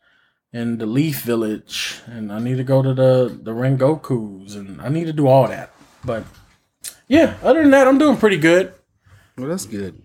and 0.55 0.79
the 0.79 0.87
Leaf 0.87 1.23
Village 1.23 2.01
and 2.07 2.33
I 2.33 2.39
need 2.39 2.57
to 2.57 2.65
go 2.65 2.83
to 2.83 2.95
the 2.95 3.39
the 3.43 3.53
Rengokus 3.53 4.57
and 4.57 4.81
I 4.81 4.89
need 4.89 5.07
to 5.07 5.13
do 5.13 5.27
all 5.27 5.49
that. 5.49 5.71
But 6.05 6.25
yeah, 7.09 7.35
other 7.43 7.61
than 7.63 7.73
that, 7.73 7.87
I'm 7.89 7.99
doing 7.99 8.17
pretty 8.17 8.39
good. 8.39 8.73
Well, 9.37 9.49
that's 9.49 9.67
good. 9.67 10.01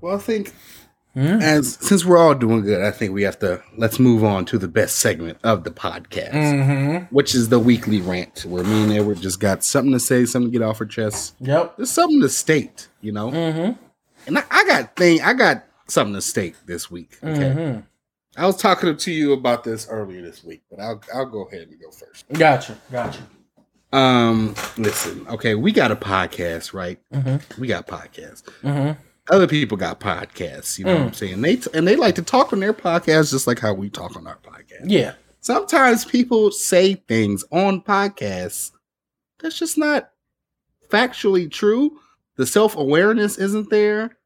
Well, 0.00 0.16
I 0.16 0.18
think 0.18 0.52
Hmm? 1.14 1.40
as 1.40 1.78
since 1.80 2.04
we're 2.04 2.18
all 2.18 2.34
doing 2.34 2.62
good, 2.62 2.82
I 2.82 2.90
think 2.90 3.12
we 3.12 3.22
have 3.22 3.38
to 3.38 3.62
let's 3.76 3.98
move 4.00 4.24
on 4.24 4.44
to 4.46 4.58
the 4.58 4.66
best 4.68 4.96
segment 4.96 5.38
of 5.44 5.62
the 5.64 5.70
podcast, 5.70 6.32
Mm-hmm. 6.32 7.14
which 7.14 7.34
is 7.36 7.48
the 7.50 7.58
weekly 7.60 8.00
rant, 8.00 8.44
where 8.44 8.64
me 8.64 8.82
and 8.82 8.92
Edward 8.92 9.20
just 9.20 9.38
got 9.38 9.62
something 9.62 9.92
to 9.92 10.00
say, 10.00 10.24
something 10.24 10.50
to 10.50 10.58
get 10.58 10.64
off 10.66 10.80
our 10.80 10.86
chest. 10.86 11.36
Yep. 11.40 11.76
There's 11.76 11.90
something 11.90 12.20
to 12.20 12.28
state, 12.28 12.88
you 13.00 13.12
know. 13.12 13.30
Mm-hmm. 13.30 13.72
And 14.26 14.38
I, 14.38 14.42
I 14.50 14.64
got 14.66 14.96
thing, 14.96 15.20
I 15.22 15.34
got 15.34 15.64
something 15.86 16.14
to 16.14 16.20
state 16.20 16.56
this 16.66 16.90
week. 16.90 17.16
Okay, 17.22 17.32
Mm-hmm. 17.42 17.80
I 18.36 18.46
was 18.46 18.56
talking 18.56 18.96
to 18.96 19.12
you 19.12 19.32
about 19.34 19.62
this 19.62 19.86
earlier 19.88 20.20
this 20.20 20.42
week, 20.42 20.62
but 20.68 20.80
I'll 20.80 21.00
I'll 21.14 21.26
go 21.26 21.44
ahead 21.44 21.68
and 21.68 21.80
go 21.80 21.92
first. 21.92 22.24
Gotcha. 22.32 22.76
Gotcha. 22.90 23.20
Um, 23.92 24.56
listen, 24.76 25.24
okay, 25.28 25.54
we 25.54 25.70
got 25.70 25.92
a 25.92 25.96
podcast, 25.96 26.72
right? 26.74 26.98
Mm-hmm. 27.12 27.60
We 27.60 27.68
got 27.68 27.86
podcasts. 27.86 28.42
Other 29.30 29.46
people 29.46 29.78
got 29.78 30.00
podcasts, 30.00 30.78
you 30.78 30.84
know 30.84 30.94
what 30.96 31.06
I'm 31.06 31.12
saying? 31.14 31.40
They 31.40 31.56
t- 31.56 31.70
and 31.72 31.88
they 31.88 31.96
like 31.96 32.14
to 32.16 32.22
talk 32.22 32.52
on 32.52 32.60
their 32.60 32.74
podcast 32.74 33.30
just 33.30 33.46
like 33.46 33.58
how 33.58 33.72
we 33.72 33.88
talk 33.88 34.16
on 34.16 34.26
our 34.26 34.38
podcast. 34.38 34.84
Yeah. 34.84 35.14
Sometimes 35.40 36.04
people 36.04 36.50
say 36.50 36.94
things 36.94 37.42
on 37.50 37.80
podcasts 37.80 38.72
that's 39.40 39.58
just 39.58 39.78
not 39.78 40.10
factually 40.90 41.50
true. 41.50 41.98
The 42.36 42.46
self-awareness 42.46 43.38
isn't 43.38 43.70
there. 43.70 44.16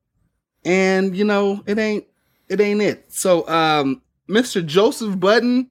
And 0.65 1.17
you 1.17 1.25
know, 1.25 1.63
it 1.67 1.79
ain't 1.79 2.05
it 2.49 2.61
ain't 2.61 2.83
it. 2.83 3.13
So 3.13 3.49
um 3.49 4.03
Mr. 4.29 4.65
Joseph 4.67 5.19
Budden, 5.21 5.71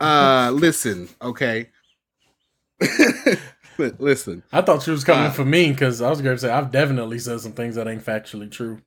uh 0.00 0.50
listen, 0.54 1.08
okay. 1.22 1.70
Li- 3.78 3.92
listen. 3.98 4.42
I 4.52 4.62
thought 4.62 4.82
she 4.82 4.90
was 4.90 5.04
coming 5.04 5.26
Uh, 5.26 5.30
for 5.30 5.44
me 5.44 5.70
because 5.70 6.00
I 6.00 6.10
was 6.10 6.20
going 6.20 6.36
to 6.36 6.40
say 6.40 6.50
I've 6.50 6.70
definitely 6.70 7.18
said 7.18 7.40
some 7.40 7.52
things 7.52 7.74
that 7.74 7.88
ain't 7.88 8.04
factually 8.04 8.50
true. 8.50 8.80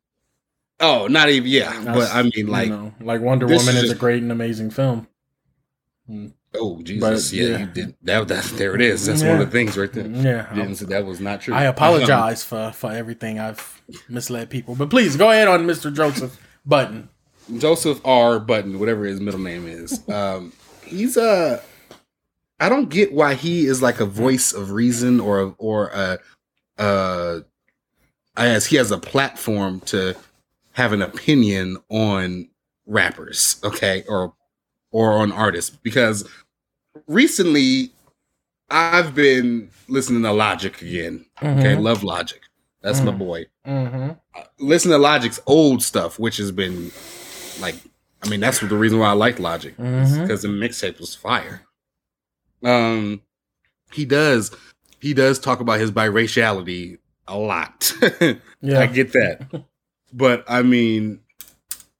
Oh, 0.79 1.07
not 1.07 1.29
even 1.29 1.49
yeah, 1.49 1.83
but 1.83 2.13
I 2.13 2.23
mean 2.23 2.31
you 2.35 2.47
like 2.47 2.69
know, 2.69 2.93
like 3.01 3.19
Wonder 3.21 3.45
Woman 3.47 3.75
is 3.75 3.83
is 3.83 3.91
a 3.91 3.95
great 3.95 4.23
and 4.23 4.31
amazing 4.31 4.69
film. 4.69 5.07
Oh 6.55 6.81
Jesus! 6.81 7.31
But, 7.31 7.37
yeah, 7.37 7.47
yeah. 7.49 7.57
you 7.59 7.65
did 7.65 7.95
that. 8.03 8.27
That 8.29 8.43
there 8.55 8.75
it 8.75 8.81
is. 8.81 9.05
That's 9.05 9.21
one 9.21 9.39
of 9.41 9.45
the 9.45 9.51
things 9.51 9.77
right 9.77 9.91
there. 9.91 10.07
Yeah. 10.07 10.53
Didn't 10.53 10.75
say 10.75 10.85
that 10.85 11.05
was 11.05 11.19
not 11.19 11.41
true. 11.41 11.53
I 11.53 11.65
apologize 11.65 12.43
for 12.43 12.71
for 12.71 12.91
everything 12.91 13.39
I've 13.39 13.81
misled 14.07 14.49
people. 14.49 14.75
But 14.75 14.89
please 14.89 15.17
go 15.17 15.29
ahead 15.29 15.47
on 15.49 15.67
Mr. 15.67 15.93
Joseph 15.93 16.39
Budden. 16.65 17.09
Joseph 17.57 17.99
R. 18.05 18.39
Budden, 18.39 18.79
whatever 18.79 19.05
his 19.05 19.19
middle 19.19 19.39
name 19.39 19.67
is. 19.67 20.01
Um, 20.09 20.53
he's 20.85 21.17
uh 21.17 21.61
I 22.59 22.67
don't 22.69 22.89
get 22.89 23.13
why 23.13 23.35
he 23.35 23.65
is 23.65 23.81
like 23.81 23.99
a 23.99 24.05
voice 24.05 24.51
of 24.53 24.71
reason 24.71 25.19
or 25.19 25.55
or 25.57 25.87
a 25.89 26.19
uh 26.77 27.39
as 28.37 28.65
he 28.67 28.75
has 28.77 28.91
a 28.91 28.97
platform 28.97 29.79
to 29.81 30.15
have 30.73 30.93
an 30.93 31.01
opinion 31.01 31.77
on 31.89 32.49
rappers, 32.85 33.59
okay, 33.63 34.03
or 34.07 34.33
or 34.91 35.17
on 35.19 35.31
artists 35.31 35.69
because 35.69 36.27
recently 37.07 37.91
I've 38.69 39.15
been 39.15 39.69
listening 39.87 40.23
to 40.23 40.31
Logic 40.31 40.79
again. 40.81 41.25
Okay, 41.41 41.75
love 41.75 42.03
Logic. 42.03 42.39
That's 42.81 43.01
my 43.01 43.11
Mhm. 43.11 43.17
boy. 43.17 43.45
Mm-hmm. 43.67 44.09
listen 44.59 44.89
to 44.91 44.97
Logic's 44.97 45.39
old 45.45 45.83
stuff, 45.83 46.17
which 46.17 46.37
has 46.37 46.51
been 46.51 46.91
like, 47.59 47.75
I 48.23 48.29
mean, 48.29 48.39
that's 48.39 48.59
the 48.59 48.67
reason 48.75 48.99
why 48.99 49.07
I 49.09 49.13
like 49.13 49.37
Logic 49.39 49.75
because 49.77 50.41
the 50.43 50.47
mixtape 50.47 50.99
was 50.99 51.13
fire. 51.15 51.61
Um, 52.63 53.21
he 53.91 54.05
does, 54.05 54.51
he 54.99 55.13
does 55.13 55.39
talk 55.39 55.59
about 55.59 55.79
his 55.79 55.91
biraciality 55.91 56.97
a 57.27 57.37
lot. 57.37 57.93
yeah, 58.61 58.79
I 58.79 58.87
get 58.87 59.13
that, 59.13 59.63
but 60.13 60.43
I 60.47 60.61
mean, 60.61 61.21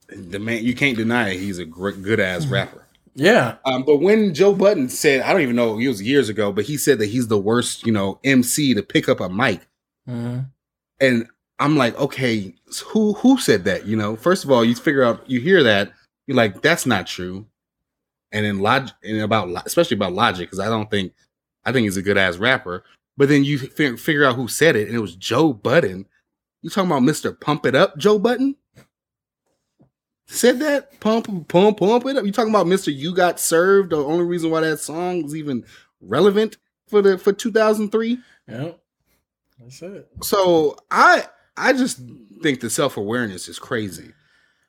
the 0.10 0.40
man, 0.40 0.64
you 0.64 0.76
can't 0.76 0.98
deny 0.98 1.30
it, 1.30 1.40
he's 1.40 1.60
a 1.60 1.66
great, 1.66 2.02
good 2.02 2.20
ass 2.20 2.46
rapper. 2.48 2.86
Yeah. 3.16 3.58
Um, 3.66 3.84
but 3.84 3.98
when 3.98 4.34
Joe 4.34 4.54
Budden 4.54 4.88
said, 4.88 5.22
I 5.22 5.34
don't 5.34 5.42
even 5.42 5.56
know, 5.56 5.78
it 5.78 5.88
was 5.88 6.02
years 6.02 6.30
ago, 6.30 6.52
but 6.52 6.66
he 6.66 6.78
said 6.78 7.00
that 7.00 7.08
he's 7.08 7.28
the 7.28 7.40
worst, 7.40 7.86
you 7.86 7.92
know, 7.92 8.20
MC 8.24 8.74
to 8.74 8.84
pick 8.84 9.10
up 9.10 9.20
a 9.20 9.30
mic 9.30 9.68
hmm 10.06 10.40
and 11.00 11.28
I'm 11.60 11.76
like, 11.78 11.98
okay, 12.00 12.54
who 12.88 13.14
who 13.14 13.38
said 13.38 13.66
that? 13.66 13.86
You 13.86 13.96
know, 13.96 14.16
first 14.16 14.44
of 14.44 14.52
all, 14.52 14.64
you 14.64 14.76
figure 14.76 15.04
out, 15.04 15.30
you 15.30 15.40
hear 15.40 15.64
that, 15.64 15.92
you're 16.28 16.38
like, 16.38 16.62
that's 16.62 16.86
not 16.86 17.08
true. 17.08 17.46
And 18.32 18.46
then 18.46 18.60
log, 18.60 18.90
and 19.04 19.22
about 19.22 19.66
especially 19.66 19.96
about 19.98 20.14
Logic, 20.14 20.48
because 20.48 20.60
I 20.60 20.68
don't 20.68 20.90
think, 20.92 21.14
I 21.66 21.72
think 21.72 21.86
he's 21.86 21.98
a 21.98 22.02
good 22.04 22.18
ass 22.18 22.38
rapper. 22.38 22.84
But 23.18 23.28
then 23.30 23.44
you 23.44 23.58
fi- 23.58 23.96
figure 23.98 24.24
out 24.24 24.36
who 24.36 24.48
said 24.48 24.76
it, 24.76 24.88
and 24.88 24.96
it 24.96 25.00
was 25.02 25.16
Joe 25.16 25.52
Budden. 25.52 26.06
You 26.62 26.70
talking 26.70 26.90
about 26.92 27.04
Mister 27.04 27.32
Pump 27.32 27.66
It 27.66 27.74
Up, 27.76 27.98
Joe 27.98 28.20
Budden? 28.20 28.56
Said 30.28 30.60
that 30.60 31.00
pump 31.00 31.26
pump 31.48 31.80
pump 31.80 32.06
it 32.06 32.18
up. 32.18 32.24
You 32.26 32.32
talking 32.32 32.52
about 32.52 32.68
Mister 32.68 32.92
You 32.92 33.16
Got 33.16 33.40
Served? 33.40 33.90
The 33.92 33.98
only 33.98 34.26
reason 34.26 34.52
why 34.52 34.62
that 34.62 34.78
song 34.78 35.26
is 35.26 35.36
even 35.36 35.66
relevant 36.02 36.58
for 36.88 37.02
the 37.02 37.18
for 37.18 37.34
2003 37.34 38.20
Yeah. 38.48 38.72
That's 39.60 39.82
it. 39.82 40.08
so 40.24 40.78
i 40.90 41.26
i 41.58 41.74
just 41.74 42.00
think 42.42 42.62
the 42.62 42.70
self-awareness 42.70 43.48
is 43.50 43.60
crazy 43.60 44.14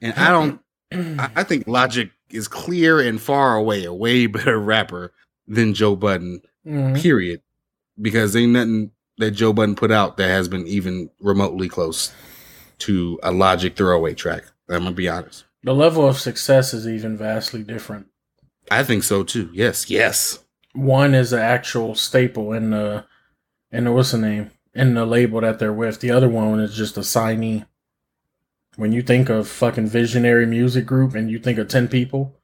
and 0.03 0.13
i 0.15 0.29
don't 0.31 0.61
I, 1.21 1.31
I 1.37 1.43
think 1.45 1.69
logic 1.69 2.11
is 2.33 2.49
clear 2.49 3.01
and 3.01 3.21
far 3.21 3.57
away 3.57 3.85
a 3.85 3.93
way 3.93 4.27
better 4.27 4.59
rapper 4.59 5.13
than 5.47 5.75
joe 5.75 5.97
budden 5.97 6.41
Mhm. 6.67 7.01
period 7.01 7.41
because 8.01 8.37
ain't 8.37 8.53
nothing 8.53 8.91
that 9.19 9.31
joe 9.31 9.53
budden 9.53 9.75
put 9.75 9.91
out 9.91 10.17
that 10.19 10.29
has 10.29 10.47
been 10.49 10.67
even 10.67 11.11
remotely 11.21 11.69
close 11.69 12.13
to 12.79 13.19
a 13.23 13.33
logic 13.33 13.77
throwaway 13.77 14.13
track 14.15 14.45
i'm 14.69 14.85
gonna 14.85 14.93
be 14.93 15.09
honest 15.09 15.45
The 15.65 15.75
level 15.75 16.07
of 16.07 16.19
success 16.19 16.73
is 16.75 16.87
even 16.87 17.17
vastly 17.17 17.63
different. 17.63 18.07
i 18.71 18.83
think 18.85 19.03
so 19.05 19.23
too 19.25 19.49
yes 19.55 19.89
yes 19.91 20.41
One 20.75 21.15
is 21.15 21.33
an 21.33 21.41
actual 21.41 21.95
staple 21.95 22.53
in 22.53 22.71
the 22.71 23.05
in 23.73 23.85
the 23.85 23.93
what's 23.93 24.13
the 24.13 24.19
name 24.19 24.51
in 24.75 24.95
the 24.95 25.05
label 25.07 25.41
that 25.41 25.59
they're 25.59 25.73
with. 25.73 25.99
The 26.01 26.13
other 26.13 26.29
one 26.29 26.61
is 26.61 26.77
just 26.77 26.97
a 26.97 27.01
signee. 27.01 27.67
When 28.81 28.93
you 28.93 29.03
think 29.03 29.29
of 29.29 29.47
fucking 29.47 29.89
visionary 29.89 30.47
music 30.47 30.87
group 30.87 31.15
and 31.15 31.31
you 31.31 31.39
think 31.39 31.59
of 31.59 31.69
ten 31.69 31.87
people, 31.87 32.35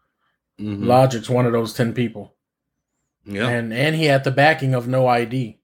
Mhm. 0.61 0.85
Logic's 0.85 1.31
one 1.31 1.47
of 1.47 1.53
those 1.53 1.73
ten 1.73 1.95
people. 1.95 2.35
yeah 3.29 3.49
and 3.49 3.73
and 3.73 3.97
he 3.97 4.05
had 4.05 4.23
the 4.23 4.31
backing 4.31 4.75
of 4.75 4.87
no 4.87 5.07
ID. 5.09 5.59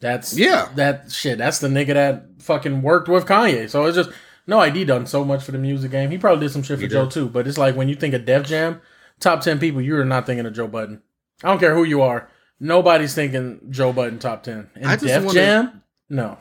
That's 0.00 0.36
Yeah. 0.36 0.68
That 0.74 1.12
shit. 1.12 1.36
That's 1.38 1.58
the 1.58 1.68
nigga 1.68 1.92
that 1.94 2.24
fucking 2.38 2.80
worked 2.82 3.08
with 3.08 3.26
Kanye. 3.26 3.68
So 3.68 3.84
it's 3.84 3.96
just 3.96 4.10
No 4.46 4.58
I.D. 4.58 4.84
done 4.86 5.04
so 5.06 5.22
much 5.24 5.44
for 5.44 5.52
the 5.52 5.58
music 5.58 5.90
game. 5.92 6.10
He 6.10 6.18
probably 6.18 6.46
did 6.46 6.52
some 6.52 6.62
shit 6.62 6.78
for 6.78 6.82
He 6.82 6.88
Joe 6.88 7.04
did. 7.04 7.10
too. 7.12 7.28
But 7.28 7.46
it's 7.46 7.58
like 7.58 7.76
when 7.76 7.88
you 7.90 7.94
think 7.94 8.14
of 8.14 8.24
Def 8.24 8.44
Jam, 8.46 8.80
top 9.20 9.42
ten 9.42 9.58
people, 9.60 9.80
you're 9.82 10.04
not 10.04 10.24
thinking 10.26 10.46
of 10.46 10.54
Joe 10.54 10.66
Budden. 10.66 11.02
I 11.44 11.48
don't 11.48 11.60
care 11.60 11.74
who 11.74 11.84
you 11.84 12.00
are. 12.02 12.28
Nobody's 12.58 13.14
thinking 13.14 13.60
Joe 13.70 13.92
Budden 13.92 14.18
top 14.18 14.42
ten. 14.42 14.70
In 14.74 14.86
I 14.86 14.94
just 14.96 15.04
Def 15.06 15.22
wanna- 15.24 15.34
Jam, 15.34 15.82
no. 16.08 16.38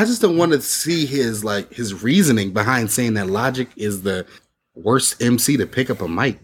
I 0.00 0.04
just 0.04 0.20
don't 0.22 0.36
want 0.36 0.52
to 0.52 0.60
see 0.62 1.06
his 1.06 1.42
like 1.44 1.72
his 1.72 2.02
reasoning 2.02 2.52
behind 2.52 2.90
saying 2.90 3.14
that 3.14 3.28
Logic 3.28 3.68
is 3.76 4.02
the 4.02 4.26
worst 4.74 5.22
MC 5.22 5.56
to 5.56 5.66
pick 5.66 5.90
up 5.90 6.00
a 6.00 6.08
mic. 6.08 6.38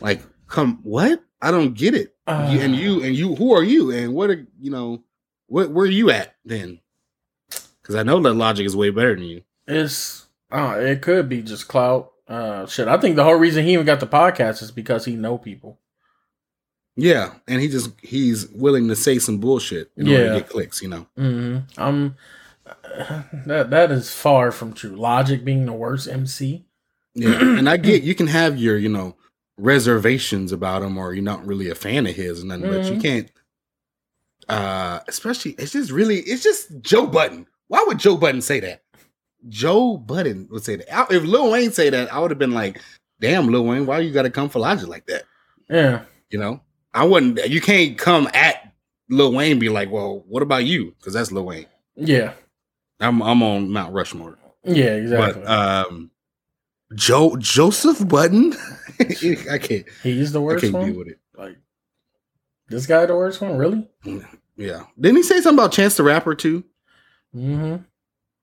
Like, 0.00 0.22
come 0.48 0.80
what? 0.82 1.22
I 1.40 1.50
don't 1.50 1.74
get 1.74 1.94
it. 1.94 2.14
Uh. 2.26 2.50
You- 2.52 2.60
and 2.60 2.76
you 2.76 3.02
and 3.02 3.14
you, 3.16 3.34
who 3.34 3.52
are 3.54 3.62
you? 3.64 3.90
And 3.90 4.14
what 4.14 4.30
are 4.30 4.46
you 4.60 4.70
know? 4.70 5.02
What 5.46 5.70
where 5.70 5.86
are 5.86 5.90
you 5.90 6.10
at 6.10 6.34
then? 6.44 6.80
Because 7.82 7.96
I 7.96 8.02
know 8.04 8.20
that 8.22 8.34
Logic 8.34 8.64
is 8.64 8.76
way 8.76 8.90
better 8.90 9.14
than 9.14 9.24
you. 9.24 9.42
It's 9.66 10.26
uh, 10.50 10.76
it 10.78 11.02
could 11.02 11.28
be 11.28 11.42
just 11.42 11.68
clout. 11.68 12.12
Uh, 12.28 12.66
shit. 12.66 12.86
I 12.88 12.96
think 12.98 13.16
the 13.16 13.24
whole 13.24 13.34
reason 13.34 13.64
he 13.64 13.72
even 13.72 13.84
got 13.84 14.00
the 14.00 14.06
podcast 14.06 14.62
is 14.62 14.70
because 14.70 15.04
he 15.04 15.16
know 15.16 15.36
people. 15.36 15.78
Yeah, 16.96 17.34
and 17.48 17.60
he 17.60 17.68
just 17.68 17.90
he's 18.02 18.48
willing 18.48 18.88
to 18.88 18.96
say 18.96 19.18
some 19.18 19.38
bullshit 19.38 19.90
in 19.96 20.06
order 20.08 20.34
to 20.34 20.40
get 20.40 20.48
clicks. 20.50 20.80
You 20.82 20.88
know. 20.88 21.06
hmm 21.16 21.58
I'm 21.76 22.16
that 23.46 23.70
that 23.70 23.90
is 23.90 24.10
far 24.12 24.52
from 24.52 24.72
true. 24.72 24.96
Logic 24.96 25.44
being 25.44 25.66
the 25.66 25.72
worst 25.72 26.08
MC. 26.08 26.64
Yeah, 27.14 27.38
and 27.40 27.68
I 27.68 27.76
get 27.76 28.02
you 28.02 28.14
can 28.14 28.26
have 28.28 28.56
your 28.58 28.76
you 28.76 28.88
know 28.88 29.16
reservations 29.58 30.52
about 30.52 30.82
him, 30.82 30.96
or 30.98 31.12
you're 31.14 31.22
not 31.22 31.46
really 31.46 31.68
a 31.70 31.74
fan 31.74 32.06
of 32.06 32.14
his, 32.16 32.40
and 32.40 32.48
nothing, 32.48 32.70
but 32.70 32.84
you 32.86 32.92
Mhm. 32.98 33.02
can't. 33.02 33.30
Uh, 34.48 35.00
especially 35.08 35.52
it's 35.52 35.72
just 35.72 35.90
really 35.92 36.16
it's 36.18 36.42
just 36.42 36.80
Joe 36.80 37.06
Budden. 37.06 37.46
Why 37.68 37.84
would 37.86 37.98
Joe 37.98 38.16
Budden 38.16 38.42
say 38.42 38.60
that? 38.60 38.82
Joe 39.48 39.96
Budden 39.96 40.48
would 40.50 40.64
say 40.64 40.76
that. 40.76 40.92
I- 40.94 41.14
If 41.14 41.24
Lil 41.24 41.50
Wayne 41.50 41.72
say 41.72 41.90
that, 41.90 42.12
I 42.12 42.18
would 42.18 42.30
have 42.30 42.38
been 42.38 42.52
like, 42.52 42.80
"Damn, 43.20 43.48
Lil 43.48 43.64
Wayne, 43.64 43.86
why 43.86 44.00
you 44.00 44.12
got 44.12 44.22
to 44.22 44.30
come 44.30 44.48
for 44.48 44.58
Logic 44.58 44.88
like 44.88 45.06
that?" 45.06 45.24
Yeah. 45.70 46.02
You 46.30 46.38
know, 46.38 46.60
I 46.92 47.04
wouldn't. 47.04 47.48
You 47.48 47.60
can't 47.60 47.96
come 47.98 48.28
at 48.34 48.72
Lil 49.08 49.32
Wayne 49.32 49.52
and 49.52 49.60
be 49.60 49.68
like, 49.68 49.90
"Well, 49.90 50.24
what 50.28 50.42
about 50.42 50.64
you?" 50.64 50.94
Because 50.98 51.12
that's 51.14 51.30
Lil 51.32 51.44
Wayne. 51.44 51.66
Yeah. 51.96 52.32
I'm 53.02 53.22
I'm 53.22 53.42
on 53.42 53.70
Mount 53.70 53.92
Rushmore. 53.92 54.38
Yeah, 54.64 54.94
exactly. 54.94 55.42
But 55.42 55.50
um, 55.50 56.10
Joe 56.94 57.36
Joseph 57.36 58.06
Budden, 58.08 58.54
I 59.50 59.58
can't. 59.58 59.84
He's 60.02 60.32
the 60.32 60.40
worst 60.40 60.64
I 60.64 60.68
can't 60.68 60.74
one. 60.74 60.86
deal 60.90 60.98
with 60.98 61.08
it. 61.08 61.18
Like 61.36 61.56
this 62.68 62.86
guy, 62.86 63.04
the 63.06 63.14
worst 63.16 63.40
one, 63.40 63.56
really? 63.56 63.88
Yeah. 64.56 64.84
Didn't 65.00 65.16
he 65.16 65.22
say 65.22 65.40
something 65.40 65.58
about 65.58 65.72
Chance 65.72 65.96
the 65.96 66.02
Rapper 66.04 66.34
too? 66.34 66.64
Mm-hmm. 67.34 67.82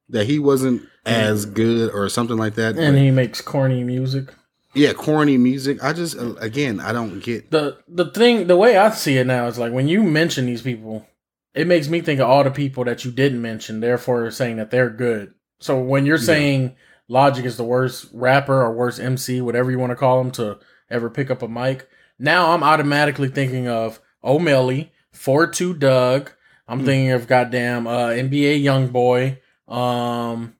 That 0.09 0.25
he 0.25 0.39
wasn't 0.39 0.81
as 1.05 1.45
good 1.45 1.91
or 1.93 2.09
something 2.09 2.37
like 2.37 2.55
that. 2.55 2.77
And 2.77 2.97
he 2.97 3.11
makes 3.11 3.41
corny 3.41 3.83
music. 3.83 4.33
yeah, 4.73 4.93
corny 4.93 5.37
music. 5.37 5.83
I 5.83 5.93
just 5.93 6.17
uh, 6.17 6.33
again, 6.35 6.79
I 6.79 6.91
don't 6.91 7.19
get. 7.23 7.51
the 7.51 7.77
The 7.87 8.05
thing, 8.11 8.47
the 8.47 8.57
way 8.57 8.75
I 8.77 8.89
see 8.91 9.17
it 9.17 9.27
now 9.27 9.45
is 9.47 9.57
like 9.59 9.71
when 9.71 9.87
you 9.87 10.01
mention 10.03 10.47
these 10.47 10.63
people, 10.63 11.05
it 11.53 11.67
makes 11.67 11.87
me 11.89 12.01
think 12.01 12.19
of 12.19 12.29
all 12.29 12.43
the 12.43 12.51
people 12.51 12.83
that 12.85 13.03
you 13.05 13.11
didn't 13.11 13.41
mention. 13.41 13.79
Therefore, 13.79 14.29
saying 14.31 14.57
that 14.57 14.71
they're 14.71 14.89
good. 14.89 15.33
So 15.59 15.79
when 15.79 16.05
you're 16.05 16.17
Yeah. 16.17 16.23
saying 16.25 16.75
Logic 17.07 17.43
is 17.43 17.57
the 17.57 17.63
worst 17.63 18.07
rapper 18.13 18.61
or 18.61 18.71
worst 18.73 18.99
MC, 18.99 19.41
whatever 19.41 19.71
you 19.71 19.79
want 19.79 19.89
to 19.91 19.95
call 19.95 20.21
him, 20.21 20.31
to 20.31 20.59
ever 20.91 21.09
pick 21.09 21.31
up 21.31 21.41
a 21.41 21.47
mic, 21.47 21.87
now 22.19 22.51
I'm 22.51 22.63
automatically 22.63 23.29
thinking 23.29 23.67
of 23.67 23.99
O'Malley, 24.23 24.91
Four 25.11 25.47
Two 25.47 25.73
Dugg. 25.73 26.31
I'm 26.67 26.81
Hmm. 26.81 26.85
thinking 26.85 27.11
of 27.11 27.27
goddamn 27.27 27.87
uh, 27.87 28.09
NBA 28.09 28.57
Young 28.61 28.87
Boy. 28.89 29.39
Um, 29.67 30.53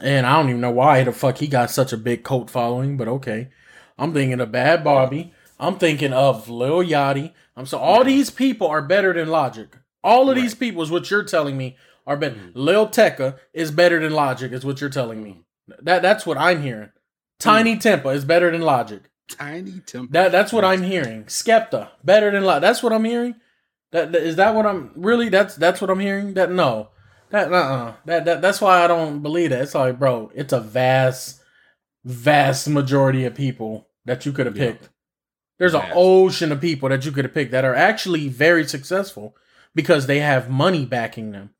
and 0.00 0.26
I 0.26 0.36
don't 0.36 0.48
even 0.48 0.60
know 0.60 0.70
why 0.72 1.04
the 1.04 1.12
fuck 1.12 1.38
he 1.38 1.46
got 1.46 1.70
such 1.70 1.92
a 1.92 1.96
big 1.96 2.24
cult 2.24 2.50
following, 2.50 2.96
but 2.96 3.06
okay. 3.08 3.48
I'm 3.98 4.12
thinking 4.12 4.40
of 4.40 4.48
Bhad 4.50 4.82
Bhabie. 4.82 5.30
I'm 5.60 5.76
thinking 5.76 6.12
of 6.12 6.48
Lil 6.48 6.82
Yachty. 6.82 7.32
I'm 7.56 7.66
so 7.66 7.78
all 7.78 8.02
these 8.02 8.30
people 8.30 8.66
are 8.66 8.82
better 8.82 9.12
than 9.12 9.28
Logic. 9.28 9.68
All 10.04 10.28
of 10.30 10.36
these 10.36 10.54
people 10.54 10.82
is 10.82 10.90
what 10.90 11.10
you're 11.10 11.24
telling 11.24 11.56
me 11.56 11.76
are 12.06 12.16
better. 12.16 12.36
Mhm. 12.36 12.52
Lil 12.54 12.86
Tecca 12.88 13.38
is 13.52 13.70
better 13.70 13.98
than 13.98 14.12
Logic, 14.12 14.52
is 14.52 14.64
what 14.64 14.80
you're 14.80 14.90
telling 14.90 15.22
me. 15.22 15.40
That 15.82 16.02
that's 16.02 16.26
what 16.26 16.38
I'm 16.38 16.62
hearing. 16.62 16.90
Tinie 17.40 17.76
Tempah 17.76 18.14
is 18.14 18.24
better 18.24 18.50
than 18.50 18.60
Logic. 18.60 19.02
Tinie 19.28 19.80
Tempah. 19.86 20.10
That 20.12 20.30
that's 20.30 20.52
what 20.52 20.64
I'm 20.64 20.82
hearing. 20.82 21.24
Skepta 21.24 21.88
better 22.04 22.30
than 22.30 22.44
Logic. 22.44 22.60
That's 22.60 22.82
what 22.82 22.92
I'm 22.92 23.04
hearing. 23.04 23.34
That, 23.92 24.12
that 24.12 24.22
is 24.22 24.36
that 24.36 24.54
what 24.54 24.66
I'm 24.66 24.90
really? 24.94 25.30
That's 25.30 25.56
that's 25.56 25.80
what 25.80 25.88
I'm 25.90 26.00
hearing. 26.00 26.34
That 26.34 26.50
no, 26.52 26.90
that 27.30 27.50
uh 27.50 27.56
uh 27.56 27.92
that, 28.04 28.24
that 28.26 28.42
that's 28.42 28.60
why 28.60 28.84
I 28.84 28.86
don't 28.86 29.20
believe 29.22 29.50
that. 29.50 29.62
It's 29.62 29.74
like, 29.74 29.98
bro, 29.98 30.30
it's 30.34 30.52
a 30.52 30.60
vast, 30.60 31.40
vast 32.04 32.68
majority 32.68 33.24
of 33.24 33.34
people 33.34 33.88
that 34.04 34.26
you 34.26 34.32
could 34.32 34.46
have 34.46 34.56
Yeah. 34.56 34.72
picked. 34.72 34.90
There's 35.58 35.74
an 35.74 35.84
ocean 35.94 36.52
of 36.52 36.60
people 36.60 36.88
that 36.90 37.04
you 37.06 37.12
could 37.12 37.24
have 37.24 37.32
picked 37.34 37.52
that 37.52 37.64
are 37.64 37.74
actually 37.74 38.28
very 38.28 38.66
successful 38.66 39.36
because 39.74 40.06
they 40.06 40.20
have 40.20 40.48
money 40.50 40.84
backing 40.86 41.32
them 41.32 41.50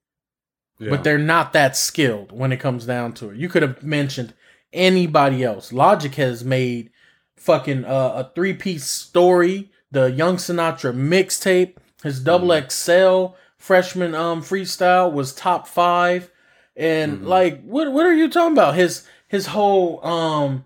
Yeah. 0.79 0.91
but 0.91 1.05
they're 1.05 1.19
not 1.19 1.53
that 1.53 1.77
skilled 1.77 2.33
when 2.33 2.53
it 2.53 2.59
comes 2.61 2.85
down 2.87 3.13
to 3.15 3.31
it. 3.31 3.37
You 3.37 3.49
could 3.49 3.63
have 3.63 3.83
mentioned 3.83 4.35
anybody 4.73 5.43
else. 5.45 5.73
Logic 5.73 6.15
has 6.17 6.45
made 6.45 6.91
fucking 7.37 7.85
uh, 7.85 8.13
a 8.27 8.33
three 8.35 8.55
piece 8.55 8.85
story, 8.87 9.71
the 9.91 10.11
Young 10.11 10.37
Sinatra 10.37 10.93
mixtape, 10.95 11.77
his 12.03 12.21
double 12.21 12.51
XL 12.69 13.35
freshman 13.57 14.15
um 14.15 14.43
freestyle 14.43 15.11
was 15.13 15.33
top 15.35 15.67
five, 15.67 16.31
and 16.77 17.21
Mhm. 17.21 17.27
like 17.27 17.63
what 17.65 17.91
what 17.93 18.05
are 18.05 18.13
you 18.15 18.29
talking 18.29 18.53
about? 18.53 18.75
His 18.75 19.07
his 19.29 19.47
whole 19.47 20.05
um 20.05 20.65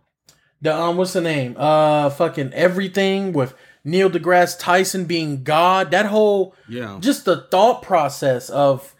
the 0.60 0.74
um 0.74 0.96
what's 0.96 1.12
the 1.12 1.20
name 1.20 1.54
uh 1.56 2.10
fucking 2.10 2.52
everything 2.54 3.32
with 3.32 3.54
Neil 3.88 4.10
deGrasse 4.10 4.58
Tyson 4.58 5.04
being 5.06 5.42
God. 5.42 5.90
That 5.90 6.06
whole 6.06 6.54
yeah. 6.68 6.98
just 7.00 7.24
the 7.24 7.46
thought 7.50 7.82
process 7.82 8.50
of 8.50 8.94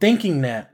thinking 0.00 0.42
that 0.42 0.70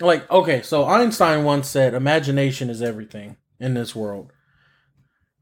like 0.00 0.30
okay 0.30 0.62
so 0.62 0.86
einstein 0.86 1.44
once 1.44 1.68
said 1.68 1.92
imagination 1.92 2.70
is 2.70 2.80
everything 2.80 3.36
in 3.58 3.74
this 3.74 3.94
world 3.94 4.32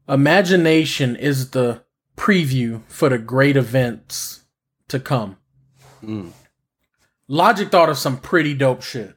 imagination 0.07 1.15
is 1.15 1.51
the 1.51 1.81
preview 2.17 2.81
for 2.89 3.07
the 3.09 3.17
great 3.17 3.55
events 3.55 4.43
to 4.89 4.99
come 4.99 5.37
Mm. 6.03 6.31
logic 7.27 7.69
thought 7.71 7.89
of 7.89 7.97
some 7.97 8.17
pretty 8.17 8.53
dope 8.53 8.81
shit 8.81 9.15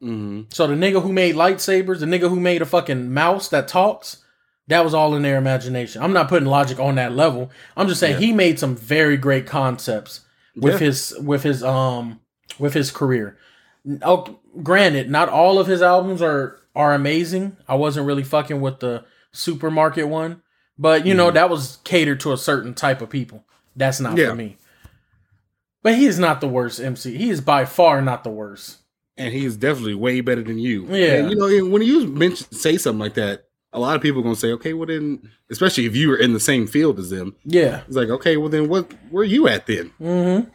hmm 0.00 0.42
so 0.48 0.66
the 0.66 0.74
nigga 0.74 1.02
who 1.02 1.12
made 1.12 1.34
lightsabers 1.34 2.00
the 2.00 2.06
nigga 2.06 2.28
who 2.28 2.40
made 2.40 2.62
a 2.62 2.66
fucking 2.66 3.12
mouse 3.12 3.48
that 3.48 3.68
talks 3.68 4.23
that 4.68 4.82
was 4.84 4.94
all 4.94 5.14
in 5.14 5.22
their 5.22 5.36
imagination 5.36 6.02
i'm 6.02 6.12
not 6.12 6.28
putting 6.28 6.48
logic 6.48 6.78
on 6.80 6.94
that 6.94 7.12
level 7.12 7.50
i'm 7.76 7.86
just 7.88 8.00
saying 8.00 8.14
Yeah. 8.20 8.26
he 8.26 8.32
made 8.32 8.58
some 8.58 8.74
very 8.76 9.16
great 9.16 9.46
concepts 9.46 10.20
with 10.56 10.74
Yeah. 10.74 10.86
his 10.86 11.14
with 11.20 11.42
his 11.42 11.62
um 11.62 12.20
with 12.58 12.74
his 12.74 12.90
career. 12.92 13.36
Oh, 14.02 14.38
granted, 14.62 15.10
not 15.10 15.28
all 15.28 15.58
of 15.58 15.66
his 15.66 15.82
albums 15.82 16.22
are 16.22 16.60
are 16.76 16.94
amazing. 16.94 17.56
I 17.68 17.74
wasn't 17.74 18.06
really 18.06 18.22
fucking 18.22 18.60
with 18.60 18.78
the 18.78 19.04
supermarket 19.32 20.06
one, 20.08 20.42
but 20.78 21.04
you 21.04 21.14
know 21.14 21.30
Mhm. 21.30 21.34
that 21.34 21.50
was 21.50 21.78
catered 21.84 22.20
to 22.20 22.32
a 22.32 22.36
certain 22.36 22.72
type 22.74 23.02
of 23.02 23.10
people. 23.10 23.44
That's 23.74 23.98
not 24.00 24.16
Yeah. 24.16 24.28
for 24.28 24.36
me. 24.36 24.56
But 25.82 25.96
he 25.96 26.06
is 26.06 26.18
not 26.18 26.40
the 26.40 26.48
worst 26.48 26.80
MC. 26.80 27.16
He 27.16 27.28
is 27.30 27.40
by 27.40 27.64
far 27.64 28.00
not 28.00 28.24
the 28.24 28.30
worst. 28.30 28.78
and 29.16 29.32
he 29.32 29.44
is 29.44 29.56
definitely 29.56 29.94
way 29.94 30.20
better 30.20 30.42
than 30.42 30.58
you. 30.58 30.86
Yeah. 30.90 31.14
And, 31.14 31.30
you 31.30 31.36
know, 31.36 31.68
when 31.70 31.82
you 31.82 32.06
mention 32.08 32.50
say 32.52 32.76
something 32.76 32.98
like 32.98 33.14
that, 33.14 33.44
a 33.74 33.78
lot 33.80 33.96
of 33.96 34.00
people 34.02 34.20
are 34.20 34.22
gonna 34.24 34.36
say, 34.36 34.52
okay, 34.52 34.72
well 34.72 34.86
then, 34.86 35.30
especially 35.50 35.84
if 35.84 35.94
you 35.94 36.08
were 36.08 36.16
in 36.16 36.32
the 36.32 36.40
same 36.40 36.66
field 36.66 36.98
as 36.98 37.10
them, 37.10 37.36
Yeah. 37.44 37.82
it's 37.86 37.96
like, 37.96 38.08
okay, 38.08 38.36
well 38.38 38.48
then, 38.48 38.68
what 38.68 38.90
where 39.10 39.24
you 39.24 39.48
at 39.48 39.66
then? 39.66 39.90
Mm-hmm. 40.00 40.48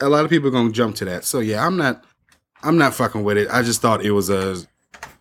A 0.00 0.08
lot 0.08 0.24
of 0.24 0.30
people 0.30 0.48
are 0.48 0.52
gonna 0.52 0.72
jump 0.72 0.96
to 0.96 1.04
that. 1.04 1.24
So 1.24 1.38
yeah, 1.40 1.64
I'm 1.64 1.76
not, 1.76 2.02
I'm 2.62 2.78
not 2.78 2.94
fucking 2.94 3.22
with 3.22 3.36
it. 3.38 3.48
I 3.50 3.62
just 3.62 3.80
thought 3.82 4.02
it 4.04 4.12
was 4.12 4.30
a 4.30 4.56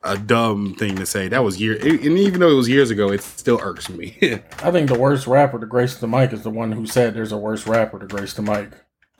a 0.01 0.17
dumb 0.17 0.73
thing 0.75 0.95
to 0.95 1.05
say. 1.05 1.27
That 1.27 1.43
was 1.43 1.59
year, 1.59 1.75
and 1.75 2.17
even 2.17 2.39
though 2.39 2.49
it 2.49 2.55
was 2.55 2.69
years 2.69 2.89
ago, 2.89 3.11
it 3.11 3.21
still 3.21 3.59
irks 3.61 3.89
me. 3.89 4.17
I 4.63 4.71
think 4.71 4.87
the 4.89 4.97
worst 4.97 5.27
rapper 5.27 5.59
to 5.59 5.65
grace 5.65 5.95
the 5.97 6.07
mic 6.07 6.31
is 6.31 6.43
the 6.43 6.49
one 6.49 6.71
who 6.71 6.85
said 6.85 7.13
there's 7.13 7.33
a 7.33 7.37
worse 7.37 7.67
rapper 7.67 7.99
to 7.99 8.07
grace 8.07 8.33
the 8.33 8.41
mic. 8.41 8.69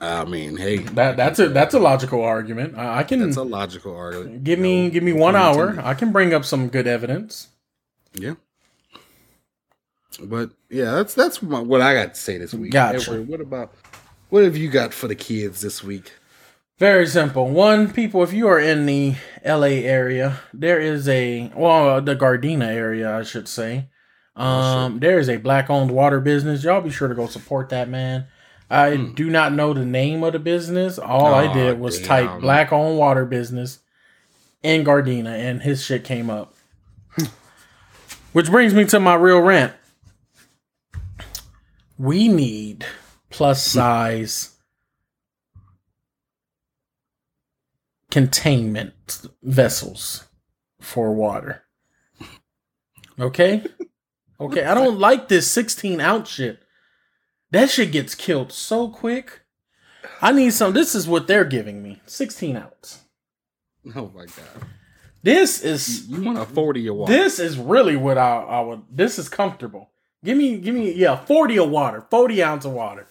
I 0.02 0.24
mean, 0.24 0.56
hey, 0.56 0.78
That 0.78 1.18
that's 1.18 1.38
a 1.38 1.50
that's 1.50 1.74
a 1.74 1.78
logical 1.78 2.24
argument. 2.24 2.78
I, 2.78 3.00
I 3.00 3.02
can 3.02 3.20
that's 3.20 3.36
a 3.36 3.42
logical 3.42 3.94
argument. 3.94 4.44
Give 4.44 4.58
me 4.58 4.84
No 4.84 4.90
give 4.90 5.02
me 5.02 5.12
one 5.12 5.36
hour. 5.36 5.78
I 5.82 5.92
can 5.92 6.10
bring 6.12 6.32
up 6.32 6.46
some 6.46 6.68
good 6.68 6.86
evidence. 6.86 7.48
Yeah. 8.14 8.34
But 10.22 10.50
yeah, 10.68 10.92
that's 10.92 11.14
that's 11.14 11.40
my, 11.42 11.60
what 11.60 11.80
I 11.80 11.94
got 11.94 12.14
to 12.14 12.20
say 12.20 12.36
this 12.38 12.52
week. 12.52 12.72
Gotcha. 12.72 13.12
Edward, 13.12 13.28
what 13.28 13.40
about 13.40 13.72
what 14.28 14.44
have 14.44 14.56
you 14.56 14.68
got 14.68 14.92
for 14.92 15.08
the 15.08 15.14
kids 15.14 15.60
this 15.60 15.82
week? 15.84 16.12
Very 16.78 17.06
simple. 17.06 17.48
One, 17.48 17.92
people, 17.92 18.22
if 18.22 18.32
you 18.32 18.48
are 18.48 18.58
in 18.58 18.86
the 18.86 19.14
LA 19.44 19.82
area, 19.86 20.40
there 20.52 20.80
is 20.80 21.08
a 21.08 21.52
well, 21.54 22.00
the 22.00 22.16
Gardena 22.16 22.66
area, 22.66 23.16
I 23.18 23.22
should 23.22 23.48
say. 23.48 23.88
Um, 24.36 25.00
there 25.00 25.18
is 25.18 25.28
a 25.28 25.36
black-owned 25.36 25.90
water 25.90 26.20
business. 26.20 26.64
Y'all 26.64 26.80
be 26.80 26.90
sure 26.90 27.08
to 27.08 27.14
go 27.14 27.26
support 27.26 27.68
that 27.68 27.88
man. 27.88 28.26
I 28.70 28.94
Hmm. 28.96 29.12
do 29.14 29.28
not 29.28 29.52
know 29.52 29.74
the 29.74 29.84
name 29.84 30.22
of 30.24 30.32
the 30.32 30.38
business. 30.38 30.98
All 30.98 31.34
I 31.34 31.52
did 31.52 31.78
was 31.78 31.98
damn. 31.98 32.06
type 32.06 32.40
black-owned 32.40 32.96
water 32.98 33.26
business 33.26 33.80
in 34.62 34.84
Gardena, 34.84 35.30
and 35.36 35.62
his 35.62 35.84
shit 35.84 36.04
came 36.04 36.30
up. 36.30 36.54
Which 38.32 38.50
brings 38.50 38.74
me 38.74 38.84
to 38.86 39.00
my 39.00 39.14
real 39.14 39.40
rant. 39.40 39.72
We 41.98 42.28
need 42.28 42.86
plus 43.28 43.64
size 43.64 44.56
containment 48.10 49.22
vessels 49.42 50.28
for 50.80 51.12
water. 51.12 51.64
Okay? 53.18 53.64
Okay, 54.40 54.64
I 54.64 54.74
don't 54.74 54.98
like 54.98 55.28
this 55.28 55.50
16 55.50 56.00
ounce 56.00 56.28
shit. 56.28 56.60
That 57.50 57.68
shit 57.68 57.92
gets 57.92 58.14
killed 58.14 58.52
so 58.52 58.88
quick. 58.88 59.40
I 60.22 60.32
need 60.32 60.54
some. 60.54 60.72
This 60.72 60.94
is 60.94 61.08
what 61.08 61.26
they're 61.26 61.44
giving 61.44 61.82
me 61.82 62.00
16 62.06 62.56
ounce. 62.56 63.04
Oh 63.94 64.10
my 64.14 64.26
god. 64.26 64.66
This 65.22 65.62
is 65.62 66.08
You 66.08 66.22
want 66.22 66.38
a 66.38 66.44
40 66.44 66.88
or 66.88 66.94
what? 66.94 67.08
this 67.08 67.38
is 67.38 67.58
really 67.58 67.96
what 67.96 68.16
I, 68.18 68.38
I 68.38 68.60
would. 68.60 68.82
This 68.90 69.18
is 69.18 69.28
comfortable. 69.28 69.90
Give 70.24 70.36
me, 70.36 70.58
give 70.58 70.74
me, 70.74 70.92
yeah, 70.92 71.16
40 71.16 71.58
of 71.58 71.70
water, 71.70 72.06
40 72.10 72.42
ounce 72.42 72.64
of 72.64 72.72
water, 72.72 73.06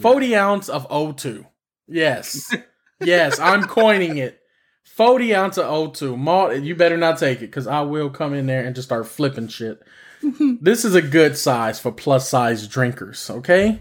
40 0.00 0.36
ounce 0.36 0.68
of 0.68 0.88
O2. 0.88 1.44
Yes, 1.88 2.54
yes, 3.00 3.38
I'm 3.40 3.64
coining 3.64 4.18
it. 4.18 4.40
40 4.84 5.34
ounce 5.34 5.58
of 5.58 5.66
O2. 5.66 6.16
Malt, 6.18 6.60
you 6.62 6.74
better 6.76 6.96
not 6.96 7.18
take 7.18 7.38
it 7.38 7.46
because 7.46 7.66
I 7.66 7.80
will 7.80 8.10
come 8.10 8.34
in 8.34 8.46
there 8.46 8.64
and 8.64 8.74
just 8.74 8.88
start 8.88 9.06
flipping 9.06 9.48
shit. 9.48 9.80
this 10.60 10.84
is 10.84 10.94
a 10.94 11.02
good 11.02 11.36
size 11.36 11.80
for 11.80 11.90
plus 11.90 12.28
size 12.28 12.68
drinkers, 12.68 13.28
okay? 13.30 13.80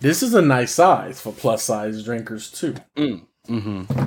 This 0.00 0.22
is 0.22 0.34
a 0.34 0.42
nice 0.42 0.72
size 0.72 1.20
for 1.20 1.32
plus 1.32 1.62
size 1.62 2.02
drinkers 2.04 2.50
too. 2.50 2.74
Mm. 2.96 3.26
Mm-hmm. 3.48 4.04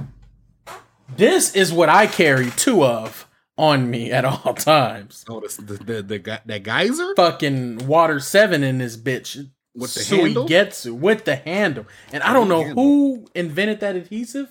This 1.15 1.55
is 1.55 1.71
what 1.71 1.89
I 1.89 2.07
carry 2.07 2.49
two 2.51 2.83
of 2.83 3.27
on 3.57 3.89
me 3.89 4.11
at 4.11 4.25
all 4.25 4.53
times. 4.55 5.23
Oh, 5.29 5.39
the 5.39 5.61
the, 5.61 5.83
the, 5.83 6.01
the 6.19 6.41
that 6.45 6.63
geyser 6.63 7.13
Fucking 7.15 7.87
water 7.87 8.19
seven 8.19 8.63
in 8.63 8.79
this 8.79 8.97
bitch. 8.97 9.47
with 9.75 9.93
the 9.93 10.03
handle. 10.03 10.47
Suigetsu 10.47 10.97
with 10.97 11.25
the 11.25 11.35
handle. 11.35 11.85
And 12.11 12.23
I 12.23 12.33
don't 12.33 12.47
know 12.47 12.63
handle. 12.63 12.83
who 12.83 13.27
invented 13.35 13.79
that 13.81 13.95
adhesive. 13.95 14.49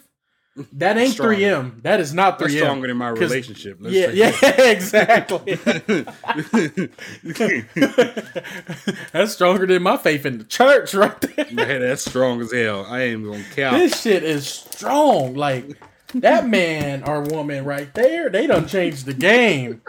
That 0.75 0.99
ain't 0.99 1.15
Strong. 1.15 1.31
3M. 1.37 1.83
That 1.83 1.99
is 2.01 2.13
not 2.13 2.39
3M. 2.39 2.43
That's 2.43 2.57
stronger 2.59 2.89
than 2.89 2.97
my 2.99 3.09
relationship. 3.09 3.79
Let's 3.81 3.95
Yeah, 3.97 4.11
yeah, 4.11 4.61
exactly. 4.71 5.55
That's 9.13 9.33
stronger 9.33 9.67
than 9.67 9.83
my 9.83 9.97
faith 9.97 10.27
in 10.27 10.37
the 10.39 10.45
church 10.45 10.93
right 10.95 11.19
there. 11.23 11.47
Man, 11.53 11.81
that's 11.81 12.05
strong 12.05 12.41
as 12.43 12.53
hell. 12.53 12.85
I 12.87 13.01
ain't 13.03 13.25
gonna 13.25 13.43
count. 13.55 13.79
This 13.79 14.03
shit 14.03 14.23
is 14.25 14.47
strong. 14.47 15.35
Like 15.35 15.79
that 16.15 16.49
man 16.49 17.03
or 17.05 17.23
woman 17.23 17.65
right 17.65 17.93
there, 17.95 18.31
they 18.31 18.47
don't 18.47 18.69
change 18.69 19.05
the 19.05 19.15
game. 19.15 19.83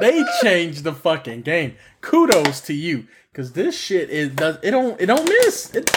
They 0.00 0.24
changed 0.42 0.84
the 0.84 0.92
fucking 0.92 1.42
game. 1.42 1.76
Kudos 2.00 2.60
to 2.62 2.74
you. 2.74 3.06
Cause 3.32 3.52
this 3.52 3.78
shit 3.78 4.08
is 4.08 4.30
does 4.30 4.58
it 4.62 4.70
don't 4.70 4.98
it 5.00 5.06
don't 5.06 5.28
miss. 5.28 5.74
It, 5.74 5.90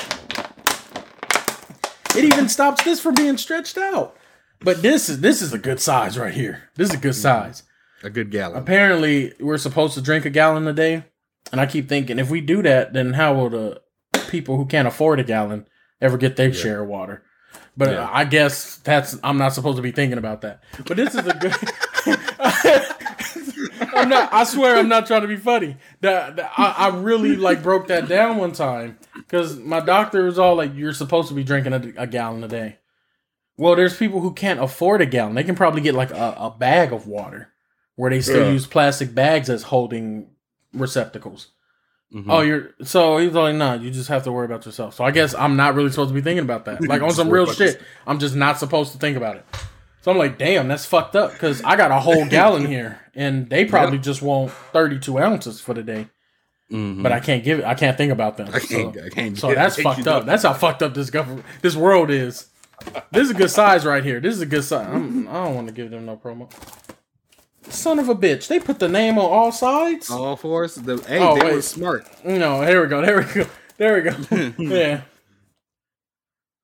it 2.16 2.26
even 2.26 2.50
stops 2.50 2.84
this 2.84 3.00
from 3.00 3.16
being 3.16 3.38
stretched 3.38 3.78
out. 3.78 4.18
But 4.60 4.82
this 4.82 5.08
is 5.08 5.22
this 5.22 5.42
is 5.42 5.54
a 5.54 5.58
good 5.58 5.80
size 5.80 6.18
right 6.18 6.34
here. 6.34 6.70
This 6.76 6.90
is 6.90 6.96
a 6.96 6.98
good 6.98 7.12
mm-hmm. 7.12 7.22
size. 7.22 7.64
A 8.04 8.10
good 8.10 8.30
gallon. 8.30 8.58
Apparently, 8.58 9.34
we're 9.40 9.58
supposed 9.58 9.94
to 9.94 10.02
drink 10.02 10.26
a 10.26 10.30
gallon 10.30 10.68
a 10.68 10.74
day, 10.74 11.04
and 11.52 11.60
I 11.60 11.66
keep 11.66 11.88
thinking 11.88 12.20
if 12.20 12.30
we 12.30 12.42
do 12.42 12.62
that, 12.64 12.94
then 12.94 13.14
how 13.14 13.34
will 13.34 13.50
the 13.50 13.82
people 14.30 14.58
who 14.58 14.66
can't 14.66 14.88
afford 14.88 15.20
a 15.20 15.24
gallon 15.24 15.66
ever 16.02 16.18
get 16.18 16.36
their 16.36 16.54
share 16.54 16.82
of 16.82 16.90
water? 16.90 17.24
But 17.78 17.92
Yeah. 17.92 18.10
I 18.12 18.26
guess 18.26 18.78
that's 18.78 19.18
I'm 19.24 19.38
not 19.38 19.54
supposed 19.54 19.78
to 19.78 19.82
be 19.82 19.92
thinking 19.92 20.18
about 20.18 20.42
that. 20.42 20.62
But 20.86 20.98
this 20.98 21.16
is 21.16 21.26
a 21.28 21.34
good. 21.34 21.56
I'm 23.96 24.10
not. 24.10 24.34
I 24.34 24.44
swear, 24.44 24.78
I'm 24.78 24.88
not 24.90 25.08
trying 25.08 25.22
to 25.22 25.28
be 25.28 25.38
funny. 25.38 25.78
That 26.02 26.36
that- 26.38 26.52
I, 26.58 26.76
I 26.78 26.88
really 26.98 27.36
like 27.36 27.64
broke 27.64 27.88
that 27.88 28.08
down 28.08 28.38
one 28.38 28.52
time 28.52 28.98
because 29.16 29.58
my 29.58 29.80
doctor 29.80 30.24
was 30.24 30.38
all 30.40 30.56
like, 30.56 30.76
"You're 30.76 30.94
supposed 30.94 31.30
to 31.30 31.34
be 31.34 31.44
drinking 31.44 31.74
a, 31.74 32.04
a 32.04 32.08
gallon 32.08 32.44
a 32.44 32.48
day." 32.48 32.78
Well, 33.58 33.76
there's 33.76 33.98
people 33.98 34.22
who 34.22 34.34
can't 34.34 34.60
afford 34.62 35.02
a 35.02 35.06
gallon. 35.06 35.36
They 35.36 35.44
can 35.44 35.56
probably 35.56 35.82
get 35.82 35.94
like 35.96 36.12
a, 36.12 36.36
a 36.38 36.56
bag 36.58 36.94
of 36.94 37.08
water 37.08 37.50
where 37.96 38.10
they 38.10 38.22
still 38.22 38.46
Yeah. 38.46 38.52
use 38.52 38.66
plastic 38.66 39.14
bags 39.14 39.50
as 39.50 39.64
holding 39.64 40.28
receptacles. 40.74 41.50
Mhm. 42.14 42.26
Oh, 42.28 42.42
you're 42.42 42.72
so 42.84 43.18
he's 43.20 43.34
like, 43.34 43.56
no, 43.56 43.76
you 43.76 43.92
just 43.92 44.10
have 44.10 44.24
to 44.24 44.32
worry 44.32 44.46
about 44.46 44.66
yourself. 44.66 44.96
So 44.96 45.04
I 45.04 45.12
guess 45.12 45.36
I'm 45.36 45.56
not 45.56 45.76
really 45.76 45.92
supposed 45.92 46.10
to 46.10 46.16
be 46.16 46.22
thinking 46.22 46.44
about 46.44 46.66
that. 46.66 46.82
Like 46.88 47.02
on 47.04 47.12
some 47.12 47.30
real 47.30 47.46
shit, 47.52 47.80
I'm 48.08 48.18
just 48.20 48.36
not 48.36 48.58
supposed 48.58 48.94
to 48.94 48.98
think 48.98 49.16
about 49.16 49.36
it. 49.38 49.46
So 50.02 50.12
I'm 50.12 50.18
like, 50.18 50.38
damn, 50.40 50.68
that's 50.68 50.86
fucked 50.86 51.16
up 51.16 51.34
because 51.34 51.62
I 51.64 51.76
got 51.76 51.92
a 51.92 52.00
whole 52.00 52.26
gallon 52.30 52.66
here, 52.66 53.00
and 53.14 53.48
they 53.50 53.66
probably 53.66 54.00
just 54.00 54.22
want 54.24 54.52
32 54.74 55.20
ounces 55.20 55.60
for 55.62 55.74
the 55.76 55.84
day, 55.84 56.08
Mhm. 56.72 57.04
but 57.04 57.12
I 57.12 57.20
can't 57.20 57.44
give 57.44 57.60
it. 57.60 57.66
I 57.66 57.76
can't 57.76 57.96
think 57.98 58.12
about 58.12 58.38
them. 58.38 58.48
I 58.54 58.60
can't. 58.60 58.96
So, 58.96 59.04
I 59.06 59.10
can't. 59.10 59.38
so 59.38 59.54
that's 59.54 59.80
fucked 59.80 60.08
up. 60.08 60.26
That's 60.26 60.44
how 60.44 60.54
fucked 60.54 60.82
up 60.82 60.94
this 60.96 61.10
government, 61.12 61.46
this 61.62 61.76
world 61.76 62.10
is. 62.10 62.48
This 63.12 63.26
is 63.26 63.32
a 63.32 63.34
good 63.36 63.52
size 63.52 63.86
right 63.86 64.04
here. 64.04 64.20
This 64.22 64.34
is 64.34 64.42
a 64.42 64.46
good 64.48 64.64
size. 64.64 64.88
I'm, 64.90 65.28
I 65.28 65.34
don't 65.44 65.54
want 65.54 65.68
to 65.68 65.74
give 65.74 65.92
them 65.92 66.06
no 66.06 66.16
promo. 66.18 66.50
Son 67.64 68.00
of 68.00 68.10
a 68.10 68.16
bitch! 68.16 68.48
They 68.48 68.60
put 68.60 68.80
the 68.80 68.88
name 68.88 69.18
on 69.18 69.26
all 69.26 69.52
sides. 69.52 70.10
All 70.10 70.36
fours. 70.36 70.76
The 70.76 70.98
hey, 70.98 71.20
Oh, 71.20 71.36
they 71.36 71.46
wait. 71.46 71.56
was 71.56 71.68
smart. 71.68 72.06
No, 72.24 72.62
here 72.62 72.82
we 72.82 72.88
go. 72.88 73.02
There 73.02 73.18
we 73.18 73.24
go. 73.34 73.50
There 73.78 73.96
we 73.96 74.02
go. 74.02 74.54
yeah. 74.64 75.02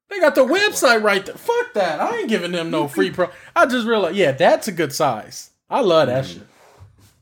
They 0.09 0.19
got 0.19 0.35
the 0.35 0.45
website 0.45 1.03
right 1.03 1.25
there. 1.25 1.35
Fuck 1.35 1.73
that. 1.73 1.99
I 1.99 2.19
ain't 2.19 2.29
giving 2.29 2.51
them 2.51 2.71
no 2.71 2.87
free 2.87 3.11
pro. 3.11 3.29
I 3.55 3.65
just 3.65 3.87
realized, 3.87 4.15
yeah, 4.15 4.31
that's 4.31 4.67
a 4.67 4.71
good 4.71 4.93
size. 4.93 5.51
I 5.69 5.81
love 5.81 6.07
that 6.07 6.25
mm. 6.25 6.33
shit. 6.33 6.47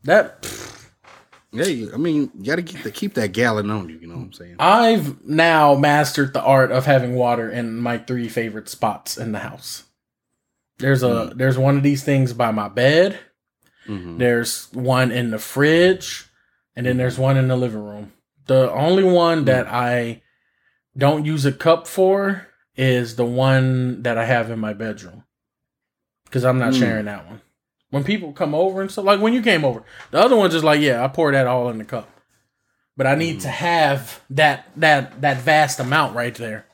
That 0.03 0.45
Yeah, 1.51 1.93
I 1.93 1.97
mean, 1.97 2.29
you 2.37 2.45
got 2.45 2.57
to 2.57 2.63
keep 2.63 2.83
the, 2.83 2.91
keep 2.91 3.13
that 3.13 3.31
gallon 3.31 3.69
on 3.69 3.89
you. 3.89 3.97
You 3.97 4.07
know 4.07 4.15
what 4.15 4.23
I'm 4.23 4.33
saying? 4.33 4.55
I've 4.59 5.25
now 5.25 5.75
mastered 5.75 6.33
the 6.33 6.43
art 6.43 6.71
of 6.71 6.85
having 6.85 7.15
water 7.15 7.49
in 7.49 7.77
my 7.77 7.97
three 7.97 8.27
favorite 8.27 8.69
spots 8.69 9.17
in 9.17 9.31
the 9.31 9.39
house. 9.39 9.83
There's 10.79 11.03
a 11.03 11.07
mm. 11.07 11.37
there's 11.37 11.57
one 11.57 11.77
of 11.77 11.83
these 11.83 12.03
things 12.03 12.33
by 12.33 12.51
my 12.51 12.67
bed. 12.67 13.19
Mhm. 13.87 14.17
There's 14.17 14.67
one 14.73 15.11
in 15.11 15.31
the 15.31 15.39
fridge, 15.39 16.25
and 16.75 16.85
then 16.85 16.97
there's 16.97 17.17
one 17.17 17.37
in 17.37 17.47
the 17.47 17.55
living 17.57 17.83
room. 17.83 18.13
The 18.47 18.71
only 18.71 19.03
one 19.03 19.45
that 19.45 19.67
I 19.67 20.21
don't 20.97 21.25
use 21.25 21.45
a 21.45 21.51
cup 21.51 21.87
for 21.87 22.47
is 22.75 23.15
the 23.15 23.25
one 23.25 24.03
that 24.03 24.17
I 24.17 24.25
have 24.25 24.49
in 24.51 24.59
my 24.59 24.73
bedroom. 24.73 25.23
Because 26.25 26.43
I'm 26.45 26.57
not 26.59 26.73
Mm. 26.73 26.79
sharing 26.79 27.05
that 27.05 27.27
one. 27.27 27.41
When 27.91 28.03
people 28.03 28.33
come 28.33 28.55
over 28.55 28.81
and 28.81 28.89
stuff, 28.91 29.05
like 29.05 29.19
when 29.21 29.33
you 29.33 29.41
came 29.43 29.63
over, 29.63 29.83
the 30.11 30.19
other 30.19 30.35
one's 30.35 30.53
just 30.53 30.65
like, 30.65 30.81
yeah, 30.81 31.03
I 31.03 31.07
pour 31.07 31.31
that 31.31 31.45
all 31.45 31.69
in 31.69 31.77
the 31.77 31.83
cup. 31.85 32.09
But 32.97 33.05
I 33.07 33.15
need 33.15 33.41
to 33.41 33.49
have 33.49 34.21
that 34.31 34.67
that 34.75 35.21
that 35.21 35.37
vast 35.37 35.79
amount 35.79 36.15
right 36.15 36.33
there. 36.35 36.65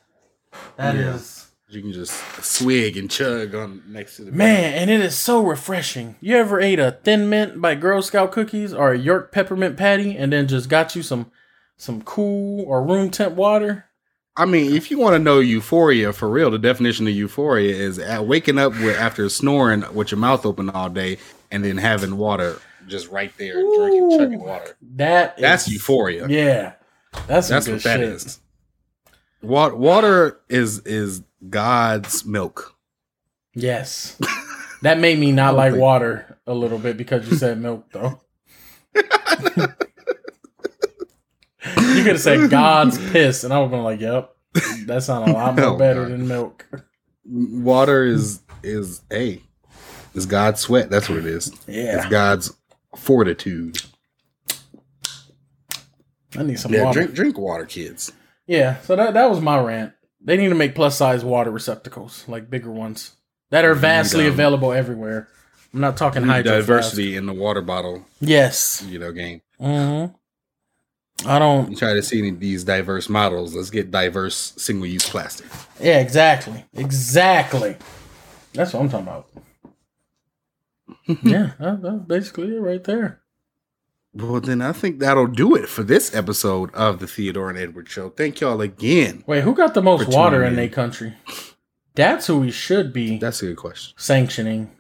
That 0.78 0.96
is 0.96 1.38
Yeah. 1.38 1.39
You 1.72 1.84
can 1.84 1.94
just 1.94 2.14
swig 2.44 2.98
and 2.98 3.12
chug 3.12 3.54
on 3.54 3.84
next 3.88 4.16
to 4.16 4.24
the 4.24 4.32
Man, 4.32 4.74
and 4.74 4.90
it 4.90 5.02
is 5.02 5.16
so 5.16 5.46
refreshing. 5.46 6.16
You 6.20 6.36
ever 6.38 6.60
ate 6.60 6.80
a 6.80 6.94
thin 7.04 7.30
mint 7.30 7.62
by 7.62 7.76
Girl 7.76 8.02
Scout 8.02 8.32
cookies 8.32 8.74
or 8.74 8.92
a 8.92 8.98
York 8.98 9.32
peppermint 9.32 9.78
patty 9.78 10.18
and 10.18 10.34
then 10.34 10.48
just 10.48 10.68
got 10.68 10.96
you 10.96 11.04
some 11.04 11.32
some 11.78 12.02
cool 12.02 12.66
or 12.66 12.84
room 12.84 13.12
temp 13.12 13.36
water? 13.36 13.86
I 14.36 14.46
mean, 14.46 14.76
if 14.76 14.90
you 14.90 14.98
want 14.98 15.14
to 15.14 15.20
know 15.20 15.40
euphoria 15.40 16.12
for 16.12 16.28
real, 16.28 16.50
the 16.50 16.58
definition 16.58 17.08
of 17.08 17.14
euphoria 17.14 17.76
is 17.76 18.00
waking 18.22 18.58
up 18.58 18.72
with 18.74 18.98
after 18.98 19.30
snoring 19.30 19.84
with 19.94 20.12
your 20.12 20.20
mouth 20.20 20.48
open 20.48 20.72
all 20.72 20.90
day 20.90 21.20
and 21.52 21.64
then 21.64 21.78
having 21.78 22.18
water 22.18 22.60
just 22.88 23.10
right 23.10 23.32
there, 23.38 23.60
and 23.60 23.76
drinking, 23.76 24.18
chugging 24.18 24.40
water. 24.40 24.76
That 24.96 25.36
is, 25.38 25.42
That's 25.42 25.68
euphoria. 25.68 26.28
Yeah. 26.28 26.74
That's 27.28 27.48
That's 27.48 27.68
what 27.68 27.84
that 27.84 28.00
shit. 28.00 28.10
is. 28.10 28.40
Water, 29.42 29.76
water 29.76 30.40
is 30.50 30.80
is 30.80 31.22
God's 31.48 32.26
milk. 32.26 32.76
Yes. 33.54 34.18
that 34.82 35.00
made 35.00 35.20
me 35.20 35.32
not 35.32 35.56
like 35.56 35.76
water 35.76 36.38
a 36.48 36.54
little 36.54 36.80
bit 36.80 36.98
because 36.98 37.30
you 37.30 37.38
said 37.38 37.60
milk 37.60 37.86
though. 37.92 38.20
you 38.96 39.02
could 42.04 42.06
have 42.08 42.20
said 42.22 42.50
God's 42.50 42.98
piss 43.12 43.44
and 43.44 43.54
I 43.54 43.58
would 43.60 43.66
have 43.66 43.72
been 43.72 43.84
like, 43.84 44.00
Yep. 44.02 44.36
That 44.88 45.04
sounds 45.04 45.30
a 45.30 45.34
lot 45.34 45.56
more 45.56 45.66
Oh, 45.66 45.78
better 45.78 46.04
God. 46.04 46.12
than 46.12 46.28
milk. 46.28 46.66
Water 47.26 48.04
is 48.04 48.42
is 48.64 49.02
hey, 49.10 49.44
is 50.16 50.26
God's 50.26 50.60
sweat. 50.62 50.90
That's 50.90 51.08
what 51.08 51.20
it 51.20 51.26
is. 51.26 51.52
Yeah. 51.68 51.98
It's 52.00 52.08
God's 52.10 52.52
fortitude. 52.98 53.82
I 56.38 56.44
need 56.44 56.60
some 56.60 56.74
Yeah, 56.74 56.86
water. 56.86 57.02
drink 57.02 57.14
drink 57.16 57.38
water, 57.38 57.66
kids. 57.66 58.12
Yeah, 58.48 58.82
so 58.82 58.96
that 58.96 59.14
that 59.14 59.30
was 59.30 59.40
my 59.42 59.60
rant. 59.60 59.94
They 60.22 60.38
need 60.38 60.50
to 60.50 60.56
make 60.56 60.76
plus 60.76 60.98
size 60.98 61.24
water 61.24 61.50
receptacles, 61.52 62.26
like 62.28 62.50
bigger 62.50 62.72
ones 62.72 63.14
that 63.52 63.64
are 63.66 63.74
vastly 63.74 64.26
um, 64.28 64.34
available 64.34 64.74
everywhere. 64.74 65.28
I'm 65.74 65.82
not 65.82 65.98
talking 65.98 66.26
diversity 66.26 67.16
in 67.16 67.26
the 67.26 67.34
water 67.34 67.62
bottle, 67.62 68.06
Yes. 68.20 68.84
you 68.88 69.00
know, 69.00 69.12
game. 69.12 69.42
hmm 69.60 70.06
I 71.26 71.38
don't. 71.38 71.70
You 71.70 71.76
try 71.76 71.94
to 71.94 72.02
see 72.02 72.20
any 72.20 72.30
of 72.30 72.40
these 72.40 72.64
diverse 72.64 73.10
models. 73.10 73.54
Let's 73.54 73.70
get 73.70 73.92
diverse 73.92 74.54
single 74.58 74.86
use 74.88 75.08
plastic. 75.10 75.48
Yeah, 75.80 76.00
exactly. 76.00 76.64
Exactly. 76.74 77.76
That's 78.54 78.74
what 78.74 78.82
I'm 78.84 78.90
talking 78.90 79.08
about. 79.08 79.28
yeah, 81.24 81.52
that's 81.60 82.04
basically 82.06 82.56
it 82.56 82.60
right 82.62 82.84
there. 82.84 83.20
Well, 84.20 84.42
then 84.42 84.62
I 84.62 84.72
think 84.74 85.00
that'll 85.00 85.28
do 85.28 85.56
it 85.56 85.70
for 85.70 85.84
this 85.84 86.14
episode 86.14 86.74
of 86.74 87.00
the 87.00 87.08
Theodore 87.08 87.50
and 87.50 87.58
Edward 87.58 87.90
Show. 87.90 88.10
Thank 88.10 88.42
y'all 88.42 88.60
again. 88.62 89.24
Wait, 89.28 89.44
who 89.44 89.54
got 89.56 89.74
the 89.74 89.82
most 89.82 90.10
water 90.10 90.44
in 90.44 90.56
their 90.56 90.68
country? 90.70 91.14
That's 91.96 92.28
who 92.28 92.40
we 92.40 92.52
should 92.52 92.92
be 92.92 93.18
That's 93.18 93.42
a 93.44 93.48
good 93.48 93.58
question. 93.58 93.94
sanctioning. 93.98 94.72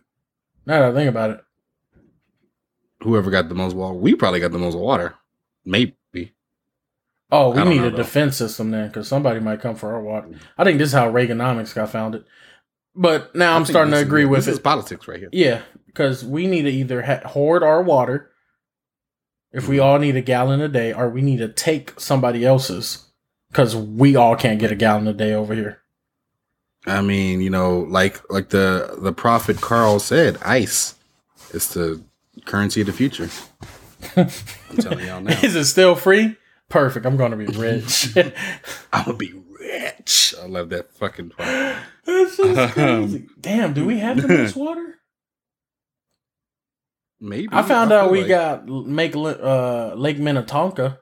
Now 0.65 0.79
that 0.81 0.91
I 0.91 0.93
think 0.93 1.09
about 1.09 1.29
it. 1.31 1.41
Whoever 3.03 3.31
got 3.31 3.49
the 3.49 3.55
most 3.55 3.75
water, 3.75 3.95
we 3.95 4.13
probably 4.15 4.39
got 4.39 4.51
the 4.51 4.57
most 4.57 4.77
water. 4.77 5.15
Maybe. 5.63 5.95
Oh, 7.31 7.51
we 7.51 7.63
need 7.63 7.77
know, 7.81 7.87
a 7.87 7.91
though. 7.91 7.97
defense 7.97 8.37
system 8.37 8.71
then, 8.71 8.87
because 8.87 9.07
somebody 9.07 9.39
might 9.39 9.61
come 9.61 9.75
for 9.75 9.93
our 9.93 10.01
water. 10.01 10.29
I 10.57 10.63
think 10.63 10.79
this 10.79 10.87
is 10.89 10.93
how 10.93 11.11
Reaganomics 11.11 11.75
got 11.75 11.91
founded. 11.91 12.25
But 12.95 13.35
now 13.35 13.53
I 13.53 13.55
I'm 13.55 13.65
starting 13.65 13.91
to 13.91 13.97
this 13.97 14.01
is- 14.01 14.07
agree 14.07 14.25
with 14.25 14.39
this 14.39 14.47
is 14.53 14.57
it. 14.57 14.63
politics 14.63 15.07
right 15.07 15.19
here. 15.19 15.29
Yeah, 15.31 15.61
because 15.85 16.25
we 16.25 16.47
need 16.47 16.63
to 16.63 16.71
either 16.71 17.03
ha- 17.03 17.21
hoard 17.27 17.61
our 17.63 17.83
water, 17.83 18.28
if 19.51 19.67
we 19.67 19.79
all 19.79 19.99
need 19.99 20.15
a 20.15 20.21
gallon 20.21 20.61
a 20.61 20.67
day, 20.67 20.93
or 20.93 21.09
we 21.09 21.21
need 21.21 21.37
to 21.37 21.47
take 21.49 21.99
somebody 21.99 22.45
else's, 22.45 23.05
because 23.49 23.75
we 23.75 24.15
all 24.15 24.35
can't 24.35 24.59
get 24.59 24.71
a 24.71 24.75
gallon 24.75 25.07
a 25.07 25.13
day 25.13 25.33
over 25.33 25.53
here. 25.53 25.81
I 26.85 27.01
mean, 27.01 27.41
you 27.41 27.49
know, 27.49 27.79
like 27.79 28.21
like 28.31 28.49
the 28.49 28.97
the 28.99 29.11
prophet 29.11 29.61
Carl 29.61 29.99
said, 29.99 30.37
ice 30.43 30.95
is 31.51 31.69
the 31.73 32.01
currency 32.45 32.81
of 32.81 32.87
the 32.87 32.93
future. 32.93 33.29
I'm 34.15 34.77
telling 34.77 35.05
y'all 35.05 35.21
now. 35.21 35.37
Is 35.41 35.55
it 35.55 35.65
still 35.65 35.95
free? 35.95 36.37
Perfect. 36.69 37.05
I'm 37.05 37.17
gonna 37.17 37.35
be 37.35 37.47
rich. 37.47 38.15
I'm 38.93 39.05
gonna 39.05 39.17
be 39.17 39.33
rich. 39.59 40.33
I 40.41 40.45
love 40.45 40.69
that 40.69 40.93
fucking 40.93 41.31
part. 41.31 41.77
That's 42.05 42.37
just 42.37 42.73
crazy. 42.73 43.27
Damn, 43.39 43.73
do 43.73 43.85
we 43.85 43.99
have 43.99 44.21
the 44.21 44.27
most 44.27 44.55
water? 44.55 44.98
Maybe 47.21 47.49
I 47.51 47.61
found 47.63 47.89
feel 47.89 47.97
out 47.99 48.11
we 48.11 48.19
like- 48.19 48.27
got 48.29 48.67
make 48.67 49.15
uh, 49.15 49.93
Lake 49.95 50.17
Minnetonka, 50.19 50.99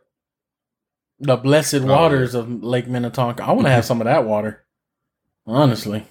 the 1.19 1.35
blessed 1.38 1.76
Oh, 1.76 1.85
waters 1.85 2.34
of 2.35 2.64
Lake 2.64 2.88
Minnetonka. 2.88 3.44
I 3.44 3.52
want 3.52 3.65
to 3.68 3.72
have 3.72 3.85
some 3.85 4.02
of 4.02 4.06
that 4.06 4.26
water, 4.26 4.65
honestly. 5.45 6.06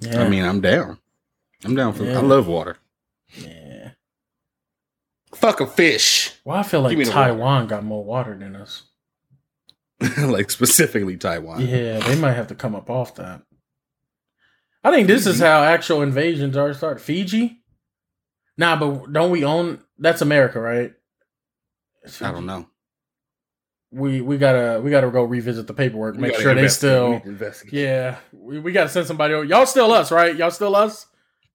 Yeah, 0.00 0.22
I 0.22 0.28
mean, 0.28 0.44
I'm 0.44 0.60
down. 0.60 0.98
I'm 1.64 1.76
down 1.76 1.92
for. 1.92 2.04
Yeah. 2.04 2.18
I 2.18 2.22
love 2.22 2.48
water. 2.48 2.76
yeah. 3.36 3.90
Fuck 5.34 5.60
a 5.60 5.66
fish. 5.66 6.32
Well, 6.44 6.56
I 6.58 6.62
feel 6.64 6.80
like. 6.82 6.98
Taiwan 7.06 7.68
got 7.68 7.84
more 7.84 8.04
water 8.04 8.36
than 8.36 8.56
us. 8.56 8.82
like 10.18 10.50
specifically 10.50 11.16
Taiwan. 11.16 11.60
Yeah, 11.60 12.00
they 12.00 12.16
might 12.16 12.32
have 12.32 12.48
to 12.48 12.56
come 12.56 12.74
up 12.74 12.90
off 12.90 13.14
that. 13.14 13.42
I 14.84 14.90
think 14.90 15.06
this 15.06 15.26
is 15.26 15.38
how 15.38 15.62
actual 15.62 16.02
invasions 16.02 16.56
are 16.56 16.74
started. 16.74 17.00
Fiji? 17.00 17.62
Nah, 18.56 18.76
but 18.76 19.12
don't 19.12 19.30
we 19.30 19.44
own 19.44 19.80
that's 19.98 20.22
America, 20.22 20.60
right? 20.60 20.92
I 22.20 22.32
don't 22.32 22.46
know. 22.46 22.66
We 23.90 24.20
we 24.20 24.38
gotta 24.38 24.80
we 24.82 24.90
gotta 24.90 25.10
go 25.10 25.22
revisit 25.22 25.66
the 25.66 25.74
paperwork, 25.74 26.16
make 26.16 26.34
sure 26.34 26.54
they 26.54 26.68
still 26.68 27.20
Yeah. 27.72 28.16
We, 28.32 28.58
we 28.58 28.72
gotta 28.72 28.88
send 28.88 29.06
somebody 29.06 29.34
over. 29.34 29.44
Y'all 29.44 29.66
still 29.66 29.92
us, 29.92 30.10
right? 30.10 30.34
Y'all 30.34 30.50
still 30.50 30.74
us? 30.74 31.06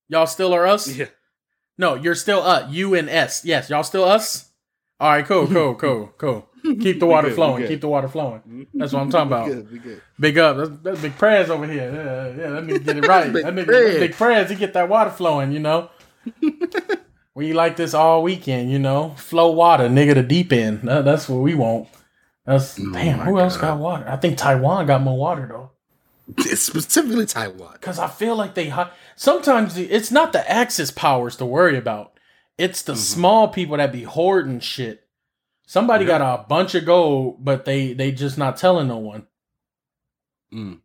Y'all 0.08 0.28
still 0.28 0.54
are 0.54 0.66
us? 0.66 0.88
Yeah. 0.88 1.08
No, 1.78 1.96
you're 1.96 2.16
still 2.16 2.42
us. 2.42 2.72
U 2.72 2.96
and 2.96 3.10
S. 3.10 3.44
Yes, 3.44 3.70
y'all 3.70 3.84
still 3.84 4.04
us? 4.04 4.47
All 5.00 5.10
right, 5.12 5.26
cool, 5.26 5.48
cool, 5.48 5.76
cool, 5.84 6.08
cool. 6.18 6.50
Keep 6.64 7.00
the 7.00 7.06
water 7.06 7.30
good, 7.30 7.36
flowing. 7.36 7.68
Keep 7.68 7.82
the 7.82 7.88
water 7.88 8.08
flowing. 8.10 8.68
That's 8.74 8.92
what 8.92 9.02
I'm 9.02 9.10
talking 9.12 9.28
about. 9.28 9.48
We 9.48 9.54
good, 9.56 9.72
we 9.72 9.80
good. 9.80 10.02
Big 10.20 10.38
up. 10.38 10.58
That's, 10.58 10.70
that's 10.84 11.02
big 11.02 11.18
prayers 11.18 11.50
over 11.50 11.66
here. 11.66 11.92
Yeah, 11.94 12.28
yeah. 12.44 12.50
That 12.50 12.64
nigga 12.66 12.84
get 12.86 12.98
it 12.98 13.08
right. 13.08 13.32
Big 13.32 13.44
that 13.46 13.54
nigga, 13.54 13.66
prayers. 13.66 14.00
big 14.00 14.14
prayers. 14.14 14.50
He 14.50 14.56
get 14.56 14.74
that 14.74 14.90
water 14.90 15.12
flowing. 15.12 15.52
You 15.52 15.60
know. 15.60 15.90
we 17.36 17.54
like 17.54 17.76
this 17.78 17.94
all 17.94 18.24
weekend. 18.24 18.72
You 18.72 18.80
know, 18.80 19.14
flow 19.18 19.52
water, 19.52 19.88
nigga. 19.88 20.16
The 20.16 20.24
deep 20.24 20.52
end. 20.52 20.82
That- 20.82 21.06
that's 21.06 21.30
what 21.30 21.42
we 21.42 21.56
want. 21.56 21.88
That's 22.46 22.80
Oh 22.80 22.92
damn. 22.92 23.20
Who 23.20 23.40
else 23.40 23.58
got 23.58 23.78
water? 23.78 24.06
I 24.10 24.16
think 24.18 24.38
Taiwan 24.38 24.88
got 24.88 25.02
more 25.02 25.18
water 25.18 25.48
though. 25.50 25.72
It's 26.38 26.62
specifically 26.62 27.26
Taiwan. 27.26 27.74
Because 27.74 28.00
I 28.00 28.08
feel 28.08 28.36
like 28.36 28.54
they 28.56 28.74
sometimes 29.16 29.78
it's 29.78 30.12
not 30.12 30.34
the 30.34 30.50
Axis 30.52 30.92
powers 30.92 31.36
to 31.38 31.46
worry 31.46 31.78
about. 31.78 32.17
It's 32.58 32.82
the 32.82 32.94
Mhm. 32.94 32.98
small 32.98 33.48
people 33.50 33.78
that 33.78 33.92
be 33.92 34.04
hoarding 34.04 34.60
shit. 34.60 35.08
Somebody 35.66 36.06
Yeah. 36.06 36.18
got 36.20 36.40
a 36.40 36.44
bunch 36.48 36.76
of 36.76 36.86
gold, 36.86 37.44
but 37.44 37.66
they 37.66 37.94
they 37.94 38.12
just 38.12 38.38
not 38.38 38.58
telling 38.58 38.88
no 38.88 38.98
one. 38.98 39.28
Mm. 40.54 40.80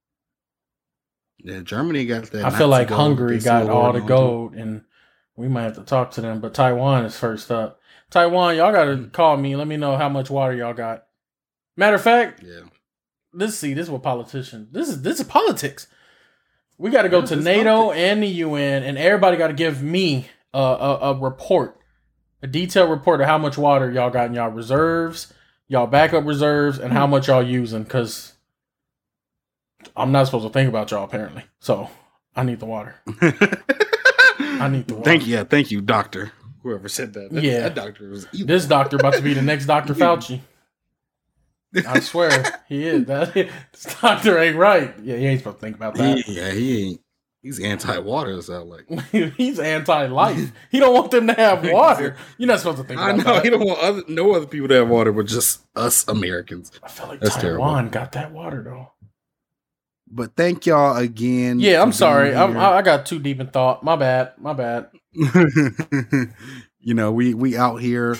Yeah, 1.39 1.61
Germany 1.61 2.05
got 2.07 2.25
that. 2.31 2.45
I 2.45 2.51
feel 2.51 2.69
like 2.69 2.89
Hungary 2.91 3.39
got 3.41 3.69
all 3.69 3.93
the 3.93 4.01
holding 4.01 4.03
on 4.03 4.07
to. 4.09 4.15
gold, 4.15 4.55
and 4.55 4.85
we 5.37 5.49
might 5.49 5.63
have 5.63 5.75
to 5.77 5.83
talk 5.85 6.11
to 6.13 6.21
them. 6.21 6.41
But 6.41 6.55
Taiwan 6.55 7.05
is 7.05 7.17
first 7.19 7.51
up. 7.51 7.81
Taiwan, 8.11 8.57
y'all 8.57 8.73
got 8.73 8.85
to 8.85 9.09
call 9.13 9.37
me. 9.37 9.57
Let 9.57 9.67
me 9.67 9.77
know 9.77 9.97
how 9.97 10.09
much 10.09 10.31
water 10.31 10.55
y'all 10.55 10.75
got. 10.75 11.05
Matter 11.77 11.97
of 11.97 12.03
fact, 12.03 12.43
Yeah. 12.43 12.61
this 13.33 13.59
see 13.59 13.73
this 13.75 13.85
is 13.87 13.91
what 13.91 14.03
politicians. 14.03 14.69
This 14.73 14.89
is 14.89 15.03
this 15.03 15.21
is 15.21 15.27
politics. 15.27 15.87
We 16.79 16.91
got 16.91 17.03
to 17.03 17.09
go 17.09 17.21
Yeah, 17.21 17.27
to 17.27 17.37
NATO 17.37 17.77
politics. 17.87 17.99
and 18.03 18.23
the 18.23 18.27
UN, 18.29 18.83
and 18.83 18.99
everybody 18.99 19.37
got 19.37 19.49
to 19.49 19.53
give 19.55 19.83
me 19.83 20.29
a, 20.55 20.59
a 20.59 20.99
a 21.13 21.15
report, 21.19 21.79
a 22.43 22.47
detailed 22.47 22.91
report 22.91 23.21
of 23.21 23.27
how 23.27 23.39
much 23.39 23.57
water 23.59 23.91
y'all 23.91 24.11
got 24.11 24.27
in 24.27 24.35
y'all 24.35 24.51
reserves, 24.51 25.33
y'all 25.69 25.87
backup 25.87 26.25
reserves, 26.27 26.79
and 26.79 26.91
Hmm. 26.93 26.97
how 26.97 27.07
much 27.07 27.29
y'all 27.29 27.43
using. 27.43 27.83
Because 27.85 28.33
I'm 29.97 30.13
not 30.13 30.27
supposed 30.27 30.47
to 30.47 30.53
think 30.53 30.69
about 30.69 30.91
y'all 30.91 31.05
apparently, 31.05 31.45
so 31.61 31.91
I 32.37 32.43
need 32.45 32.61
the 32.61 32.67
water. 32.67 32.95
I 33.07 34.69
need 34.71 34.89
the 34.89 34.95
water. 34.97 35.05
Thank 35.05 35.27
you. 35.27 35.35
Yeah, 35.35 35.45
thank 35.45 35.71
you, 35.71 35.81
doctor. 35.81 36.33
Whoever 36.63 36.89
said 36.89 37.13
that. 37.15 37.33
That- 37.33 37.43
Yeah. 37.43 37.61
that 37.61 37.75
doctor 37.75 38.09
was 38.09 38.27
evil. 38.33 38.47
This 38.47 38.67
doctor 38.67 38.97
about 38.97 39.15
to 39.15 39.23
be 39.23 39.35
the 39.35 39.43
next 39.43 39.67
Dr. 39.67 39.95
Fauci. 39.95 40.41
I 41.89 42.01
swear 42.01 42.61
he 42.69 42.87
is. 42.87 43.05
That 43.07 43.33
this 43.35 43.97
doctor 44.01 44.39
ain't 44.39 44.57
right. 44.57 44.95
Yeah, 45.03 45.17
he 45.17 45.27
ain't 45.27 45.41
supposed 45.41 45.57
to 45.59 45.61
think 45.63 45.77
about 45.77 45.95
that. 45.97 46.29
Yeah, 46.29 46.51
he 46.51 46.91
ain't. 46.91 47.01
He's 47.43 47.59
anti-water. 47.59 48.31
It 48.31 48.43
sound 48.43 48.71
like. 48.71 48.89
He's 49.37 49.59
anti-life. 49.59 50.53
He 50.71 50.79
don't 50.79 50.95
want 50.95 51.11
them 51.11 51.27
to 51.27 51.33
have 51.35 51.65
water. 51.69 52.17
You're 52.39 52.47
not 52.47 52.61
supposed 52.61 52.79
to 52.79 52.85
think 52.85 53.01
I 53.01 53.13
know 53.13 53.25
that. 53.25 53.45
he 53.45 53.51
don't 53.51 53.67
want 53.67 53.81
other 53.81 54.03
no 54.07 54.33
other 54.33 54.47
people 54.47 54.69
to 54.69 54.75
have 54.75 54.89
water, 54.89 55.11
but 55.11 55.27
just 55.27 55.63
us 55.75 56.07
Americans. 56.07 56.71
I 56.85 56.89
feel 56.89 57.09
like 57.09 57.21
That's 57.21 57.35
Taiwan 57.37 57.75
terrible. 57.75 57.91
got 57.91 58.13
that 58.13 58.31
water 58.33 58.63
though. 58.63 58.93
But 60.09 60.37
thank 60.37 60.67
y'all 60.67 60.97
again. 60.97 61.59
Yeah, 61.59 61.83
I'm 61.83 61.93
sorry. 61.93 62.35
I'm. 62.35 62.57
I 62.57 62.75
I 62.77 62.83
got 62.83 63.07
too 63.07 63.19
deep 63.19 63.41
in 63.41 63.49
thought. 63.49 63.83
My 63.83 63.97
bad. 63.97 64.33
My 64.39 64.53
bad. 64.53 64.89
you 65.13 66.95
know, 66.95 67.11
we 67.13 67.35
we 67.35 67.57
out 67.57 67.77
here. 67.77 68.17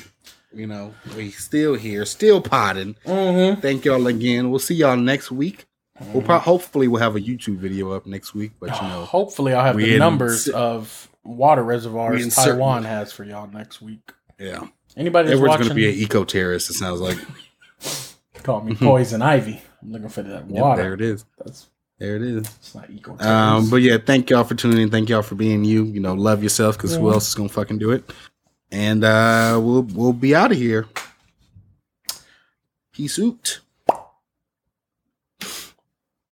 You 0.55 0.67
know, 0.67 0.95
we 1.17 1.31
still 1.31 1.75
here, 1.75 2.05
still 2.05 2.41
potting. 2.43 2.97
Mm-hmm. 3.07 3.61
Thank 3.61 3.85
y'all 3.85 4.07
again. 4.07 4.51
We'll 4.51 4.59
see 4.59 4.75
y'all 4.75 4.97
next 4.97 5.31
week. 5.31 5.67
We'll 6.13 6.23
pro- 6.23 6.39
hopefully 6.39 6.89
we'll 6.89 7.01
have 7.03 7.17
a 7.17 7.21
YouTube 7.21 7.57
video 7.57 7.93
up 7.93 8.07
next 8.07 8.35
week. 8.35 8.53
But 8.61 8.75
you 8.81 8.89
know, 8.89 9.05
Hopefully, 9.05 9.53
I'll 9.55 9.65
have 9.65 9.77
the 9.77 9.99
numbers 9.99 10.45
cer- 10.47 10.55
of 10.57 11.09
water 11.25 11.63
in 11.63 11.67
reservoirs 11.69 12.35
Taiwan 12.35 12.85
has 12.85 13.13
for 13.13 13.25
y'all 13.25 13.49
next 13.49 13.81
week. 13.81 14.13
yeah, 14.39 14.67
Anybody 14.97 15.29
that's 15.29 15.37
everyone's 15.39 15.59
watching, 15.61 15.69
gonna 15.69 15.75
be 15.75 15.89
an 15.89 15.95
eco 15.95 16.25
terrorist. 16.25 16.71
It 16.71 16.75
sounds 16.75 17.01
like. 17.01 17.19
call 18.43 18.61
me 18.63 18.75
poison 18.75 19.23
ivy. 19.23 19.61
I'm 19.83 19.93
looking 19.93 20.09
for 20.09 20.23
that 20.23 20.51
Yep, 20.51 20.61
water. 20.63 20.83
there 20.83 20.95
it 20.95 21.01
is. 21.01 21.25
That's 21.39 21.69
There 21.99 22.17
it 22.17 22.23
is. 22.23 22.39
it's 22.39 22.75
not 22.75 22.91
eco. 22.91 23.17
Um, 23.19 23.71
but 23.71 23.77
yeah, 23.77 23.99
thank 24.05 24.31
y'all 24.31 24.43
for 24.45 24.55
tuning 24.57 24.81
in. 24.81 24.91
Thank 24.91 25.09
y'all 25.09 25.23
for 25.23 25.37
being 25.37 25.65
you. 25.65 25.85
You 25.85 26.01
know, 26.01 26.15
love 26.15 26.43
yourself 26.43 26.77
because 26.77 26.97
who 26.97 27.11
else 27.13 27.29
is 27.29 27.35
gonna 27.35 27.49
fucking 27.49 27.79
do 27.79 27.93
it? 27.93 28.11
And 28.73 29.05
uh 29.05 29.61
we'll 29.63 29.83
we'll 29.83 30.13
be 30.13 30.35
out 30.35 30.51
of 30.51 30.59
here. 30.59 30.87
Peace 32.93 33.19
out. 33.21 33.61